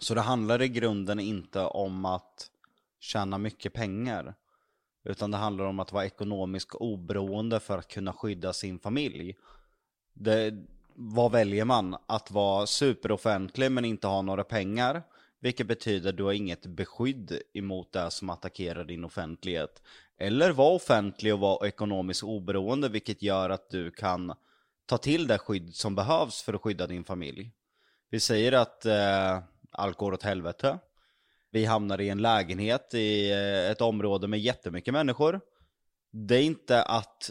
Så 0.00 0.14
det 0.14 0.20
handlar 0.20 0.62
i 0.62 0.68
grunden 0.68 1.20
inte 1.20 1.60
om 1.60 2.04
att 2.04 2.50
tjäna 3.00 3.38
mycket 3.38 3.72
pengar. 3.72 4.34
Utan 5.04 5.30
det 5.30 5.36
handlar 5.36 5.64
om 5.64 5.80
att 5.80 5.92
vara 5.92 6.04
ekonomiskt 6.04 6.74
oberoende 6.74 7.60
för 7.60 7.78
att 7.78 7.88
kunna 7.88 8.12
skydda 8.12 8.52
sin 8.52 8.78
familj. 8.78 9.36
Det, 10.14 10.64
vad 10.94 11.32
väljer 11.32 11.64
man? 11.64 11.96
Att 12.06 12.30
vara 12.30 12.66
superoffentlig 12.66 13.72
men 13.72 13.84
inte 13.84 14.06
ha 14.06 14.22
några 14.22 14.44
pengar? 14.44 15.02
Vilket 15.40 15.66
betyder 15.66 16.10
att 16.10 16.16
du 16.16 16.24
har 16.24 16.32
inget 16.32 16.66
beskydd 16.66 17.42
emot 17.52 17.92
det 17.92 18.10
som 18.10 18.30
attackerar 18.30 18.84
din 18.84 19.04
offentlighet. 19.04 19.82
Eller 20.18 20.50
vara 20.52 20.74
offentlig 20.74 21.34
och 21.34 21.40
vara 21.40 21.68
ekonomiskt 21.68 22.22
oberoende 22.22 22.88
vilket 22.88 23.22
gör 23.22 23.50
att 23.50 23.70
du 23.70 23.90
kan 23.90 24.34
ta 24.86 24.98
till 24.98 25.26
det 25.26 25.38
skydd 25.38 25.74
som 25.74 25.94
behövs 25.94 26.42
för 26.42 26.54
att 26.54 26.60
skydda 26.60 26.86
din 26.86 27.04
familj. 27.04 27.50
Vi 28.10 28.20
säger 28.20 28.52
att 28.52 28.86
eh, 28.86 29.40
allt 29.72 29.96
går 29.96 30.12
åt 30.12 30.22
helvete. 30.22 30.78
Vi 31.50 31.64
hamnar 31.64 32.00
i 32.00 32.08
en 32.08 32.22
lägenhet 32.22 32.94
i 32.94 33.30
eh, 33.30 33.70
ett 33.70 33.80
område 33.80 34.28
med 34.28 34.40
jättemycket 34.40 34.94
människor. 34.94 35.40
Det 36.10 36.36
är 36.36 36.42
inte 36.42 36.82
att 36.82 37.30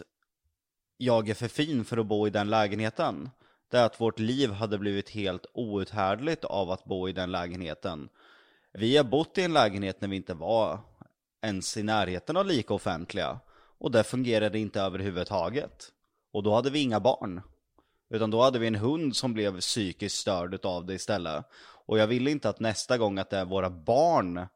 jag 0.96 1.28
är 1.28 1.34
för 1.34 1.48
fin 1.48 1.84
för 1.84 1.96
att 1.96 2.06
bo 2.06 2.26
i 2.26 2.30
den 2.30 2.50
lägenheten. 2.50 3.30
Det 3.70 3.78
är 3.78 3.84
att 3.84 4.00
vårt 4.00 4.18
liv 4.18 4.50
hade 4.50 4.78
blivit 4.78 5.10
helt 5.10 5.46
outhärdligt 5.52 6.44
av 6.44 6.70
att 6.70 6.84
bo 6.84 7.08
i 7.08 7.12
den 7.12 7.32
lägenheten. 7.32 8.08
Vi 8.72 8.96
har 8.96 9.04
bott 9.04 9.38
i 9.38 9.42
en 9.42 9.52
lägenhet 9.52 10.00
när 10.00 10.08
vi 10.08 10.16
inte 10.16 10.34
var 10.34 10.78
ens 11.42 11.76
i 11.76 11.82
närheten 11.82 12.36
av 12.36 12.46
lika 12.46 12.74
offentliga. 12.74 13.40
Och 13.78 13.90
det 13.90 14.04
fungerade 14.04 14.58
inte 14.58 14.80
överhuvudtaget. 14.80 15.92
Och 16.32 16.42
då 16.42 16.54
hade 16.54 16.70
vi 16.70 16.78
inga 16.78 17.00
barn. 17.00 17.40
Utan 18.10 18.30
då 18.30 18.42
hade 18.42 18.58
vi 18.58 18.66
en 18.66 18.74
hund 18.74 19.16
som 19.16 19.34
blev 19.34 19.60
psykiskt 19.60 20.18
störd 20.18 20.66
av 20.66 20.86
det 20.86 20.94
istället. 20.94 21.44
Och 21.86 21.98
jag 21.98 22.06
vill 22.06 22.28
inte 22.28 22.48
att 22.48 22.60
nästa 22.60 22.98
gång 22.98 23.18
att 23.18 23.30
det 23.30 23.38
är 23.38 23.44
våra 23.44 23.70
barn 23.70 24.46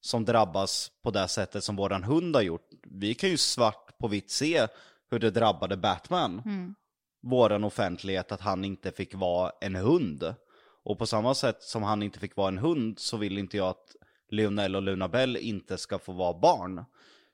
som 0.00 0.24
drabbas 0.24 0.90
på 1.02 1.10
det 1.10 1.28
sättet 1.28 1.64
som 1.64 1.76
våran 1.76 2.04
hund 2.04 2.36
har 2.36 2.42
gjort. 2.42 2.68
Vi 2.82 3.14
kan 3.14 3.30
ju 3.30 3.36
svart 3.36 3.98
på 3.98 4.08
vitt 4.08 4.30
se 4.30 4.66
hur 5.10 5.18
det 5.18 5.30
drabbade 5.30 5.76
Batman. 5.76 6.42
Våran 7.22 7.64
offentlighet 7.64 8.32
att 8.32 8.40
han 8.40 8.64
inte 8.64 8.92
fick 8.92 9.14
vara 9.14 9.52
en 9.60 9.74
hund. 9.74 10.34
Och 10.84 10.98
på 10.98 11.06
samma 11.06 11.34
sätt 11.34 11.62
som 11.62 11.82
han 11.82 12.02
inte 12.02 12.18
fick 12.18 12.36
vara 12.36 12.48
en 12.48 12.58
hund 12.58 12.98
så 12.98 13.16
vill 13.16 13.38
inte 13.38 13.56
jag 13.56 13.68
att 13.68 13.96
Lionel 14.30 14.76
och 14.76 14.82
Luna 14.82 15.08
Bell 15.08 15.36
inte 15.36 15.78
ska 15.78 15.98
få 15.98 16.12
vara 16.12 16.38
barn. 16.38 16.84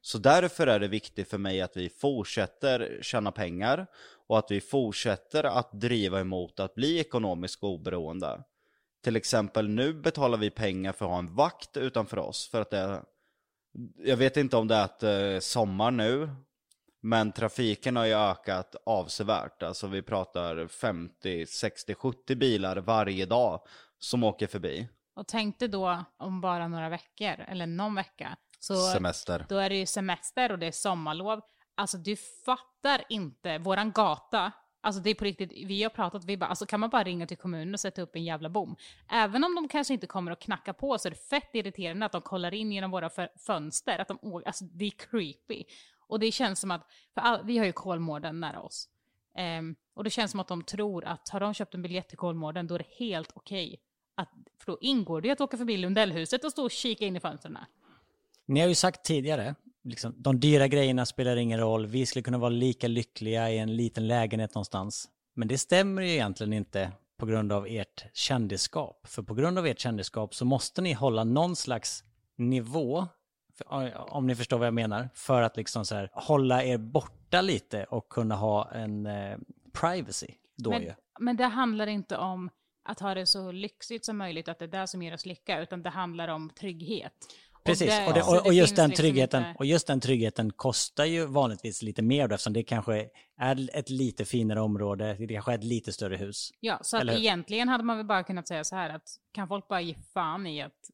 Så 0.01 0.19
därför 0.19 0.67
är 0.67 0.81
det 0.81 0.89
viktigt 0.89 1.31
för 1.31 1.39
mig 1.39 1.61
att 1.61 1.77
vi 1.77 1.89
fortsätter 1.89 2.99
tjäna 3.03 3.33
pengar 3.33 3.87
och 4.27 4.39
att 4.39 4.51
vi 4.51 4.61
fortsätter 4.61 5.45
att 5.45 5.73
driva 5.73 6.21
emot 6.21 6.61
att 6.61 6.75
bli 6.75 6.99
ekonomiskt 6.99 7.63
oberoende. 7.63 8.45
Till 9.03 9.17
exempel 9.17 9.69
nu 9.69 9.93
betalar 9.93 10.39
vi 10.39 10.51
pengar 10.51 10.93
för 10.93 11.05
att 11.05 11.11
ha 11.11 11.19
en 11.19 11.35
vakt 11.35 11.77
utanför 11.77 12.19
oss 12.19 12.49
för 12.49 12.61
att 12.61 12.71
det 12.71 13.03
jag 13.97 14.17
vet 14.17 14.37
inte 14.37 14.57
om 14.57 14.69
det 14.69 14.75
är 14.75 14.85
att 14.85 15.03
eh, 15.03 15.39
sommar 15.41 15.91
nu 15.91 16.31
men 17.01 17.33
trafiken 17.33 17.97
har 17.97 18.05
ju 18.05 18.15
ökat 18.15 18.77
avsevärt. 18.87 19.63
Alltså 19.63 19.87
vi 19.87 20.03
pratar 20.03 20.69
50, 20.69 21.47
60, 21.47 21.95
70 21.95 22.37
bilar 22.37 22.77
varje 22.77 23.27
dag 23.27 23.61
som 23.99 24.25
åker 24.25 24.47
förbi. 24.47 24.89
Och 25.15 25.27
tänk 25.27 25.59
dig 25.59 25.69
då 25.69 26.05
om 26.17 26.41
bara 26.41 26.69
några 26.69 26.89
veckor, 26.89 27.45
eller 27.49 27.67
någon 27.67 27.95
vecka, 27.95 28.37
så 28.59 28.93
Semester. 28.93 29.47
då 29.49 29.57
är 29.57 29.71
det 29.71 29.77
ju 29.77 29.87
semester 29.87 30.53
och 30.53 30.59
det 30.59 30.67
är 30.67 30.73
sommarlov. 30.73 31.41
Alltså 31.75 31.99
du 31.99 32.17
fattar 32.17 33.05
inte, 33.09 33.59
våran 33.59 33.93
gata, 33.93 34.53
alltså 34.81 35.03
det 35.03 35.11
är 35.11 35.15
på 35.15 35.25
riktigt, 35.25 35.53
vi 35.53 35.83
har 35.83 35.91
pratat, 35.91 36.25
vi 36.25 36.37
bara, 36.37 36.47
alltså 36.47 36.67
kan 36.67 36.81
man 36.81 36.91
bara 36.91 37.05
ringa 37.05 37.27
till 37.27 37.37
kommunen 37.37 37.75
och 37.75 37.81
sätta 37.81 38.03
upp 38.03 38.17
en 38.17 38.25
jävla 38.25 38.49
bom? 38.49 38.77
Även 39.11 39.45
om 39.45 39.55
de 39.55 39.69
kanske 39.69 39.95
inte 39.95 40.07
kommer 40.07 40.33
att 40.33 40.41
knacka 40.41 40.73
på 40.73 40.99
så 40.99 41.09
är 41.09 41.11
det 41.11 41.29
fett 41.29 41.51
irriterande 41.53 42.07
att 42.07 42.13
de 42.13 42.23
kollar 42.23 42.55
in 42.55 42.73
genom 42.73 42.91
våra 42.91 43.11
fönster, 43.47 43.99
att 43.99 44.09
de, 44.09 44.43
alltså 44.47 44.65
det 44.65 44.85
är 44.85 44.91
creepy. 44.91 45.65
Och 46.09 46.21
det 46.21 46.33
känns 46.33 46.61
som 46.61 46.71
att, 46.71 46.91
för 47.15 47.21
all, 47.21 47.45
vi 47.45 47.59
har 47.59 47.65
ju 47.65 47.73
Kolmården 47.73 48.41
nära 48.41 48.61
oss. 48.61 48.89
Um, 49.59 49.77
och 49.95 50.05
det 50.05 50.11
känns 50.11 50.31
som 50.31 50.41
att 50.41 50.49
de 50.49 50.63
tror 50.63 51.05
att 51.05 51.29
har 51.29 51.41
de 51.41 51.55
köpt 51.55 51.75
en 51.75 51.83
biljett 51.83 52.09
till 52.09 52.19
Kolmården 52.19 52.67
då 52.67 52.75
är 52.75 52.79
det 52.79 53.05
helt 53.05 53.31
okej. 53.35 53.81
Att, 54.15 54.29
för 54.59 54.73
då 54.73 54.79
ingår 54.81 55.21
det 55.21 55.29
ju 55.29 55.33
att 55.33 55.41
åka 55.41 55.57
förbi 55.57 55.77
Lundellhuset 55.77 56.45
och 56.45 56.53
stå 56.53 56.65
och 56.65 56.71
kika 56.71 57.07
in 57.07 57.17
i 57.17 57.21
fönstren. 57.21 57.59
Ni 58.47 58.61
har 58.61 58.69
ju 58.69 58.75
sagt 58.75 59.05
tidigare, 59.05 59.55
liksom, 59.85 60.15
de 60.17 60.41
dyra 60.41 60.69
grejerna 60.69 61.07
spelar 61.07 61.37
ingen 61.37 61.61
roll, 61.61 61.87
vi 61.87 62.07
skulle 62.07 62.23
kunna 62.23 62.39
vara 62.39 62.51
lika 62.51 62.89
lyckliga 62.89 63.51
i 63.51 63.59
en 63.59 63.77
liten 63.77 64.07
lägenhet 64.09 64.55
någonstans. 64.55 65.09
Men 65.35 65.49
det 65.49 65.59
stämmer 65.59 66.03
ju 66.03 66.11
egentligen 66.11 66.53
inte 66.53 66.93
på 67.19 67.27
grund 67.27 67.53
av 67.53 67.67
ert 67.67 68.05
kändisskap. 68.17 69.07
För 69.07 69.23
på 69.23 69.35
grund 69.35 69.59
av 69.59 69.67
ert 69.67 69.79
kändisskap 69.79 70.35
så 70.35 70.45
måste 70.45 70.83
ni 70.83 70.93
hålla 70.93 71.25
någon 71.25 71.57
slags 71.57 72.05
nivå, 72.37 73.07
om 73.97 74.27
ni 74.27 74.35
förstår 74.35 74.59
vad 74.59 74.67
jag 74.67 74.75
menar, 74.75 75.09
för 75.15 75.43
att 75.43 75.57
liksom 75.57 75.85
så 75.85 75.95
här, 75.95 76.11
hålla 76.13 76.65
er 76.65 76.79
borta 76.79 77.41
lite 77.41 77.85
och 77.85 78.09
kunna 78.09 78.35
ha 78.35 78.71
en 78.71 79.07
eh, 79.07 79.39
privacy 79.73 80.29
då 80.57 80.71
Men, 80.71 80.83
ju. 80.83 80.93
men 81.21 81.37
det 81.37 81.45
handlar 81.45 81.87
inte 81.87 82.17
om 82.17 82.51
att 82.85 83.01
ha 83.01 83.15
det 83.15 83.27
så 83.27 83.53
lyxigt 83.53 84.05
som 84.05 84.19
möjligt, 84.19 84.49
att 84.49 84.59
det 84.59 84.65
är 84.65 84.81
det 84.81 84.87
som 84.87 85.03
ger 85.03 85.15
oss 85.15 85.27
lycka, 85.27 85.61
utan 85.61 85.83
det 85.83 85.91
handlar 85.91 86.29
om 86.29 86.51
trygghet. 86.51 87.13
Precis, 87.69 88.09
och, 88.09 88.15
det, 88.15 88.23
och, 88.23 88.47
och 88.47 88.55
just 88.55 88.77
den 88.77 88.91
liksom 88.91 89.03
tryggheten, 89.03 89.45
och 89.59 89.67
just 89.67 89.87
den 89.87 90.01
tryggheten 90.01 90.53
kostar 90.53 91.05
ju 91.05 91.27
vanligtvis 91.27 91.83
lite 91.83 92.03
mer 92.03 92.29
då, 92.29 92.35
eftersom 92.35 92.53
det 92.53 92.63
kanske 92.63 93.09
är 93.41 93.77
ett 93.77 93.91
lite 93.91 94.25
finare 94.25 94.61
område, 94.61 95.17
det 95.19 95.35
kanske 95.35 95.53
är 95.53 95.59
ett 95.59 95.65
lite 95.65 95.93
större 95.93 96.17
hus. 96.17 96.51
Ja, 96.61 96.79
så 96.83 96.97
att 96.97 97.05
egentligen 97.05 97.69
hade 97.69 97.85
man 97.85 97.97
väl 97.97 98.07
bara 98.07 98.23
kunnat 98.23 98.49
säga 98.49 98.65
så 98.65 98.77
här 98.77 98.91
att 98.91 99.09
kan 99.33 99.49
folk 99.49 99.69
bara 99.69 99.81
ge 99.81 99.95
fan 100.15 100.47
i 100.47 100.63
att 100.63 100.91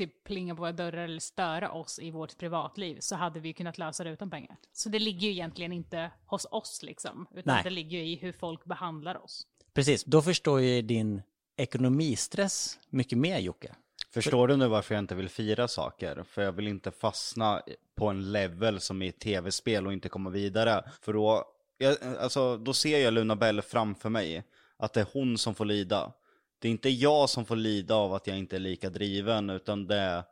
typ 0.00 0.24
plinga 0.24 0.54
på 0.54 0.60
våra 0.60 0.72
dörrar 0.72 1.04
eller 1.04 1.20
störa 1.20 1.72
oss 1.72 1.98
i 1.98 2.10
vårt 2.10 2.38
privatliv 2.38 2.96
så 3.00 3.16
hade 3.16 3.40
vi 3.40 3.52
kunnat 3.52 3.78
lösa 3.78 4.04
det 4.04 4.10
utan 4.10 4.30
pengar. 4.30 4.56
Så 4.72 4.88
det 4.88 4.98
ligger 4.98 5.28
ju 5.28 5.32
egentligen 5.32 5.72
inte 5.72 6.10
hos 6.26 6.46
oss 6.50 6.80
liksom, 6.82 7.26
utan 7.34 7.54
Nej. 7.54 7.64
det 7.64 7.70
ligger 7.70 7.98
ju 7.98 8.04
i 8.04 8.16
hur 8.16 8.32
folk 8.32 8.64
behandlar 8.64 9.24
oss. 9.24 9.46
Precis, 9.74 10.04
då 10.04 10.22
förstår 10.22 10.60
ju 10.60 10.82
din 10.82 11.22
ekonomistress 11.56 12.78
mycket 12.90 13.18
mer 13.18 13.38
Jocke. 13.38 13.74
Förstår 14.12 14.48
du 14.48 14.56
nu 14.56 14.68
varför 14.68 14.94
jag 14.94 15.02
inte 15.02 15.14
vill 15.14 15.28
fira 15.28 15.68
saker? 15.68 16.22
För 16.22 16.42
jag 16.42 16.52
vill 16.52 16.68
inte 16.68 16.90
fastna 16.90 17.62
på 17.96 18.06
en 18.08 18.32
level 18.32 18.80
som 18.80 19.02
i 19.02 19.08
ett 19.08 19.20
tv-spel 19.20 19.86
och 19.86 19.92
inte 19.92 20.08
komma 20.08 20.30
vidare. 20.30 20.84
För 21.02 21.12
då, 21.12 21.44
jag, 21.78 21.96
alltså, 22.20 22.56
då 22.56 22.72
ser 22.72 22.98
jag 22.98 23.14
Luna 23.14 23.36
Bell 23.36 23.62
framför 23.62 24.08
mig. 24.08 24.44
Att 24.76 24.92
det 24.92 25.00
är 25.00 25.06
hon 25.12 25.38
som 25.38 25.54
får 25.54 25.64
lida. 25.64 26.12
Det 26.58 26.68
är 26.68 26.72
inte 26.72 26.88
jag 26.88 27.30
som 27.30 27.44
får 27.44 27.56
lida 27.56 27.94
av 27.94 28.14
att 28.14 28.26
jag 28.26 28.38
inte 28.38 28.56
är 28.56 28.60
lika 28.60 28.90
driven, 28.90 29.50
utan 29.50 29.86
det 29.86 29.96
är 29.96 30.24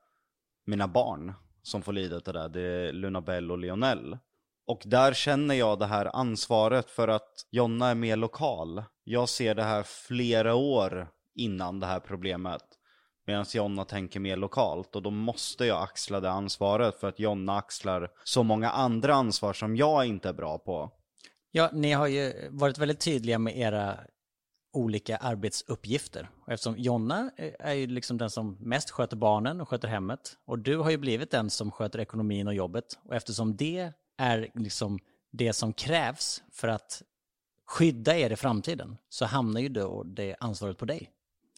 mina 0.67 0.89
barn. 0.89 1.33
som 1.63 1.83
får 1.83 1.93
lida 1.93 2.17
av 2.17 2.23
det 2.23 2.33
där, 2.33 2.49
det 2.49 2.61
är 2.61 2.93
Luna 2.93 3.21
Bell 3.21 3.51
och 3.51 3.59
Lionel. 3.59 4.19
Och 4.67 4.83
där 4.85 5.13
känner 5.13 5.55
jag 5.55 5.79
det 5.79 5.87
här 5.87 6.17
ansvaret 6.17 6.91
för 6.91 7.09
att 7.09 7.47
Jonna 7.51 7.89
är 7.89 7.95
mer 7.95 8.17
lokal. 8.17 8.83
Jag 9.05 9.29
ser 9.29 9.55
det 9.55 9.63
här 9.63 9.83
flera 9.83 10.55
år 10.55 11.09
innan 11.35 11.81
det 11.81 11.87
här 11.87 12.01
problemet. 12.01 12.78
Medan 13.29 13.47
Jonna 13.53 13.85
tänker 13.85 14.21
mer 14.21 14.37
lokalt 14.37 14.97
och 14.97 15.03
då 15.03 15.11
måste 15.11 15.65
jag 15.65 15.83
axla 15.83 16.21
det 16.21 16.31
ansvaret 16.31 17.01
för 17.01 17.09
att 17.09 17.19
Jonna 17.19 17.57
axlar 17.57 18.11
så 18.25 18.43
många 18.43 18.71
andra 18.71 19.15
ansvar 19.15 19.53
som 19.53 19.77
jag 19.77 20.07
inte 20.07 20.29
är 20.29 20.33
bra 20.33 20.59
på. 20.59 20.91
Ja, 21.51 21.71
ni 21.73 21.93
har 21.93 22.07
ju 22.07 22.49
varit 22.51 22.79
väldigt 22.79 23.01
tydliga 23.01 23.39
med 23.39 23.59
era 23.59 23.99
olika 24.73 25.17
arbetsuppgifter. 25.17 26.29
Och 26.47 26.53
eftersom 26.53 26.79
Jonna 26.79 27.31
är 27.59 27.73
ju 27.73 27.87
liksom 27.87 28.19
den 28.19 28.31
som 28.31 28.57
mest 28.61 28.91
sköter 28.91 29.17
barnen 29.17 29.61
och 29.61 29.69
sköter 29.69 29.89
hemmet 29.89 30.37
och 30.45 30.59
du 30.59 30.77
har 30.77 30.91
ju 30.91 30.97
blivit 30.97 31.31
den 31.31 31.51
som 31.51 31.71
sköter 31.71 31.99
ekonomin 31.99 32.49
och 32.49 32.55
jobbet 32.55 32.99
och 33.05 33.15
eftersom 33.15 33.57
det 33.57 33.93
är 34.19 34.51
liksom 34.55 34.99
det 35.31 35.53
som 35.53 35.73
krävs 35.73 36.43
för 36.53 36.69
att 36.69 37.03
skydda 37.67 38.17
er 38.17 38.31
i 38.31 38.37
framtiden 38.37 38.97
så 39.09 39.25
hamnar 39.25 39.61
ju 39.61 39.69
då 39.69 40.03
det 40.03 40.37
ansvaret 40.41 40.79
på 40.79 40.85
dig. 40.85 41.11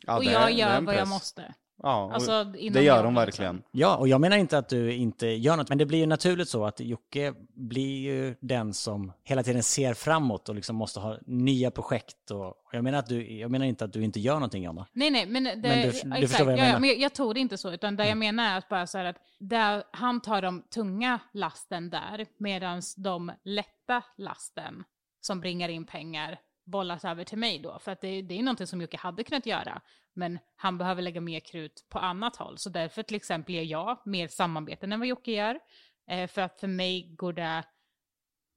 Ja, 0.07 0.17
och 0.17 0.25
jag 0.25 0.53
gör 0.53 0.81
vad 0.81 0.95
jag 0.95 1.09
måste. 1.09 1.55
Ja, 1.83 2.11
Alltså, 2.15 2.45
det 2.45 2.83
gör 2.83 2.97
de 2.97 3.03
liksom. 3.03 3.15
verkligen. 3.15 3.63
Ja, 3.71 3.97
och 3.97 4.09
jag 4.09 4.21
menar 4.21 4.37
inte 4.37 4.59
att 4.59 4.69
du 4.69 4.93
inte 4.95 5.27
gör 5.27 5.57
något, 5.57 5.69
men 5.69 5.79
det 5.79 5.87
blir 5.87 5.99
ju 5.99 6.07
naturligt 6.07 6.49
så 6.49 6.65
att 6.67 6.81
Jocke 6.81 7.35
blir 7.55 7.99
ju 8.01 8.35
den 8.41 8.75
som 8.75 9.13
hela 9.25 9.43
tiden 9.43 9.63
ser 9.63 9.95
framåt 9.95 10.49
och 10.49 10.55
liksom 10.55 10.77
måste 10.77 11.01
ha 11.01 11.19
nya 11.27 11.71
projekt. 11.71 12.31
Och 12.31 12.57
och 12.71 12.77
jag 12.77 12.85
menar, 12.85 12.99
att 12.99 13.07
du, 13.07 13.33
jag 13.39 13.51
menar 13.51 13.67
inte 13.67 13.85
att 13.85 13.93
du 13.93 14.05
inte 14.05 14.21
gör 14.21 14.35
någonting, 14.35 14.63
Jonna. 14.63 14.87
Nej, 14.93 15.11
nej, 15.11 15.27
men, 15.27 15.45
det, 15.45 15.57
Men 15.57 15.79
du- 15.79 15.83
du 15.83 15.89
exakt, 15.89 16.21
förstår 16.21 16.45
vad 16.45 16.53
jag 16.53 16.59
ja, 16.59 16.63
ja, 16.63 16.67
menar. 16.67 16.69
Mm. 16.71 16.81
men 16.81 16.89
jag, 16.91 16.99
jag 16.99 17.15
tror 17.15 17.35
det 17.35 17.41
inte 17.41 17.59
så, 17.59 17.73
utan 17.73 17.97
det 17.97 18.09
jag 18.09 18.19
menar 18.19 18.45
är 18.55 18.59
att 18.59 18.69
bara 18.69 18.87
så 18.87 18.99
här 18.99 19.05
att 19.05 19.17
där 19.39 19.83
han 19.93 20.21
tar 20.21 20.43
de 20.43 20.63
tunga 20.63 21.19
lasten 21.33 21.91
där, 21.91 22.27
medan 22.39 22.83
de 22.97 23.33
lätta 23.45 24.03
lasten 24.19 24.85
som 25.21 25.41
bringar 25.41 25.69
in 25.69 25.87
pengar 25.87 26.39
bollas 26.71 27.05
över 27.05 27.25
till 27.25 27.39
mig 27.39 27.59
då. 27.59 27.79
För 27.79 27.93
att 27.93 28.01
det, 28.01 28.23
det 28.23 28.39
är 28.39 28.43
någonting 28.43 28.67
som 28.67 28.81
Jocke 28.81 28.97
hade 28.97 29.25
kunnat 29.25 29.47
göra, 29.47 29.81
men 30.13 30.39
han 30.57 30.79
behöver 30.79 31.03
lägga 31.03 31.21
mer 31.21 31.41
krut 31.41 31.87
på 31.89 31.99
annat 31.99 32.37
håll. 32.37 32.59
Så 32.59 32.71
därför 32.71 33.03
till 33.03 33.17
exempel 33.17 33.55
gör 33.55 33.63
jag 33.63 33.99
mer 34.05 34.29
samarbeten 34.29 34.93
än 34.93 35.01
vad 35.01 35.09
Jocke 35.09 35.33
gör. 35.33 35.61
Eh, 36.07 36.29
för 36.29 36.43
att 36.43 36.61
för 36.61 36.67
mig 36.67 37.15
går 37.17 37.33
det 37.33 37.65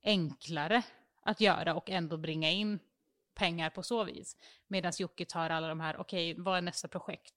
enklare 0.03 0.84
att 1.22 1.41
göra 1.41 1.76
och 1.76 1.89
ändå 1.89 2.18
bringa 2.18 2.51
in 2.51 2.80
pengar 3.36 3.70
på 3.70 3.84
så 3.84 4.03
vis. 4.03 4.38
Medan 4.68 4.91
Jocke 4.99 5.26
tar 5.26 5.49
alla 5.49 5.68
de 5.68 5.80
här, 5.80 5.97
okej, 5.97 6.36
vad 6.38 6.57
är 6.57 6.61
nästa 6.61 6.88
projekt? 6.88 7.34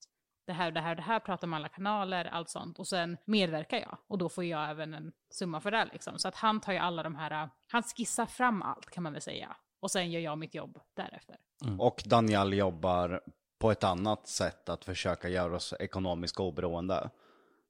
Det 0.46 0.52
här, 0.52 0.70
det 0.70 0.80
här, 0.80 0.94
det 0.94 1.02
här, 1.02 1.20
pratar 1.20 1.46
med 1.46 1.56
alla 1.56 1.68
kanaler, 1.68 2.24
allt 2.24 2.50
sånt. 2.50 2.78
Och 2.78 2.88
sen 2.88 3.16
medverkar 3.24 3.78
jag. 3.78 3.98
Och 4.06 4.18
då 4.18 4.28
får 4.28 4.44
jag 4.44 4.70
även 4.70 4.94
en 4.94 5.12
summa 5.30 5.60
för 5.60 5.70
det 5.70 5.88
liksom. 5.92 6.18
Så 6.18 6.28
att 6.28 6.34
han 6.34 6.60
tar 6.60 6.72
ju 6.72 6.78
alla 6.78 7.02
de 7.02 7.14
här, 7.14 7.30
eh, 7.30 7.48
han 7.68 7.82
skissar 7.82 8.26
fram 8.26 8.62
allt 8.62 8.90
kan 8.90 9.02
man 9.02 9.12
väl 9.12 9.22
säga. 9.22 9.56
Och 9.80 9.90
sen 9.90 10.10
gör 10.10 10.20
jag 10.20 10.38
mitt 10.38 10.54
jobb 10.54 10.78
därefter. 10.94 11.36
Och 11.78 12.02
Daniel 12.06 12.52
jobbar 12.52 13.20
på 13.58 13.70
ett 13.70 13.84
annat 13.84 14.28
sätt 14.28 14.68
att 14.68 14.84
försöka 14.84 15.28
göra 15.28 15.56
oss 15.56 15.74
ekonomiskt 15.80 16.40
oberoende. 16.40 17.10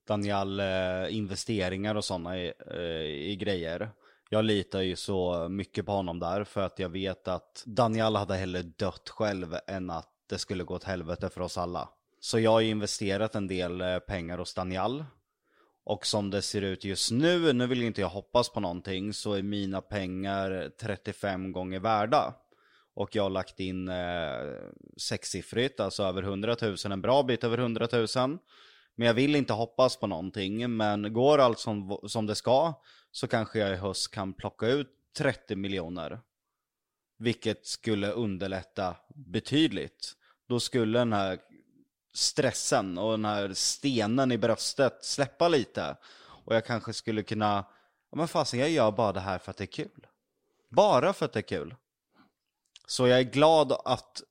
Daniel 0.07 0.61
eh, 0.61 1.17
investeringar 1.17 1.95
och 1.95 2.05
sådana 2.05 2.39
i, 2.39 2.53
eh, 2.71 3.31
i 3.31 3.37
grejer. 3.41 3.91
Jag 4.31 4.45
litar 4.45 4.81
ju 4.81 4.97
så 4.97 5.49
mycket 5.49 5.87
på 5.87 5.93
honom 5.93 6.19
där 6.19 6.45
för 6.45 6.61
att 6.61 6.79
jag 6.79 6.89
vet 6.89 7.29
att 7.29 7.63
Daniel 7.67 8.17
hade 8.17 8.35
hellre 8.35 8.63
dött 8.63 9.09
själv 9.09 9.57
än 9.67 9.91
att 9.91 10.11
det 10.29 10.39
skulle 10.39 10.65
gå 10.65 10.75
åt 10.75 10.85
helvete 10.85 11.29
för 11.29 11.41
oss 11.41 11.59
alla. 11.59 11.89
Så 12.21 12.39
jag 12.39 12.51
har 12.51 12.61
ju 12.61 12.71
investerat 12.71 13.35
en 13.35 13.47
del 13.47 13.81
eh, 13.81 13.99
pengar 13.99 14.39
hos 14.39 14.55
Daniel. 14.55 15.05
Och 15.87 16.07
som 16.07 16.31
det 16.31 16.43
ser 16.43 16.63
ut 16.63 16.85
just 16.85 17.11
nu, 17.11 17.53
nu 17.53 17.67
vill 17.67 17.83
inte 17.83 18.01
jag 18.01 18.09
hoppas 18.09 18.49
på 18.49 18.61
någonting, 18.61 19.13
så 19.13 19.33
är 19.33 19.43
mina 19.43 19.81
pengar 19.81 20.71
35 20.81 21.53
gånger 21.53 21.81
värda. 21.81 22.35
Och 22.95 23.17
jag 23.17 23.23
har 23.23 23.31
lagt 23.31 23.61
in 23.61 23.89
eh, 23.89 24.59
sexsiffrigt, 24.97 25.81
alltså 25.81 26.03
över 26.03 26.23
100 26.23 26.57
000, 26.63 26.77
en 26.85 27.01
bra 27.01 27.23
bit 27.23 27.45
över 27.45 27.59
100 27.59 27.89
000. 27.93 28.07
Men 28.95 29.07
jag 29.07 29.15
vill 29.15 29.37
inte 29.37 29.53
hoppas 29.53 29.97
på 29.97 30.07
någonting, 30.07 30.77
men 30.77 31.13
går 31.13 31.39
allt 31.39 31.59
som, 31.59 31.99
som 32.07 32.27
det 32.27 32.35
ska 32.35 32.75
så 33.11 33.29
kanske 33.29 33.59
jag 33.59 33.73
i 33.73 33.77
höst 33.77 34.11
kan 34.11 34.33
plocka 34.33 34.67
ut 34.67 34.89
30 35.19 35.57
miljoner. 35.57 36.21
Vilket 37.19 37.67
skulle 37.67 38.11
underlätta 38.11 38.97
betydligt. 39.15 40.13
Då 40.49 40.61
skulle 40.61 40.99
den 40.99 41.13
här 41.13 41.39
stressen 42.17 42.99
och 42.99 43.11
den 43.11 43.25
här 43.25 43.55
stenen 43.55 44.33
i 44.33 44.39
bröstet 44.39 45.05
släppa 45.05 45.49
lite. 45.49 45.97
Och 46.45 46.55
jag 46.55 46.67
kanske 46.67 46.93
skulle 46.93 47.23
kunna, 47.23 47.65
ja 48.11 48.17
men 48.17 48.29
fasen 48.29 48.61
jag 48.61 48.71
gör 48.71 48.91
bara 48.91 49.13
det 49.13 49.21
här 49.21 49.39
för 49.39 49.51
att 49.51 49.57
det 49.57 49.65
är 49.65 49.67
kul. 49.67 50.07
Bara 50.69 51.13
för 51.13 51.25
att 51.25 51.33
det 51.33 51.41
är 51.41 51.43
kul. 51.43 51.75
Så 52.87 53.07
jag 53.07 53.19
är 53.19 53.23
glad 53.23 53.73
att 53.85 54.23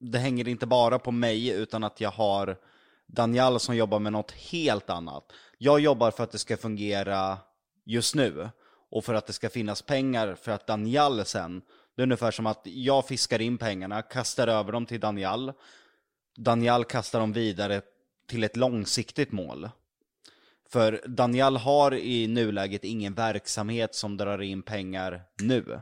det 0.00 0.18
hänger 0.18 0.48
inte 0.48 0.66
bara 0.66 0.98
på 0.98 1.10
mig 1.10 1.48
utan 1.48 1.84
att 1.84 2.00
jag 2.00 2.10
har 2.10 2.56
Daniel 3.06 3.60
som 3.60 3.76
jobbar 3.76 3.98
med 3.98 4.12
något 4.12 4.30
helt 4.30 4.90
annat. 4.90 5.32
Jag 5.58 5.80
jobbar 5.80 6.10
för 6.10 6.24
att 6.24 6.30
det 6.30 6.38
ska 6.38 6.56
fungera 6.56 7.38
just 7.84 8.14
nu 8.14 8.48
och 8.90 9.04
för 9.04 9.14
att 9.14 9.26
det 9.26 9.32
ska 9.32 9.48
finnas 9.48 9.82
pengar 9.82 10.34
för 10.34 10.52
att 10.52 10.66
Daniel 10.66 11.24
sen, 11.24 11.62
det 11.96 12.02
är 12.02 12.06
ungefär 12.06 12.30
som 12.30 12.46
att 12.46 12.60
jag 12.64 13.06
fiskar 13.06 13.40
in 13.40 13.58
pengarna, 13.58 14.02
kastar 14.02 14.48
över 14.48 14.72
dem 14.72 14.86
till 14.86 15.00
Daniel. 15.00 15.52
Daniel 16.38 16.84
kastar 16.84 17.20
dem 17.20 17.32
vidare 17.32 17.82
till 18.28 18.44
ett 18.44 18.56
långsiktigt 18.56 19.32
mål. 19.32 19.68
För 20.68 21.02
Daniel 21.06 21.56
har 21.56 21.94
i 21.94 22.26
nuläget 22.26 22.84
ingen 22.84 23.14
verksamhet 23.14 23.94
som 23.94 24.16
drar 24.16 24.42
in 24.42 24.62
pengar 24.62 25.22
nu. 25.42 25.80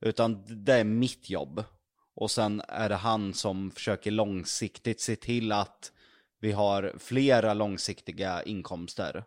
Utan 0.00 0.44
det 0.64 0.72
är 0.72 0.84
mitt 0.84 1.30
jobb. 1.30 1.64
Och 2.14 2.30
sen 2.30 2.62
är 2.68 2.88
det 2.88 2.94
han 2.94 3.34
som 3.34 3.70
försöker 3.70 4.10
långsiktigt 4.10 5.00
se 5.00 5.16
till 5.16 5.52
att 5.52 5.92
vi 6.40 6.52
har 6.52 6.94
flera 6.98 7.54
långsiktiga 7.54 8.42
inkomster. 8.42 9.24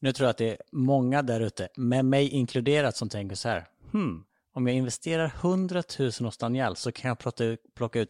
Nu 0.00 0.12
tror 0.12 0.24
jag 0.24 0.30
att 0.30 0.38
det 0.38 0.50
är 0.50 0.58
många 0.72 1.22
där 1.22 1.40
ute, 1.40 1.68
med 1.76 2.04
mig 2.04 2.28
inkluderat, 2.28 2.96
som 2.96 3.08
tänker 3.08 3.36
så 3.36 3.48
här. 3.48 3.66
Hmm, 3.92 4.24
om 4.52 4.66
jag 4.66 4.76
investerar 4.76 5.26
100 5.26 5.82
000 5.98 6.10
hos 6.10 6.38
Daniel 6.38 6.76
så 6.76 6.92
kan 6.92 7.08
jag 7.08 7.18
plocka 7.18 7.44
ut, 7.44 7.60
plocka 7.74 8.00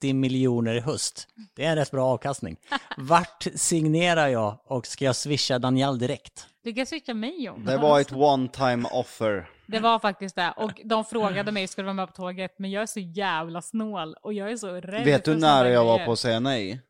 ut 0.00 0.10
30 0.10 0.14
miljoner 0.14 0.74
i 0.74 0.80
höst. 0.80 1.28
Det 1.54 1.64
är 1.64 1.70
en 1.70 1.76
rätt 1.76 1.90
bra 1.90 2.06
avkastning. 2.06 2.56
Vart 2.96 3.46
signerar 3.54 4.28
jag 4.28 4.58
och 4.64 4.86
ska 4.86 5.04
jag 5.04 5.16
swisha 5.16 5.58
Daniel 5.58 5.98
direkt? 5.98 6.46
Du 6.64 6.72
kan 6.72 6.86
switcha 6.86 7.14
mig 7.14 7.50
om. 7.50 7.64
Det 7.64 7.76
var 7.76 8.00
ett 8.00 8.12
one 8.12 8.48
time 8.48 8.88
offer. 8.92 9.48
Det 9.66 9.80
var 9.80 9.98
faktiskt 9.98 10.36
det. 10.36 10.54
Och 10.56 10.80
de 10.84 11.04
frågade 11.04 11.52
mig, 11.52 11.66
ska 11.66 11.82
du 11.82 11.86
vara 11.86 11.94
med 11.94 12.08
på 12.08 12.14
tåget? 12.14 12.58
Men 12.58 12.70
jag 12.70 12.82
är 12.82 12.86
så 12.86 13.00
jävla 13.00 13.62
snål 13.62 14.14
och 14.22 14.32
jag 14.32 14.50
är 14.50 14.56
så 14.56 14.74
rädd 14.74 15.04
Vet 15.04 15.24
du 15.24 15.36
när 15.36 15.64
jag 15.64 15.84
var 15.84 16.04
på 16.04 16.12
att 16.12 16.18
säga 16.18 16.40
nej? 16.40 16.80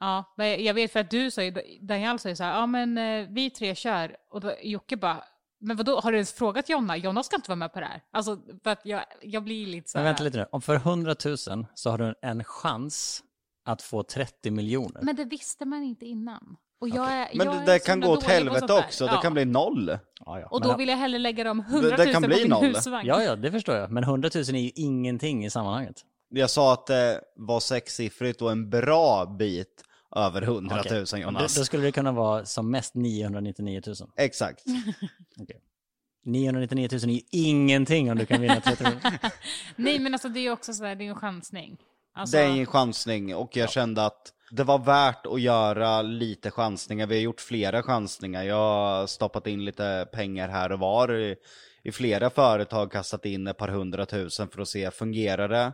Ja, 0.00 0.34
men 0.36 0.64
jag 0.64 0.74
vet 0.74 0.92
för 0.92 1.00
att 1.00 1.10
du 1.10 1.30
säger, 1.30 1.62
Daniel 1.80 2.18
säger 2.18 2.36
så 2.36 2.44
här, 2.44 2.52
ja 2.52 2.66
men 2.66 2.98
eh, 2.98 3.26
vi 3.30 3.50
tre 3.50 3.74
kör. 3.74 4.16
Och 4.30 4.40
då, 4.40 4.52
Jocke 4.62 4.96
bara, 4.96 5.24
men 5.60 5.76
vadå, 5.76 6.00
har 6.00 6.12
du 6.12 6.16
ens 6.18 6.32
frågat 6.32 6.68
Jonna? 6.68 6.96
Jonna 6.96 7.22
ska 7.22 7.36
inte 7.36 7.50
vara 7.50 7.56
med 7.56 7.72
på 7.72 7.80
det 7.80 7.86
här. 7.86 8.02
Alltså, 8.12 8.38
för 8.64 8.70
att 8.70 8.80
jag, 8.84 9.04
jag 9.22 9.44
blir 9.44 9.66
lite 9.66 9.90
så 9.90 9.98
Men 9.98 10.04
här. 10.04 10.12
vänta 10.12 10.24
lite 10.24 10.38
nu, 10.38 10.46
om 10.52 10.62
för 10.62 10.74
100 10.74 11.14
000 11.24 11.36
så 11.74 11.90
har 11.90 11.98
du 11.98 12.14
en 12.22 12.44
chans 12.44 13.22
att 13.64 13.82
få 13.82 14.02
30 14.02 14.50
miljoner. 14.50 15.00
Men 15.02 15.16
det 15.16 15.24
visste 15.24 15.64
man 15.64 15.82
inte 15.82 16.06
innan. 16.06 16.56
Och 16.80 16.88
jag 16.88 17.12
är, 17.12 17.28
Men 17.34 17.46
jag 17.46 17.56
det, 17.56 17.62
är 17.62 17.66
det 17.66 17.78
kan 17.86 18.00
gå 18.00 18.08
åt 18.12 18.22
helvete 18.24 18.72
också, 18.72 19.06
det 19.06 19.12
Ja. 19.12 19.20
kan 19.20 19.32
bli 19.34 19.44
noll. 19.44 19.98
Ja, 20.26 20.40
ja. 20.40 20.46
Och 20.46 20.60
Men- 20.60 20.68
då 20.68 20.76
vill 20.76 20.88
jag 20.88 20.96
hellre 20.96 21.18
lägga 21.18 21.44
de 21.44 21.60
100 21.60 21.88
000 21.88 21.96
Det 21.98 22.12
kan 22.12 22.22
på 22.22 22.28
bli 22.28 22.40
min 22.40 22.50
noll. 22.50 22.64
husvagn. 22.64 23.06
Ja, 23.08 23.22
ja, 23.22 23.36
det 23.36 23.52
förstår 23.52 23.74
jag. 23.76 23.90
Men 23.90 24.04
100 24.04 24.30
000 24.34 24.42
är 24.48 24.52
ju 24.58 24.70
ingenting 24.74 25.44
i 25.44 25.50
sammanhanget. 25.50 26.04
Jag 26.28 26.50
sa 26.50 26.72
att 26.72 26.86
det 26.86 27.20
var 27.36 27.60
sexsiffrigt 27.60 28.42
och 28.42 28.50
en 28.52 28.70
bra 28.70 29.26
bit 29.26 29.82
över 30.14 30.42
100 30.42 30.76
000 30.76 30.86
Okej. 30.86 31.06
Då, 31.12 31.18
Jonas. 31.18 31.54
då 31.54 31.64
skulle 31.64 31.82
det 31.82 31.92
kunna 31.92 32.12
vara 32.12 32.44
som 32.44 32.70
mest 32.70 32.94
999 32.94 33.82
000. 33.86 33.96
Exakt. 34.16 34.64
999 36.24 36.88
000 36.92 37.02
är 37.02 37.14
ju 37.14 37.20
ingenting 37.30 38.10
om 38.10 38.18
du 38.18 38.26
kan 38.26 38.40
vinna 38.40 38.60
30 38.60 38.84
miljoner. 38.84 39.20
Nej, 39.76 39.98
men 39.98 40.14
alltså 40.14 40.28
det 40.28 40.40
är 40.40 40.42
ju 40.42 40.50
också 40.50 40.72
så 40.72 40.84
här, 40.84 40.94
det 40.94 41.04
är 41.04 41.08
en 41.08 41.16
chansning. 41.16 41.76
Alltså, 42.14 42.36
Det 42.36 42.42
är 42.42 42.48
en 42.48 42.66
chansning 42.66 43.34
och 43.36 43.56
jag 43.56 43.70
kände 43.70 44.06
att 44.06 44.32
det 44.50 44.64
var 44.64 44.78
värt 44.78 45.26
att 45.26 45.40
göra 45.40 46.02
lite 46.02 46.50
chansningar. 46.50 47.06
Vi 47.06 47.14
har 47.14 47.22
gjort 47.22 47.40
flera 47.40 47.82
chansningar. 47.82 48.42
Jag 48.42 48.56
har 48.56 49.06
stoppat 49.06 49.46
in 49.46 49.64
lite 49.64 50.08
pengar 50.12 50.48
här 50.48 50.72
och 50.72 50.78
var. 50.78 51.16
I, 51.16 51.36
i 51.82 51.92
flera 51.92 52.30
företag 52.30 52.92
kastat 52.92 53.26
in 53.26 53.46
ett 53.46 53.56
par 53.56 53.68
hundratusen 53.68 54.48
för 54.48 54.62
att 54.62 54.68
se, 54.68 54.90
fungerar 54.90 55.48
det? 55.48 55.72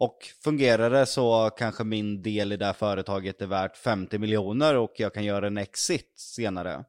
Och 0.00 0.18
fungerar 0.44 0.90
det 0.90 1.06
så 1.06 1.50
kanske 1.58 1.84
min 1.84 2.22
del 2.22 2.52
i 2.52 2.56
det 2.56 2.66
här 2.66 2.72
företaget 2.72 3.42
är 3.42 3.46
värt 3.46 3.76
50 3.76 4.18
miljoner 4.18 4.76
och 4.76 4.92
jag 4.96 5.14
kan 5.14 5.24
göra 5.24 5.46
en 5.46 5.56
exit 5.58 6.12
senare. 6.16 6.84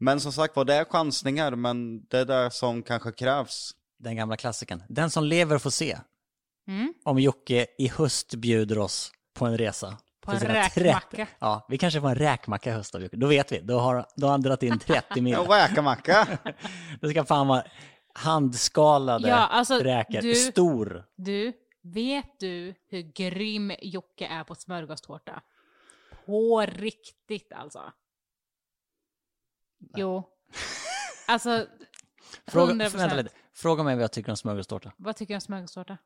Men 0.00 0.20
som 0.20 0.32
sagt 0.32 0.56
var, 0.56 0.64
det 0.64 0.74
är 0.74 0.84
chansningar, 0.84 1.50
men 1.56 2.04
det 2.06 2.18
är 2.18 2.24
det 2.24 2.50
som 2.50 2.82
kanske 2.82 3.12
krävs. 3.12 3.70
Den 3.98 4.16
gamla 4.16 4.36
klassikern. 4.36 4.82
Den 4.88 5.10
som 5.10 5.24
lever 5.24 5.58
får 5.58 5.70
se. 5.70 5.98
Mm. 6.68 6.94
Om 7.04 7.18
Jocke 7.18 7.66
i 7.78 7.88
höst 7.88 8.34
bjuder 8.34 8.78
oss 8.78 9.12
på 9.34 9.46
en 9.46 9.58
resa. 9.58 9.98
På 10.24 10.32
en 10.32 10.38
räkmacka. 10.40 11.26
Ja, 11.38 11.66
vi 11.68 11.78
kanske 11.78 12.00
får 12.00 12.08
en 12.08 12.14
räkmacka 12.14 12.70
i 12.70 12.72
höst 12.72 12.94
av 12.94 13.02
Jocke. 13.02 13.16
Då 13.16 13.26
vet 13.26 13.52
vi, 13.52 13.60
då 13.60 13.78
har, 13.78 14.06
då 14.16 14.26
har 14.26 14.30
han 14.32 14.42
dragit 14.42 14.62
in 14.62 14.78
30 14.78 15.20
mil. 15.20 15.34
En 15.38 15.44
räkamacka. 15.46 16.26
Det 17.00 17.08
ska 17.10 17.24
fan 17.24 17.46
vara 17.48 17.64
handskalade 18.14 19.28
Ja, 19.28 19.36
alltså, 19.36 19.74
räkor. 19.78 20.20
du- 20.20 20.34
Stor. 20.34 21.04
Du, 21.16 21.52
vet 21.84 22.40
du 22.40 22.74
hur 22.88 23.02
grym 23.02 23.72
Jocke 23.82 24.26
är 24.26 24.44
på 24.44 24.54
smörgåstårta? 24.54 25.42
På 26.26 26.60
riktigt 26.66 27.52
alltså. 27.52 27.92
Jo. 29.96 30.30
Alltså, 31.28 31.66
Fråga, 32.46 32.72
100%. 32.72 32.96
vänta 32.96 33.16
lite. 33.16 33.30
Fråga 33.54 33.82
mig 33.82 33.94
vad 33.94 34.02
jag 34.04 34.12
tycker 34.12 34.30
om 34.30 34.36
smörgåstårta. 34.36 34.92
Vad 34.96 35.16
tycker 35.16 35.34
du 35.34 35.36
om 35.36 35.40
smörgåstårta? 35.40 35.98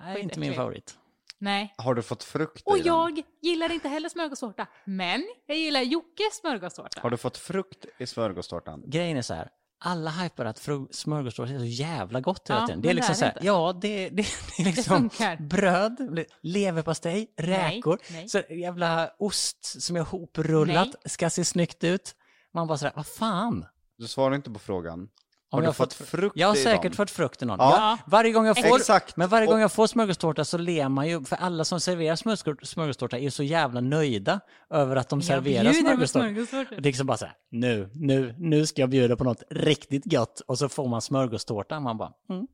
Nej, 0.00 0.20
inte 0.20 0.40
min 0.40 0.54
favorit. 0.54 0.98
Nej. 1.38 1.74
Har 1.78 1.94
du 1.94 2.02
fått 2.02 2.22
frukt 2.24 2.62
Och 2.66 2.76
i 2.76 2.80
den? 2.80 2.86
jag 2.86 3.22
gillar 3.40 3.72
inte 3.72 3.88
heller 3.88 4.08
smörgåstårta. 4.08 4.66
Men 4.84 5.24
jag 5.46 5.56
gillar 5.56 5.80
Jockes 5.80 6.34
smörgåstårta. 6.40 7.00
Har 7.00 7.10
du 7.10 7.16
fått 7.16 7.36
frukt 7.36 7.86
i 7.98 8.06
smörgåstårtan? 8.06 8.82
Grejen 8.86 9.16
är 9.16 9.22
så 9.22 9.34
här. 9.34 9.50
Alla 9.82 10.10
hypar 10.10 10.44
att 10.44 10.58
smörgåstårta 10.90 11.52
är 11.52 11.58
så 11.58 11.64
jävla 11.64 12.20
gott 12.20 12.50
hela 12.50 12.60
Ja, 12.60 12.66
tiden. 12.66 12.80
Det 12.82 12.88
är 12.88 12.94
men 12.94 12.96
det 12.96 13.08
liksom 13.08 13.12
är 13.12 13.16
så 13.16 13.24
här, 13.24 13.32
det 13.32 13.38
inte. 13.38 13.46
ja 13.46 13.72
det, 13.82 14.08
det, 14.08 14.26
det 14.56 14.62
är 14.62 14.66
liksom 14.66 14.96
funkar. 15.10 15.36
bröd, 15.36 16.24
leverpastej, 16.42 17.26
räkor, 17.36 17.98
nej. 18.10 18.28
Så 18.28 18.38
jävla 18.50 19.10
ost 19.18 19.82
som 19.82 19.96
är 19.96 20.00
hoprullat, 20.00 20.86
Nej. 20.88 20.94
ska 21.04 21.30
se 21.30 21.44
snyggt 21.44 21.84
ut. 21.84 22.14
Man 22.54 22.66
bara 22.66 22.78
sådär, 22.78 22.92
vad 22.96 23.06
fan? 23.06 23.66
Du 23.98 24.08
svarar 24.08 24.34
inte 24.34 24.50
på 24.50 24.58
frågan. 24.58 25.08
Om 25.52 25.56
Har 25.58 25.64
jag 25.64 25.70
du 25.72 25.76
fått 25.76 25.92
fått- 25.94 26.08
frukt 26.08 26.36
Jag 26.36 26.48
har 26.48 26.56
i 26.56 26.62
säkert 26.62 26.82
dem? 26.82 26.92
fått 26.92 27.10
frukt 27.10 27.42
i 27.42 27.46
någon. 27.46 27.58
Ja. 27.58 27.74
Ja. 27.76 27.98
Varje 28.06 28.32
gång 28.32 28.46
jag 28.46 28.56
får, 28.68 28.76
Exakt. 28.76 29.16
Men 29.16 29.28
varje 29.28 29.46
gång 29.46 29.60
jag 29.60 29.72
får 29.72 29.86
smörgåstårta 29.86 30.44
så 30.44 30.58
ler 30.58 30.88
man 30.88 31.08
ju, 31.08 31.24
för 31.24 31.36
alla 31.36 31.64
som 31.64 31.80
serverar 31.80 32.16
smörgås- 32.16 32.64
smörgåstårta 32.66 33.16
är 33.18 33.22
ju 33.22 33.30
så 33.30 33.42
jävla 33.42 33.80
nöjda 33.80 34.40
över 34.70 34.96
att 34.96 35.08
de 35.08 35.18
Jag 35.18 35.24
serverar 35.26 35.72
smörgåstårta. 35.72 36.06
smörgåstårta. 36.24 36.70
Det 36.70 36.76
är 36.76 36.82
liksom 36.82 37.06
bara 37.06 37.16
så 37.16 37.24
här, 37.24 37.34
nu, 37.50 37.90
nu, 37.94 38.34
nu 38.38 38.66
ska 38.66 38.82
jag 38.82 38.90
bjuda 38.90 39.16
på 39.16 39.24
något 39.24 39.42
riktigt 39.50 40.04
gott 40.04 40.40
och 40.46 40.58
så 40.58 40.68
får 40.68 40.88
man 40.88 41.00
smörgåstårta. 41.02 41.80
Man 41.80 41.98
bara, 41.98 42.12
mm, 42.30 42.46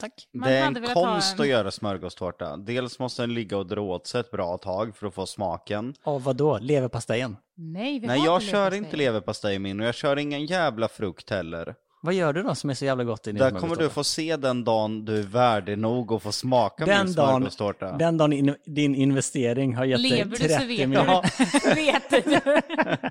tack. 0.00 0.12
Man 0.34 0.48
det 0.48 0.54
är 0.56 0.66
en 0.66 0.94
konst 0.94 1.34
en- 1.34 1.40
att 1.40 1.48
göra 1.48 1.70
smörgåstårta. 1.70 2.56
Dels 2.56 2.98
måste 2.98 3.22
den 3.22 3.34
ligga 3.34 3.56
och 3.58 3.66
dra 3.66 3.80
åt 3.80 4.06
sig 4.06 4.20
ett 4.20 4.30
bra 4.30 4.58
tag 4.58 4.96
för 4.96 5.06
att 5.06 5.14
få 5.14 5.26
smaken. 5.26 5.94
Och 6.04 6.24
vad 6.24 6.36
då? 6.36 6.58
Leverpastejen? 6.58 7.36
Nej, 7.56 7.98
vi 7.98 8.06
Nej, 8.06 8.18
har 8.18 8.26
jag 8.26 8.36
inte 8.36 8.46
kör 8.46 8.56
leverpastej. 8.58 8.78
inte 8.78 8.96
leverpastej 8.96 9.54
i 9.54 9.58
min 9.58 9.80
och 9.80 9.86
jag 9.86 9.94
kör 9.94 10.16
ingen 10.18 10.46
jävla 10.46 10.88
frukt 10.88 11.30
heller. 11.30 11.74
Vad 12.06 12.14
gör 12.14 12.32
du 12.32 12.42
då 12.42 12.54
som 12.54 12.70
är 12.70 12.74
så 12.74 12.84
jävla 12.84 13.04
gott 13.04 13.26
i 13.26 13.32
din 13.32 13.38
Där 13.38 13.50
kommer 13.50 13.76
du 13.76 13.88
få 13.90 14.04
se 14.04 14.36
den 14.36 14.64
dagen 14.64 15.04
du 15.04 15.18
är 15.18 15.22
värdig 15.22 15.78
nog 15.78 16.12
att 16.12 16.22
få 16.22 16.32
smaka 16.32 16.84
den 16.84 17.06
min 17.06 17.14
dagen, 17.14 17.30
smörgåstårta. 17.30 17.92
den 17.96 18.16
dagen 18.16 18.32
in, 18.32 18.54
din 18.64 18.94
investering 18.94 19.74
har 19.76 19.84
gett 19.84 20.02
dig 20.02 20.10
Lever 20.10 20.36
så 20.36 20.42
30 20.42 20.66
vet 20.66 20.88
miljoner. 20.88 21.32
du. 21.64 21.74
vet 21.74 22.10
du. 22.24 22.60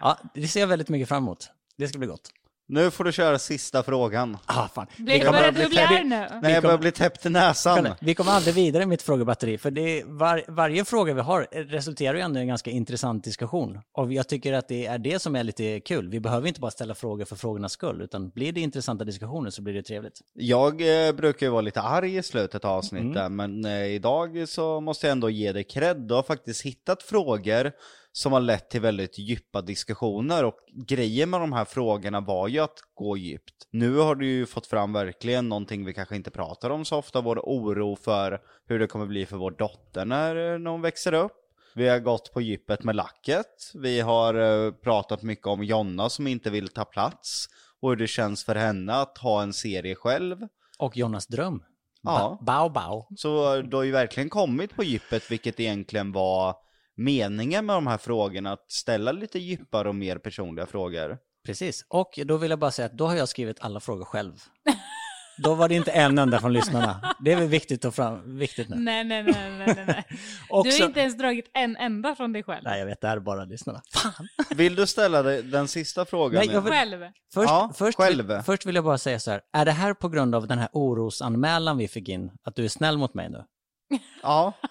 Ja, 0.00 0.18
det 0.34 0.48
ser 0.48 0.60
jag 0.60 0.66
väldigt 0.66 0.88
mycket 0.88 1.08
fram 1.08 1.22
emot. 1.22 1.50
Det 1.76 1.88
ska 1.88 1.98
bli 1.98 2.08
gott. 2.08 2.30
Nu 2.68 2.90
får 2.90 3.04
du 3.04 3.12
köra 3.12 3.38
sista 3.38 3.82
frågan. 3.82 4.36
Ah, 4.46 4.68
fan. 4.68 4.86
Blir 4.96 5.16
Jag 5.16 5.26
det 5.26 5.30
börjar 5.30 5.52
bara 5.52 5.86
färdig. 5.86 6.06
nu? 6.06 6.16
Nej, 6.16 6.28
jag 6.32 6.42
kommer- 6.42 6.60
börjar 6.62 6.78
bli 6.78 6.92
täppt 6.92 7.26
i 7.26 7.30
näsan. 7.30 7.88
Vi 8.00 8.14
kommer 8.14 8.32
aldrig 8.32 8.54
vidare 8.54 8.82
i 8.82 8.86
mitt 8.86 9.02
frågebatteri, 9.02 9.58
för 9.58 9.70
det 9.70 10.02
var, 10.06 10.44
varje 10.48 10.84
fråga 10.84 11.14
vi 11.14 11.20
har 11.20 11.46
resulterar 11.52 12.14
ju 12.14 12.20
ändå 12.20 12.38
i 12.38 12.42
en 12.42 12.48
ganska 12.48 12.70
intressant 12.70 13.24
diskussion. 13.24 13.80
Och 13.92 14.12
jag 14.12 14.28
tycker 14.28 14.52
att 14.52 14.68
det 14.68 14.86
är 14.86 14.98
det 14.98 15.18
som 15.18 15.36
är 15.36 15.44
lite 15.44 15.80
kul. 15.80 16.08
Vi 16.08 16.20
behöver 16.20 16.48
inte 16.48 16.60
bara 16.60 16.70
ställa 16.70 16.94
frågor 16.94 17.24
för 17.24 17.36
frågornas 17.36 17.72
skull, 17.72 18.02
utan 18.02 18.28
blir 18.30 18.52
det 18.52 18.60
intressanta 18.60 19.04
diskussioner 19.04 19.50
så 19.50 19.62
blir 19.62 19.74
det 19.74 19.82
trevligt. 19.82 20.20
Jag 20.34 21.06
eh, 21.06 21.12
brukar 21.12 21.46
ju 21.46 21.50
vara 21.52 21.60
lite 21.62 21.80
arg 21.80 22.16
i 22.16 22.22
slutet 22.22 22.64
av 22.64 22.70
avsnittet, 22.78 23.16
Mm. 23.26 23.36
men 23.36 23.64
eh, 23.64 23.86
idag 23.86 24.48
så 24.48 24.80
måste 24.80 25.06
jag 25.06 25.12
ändå 25.12 25.30
ge 25.30 25.52
dig 25.52 25.64
cred. 25.64 25.96
Du 25.96 26.14
har 26.14 26.22
faktiskt 26.22 26.62
hittat 26.62 27.02
frågor 27.02 27.72
som 28.16 28.32
har 28.32 28.40
lett 28.40 28.70
till 28.70 28.80
väldigt 28.80 29.18
djupa 29.18 29.62
diskussioner 29.62 30.44
och 30.44 30.56
grejen 30.86 31.30
med 31.30 31.40
de 31.40 31.52
här 31.52 31.64
frågorna 31.64 32.20
var 32.20 32.48
ju 32.48 32.58
att 32.60 32.78
gå 32.94 33.16
djupt. 33.16 33.54
Nu 33.70 33.96
har 33.96 34.14
du 34.14 34.26
ju 34.26 34.46
fått 34.46 34.66
fram 34.66 34.92
verkligen 34.92 35.48
någonting 35.48 35.84
vi 35.84 35.94
kanske 35.94 36.16
inte 36.16 36.30
pratar 36.30 36.70
om 36.70 36.84
så 36.84 36.96
ofta, 36.96 37.20
vår 37.20 37.38
oro 37.38 37.96
för 37.96 38.40
hur 38.68 38.78
det 38.78 38.86
kommer 38.86 39.06
bli 39.06 39.26
för 39.26 39.36
vår 39.36 39.50
dotter 39.50 40.04
när, 40.04 40.52
eh, 40.52 40.58
när 40.58 40.70
hon 40.70 40.80
växer 40.82 41.12
upp. 41.12 41.32
Vi 41.74 41.88
har 41.88 41.98
gått 41.98 42.32
på 42.32 42.40
djupet 42.40 42.84
med 42.84 42.96
lacket. 42.96 43.70
Vi 43.74 44.00
har 44.00 44.34
eh, 44.66 44.72
pratat 44.72 45.22
mycket 45.22 45.46
om 45.46 45.64
Jonna 45.64 46.08
som 46.08 46.26
inte 46.26 46.50
vill 46.50 46.68
ta 46.68 46.84
plats 46.84 47.46
och 47.80 47.88
hur 47.88 47.96
det 47.96 48.06
känns 48.06 48.44
för 48.44 48.54
henne 48.54 48.94
att 48.94 49.18
ha 49.18 49.42
en 49.42 49.52
serie 49.52 49.94
själv. 49.94 50.36
Och 50.78 50.96
Jonas 50.96 51.26
dröm. 51.26 51.62
Ja. 52.02 52.38
Ba- 52.40 52.44
Bao 52.44 52.68
bao. 52.68 53.06
Så 53.16 53.62
du 53.62 53.76
har 53.76 53.82
ju 53.84 53.92
verkligen 53.92 54.28
kommit 54.28 54.76
på 54.76 54.84
djupet, 54.84 55.30
vilket 55.30 55.60
egentligen 55.60 56.12
var 56.12 56.54
meningen 56.96 57.66
med 57.66 57.76
de 57.76 57.86
här 57.86 57.98
frågorna, 57.98 58.52
att 58.52 58.72
ställa 58.72 59.12
lite 59.12 59.38
djupare 59.38 59.88
och 59.88 59.94
mer 59.94 60.18
personliga 60.18 60.66
frågor. 60.66 61.18
Precis. 61.46 61.84
Och 61.88 62.18
då 62.24 62.36
vill 62.36 62.50
jag 62.50 62.58
bara 62.58 62.70
säga 62.70 62.86
att 62.86 62.92
då 62.98 63.06
har 63.06 63.16
jag 63.16 63.28
skrivit 63.28 63.60
alla 63.60 63.80
frågor 63.80 64.04
själv. 64.04 64.32
Då 65.38 65.54
var 65.54 65.68
det 65.68 65.74
inte 65.74 65.90
en 65.90 66.18
enda 66.18 66.40
från 66.40 66.52
lyssnarna. 66.52 67.14
Det 67.20 67.32
är 67.32 67.36
väl 67.36 67.48
viktigt, 67.48 67.84
att 67.84 67.94
fram, 67.94 68.38
viktigt 68.38 68.68
nu. 68.68 68.76
Nej, 68.76 69.04
nej, 69.04 69.22
nej, 69.22 69.34
nej, 69.50 69.74
nej, 69.76 69.84
nej. 69.86 70.04
Du 70.64 70.70
har 70.70 70.84
inte 70.88 71.00
ens 71.00 71.18
dragit 71.18 71.50
en 71.54 71.76
enda 71.76 72.14
från 72.14 72.32
dig 72.32 72.42
själv. 72.42 72.64
Nej, 72.64 72.78
jag 72.78 72.86
vet, 72.86 73.00
det 73.00 73.08
är 73.08 73.18
bara 73.18 73.44
lyssnarna. 73.44 73.82
Fan! 73.94 74.28
Vill 74.50 74.74
du 74.76 74.86
ställa 74.86 75.22
dig 75.22 75.42
den 75.42 75.68
sista 75.68 76.04
frågan? 76.04 76.38
Nej, 76.46 76.54
jag 76.54 76.60
vill- 76.60 76.72
Själv. 76.72 77.00
Först, 77.34 77.48
Ja, 77.50 77.72
först, 77.74 77.98
själv. 77.98 78.26
Vill, 78.26 78.42
först 78.42 78.66
vill 78.66 78.74
jag 78.74 78.84
bara 78.84 78.98
säga 78.98 79.18
så 79.20 79.30
här, 79.30 79.40
är 79.52 79.64
det 79.64 79.72
här 79.72 79.94
på 79.94 80.08
grund 80.08 80.34
av 80.34 80.46
den 80.46 80.58
här 80.58 80.68
orosanmälan 80.72 81.78
vi 81.78 81.88
fick 81.88 82.08
in, 82.08 82.30
att 82.44 82.56
du 82.56 82.64
är 82.64 82.68
snäll 82.68 82.98
mot 82.98 83.14
mig 83.14 83.30
nu? 83.30 83.44
Ja. 84.22 84.52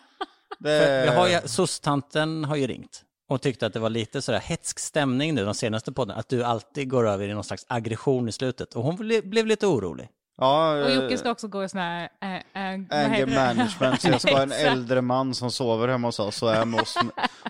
Det... 0.59 1.13
Har 1.15 1.27
ju, 1.27 1.39
SOS-tanten 1.45 2.45
har 2.45 2.55
ju 2.55 2.67
ringt 2.67 3.01
och 3.29 3.41
tyckte 3.41 3.65
att 3.65 3.73
det 3.73 3.79
var 3.79 3.89
lite 3.89 4.21
sådär 4.21 4.39
hetsk 4.39 4.79
stämning 4.79 5.35
nu 5.35 5.45
de 5.45 5.53
senaste 5.53 5.91
podden, 5.91 6.17
att 6.17 6.29
du 6.29 6.43
alltid 6.43 6.89
går 6.89 7.07
över 7.07 7.27
i 7.27 7.33
någon 7.33 7.43
slags 7.43 7.65
aggression 7.69 8.29
i 8.29 8.31
slutet. 8.31 8.73
Och 8.73 8.83
hon 8.83 8.95
blev, 8.95 9.29
blev 9.29 9.45
lite 9.45 9.67
orolig. 9.67 10.09
ja, 10.37 10.71
Och 10.71 10.89
eh, 10.89 10.95
Jocke 11.03 11.17
ska 11.17 11.31
också 11.31 11.47
gå 11.47 11.63
i 11.63 11.69
sån 11.69 11.79
här... 11.79 12.09
Äh, 12.21 12.29
äh, 12.35 13.05
Anger 13.05 13.25
management, 13.25 14.01
så 14.01 14.07
jag 14.09 14.21
ska 14.21 14.35
ha 14.35 14.43
en 14.43 14.51
äldre 14.71 15.01
man 15.01 15.33
som 15.33 15.51
sover 15.51 15.87
hemma 15.87 16.07
hos 16.07 16.19
oss 16.19 16.43
och 16.43 16.51
är 16.53 16.65
hos, 16.79 16.97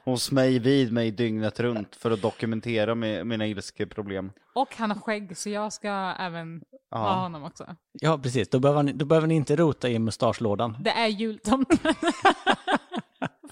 hos 0.06 0.32
mig 0.32 0.60
vid 0.60 0.92
mig 0.94 1.12
dygnet 1.12 1.60
runt 1.60 1.96
för 1.96 2.12
att 2.12 2.22
dokumentera 2.22 2.92
mi- 2.96 3.24
mina 3.24 3.46
ilskeproblem. 3.48 4.32
Och 4.56 4.76
han 4.78 4.92
har 4.92 5.00
skägg, 5.00 5.38
så 5.38 5.50
jag 5.50 5.74
ska 5.74 6.16
även 6.20 6.62
ha 6.92 7.14
honom 7.14 7.44
också. 7.44 7.66
Ja, 7.94 8.18
precis. 8.18 8.50
Då 8.50 8.60
behöver 8.60 8.84
ni, 8.84 8.94
då 8.94 9.06
behöver 9.06 9.28
ni 9.28 9.36
inte 9.36 9.56
rota 9.56 9.90
i 9.90 10.00
mustaschlådan. 10.00 10.78
Det 10.80 10.90
är 10.90 11.08
jultomten. 11.08 11.78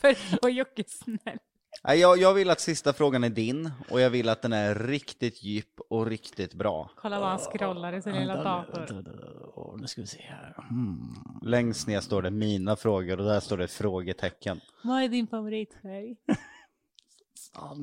Att 0.04 0.18
få 0.18 0.50
Jocke 0.50 0.84
snäll. 0.88 1.38
Jag, 1.84 2.18
jag 2.18 2.34
vill 2.34 2.50
att 2.50 2.60
sista 2.60 2.94
frågan 2.94 3.24
är 3.24 3.30
din 3.30 3.72
och 3.90 4.02
jag 4.02 4.10
vill 4.10 4.30
att 4.30 4.42
den 4.42 4.54
är 4.54 4.76
riktigt 4.76 5.44
djup 5.44 5.80
och 5.90 6.06
riktigt 6.06 6.54
bra. 6.54 6.92
Kolla 6.96 7.20
vad 7.20 7.30
han 7.30 7.40
scrollar 7.40 7.94
i 7.94 8.02
sin 8.02 8.14
lilla 8.14 8.44
dator. 8.44 9.78
nu 9.78 9.88
ska 9.88 10.02
vi 10.02 10.08
se 10.08 10.22
här. 10.22 10.56
Hmm. 10.70 11.16
Längst 11.42 11.88
ner 11.88 12.02
står 12.02 12.22
det 12.22 12.32
mina 12.32 12.76
frågor 12.76 13.20
och 13.20 13.26
där 13.26 13.40
står 13.40 13.58
det 13.58 13.68
frågetecken. 13.68 14.62
Vad 14.84 15.04
är 15.04 15.08
din 15.08 15.28
favoritfärg? 15.28 16.16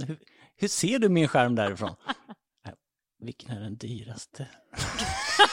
Hur, 0.06 0.18
hur 0.56 0.68
ser 0.68 0.98
du 0.98 1.08
min 1.08 1.28
skärm 1.28 1.54
därifrån? 1.54 1.94
Äh, 2.66 2.72
Vilken 3.18 3.56
är 3.56 3.60
den 3.60 3.76
dyraste? 3.76 4.48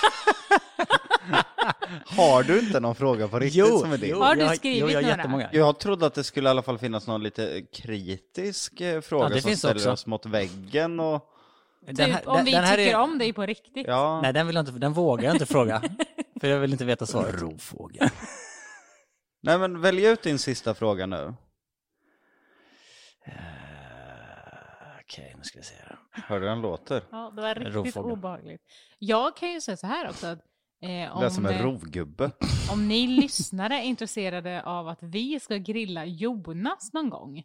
Har 2.06 2.44
du 2.44 2.60
inte 2.60 2.80
någon 2.80 2.96
fråga 2.96 3.28
på 3.28 3.40
riktigt 3.40 3.80
som 3.80 3.92
är 3.92 3.98
din? 3.98 4.16
Har 4.16 4.36
du 4.36 4.42
jag, 4.42 4.56
skrivit 4.56 4.80
jo, 4.82 4.90
jag 4.90 4.96
har 4.96 5.02
några? 5.02 5.18
jättemånga. 5.18 5.50
Jag 5.52 5.80
trodde 5.80 6.06
att 6.06 6.14
det 6.14 6.24
skulle 6.24 6.50
i 6.50 6.52
alla 6.52 6.62
fall 6.62 6.78
finnas 6.78 7.08
någon 7.08 7.24
lite 7.24 7.62
kritisk 7.74 8.82
eh, 8.82 9.02
fråga 9.02 9.26
Ja, 9.26 9.30
det 9.30 9.42
som 9.42 9.50
finns 9.50 9.60
ställer 9.60 9.76
också. 9.76 9.92
oss 9.92 10.06
mot 10.06 10.26
väggen 10.26 11.00
och... 11.00 11.26
Den 11.92 12.12
här- 12.12 12.20
typ 12.20 12.28
om 12.28 12.36
den- 12.36 12.46
vi 12.46 12.52
den 12.52 12.64
här 12.64 12.78
tycker 12.78 12.92
är- 12.92 13.00
om 13.02 13.18
dig 13.18 13.34
på 13.34 13.46
riktigt. 13.46 13.88
Ja, 13.88 14.22
Nej, 14.22 14.34
den, 14.34 14.48
vill 14.48 14.56
jag 14.56 14.62
inte, 14.68 14.80
den 14.80 14.94
vågar 14.94 15.24
jag 15.26 15.36
inte 15.36 15.46
fråga. 15.46 15.82
För 16.42 16.48
jag 16.48 16.60
vill 16.60 16.72
inte 16.72 16.86
veta 16.86 17.06
svaret. 17.06 17.42
Rovfågel. 17.42 18.10
nej 19.42 19.58
men 19.58 19.82
välj 19.82 20.06
ut 20.06 20.24
din 20.24 20.40
sista 20.40 20.74
fråga 20.74 21.06
nu. 21.06 21.34
Eh, 23.26 23.34
Okej, 25.04 25.34
nu 25.38 25.44
ska 25.44 25.60
vi 25.60 25.66
se 25.66 25.76
här. 25.84 25.97
Hör 26.26 26.40
du 26.40 26.46
den 26.46 26.62
låter? 26.62 27.04
Ja, 27.12 27.32
det 27.36 27.42
var 27.42 27.56
riktigt 27.56 27.76
Rovfågel. 27.76 28.12
obehagligt. 28.12 28.62
Jag 29.00 29.38
kan 29.38 29.52
ju 29.52 29.62
säga 29.62 29.78
så 29.78 29.88
här 29.88 30.10
också. 30.10 30.28
Att, 30.28 30.40
eh, 30.82 30.88
Det 30.90 31.26
är 31.26 31.30
som 31.30 31.46
om, 31.46 31.52
en 31.52 31.58
eh, 31.60 31.64
rovgubbe. 31.64 32.32
om 32.72 32.88
ni 32.88 33.08
lyssnare 33.08 33.76
är 33.76 33.84
intresserade 33.84 34.64
av 34.64 34.88
att 34.88 35.04
vi 35.04 35.40
ska 35.40 35.58
grilla 35.58 36.06
Jonas 36.06 36.94
någon 36.94 37.10
gång. 37.10 37.44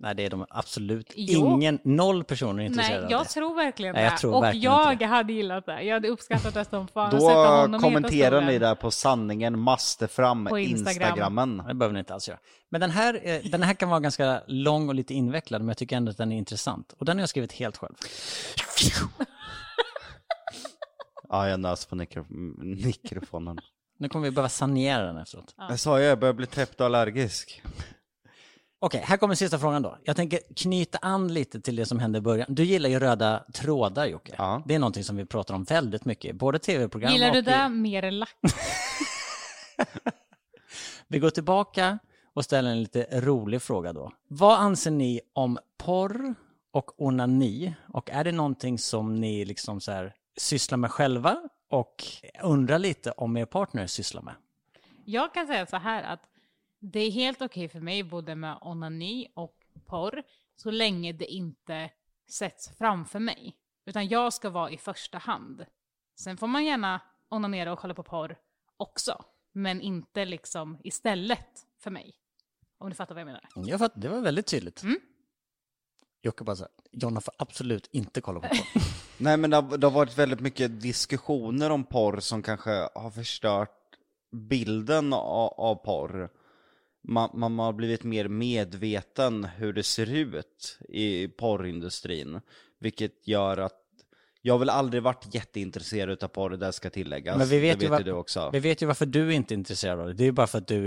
Nej, 0.00 0.14
det 0.14 0.24
är 0.26 0.30
de 0.30 0.46
absolut 0.50 1.12
Jo. 1.16 1.54
ingen, 1.54 1.78
noll 1.84 2.24
personer 2.24 2.62
är 2.62 2.66
intresserade 2.66 2.96
Nej, 2.96 3.04
av 3.06 3.10
jag 3.10 3.20
det. 3.26 3.28
tror 3.28 3.54
verkligen 3.54 3.94
Nej, 3.94 4.04
jag 4.04 4.12
det. 4.12 4.16
tror 4.18 4.34
och 4.34 4.42
verkligen 4.42 4.72
jag 4.72 4.92
inte 4.92 5.04
hade 5.04 5.32
gillat 5.32 5.66
det. 5.66 5.82
Jag 5.82 5.94
hade 5.94 6.08
uppskattat 6.08 6.54
det 6.54 6.64
som 6.64 6.88
fan. 6.88 7.10
Då 7.72 7.78
kommenterar 7.78 8.40
ni 8.40 8.58
där 8.58 8.74
på 8.74 8.90
sanningen 8.90 9.58
måste 9.58 10.08
fram 10.08 10.44
På 10.46 10.58
Instagram. 10.58 10.88
Instagrammen. 11.08 11.56
Det 11.68 11.74
behöver 11.74 11.92
ni 11.92 11.98
inte 11.98 12.14
alls 12.14 12.28
göra. 12.28 12.38
Men 12.70 12.80
den 12.80 12.90
här, 12.90 13.20
eh, 13.22 13.40
den 13.50 13.62
här 13.62 13.74
kan 13.74 13.88
vara 13.88 14.00
ganska 14.00 14.42
lång 14.46 14.88
och 14.88 14.94
lite 14.94 15.14
invecklad, 15.14 15.60
men 15.60 15.68
jag 15.68 15.76
tycker 15.76 15.96
ändå 15.96 16.10
att 16.10 16.16
den 16.16 16.32
är 16.32 16.36
intressant. 16.38 16.94
Och 16.98 17.04
den 17.04 17.16
har 17.16 17.22
jag 17.22 17.28
skrivit 17.28 17.52
helt 17.52 17.76
själv. 17.76 17.94
Ja, 21.30 21.48
jag 21.48 21.60
nös 21.60 21.86
på 21.86 21.96
mikro- 21.96 22.26
mikrofonen. 22.76 23.58
Nu 23.98 24.08
kommer 24.08 24.24
vi 24.24 24.30
behöva 24.30 24.48
sanera 24.48 25.06
den 25.06 25.16
efteråt. 25.16 25.54
Jag 25.56 25.78
sa 25.80 26.00
ju, 26.00 26.04
jag 26.04 26.18
börjar 26.18 26.32
bli 26.34 26.46
täppt 26.46 26.80
och 26.80 26.86
allergisk. 26.86 27.62
Okej, 28.80 29.00
här 29.04 29.16
kommer 29.16 29.34
sista 29.34 29.58
frågan 29.58 29.82
då. 29.82 29.98
Jag 30.04 30.16
tänker 30.16 30.40
knyta 30.56 30.98
an 31.02 31.32
lite 31.34 31.60
till 31.60 31.76
det 31.76 31.86
som 31.86 31.98
hände 31.98 32.18
i 32.18 32.20
början. 32.20 32.46
Du 32.54 32.64
gillar 32.64 32.88
ju 32.90 32.98
röda 32.98 33.44
trådar 33.54 34.06
Jocke. 34.06 34.34
Ja. 34.38 34.62
Det 34.66 34.74
är 34.74 34.78
någonting 34.78 35.04
som 35.04 35.16
vi 35.16 35.24
pratar 35.24 35.54
om 35.54 35.64
väldigt 35.64 36.04
mycket, 36.04 36.36
både 36.36 36.58
tv-program 36.58 37.12
Gillar 37.12 37.28
och... 37.28 37.32
du 37.34 37.38
i- 37.38 37.42
det 37.42 37.68
mer 37.68 38.02
än 38.02 38.18
lack? 38.18 38.36
Vi 41.08 41.18
går 41.18 41.30
tillbaka 41.30 41.98
och 42.34 42.44
ställer 42.44 42.70
en 42.70 42.80
lite 42.82 43.06
rolig 43.20 43.62
fråga 43.62 43.92
då. 43.92 44.12
Vad 44.28 44.58
anser 44.58 44.90
ni 44.90 45.20
om 45.32 45.58
porr 45.78 46.34
och 46.72 47.02
onani? 47.02 47.74
Och 47.92 48.10
är 48.10 48.24
det 48.24 48.32
någonting 48.32 48.78
som 48.78 49.14
ni 49.14 49.44
liksom 49.44 49.80
så 49.80 49.92
här 49.92 50.14
sysslar 50.36 50.78
med 50.78 50.90
själva 50.90 51.36
och 51.70 52.04
undrar 52.42 52.78
lite 52.78 53.10
om 53.10 53.36
er 53.36 53.44
partner 53.44 53.86
sysslar 53.86 54.22
med? 54.22 54.34
Jag 55.04 55.34
kan 55.34 55.46
säga 55.46 55.66
så 55.66 55.76
här 55.76 56.02
att 56.02 56.20
det 56.80 57.00
är 57.00 57.10
helt 57.10 57.42
okej 57.42 57.68
för 57.68 57.80
mig 57.80 58.02
både 58.02 58.34
med 58.34 58.58
onani 58.60 59.28
och 59.34 59.56
porr 59.86 60.22
så 60.56 60.70
länge 60.70 61.12
det 61.12 61.26
inte 61.26 61.90
sätts 62.30 62.70
framför 62.78 63.18
mig. 63.18 63.56
Utan 63.86 64.08
jag 64.08 64.32
ska 64.32 64.50
vara 64.50 64.70
i 64.70 64.76
första 64.76 65.18
hand. 65.18 65.66
Sen 66.20 66.36
får 66.36 66.46
man 66.46 66.64
gärna 66.64 67.00
onanera 67.28 67.72
och 67.72 67.78
kolla 67.78 67.94
på 67.94 68.02
porr 68.02 68.38
också. 68.76 69.24
Men 69.52 69.80
inte 69.80 70.24
liksom 70.24 70.78
istället 70.84 71.66
för 71.78 71.90
mig. 71.90 72.14
Om 72.78 72.88
du 72.88 72.94
fattar 72.94 73.14
vad 73.14 73.20
jag 73.20 73.26
menar. 73.26 73.48
Jag 73.54 73.78
fatt, 73.78 73.92
det 73.94 74.08
var 74.08 74.20
väldigt 74.20 74.46
tydligt. 74.46 74.82
Mm. 74.82 75.00
Jocke 76.22 76.44
bara 76.44 76.56
så 76.56 76.62
här, 76.62 76.72
Jonna 76.92 77.20
får 77.20 77.34
absolut 77.38 77.88
inte 77.92 78.20
kolla 78.20 78.40
på 78.40 78.48
porr. 78.48 78.82
Nej 79.18 79.36
men 79.36 79.50
det 79.50 79.56
har, 79.56 79.78
det 79.78 79.86
har 79.86 79.94
varit 79.94 80.18
väldigt 80.18 80.40
mycket 80.40 80.80
diskussioner 80.80 81.70
om 81.70 81.84
porr 81.84 82.20
som 82.20 82.42
kanske 82.42 82.88
har 82.94 83.10
förstört 83.10 83.78
bilden 84.30 85.12
av, 85.12 85.54
av 85.60 85.74
porr. 85.74 86.30
Man, 87.08 87.30
man 87.34 87.58
har 87.58 87.72
blivit 87.72 88.04
mer 88.04 88.28
medveten 88.28 89.44
hur 89.44 89.72
det 89.72 89.82
ser 89.82 90.12
ut 90.12 90.78
i 90.88 91.28
porrindustrin. 91.28 92.40
Vilket 92.78 93.28
gör 93.28 93.56
att 93.56 93.82
jag 94.42 94.54
har 94.54 94.58
väl 94.58 94.70
aldrig 94.70 95.02
varit 95.02 95.34
jätteintresserad 95.34 96.24
av 96.24 96.28
porr, 96.28 96.50
det 96.50 96.72
ska 96.72 96.90
tilläggas. 96.90 97.38
Men 97.38 97.46
vi 97.46 97.58
vet, 97.58 97.78
det 97.78 97.84
ju 97.84 97.90
vet 97.90 98.00
ju 98.00 98.04
du 98.04 98.12
också. 98.12 98.50
vi 98.52 98.60
vet 98.60 98.82
ju 98.82 98.86
varför 98.86 99.06
du 99.06 99.34
inte 99.34 99.54
är 99.54 99.56
intresserad 99.56 100.00
av 100.00 100.06
det. 100.06 100.14
Det 100.14 100.22
är 100.22 100.26
ju 100.26 100.32
bara 100.32 100.46
för 100.46 100.58
att 100.58 100.66
du 100.66 100.80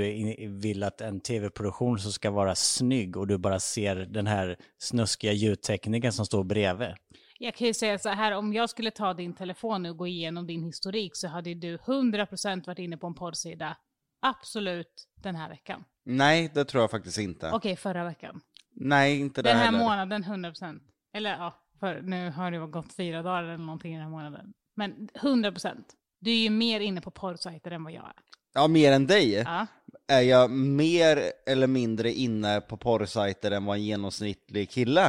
vill 0.47 0.83
att 0.83 1.01
en 1.01 1.19
tv-produktion 1.19 1.99
som 1.99 2.11
ska 2.11 2.31
vara 2.31 2.55
snygg 2.55 3.17
och 3.17 3.27
du 3.27 3.37
bara 3.37 3.59
ser 3.59 3.95
den 3.95 4.27
här 4.27 4.57
snuskiga 4.77 5.31
ljudtekniken 5.31 6.13
som 6.13 6.25
står 6.25 6.43
bredvid. 6.43 6.93
Jag 7.39 7.55
kan 7.55 7.67
ju 7.67 7.73
säga 7.73 7.99
så 7.99 8.09
här, 8.09 8.31
om 8.31 8.53
jag 8.53 8.69
skulle 8.69 8.91
ta 8.91 9.13
din 9.13 9.33
telefon 9.33 9.85
och 9.85 9.97
gå 9.97 10.07
igenom 10.07 10.47
din 10.47 10.63
historik 10.63 11.15
så 11.15 11.27
hade 11.27 11.53
du 11.53 11.77
100% 11.77 12.67
varit 12.67 12.79
inne 12.79 12.97
på 12.97 13.07
en 13.07 13.15
porrsida. 13.15 13.77
Absolut 14.21 15.07
den 15.15 15.35
här 15.35 15.49
veckan. 15.49 15.83
Nej, 16.05 16.51
det 16.53 16.65
tror 16.65 16.83
jag 16.83 16.91
faktiskt 16.91 17.17
inte. 17.17 17.51
Okej, 17.53 17.75
förra 17.75 18.03
veckan. 18.03 18.41
Nej, 18.75 19.19
inte 19.19 19.41
det 19.41 19.49
Den 19.49 19.57
här 19.57 19.65
heller. 19.65 19.79
månaden 19.79 20.23
100%. 20.23 20.79
Eller 21.13 21.29
ja, 21.31 21.53
för 21.79 22.01
nu 22.01 22.29
har 22.31 22.51
det 22.51 22.59
gått 22.67 22.93
fyra 22.93 23.21
dagar 23.23 23.43
eller 23.43 23.57
någonting 23.57 23.91
i 23.93 23.95
den 23.95 24.03
här 24.03 24.11
månaden. 24.11 24.53
Men 24.75 25.09
100%. 25.21 25.75
Du 26.19 26.31
är 26.31 26.35
ju 26.35 26.49
mer 26.49 26.79
inne 26.79 27.01
på 27.01 27.11
porrsajter 27.11 27.71
än 27.71 27.83
vad 27.83 27.93
jag 27.93 28.03
är. 28.03 28.13
Ja, 28.53 28.67
mer 28.67 28.91
än 28.91 29.07
dig. 29.07 29.31
Ja. 29.33 29.67
Är 30.07 30.21
jag 30.21 30.51
mer 30.51 31.19
eller 31.47 31.67
mindre 31.67 32.11
inne 32.13 32.61
på 32.61 32.77
porrsajter 32.77 33.51
än 33.51 33.65
vad 33.65 33.75
en 33.77 33.83
genomsnittlig 33.83 34.69
kille? 34.69 35.05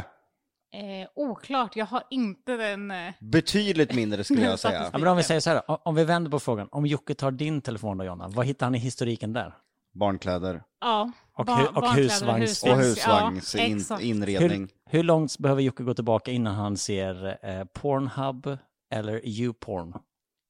Eh, 0.75 1.09
oklart, 1.15 1.77
jag 1.77 1.87
har 1.87 2.03
inte 2.11 2.57
den... 2.57 2.91
Eh, 2.91 3.13
Betydligt 3.21 3.95
mindre 3.95 4.25
skulle 4.25 4.43
jag 4.45 4.59
säga. 4.59 4.89
Ja, 4.93 4.99
men 4.99 5.09
om 5.09 5.17
vi 5.17 5.23
säger 5.23 5.41
så 5.41 5.51
här, 5.51 5.71
om- 5.71 5.79
om 5.85 5.95
vi 5.95 6.05
vänder 6.05 6.31
på 6.31 6.41
frågan. 6.41 6.69
Om 6.73 6.87
Jocke 6.87 7.15
tar 7.15 7.31
din 7.31 7.61
telefon 7.61 7.99
då 7.99 8.05
Jonna, 8.05 8.29
vad 8.29 8.47
hittar 8.47 8.67
han 8.67 8.75
i 8.75 8.79
historiken 8.79 9.33
där? 9.33 9.55
Barnkläder. 9.93 10.63
ja. 10.81 11.13
Och 11.35 11.47
hu- 11.49 11.67
och 11.77 11.85
husvagns- 11.87 12.71
Och 12.71 12.77
husvagns 12.77 13.55
Ja, 13.55 13.61
in, 13.65 13.77
exakt. 13.77 14.03
inredning. 14.03 14.61
Hur, 14.61 14.99
hur 14.99 15.03
långt 15.03 15.39
behöver 15.39 15.63
Jocke 15.63 15.83
gå 15.83 15.95
tillbaka 15.95 16.31
innan 16.31 16.55
han 16.55 16.77
ser 16.77 17.39
eh, 17.47 17.65
Pornhub 17.65 18.59
eller 18.95 19.27
YouPorn? 19.27 19.95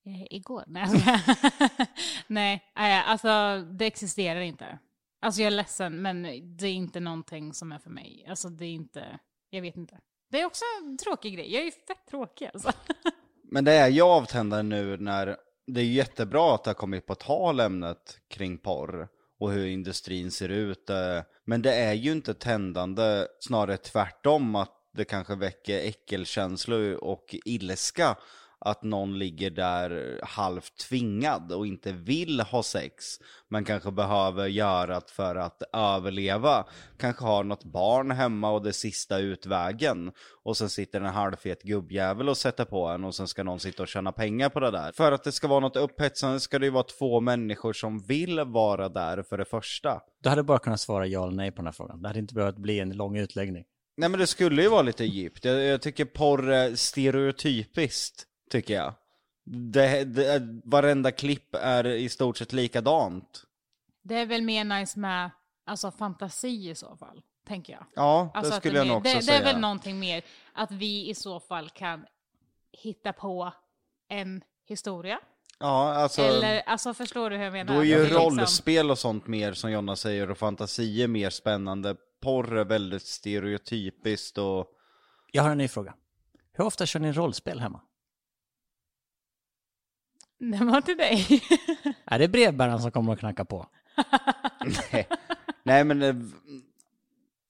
Eh, 0.06 0.26
igår? 0.30 0.64
Nej, 0.66 0.86
jag. 1.06 1.20
Nej, 2.26 2.54
eh, 2.78 3.10
alltså 3.10 3.62
det 3.72 3.86
existerar 3.86 4.40
inte. 4.40 4.78
Alltså 5.22 5.40
jag 5.40 5.46
är 5.46 5.50
ledsen, 5.56 6.02
men 6.02 6.22
det 6.56 6.66
är 6.66 6.72
inte 6.72 7.00
någonting 7.00 7.52
som 7.54 7.72
är 7.72 7.78
för 7.78 7.90
mig. 7.90 8.26
Alltså 8.28 8.48
det 8.48 8.64
är 8.64 8.72
inte, 8.72 9.18
jag 9.50 9.62
vet 9.62 9.76
inte. 9.76 9.98
Det 10.30 10.40
är 10.40 10.46
också 10.46 10.64
en 10.82 10.98
tråkig 10.98 11.34
grej, 11.34 11.52
jag 11.52 11.60
är 11.60 11.64
ju 11.64 11.70
fett 11.70 12.06
tråkig 12.10 12.50
alltså. 12.54 12.72
Men 13.50 13.64
det 13.64 13.72
är 13.72 13.88
ju 13.88 14.02
avtändande 14.02 14.76
nu 14.76 14.96
när 14.96 15.36
det 15.66 15.80
är 15.80 15.84
jättebra 15.84 16.54
att 16.54 16.64
det 16.64 16.70
har 16.70 16.74
kommit 16.74 17.06
på 17.06 17.14
tal 17.14 17.60
ämnet 17.60 18.18
kring 18.30 18.58
porr 18.58 19.08
och 19.42 19.52
hur 19.52 19.66
industrin 19.66 20.30
ser 20.30 20.48
ut. 20.48 20.90
Eh, 20.90 21.20
men 21.44 21.62
det 21.62 21.74
är 21.74 21.92
ju 21.92 22.12
inte 22.12 22.34
tändande, 22.34 23.26
snarare 23.40 23.76
tvärtom 23.76 24.54
att 24.54 24.72
det 24.94 25.04
kanske 25.04 25.34
väcker 25.34 25.78
äckelkänslor 25.78 26.94
och 26.94 27.34
ilska 27.44 28.16
att 28.64 28.82
någon 28.82 29.18
ligger 29.18 29.50
där 29.50 30.20
halvt 30.22 30.76
tvingad 30.76 31.52
och 31.52 31.66
inte 31.66 31.92
vill 31.92 32.40
ha 32.40 32.62
sex 32.62 33.04
men 33.48 33.64
kanske 33.64 33.90
behöver 33.90 34.46
göra 34.46 35.00
det 35.00 35.10
för 35.10 35.36
att 35.36 35.62
överleva. 35.72 36.66
Kanske 36.98 37.24
har 37.24 37.44
något 37.44 37.64
barn 37.64 38.10
hemma 38.10 38.50
och 38.50 38.62
det 38.62 38.72
sista 38.72 39.18
utvägen 39.18 40.12
och 40.42 40.56
sen 40.56 40.70
sitter 40.70 41.00
en 41.00 41.06
halvfet 41.06 41.62
gubbjävel 41.62 42.28
och 42.28 42.36
sätter 42.36 42.64
på 42.64 42.86
en 42.86 43.04
och 43.04 43.14
sen 43.14 43.28
ska 43.28 43.42
någon 43.42 43.60
sitta 43.60 43.82
och 43.82 43.88
tjäna 43.88 44.12
pengar 44.12 44.48
på 44.48 44.60
det 44.60 44.70
där. 44.70 44.92
För 44.92 45.12
att 45.12 45.24
det 45.24 45.32
ska 45.32 45.48
vara 45.48 45.60
något 45.60 45.76
upphetsande 45.76 46.40
ska 46.40 46.58
det 46.58 46.66
ju 46.66 46.72
vara 46.72 46.84
två 46.98 47.20
människor 47.20 47.72
som 47.72 47.98
vill 47.98 48.40
vara 48.40 48.88
där 48.88 49.22
för 49.22 49.38
det 49.38 49.44
första. 49.44 50.00
Du 50.22 50.28
hade 50.28 50.42
bara 50.42 50.58
kunnat 50.58 50.80
svara 50.80 51.06
ja 51.06 51.24
eller 51.24 51.36
nej 51.36 51.50
på 51.50 51.56
den 51.56 51.66
här 51.66 51.72
frågan. 51.72 52.02
Det 52.02 52.08
hade 52.08 52.18
inte 52.18 52.34
behövt 52.34 52.56
bli 52.56 52.80
en 52.80 52.96
lång 52.96 53.16
utläggning. 53.16 53.64
Nej 53.96 54.08
men 54.08 54.20
det 54.20 54.26
skulle 54.26 54.62
ju 54.62 54.68
vara 54.68 54.82
lite 54.82 55.04
djupt. 55.04 55.44
Jag, 55.44 55.62
jag 55.62 55.82
tycker 55.82 56.04
porr 56.04 56.50
är 56.50 56.74
stereotypiskt, 56.74 58.26
tycker 58.52 58.74
jag. 58.74 58.94
Det, 59.44 60.04
det, 60.04 60.60
varenda 60.64 61.10
klipp 61.12 61.54
är 61.54 61.86
i 61.86 62.08
stort 62.08 62.36
sett 62.36 62.52
likadant. 62.52 63.44
Det 64.02 64.14
är 64.14 64.26
väl 64.26 64.42
mer 64.42 64.64
nice 64.64 64.98
med 64.98 65.30
alltså, 65.66 65.90
fantasi 65.90 66.70
i 66.70 66.74
så 66.74 66.96
fall, 66.96 67.22
tänker 67.46 67.72
jag. 67.72 67.84
Ja, 67.94 68.30
det 68.32 68.38
Alltså 68.38 68.52
skulle 68.52 68.78
jag 68.78 68.86
nog 68.86 68.96
också 68.96 69.14
det, 69.14 69.22
säga. 69.22 69.38
Det 69.40 69.48
är 69.48 69.52
väl 69.52 69.60
någonting 69.60 69.98
mer 69.98 70.22
att 70.52 70.70
vi 70.70 71.08
i 71.08 71.14
så 71.14 71.40
fall 71.40 71.70
kan 71.70 72.06
hitta 72.72 73.12
på 73.12 73.52
en 74.08 74.42
historia. 74.66 75.20
Ja, 75.58 75.94
alltså, 75.94 76.22
Eller, 76.22 76.62
alltså 76.66 76.94
förstår 76.94 77.30
du 77.30 77.36
hur 77.36 77.44
jag 77.44 77.52
menar? 77.52 77.74
då 77.74 77.80
är 77.80 77.84
ju 77.84 78.02
Liksom- 78.04 78.22
rollspel 78.22 78.90
och 78.90 78.98
sånt 78.98 79.26
mer, 79.26 79.52
som 79.52 79.70
Jonna 79.72 79.96
säger, 79.96 80.30
och 80.30 80.38
fantasi 80.38 81.02
är 81.02 81.08
mer 81.08 81.30
spännande. 81.30 81.96
Porr 82.20 82.56
är 82.56 82.64
väldigt 82.64 83.06
stereotypiskt 83.06 84.38
och... 84.38 84.66
Jag 85.32 85.42
har 85.42 85.50
en 85.50 85.58
ny 85.58 85.68
fråga. 85.68 85.94
Hur 86.52 86.64
ofta 86.64 86.86
kör 86.86 87.00
ni 87.00 87.12
rollspel 87.12 87.60
hemma? 87.60 87.80
Det 90.50 90.64
var 90.64 90.80
till 90.80 90.96
dig. 90.96 91.42
Är 92.04 92.18
det 92.18 92.28
brevbäraren 92.32 92.78
som 92.78 92.90
kommer 92.90 93.12
och 93.12 93.18
knackar 93.18 93.44
på? 93.44 93.66
Nej, 94.92 95.08
nej 95.62 95.84
men 95.84 95.98
det, 95.98 96.16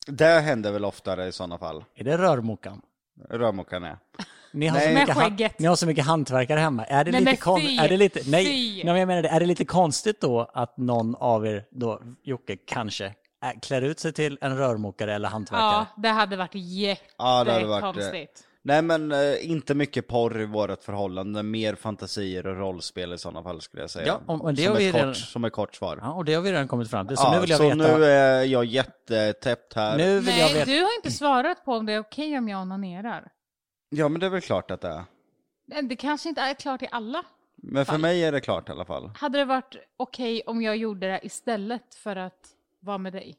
det 0.07 0.41
händer 0.41 0.73
väl 0.73 0.85
oftare 0.85 1.27
i 1.27 1.33
sådana 1.33 1.59
fall. 1.59 1.85
Är 1.95 2.05
det 2.05 2.19
rörmokan? 2.19 2.83
Rörmokaren 3.31 3.85
är. 3.85 3.99
Ni 4.53 4.67
har, 4.67 4.79
Nej. 4.79 5.07
så 5.07 5.21
mycket 5.31 5.59
ni 5.59 5.67
har 5.67 5.77
så 5.77 5.87
mycket 5.87 6.05
hantverkare 6.05 6.61
hemma. 6.61 6.85
Är 6.85 7.05
det 7.05 7.11
Nej, 7.11 7.21
lite 7.21 7.37
kon- 7.37 7.61
är 7.61 7.89
det 7.89 7.97
lite 7.97 8.21
nej, 8.27 8.45
Fy! 8.45 8.85
nej, 8.85 8.99
jag 8.99 9.07
menar 9.07 9.23
det, 9.23 9.29
är 9.29 9.41
det 9.41 9.47
lite 9.47 9.65
konstigt 9.65 10.21
då 10.21 10.51
att 10.55 10.77
någon 10.77 11.15
av 11.15 11.47
er 11.47 11.65
då 11.71 12.01
Jocke 12.23 12.57
kanske 12.57 13.15
är, 13.41 13.61
klär 13.61 13.83
ut 13.83 13.99
sig 14.01 14.13
till 14.13 14.39
en 14.41 14.57
rörmokare 14.57 15.15
eller 15.15 15.29
hantverkare? 15.29 15.69
ja, 15.73 15.87
det 15.97 16.09
hade 16.09 16.37
varit 16.37 16.55
Ja, 17.19 17.45
det 17.45 17.53
hade 17.53 17.67
varit, 17.67 17.83
eh, 17.83 17.89
jättekonstigt. 17.89 18.45
Nej 18.65 18.83
men 18.83 19.13
eh, 19.13 19.51
inte 19.51 19.75
mycket 19.75 20.09
porr 20.09 20.41
i 20.41 20.45
vårt 20.47 20.83
förhållande, 20.83 21.43
mer 21.43 21.75
fantasier 21.75 22.47
och 22.47 22.57
rollspel 22.57 23.13
i 23.13 23.19
sådana 23.19 23.43
fall 23.43 23.61
skulle 23.61 23.83
jag 23.83 23.91
säga. 23.91 24.07
Ja, 24.07 24.21
och- 24.35 24.45
och 24.45 24.55
det 24.55 24.63
som, 24.63 24.73
har 24.73 24.79
vi 24.79 24.89
ett 24.89 24.95
redan- 24.95 25.09
kort, 25.09 25.17
som 25.17 25.45
ett 25.45 25.53
kort 25.53 25.75
svar. 25.75 25.99
Ja, 26.03 26.13
och 26.13 26.25
det 26.25 26.35
har 26.35 26.43
vi 26.43 26.53
redan 26.53 26.69
kommit 26.69 26.91
fram 26.91 27.09
till. 27.09 27.17
Så 27.17 27.23
Ja, 27.25 27.35
nu 27.35 27.41
vill 27.41 27.51
jag 27.51 27.59
så 27.59 27.65
veta. 27.65 27.77
nu 27.77 28.05
är 28.05 28.45
jag 28.45 28.65
jättetäppt 28.65 29.75
här. 29.75 29.97
nu 29.97 30.21
vill 30.21 30.39
jag 30.39 30.45
Nej, 30.47 30.55
veta. 30.55 30.65
du 30.71 30.83
har 30.83 30.97
inte 30.97 31.11
svarat 31.11 31.65
på 31.65 31.73
om 31.75 31.87
det 31.87 31.93
är 31.93 31.99
okej 32.01 32.39
om 32.39 32.49
jag 32.49 32.61
onanerar. 32.63 33.29
Ja 33.91 34.09
men 34.09 34.21
det 34.21 34.27
är 34.27 34.31
väl 34.31 34.41
klart 34.41 34.71
att 34.71 34.81
det 34.81 34.89
är. 34.89 35.05
Det- 35.67 35.83
Det 35.83 35.97
kanske 35.97 36.29
inte 36.29 36.41
är 36.41 36.55
klart 36.55 36.83
i 36.83 36.89
alla. 36.91 37.23
Men 37.57 37.87
för 37.87 37.99
mig 37.99 38.25
är 38.25 38.33
det 38.33 38.41
klart 38.41 38.69
i 38.69 38.73
alla 38.73 38.85
fall. 38.85 39.11
Hade 39.17 39.39
det 39.39 39.45
varit 39.45 39.77
okej 39.97 40.43
om 40.47 40.63
jag 40.63 40.77
gjorde 40.77 41.07
det 41.09 41.21
istället 41.23 41.95
för 41.95 42.17
att 42.17 42.49
vara 42.81 42.99
med 42.99 43.13
dig? 43.13 43.37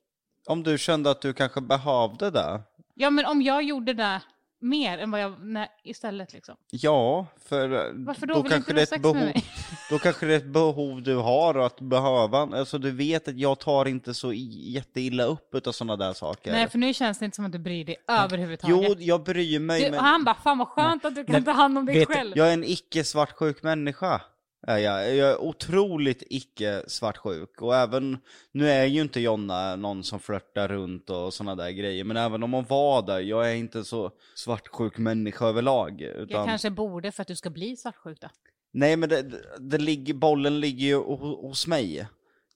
Om 0.47 0.63
du 0.63 0.77
kände 0.77 1.11
att 1.11 1.21
du 1.21 1.33
kanske 1.33 1.61
behövde 1.61 2.29
det. 2.31 2.61
Ja, 2.93 3.09
men 3.09 3.25
om 3.25 3.41
jag 3.41 3.63
gjorde 3.63 3.93
det 3.93 4.21
mer 4.64 4.98
än 4.98 5.11
vad 5.11 5.22
jag... 5.22 5.35
Nej, 5.41 5.69
istället 5.84 6.34
liksom. 6.34 6.56
Ja, 6.72 7.26
för 7.45 7.88
eh, 7.88 7.91
Varför 7.94 8.27
då? 8.27 8.41
Vill 8.41 8.52
kanske 8.52 8.73
det 8.73 8.91
är 8.91 8.95
ett 8.95 9.02
behov. 9.02 9.31
Då 9.90 9.99
kanske 9.99 10.26
det 10.26 10.34
är 10.34 10.38
ett 10.38 10.45
behov 10.45 11.03
du 11.03 11.15
har 11.15 11.56
att 11.56 11.80
behöva. 11.81 12.40
Alltså 12.40 12.77
du 12.77 12.91
vet 12.91 13.27
att 13.27 13.38
jag 13.38 13.60
tar 13.60 13.88
inte 13.88 14.14
så 14.14 14.34
jätteilla 14.34 15.23
upp 15.23 15.56
utav 15.56 15.72
sådana 15.72 15.95
där 16.06 16.14
saker. 16.14 16.52
Nej, 16.52 16.69
för 16.69 16.77
nu 16.77 16.94
känns 16.94 17.19
det 17.19 17.26
inte 17.26 17.35
som 17.35 17.45
att 17.45 17.52
du 17.52 17.60
bryr 17.60 17.85
dig 17.85 17.95
överhuvudtaget. 18.07 18.90
Jo, 18.90 18.95
jag 18.99 19.23
bryr 19.23 19.60
mig 19.60 19.84
du, 19.84 19.91
men 19.91 19.99
han 19.99 20.23
bara, 20.23 20.35
fan 20.35 20.57
vad 20.57 20.68
skönt 20.68 21.06
att 21.06 21.15
du 21.15 21.23
kan 21.26 21.34
Men 21.34 21.44
ta 21.44 21.52
hand 21.52 21.77
om 21.77 21.85
dig 21.85 21.99
vet 21.99 22.07
själv. 22.07 22.31
jag 22.35 22.49
är 22.49 22.53
en 22.53 22.64
icke 22.64 23.03
svartsjuk 23.03 23.64
människa. 23.64 24.22
Är 24.68 24.77
jag. 24.77 25.15
Jag 25.15 25.30
är 25.30 25.41
otroligt 25.41 26.23
icke 26.30 26.84
svartsjuk. 26.88 27.61
Och 27.61 27.76
även, 27.76 28.18
nu 28.52 28.69
är 28.69 28.85
ju 28.85 29.02
inte 29.02 29.19
Jonna 29.19 29.76
någon 29.76 30.03
som 30.03 30.19
flörtar 30.19 30.68
runt 30.68 31.10
och 31.10 31.34
sådana 31.34 31.56
där 31.64 31.69
grejer. 31.69 32.03
Men 32.03 32.18
även 32.18 32.44
om 32.44 32.53
hon 32.53 32.65
var 32.65 33.02
där, 33.02 33.19
jag 33.19 33.52
är 33.52 33.56
inte 33.56 33.84
så 33.84 34.11
svartsjuk 34.35 34.98
människa 34.98 35.45
överlag. 35.45 36.02
Utan... 36.02 36.27
Jag 36.30 36.48
kanske 36.48 36.69
borde 36.69 37.11
för 37.11 37.22
att 37.22 37.27
du 37.27 37.35
ska 37.35 37.49
bli 37.49 37.77
svartsjuk 37.77 38.22
då. 38.22 38.27
Nej 38.72 38.98
men 38.98 39.10
det, 39.10 39.23
det 39.60 39.77
ligger, 39.77 40.14
bollen 40.14 40.60
ligger 40.60 40.85
ju 40.85 40.98
ho- 40.98 41.41
hos 41.41 41.68
mig. 41.68 42.07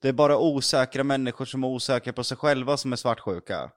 Det 0.02 0.08
är 0.08 0.14
bara 0.14 0.38
osäkra 0.38 1.04
människor 1.04 1.46
som 1.46 1.64
är 1.64 1.68
osäkra 1.68 2.14
på 2.14 2.24
sig 2.24 2.38
själva 2.38 2.78
som 2.78 2.94
är 2.94 2.96
svartsjuka. 2.96 3.72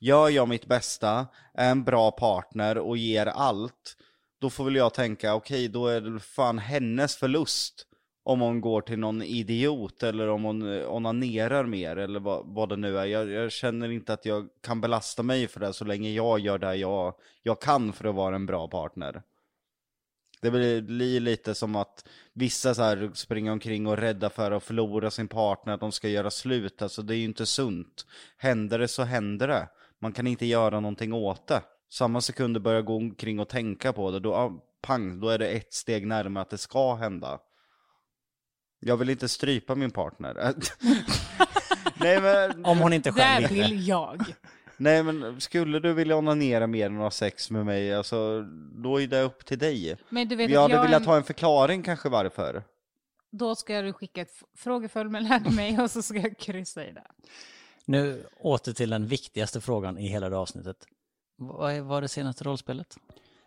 Gör 0.00 0.28
jag 0.28 0.48
mitt 0.48 0.66
bästa, 0.66 1.26
är 1.54 1.70
en 1.70 1.84
bra 1.84 2.10
partner 2.10 2.78
och 2.78 2.96
ger 2.96 3.26
allt, 3.26 3.96
då 4.40 4.50
får 4.50 4.64
väl 4.64 4.76
jag 4.76 4.94
tänka, 4.94 5.34
okej 5.34 5.68
då 5.68 5.86
är 5.86 6.00
det 6.00 6.20
fan 6.20 6.58
hennes 6.58 7.16
förlust. 7.16 7.86
Om 8.22 8.40
hon 8.40 8.60
går 8.60 8.80
till 8.80 8.98
någon 8.98 9.22
idiot 9.22 10.02
eller 10.02 10.28
om 10.28 10.42
hon 10.42 10.78
eh, 10.78 10.92
onanerar 10.92 11.64
mer 11.64 11.96
eller 11.96 12.20
vad, 12.20 12.46
vad 12.46 12.68
det 12.68 12.76
nu 12.76 12.98
är. 12.98 13.04
Jag, 13.04 13.30
jag 13.30 13.52
känner 13.52 13.90
inte 13.90 14.12
att 14.12 14.24
jag 14.24 14.48
kan 14.60 14.80
belasta 14.80 15.22
mig 15.22 15.48
för 15.48 15.60
det 15.60 15.72
så 15.72 15.84
länge 15.84 16.10
jag 16.10 16.40
gör 16.40 16.58
det 16.58 16.74
jag, 16.74 17.14
jag 17.42 17.60
kan 17.60 17.92
för 17.92 18.08
att 18.08 18.14
vara 18.14 18.34
en 18.34 18.46
bra 18.46 18.68
partner. 18.68 19.22
Det 20.42 20.50
blir 20.80 21.20
lite 21.20 21.54
som 21.54 21.76
att 21.76 22.08
vissa 22.32 22.74
så 22.74 22.82
här 22.82 23.10
springer 23.14 23.52
omkring 23.52 23.86
och 23.86 23.92
är 23.92 23.96
rädda 23.96 24.30
för 24.30 24.50
att 24.50 24.62
förlora 24.62 25.10
sin 25.10 25.28
partner, 25.28 25.72
att 25.72 25.80
de 25.80 25.92
ska 25.92 26.08
göra 26.08 26.30
slut. 26.30 26.82
Alltså 26.82 27.02
det 27.02 27.14
är 27.14 27.18
ju 27.18 27.24
inte 27.24 27.46
sunt. 27.46 28.06
Händer 28.36 28.78
det 28.78 28.88
så 28.88 29.02
händer 29.02 29.48
det. 29.48 29.68
Man 29.98 30.12
kan 30.12 30.26
inte 30.26 30.46
göra 30.46 30.80
någonting 30.80 31.12
åt 31.12 31.46
det. 31.46 31.62
Samma 31.92 32.20
sekund 32.20 32.56
du 32.56 32.60
börjar 32.60 32.82
gå 32.82 32.96
omkring 32.96 33.38
och 33.40 33.48
tänka 33.48 33.92
på 33.92 34.10
det, 34.10 34.20
då, 34.20 34.34
ah, 34.34 34.52
pang, 34.82 35.20
då 35.20 35.28
är 35.28 35.38
det 35.38 35.48
ett 35.48 35.74
steg 35.74 36.06
närmare 36.06 36.42
att 36.42 36.50
det 36.50 36.58
ska 36.58 36.94
hända. 36.94 37.38
Jag 38.80 38.96
vill 38.96 39.10
inte 39.10 39.28
strypa 39.28 39.74
min 39.74 39.90
partner. 39.90 40.34
Nej 42.00 42.20
men, 42.20 42.64
Om 42.64 42.78
hon 42.78 42.92
inte 42.92 43.12
själv 43.12 43.42
Där 43.42 43.54
vill. 43.54 43.62
vill 43.62 43.88
jag. 43.88 44.24
nej 44.76 45.02
men 45.02 45.40
skulle 45.40 45.78
du 45.80 45.92
vilja 45.92 46.16
onanera 46.16 46.66
mer 46.66 46.86
än 46.86 46.96
ha 46.96 47.10
sex 47.10 47.50
med 47.50 47.66
mig, 47.66 47.94
alltså 47.94 48.42
då 48.82 49.00
är 49.00 49.06
det 49.06 49.22
upp 49.22 49.44
till 49.46 49.58
dig. 49.58 49.96
Men 50.08 50.28
du 50.28 50.36
vet 50.36 50.50
Jag 50.50 50.58
att 50.58 50.62
hade 50.62 50.74
jag 50.74 50.82
velat 50.82 51.02
en- 51.02 51.08
ha 51.08 51.16
en 51.16 51.22
förklaring 51.24 51.82
kanske 51.82 52.08
varför. 52.08 52.62
Då 53.32 53.54
ska 53.54 53.82
du 53.82 53.92
skicka 53.92 54.20
ett 54.20 54.42
frågeformulär 54.56 55.40
till 55.40 55.52
mig 55.56 55.80
och 55.80 55.90
så 55.90 56.02
ska 56.02 56.18
jag 56.18 56.38
kryssa 56.38 56.86
i 56.86 56.92
det. 56.92 57.06
Nu 57.84 58.26
åter 58.40 58.72
till 58.72 58.90
den 58.90 59.06
viktigaste 59.06 59.60
frågan 59.60 59.98
i 59.98 60.06
hela 60.08 60.28
det 60.28 60.36
avsnittet. 60.36 60.76
Vad 61.40 61.72
är- 61.72 61.80
var 61.80 62.00
det 62.00 62.08
senaste 62.08 62.44
rollspelet? 62.44 62.96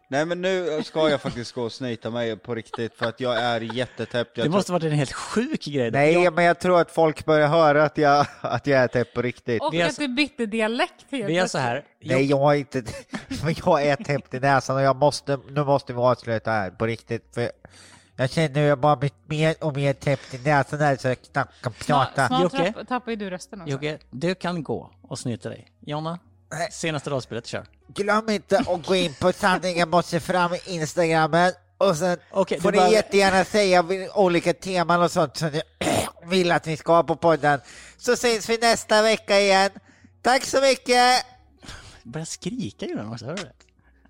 Nej 0.07 0.25
men 0.25 0.41
nu 0.41 0.83
ska 0.83 1.09
jag 1.09 1.21
faktiskt 1.21 1.51
gå 1.51 1.63
och 1.63 1.71
snyta 1.71 2.09
mig 2.09 2.37
på 2.37 2.55
riktigt 2.55 2.93
för 2.95 3.05
att 3.05 3.19
jag 3.19 3.37
är 3.39 3.61
jättetäppt. 3.61 4.37
Jag 4.37 4.45
Det 4.45 4.49
måste 4.49 4.71
varit 4.71 4.83
en 4.83 4.91
helt 4.91 5.13
sjuk 5.13 5.65
grej. 5.65 5.91
Nej, 5.91 6.31
men 6.31 6.43
jag 6.45 6.59
tror 6.59 6.79
att 6.81 6.91
folk 6.91 7.25
börjar 7.25 7.47
höra 7.47 7.83
att 7.83 7.97
jag, 7.97 8.25
att 8.41 8.67
jag 8.67 8.79
är 8.79 8.87
täppt 8.87 9.13
på 9.13 9.21
riktigt. 9.21 9.61
Och 9.61 9.75
att 9.75 9.97
du 9.97 10.07
bytte 10.07 10.45
dialekt 10.45 11.05
helt 11.11 11.29
Vi 11.29 11.33
gör 11.33 11.47
så 11.47 11.57
här. 11.57 11.85
Nej, 11.99 12.25
jag 12.25 12.53
är 12.55 12.59
inte... 12.59 12.83
Men 13.43 13.55
jag 13.65 13.83
är 13.85 13.95
täppt 13.95 14.33
i 14.33 14.39
näsan 14.39 14.75
och 14.75 14.81
jag 14.81 14.95
måste... 14.95 15.39
Nu 15.49 15.63
måste 15.63 15.93
vi 15.93 15.99
avsluta 15.99 16.51
här 16.51 16.71
på 16.71 16.85
riktigt. 16.85 17.29
För 17.33 17.51
jag 18.15 18.29
känner 18.29 18.61
hur 18.61 18.67
jag 18.67 18.79
bara 18.79 18.95
blir 18.95 19.11
mer 19.25 19.55
och 19.61 19.75
mer 19.75 19.93
täppt 19.93 20.33
i 20.33 20.37
näsan 20.37 20.79
här 20.79 20.95
så 20.95 21.07
jag 21.07 21.17
knappt 21.31 21.61
kan 21.61 21.73
prata. 21.73 22.27
Snart 22.27 22.41
Jocke? 22.41 22.73
tappar 22.87 23.11
ju 23.11 23.15
du 23.15 23.29
rösten 23.29 23.61
också. 23.61 23.71
Jocke, 23.71 23.97
du 24.11 24.35
kan 24.35 24.63
gå 24.63 24.91
och 25.01 25.19
snyta 25.19 25.49
dig. 25.49 25.67
Jonna, 25.79 26.19
Nej. 26.57 26.67
senaste 26.71 27.09
rollspelet, 27.09 27.45
kör. 27.47 27.65
Glöm 27.88 28.30
inte 28.30 28.59
att 28.59 28.85
gå 28.85 28.95
in 28.95 29.13
på 29.19 29.34
Sanningen 29.34 29.89
måste 29.89 30.19
fram 30.19 30.53
i 30.53 30.59
Instagrammen 30.65 31.51
och 31.77 31.97
sen 31.97 32.17
Okej, 32.31 32.61
får 32.61 32.71
ni 32.71 32.77
bara- 32.77 32.89
jättegärna 32.89 33.45
säga 33.45 33.85
olika 34.15 34.53
teman 34.53 35.01
och 35.01 35.11
sånt 35.11 35.38
som 35.38 35.49
ni 35.49 35.61
vill 36.25 36.51
att 36.51 36.67
vi 36.67 36.77
ska 36.77 36.93
ha 36.95 37.03
på 37.03 37.15
podden. 37.15 37.59
Så 37.97 38.15
syns 38.15 38.49
vi 38.49 38.57
nästa 38.57 39.01
vecka 39.01 39.39
igen. 39.39 39.69
Tack 40.21 40.45
så 40.45 40.61
mycket! 40.61 41.25
Börja 42.03 42.25
skrika 42.25 42.85
ju 42.85 42.95
den 42.95 43.11
också, 43.11 43.25
hör 43.25 43.35
du 43.35 43.43
det? 43.43 43.51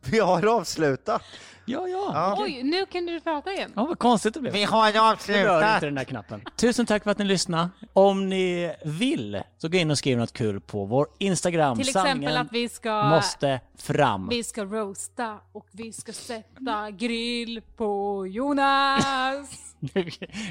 Vi 0.12 0.20
har 0.20 0.46
avslutat. 0.46 1.22
Ja, 1.66 1.88
ja. 1.88 2.38
Oj, 2.40 2.64
nu 2.64 2.86
kan 2.86 3.06
du 3.06 3.20
prata 3.20 3.54
igen. 3.54 3.72
Ja, 3.76 3.86
vad 3.86 4.00
konstigt 4.00 4.34
det 4.34 4.40
blev. 4.40 4.54
Vi 4.54 4.64
har 4.64 4.86
Jag 4.88 4.96
rör 4.96 5.12
avslutat. 5.12 5.76
inte 5.76 5.86
den 5.86 5.96
där 5.96 6.04
knappen. 6.04 6.42
Tusen 6.56 6.86
tack 6.86 7.04
för 7.04 7.12
att 7.12 7.18
ni 7.18 7.26
lyssnade. 7.26 7.70
Om 7.94 8.30
ni 8.30 8.76
vill, 8.86 9.42
så 9.58 9.70
gå 9.70 9.78
in 9.78 9.92
och 9.92 9.98
skriv 9.98 10.18
något 10.18 10.34
kul 10.34 10.60
på 10.62 10.86
vår 10.86 11.08
Instagram. 11.18 11.78
Till 11.78 11.88
exempel 11.88 12.12
Sanningen 12.12 12.38
att 12.38 12.52
vi 12.52 12.70
ska, 12.70 13.04
måste 13.04 13.60
fram. 13.78 14.30
vi 14.30 14.44
ska 14.44 14.66
roasta 14.66 15.38
och 15.52 15.68
vi 15.72 15.94
ska 15.94 16.14
sätta 16.14 16.92
grill 16.92 17.62
på 17.78 18.24
Jonas. 18.28 19.76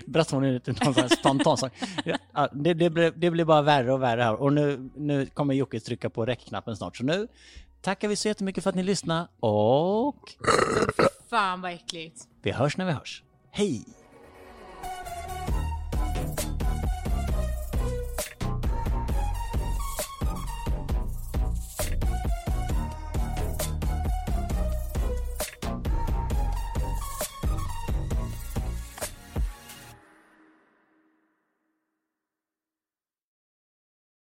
Berätta 0.06 0.36
om 0.36 0.42
lite 0.42 0.72
någon 0.72 0.94
sån 0.94 1.02
här 1.02 1.08
spontan 1.08 1.56
sak. 1.56 1.72
Ja, 2.32 2.48
det, 2.52 2.74
det, 2.74 2.90
blir, 2.90 3.12
det 3.16 3.30
blir 3.30 3.44
bara 3.44 3.62
värre 3.62 3.92
och 3.92 4.02
värre 4.02 4.22
här. 4.22 4.34
Och 4.34 4.52
nu, 4.52 4.90
nu 4.96 5.26
kommer 5.26 5.54
Jocke 5.54 5.80
trycka 5.80 6.10
på 6.10 6.26
räckknappen 6.26 6.76
snart. 6.76 6.96
Så 6.96 7.04
nu 7.04 7.28
tackar 7.82 8.08
vi 8.08 8.16
så 8.16 8.28
jättemycket 8.28 8.62
för 8.64 8.70
att 8.70 8.76
ni 8.76 8.82
lyssnade 8.82 9.28
och 9.40 10.32
Fan 11.30 11.60
vad 11.60 11.72
äckligt. 11.72 12.28
vi 12.42 12.50
hörs 12.52 12.76
när 12.76 12.84
vi 12.84 12.92
hörs. 12.92 13.22
Hej! 13.50 13.84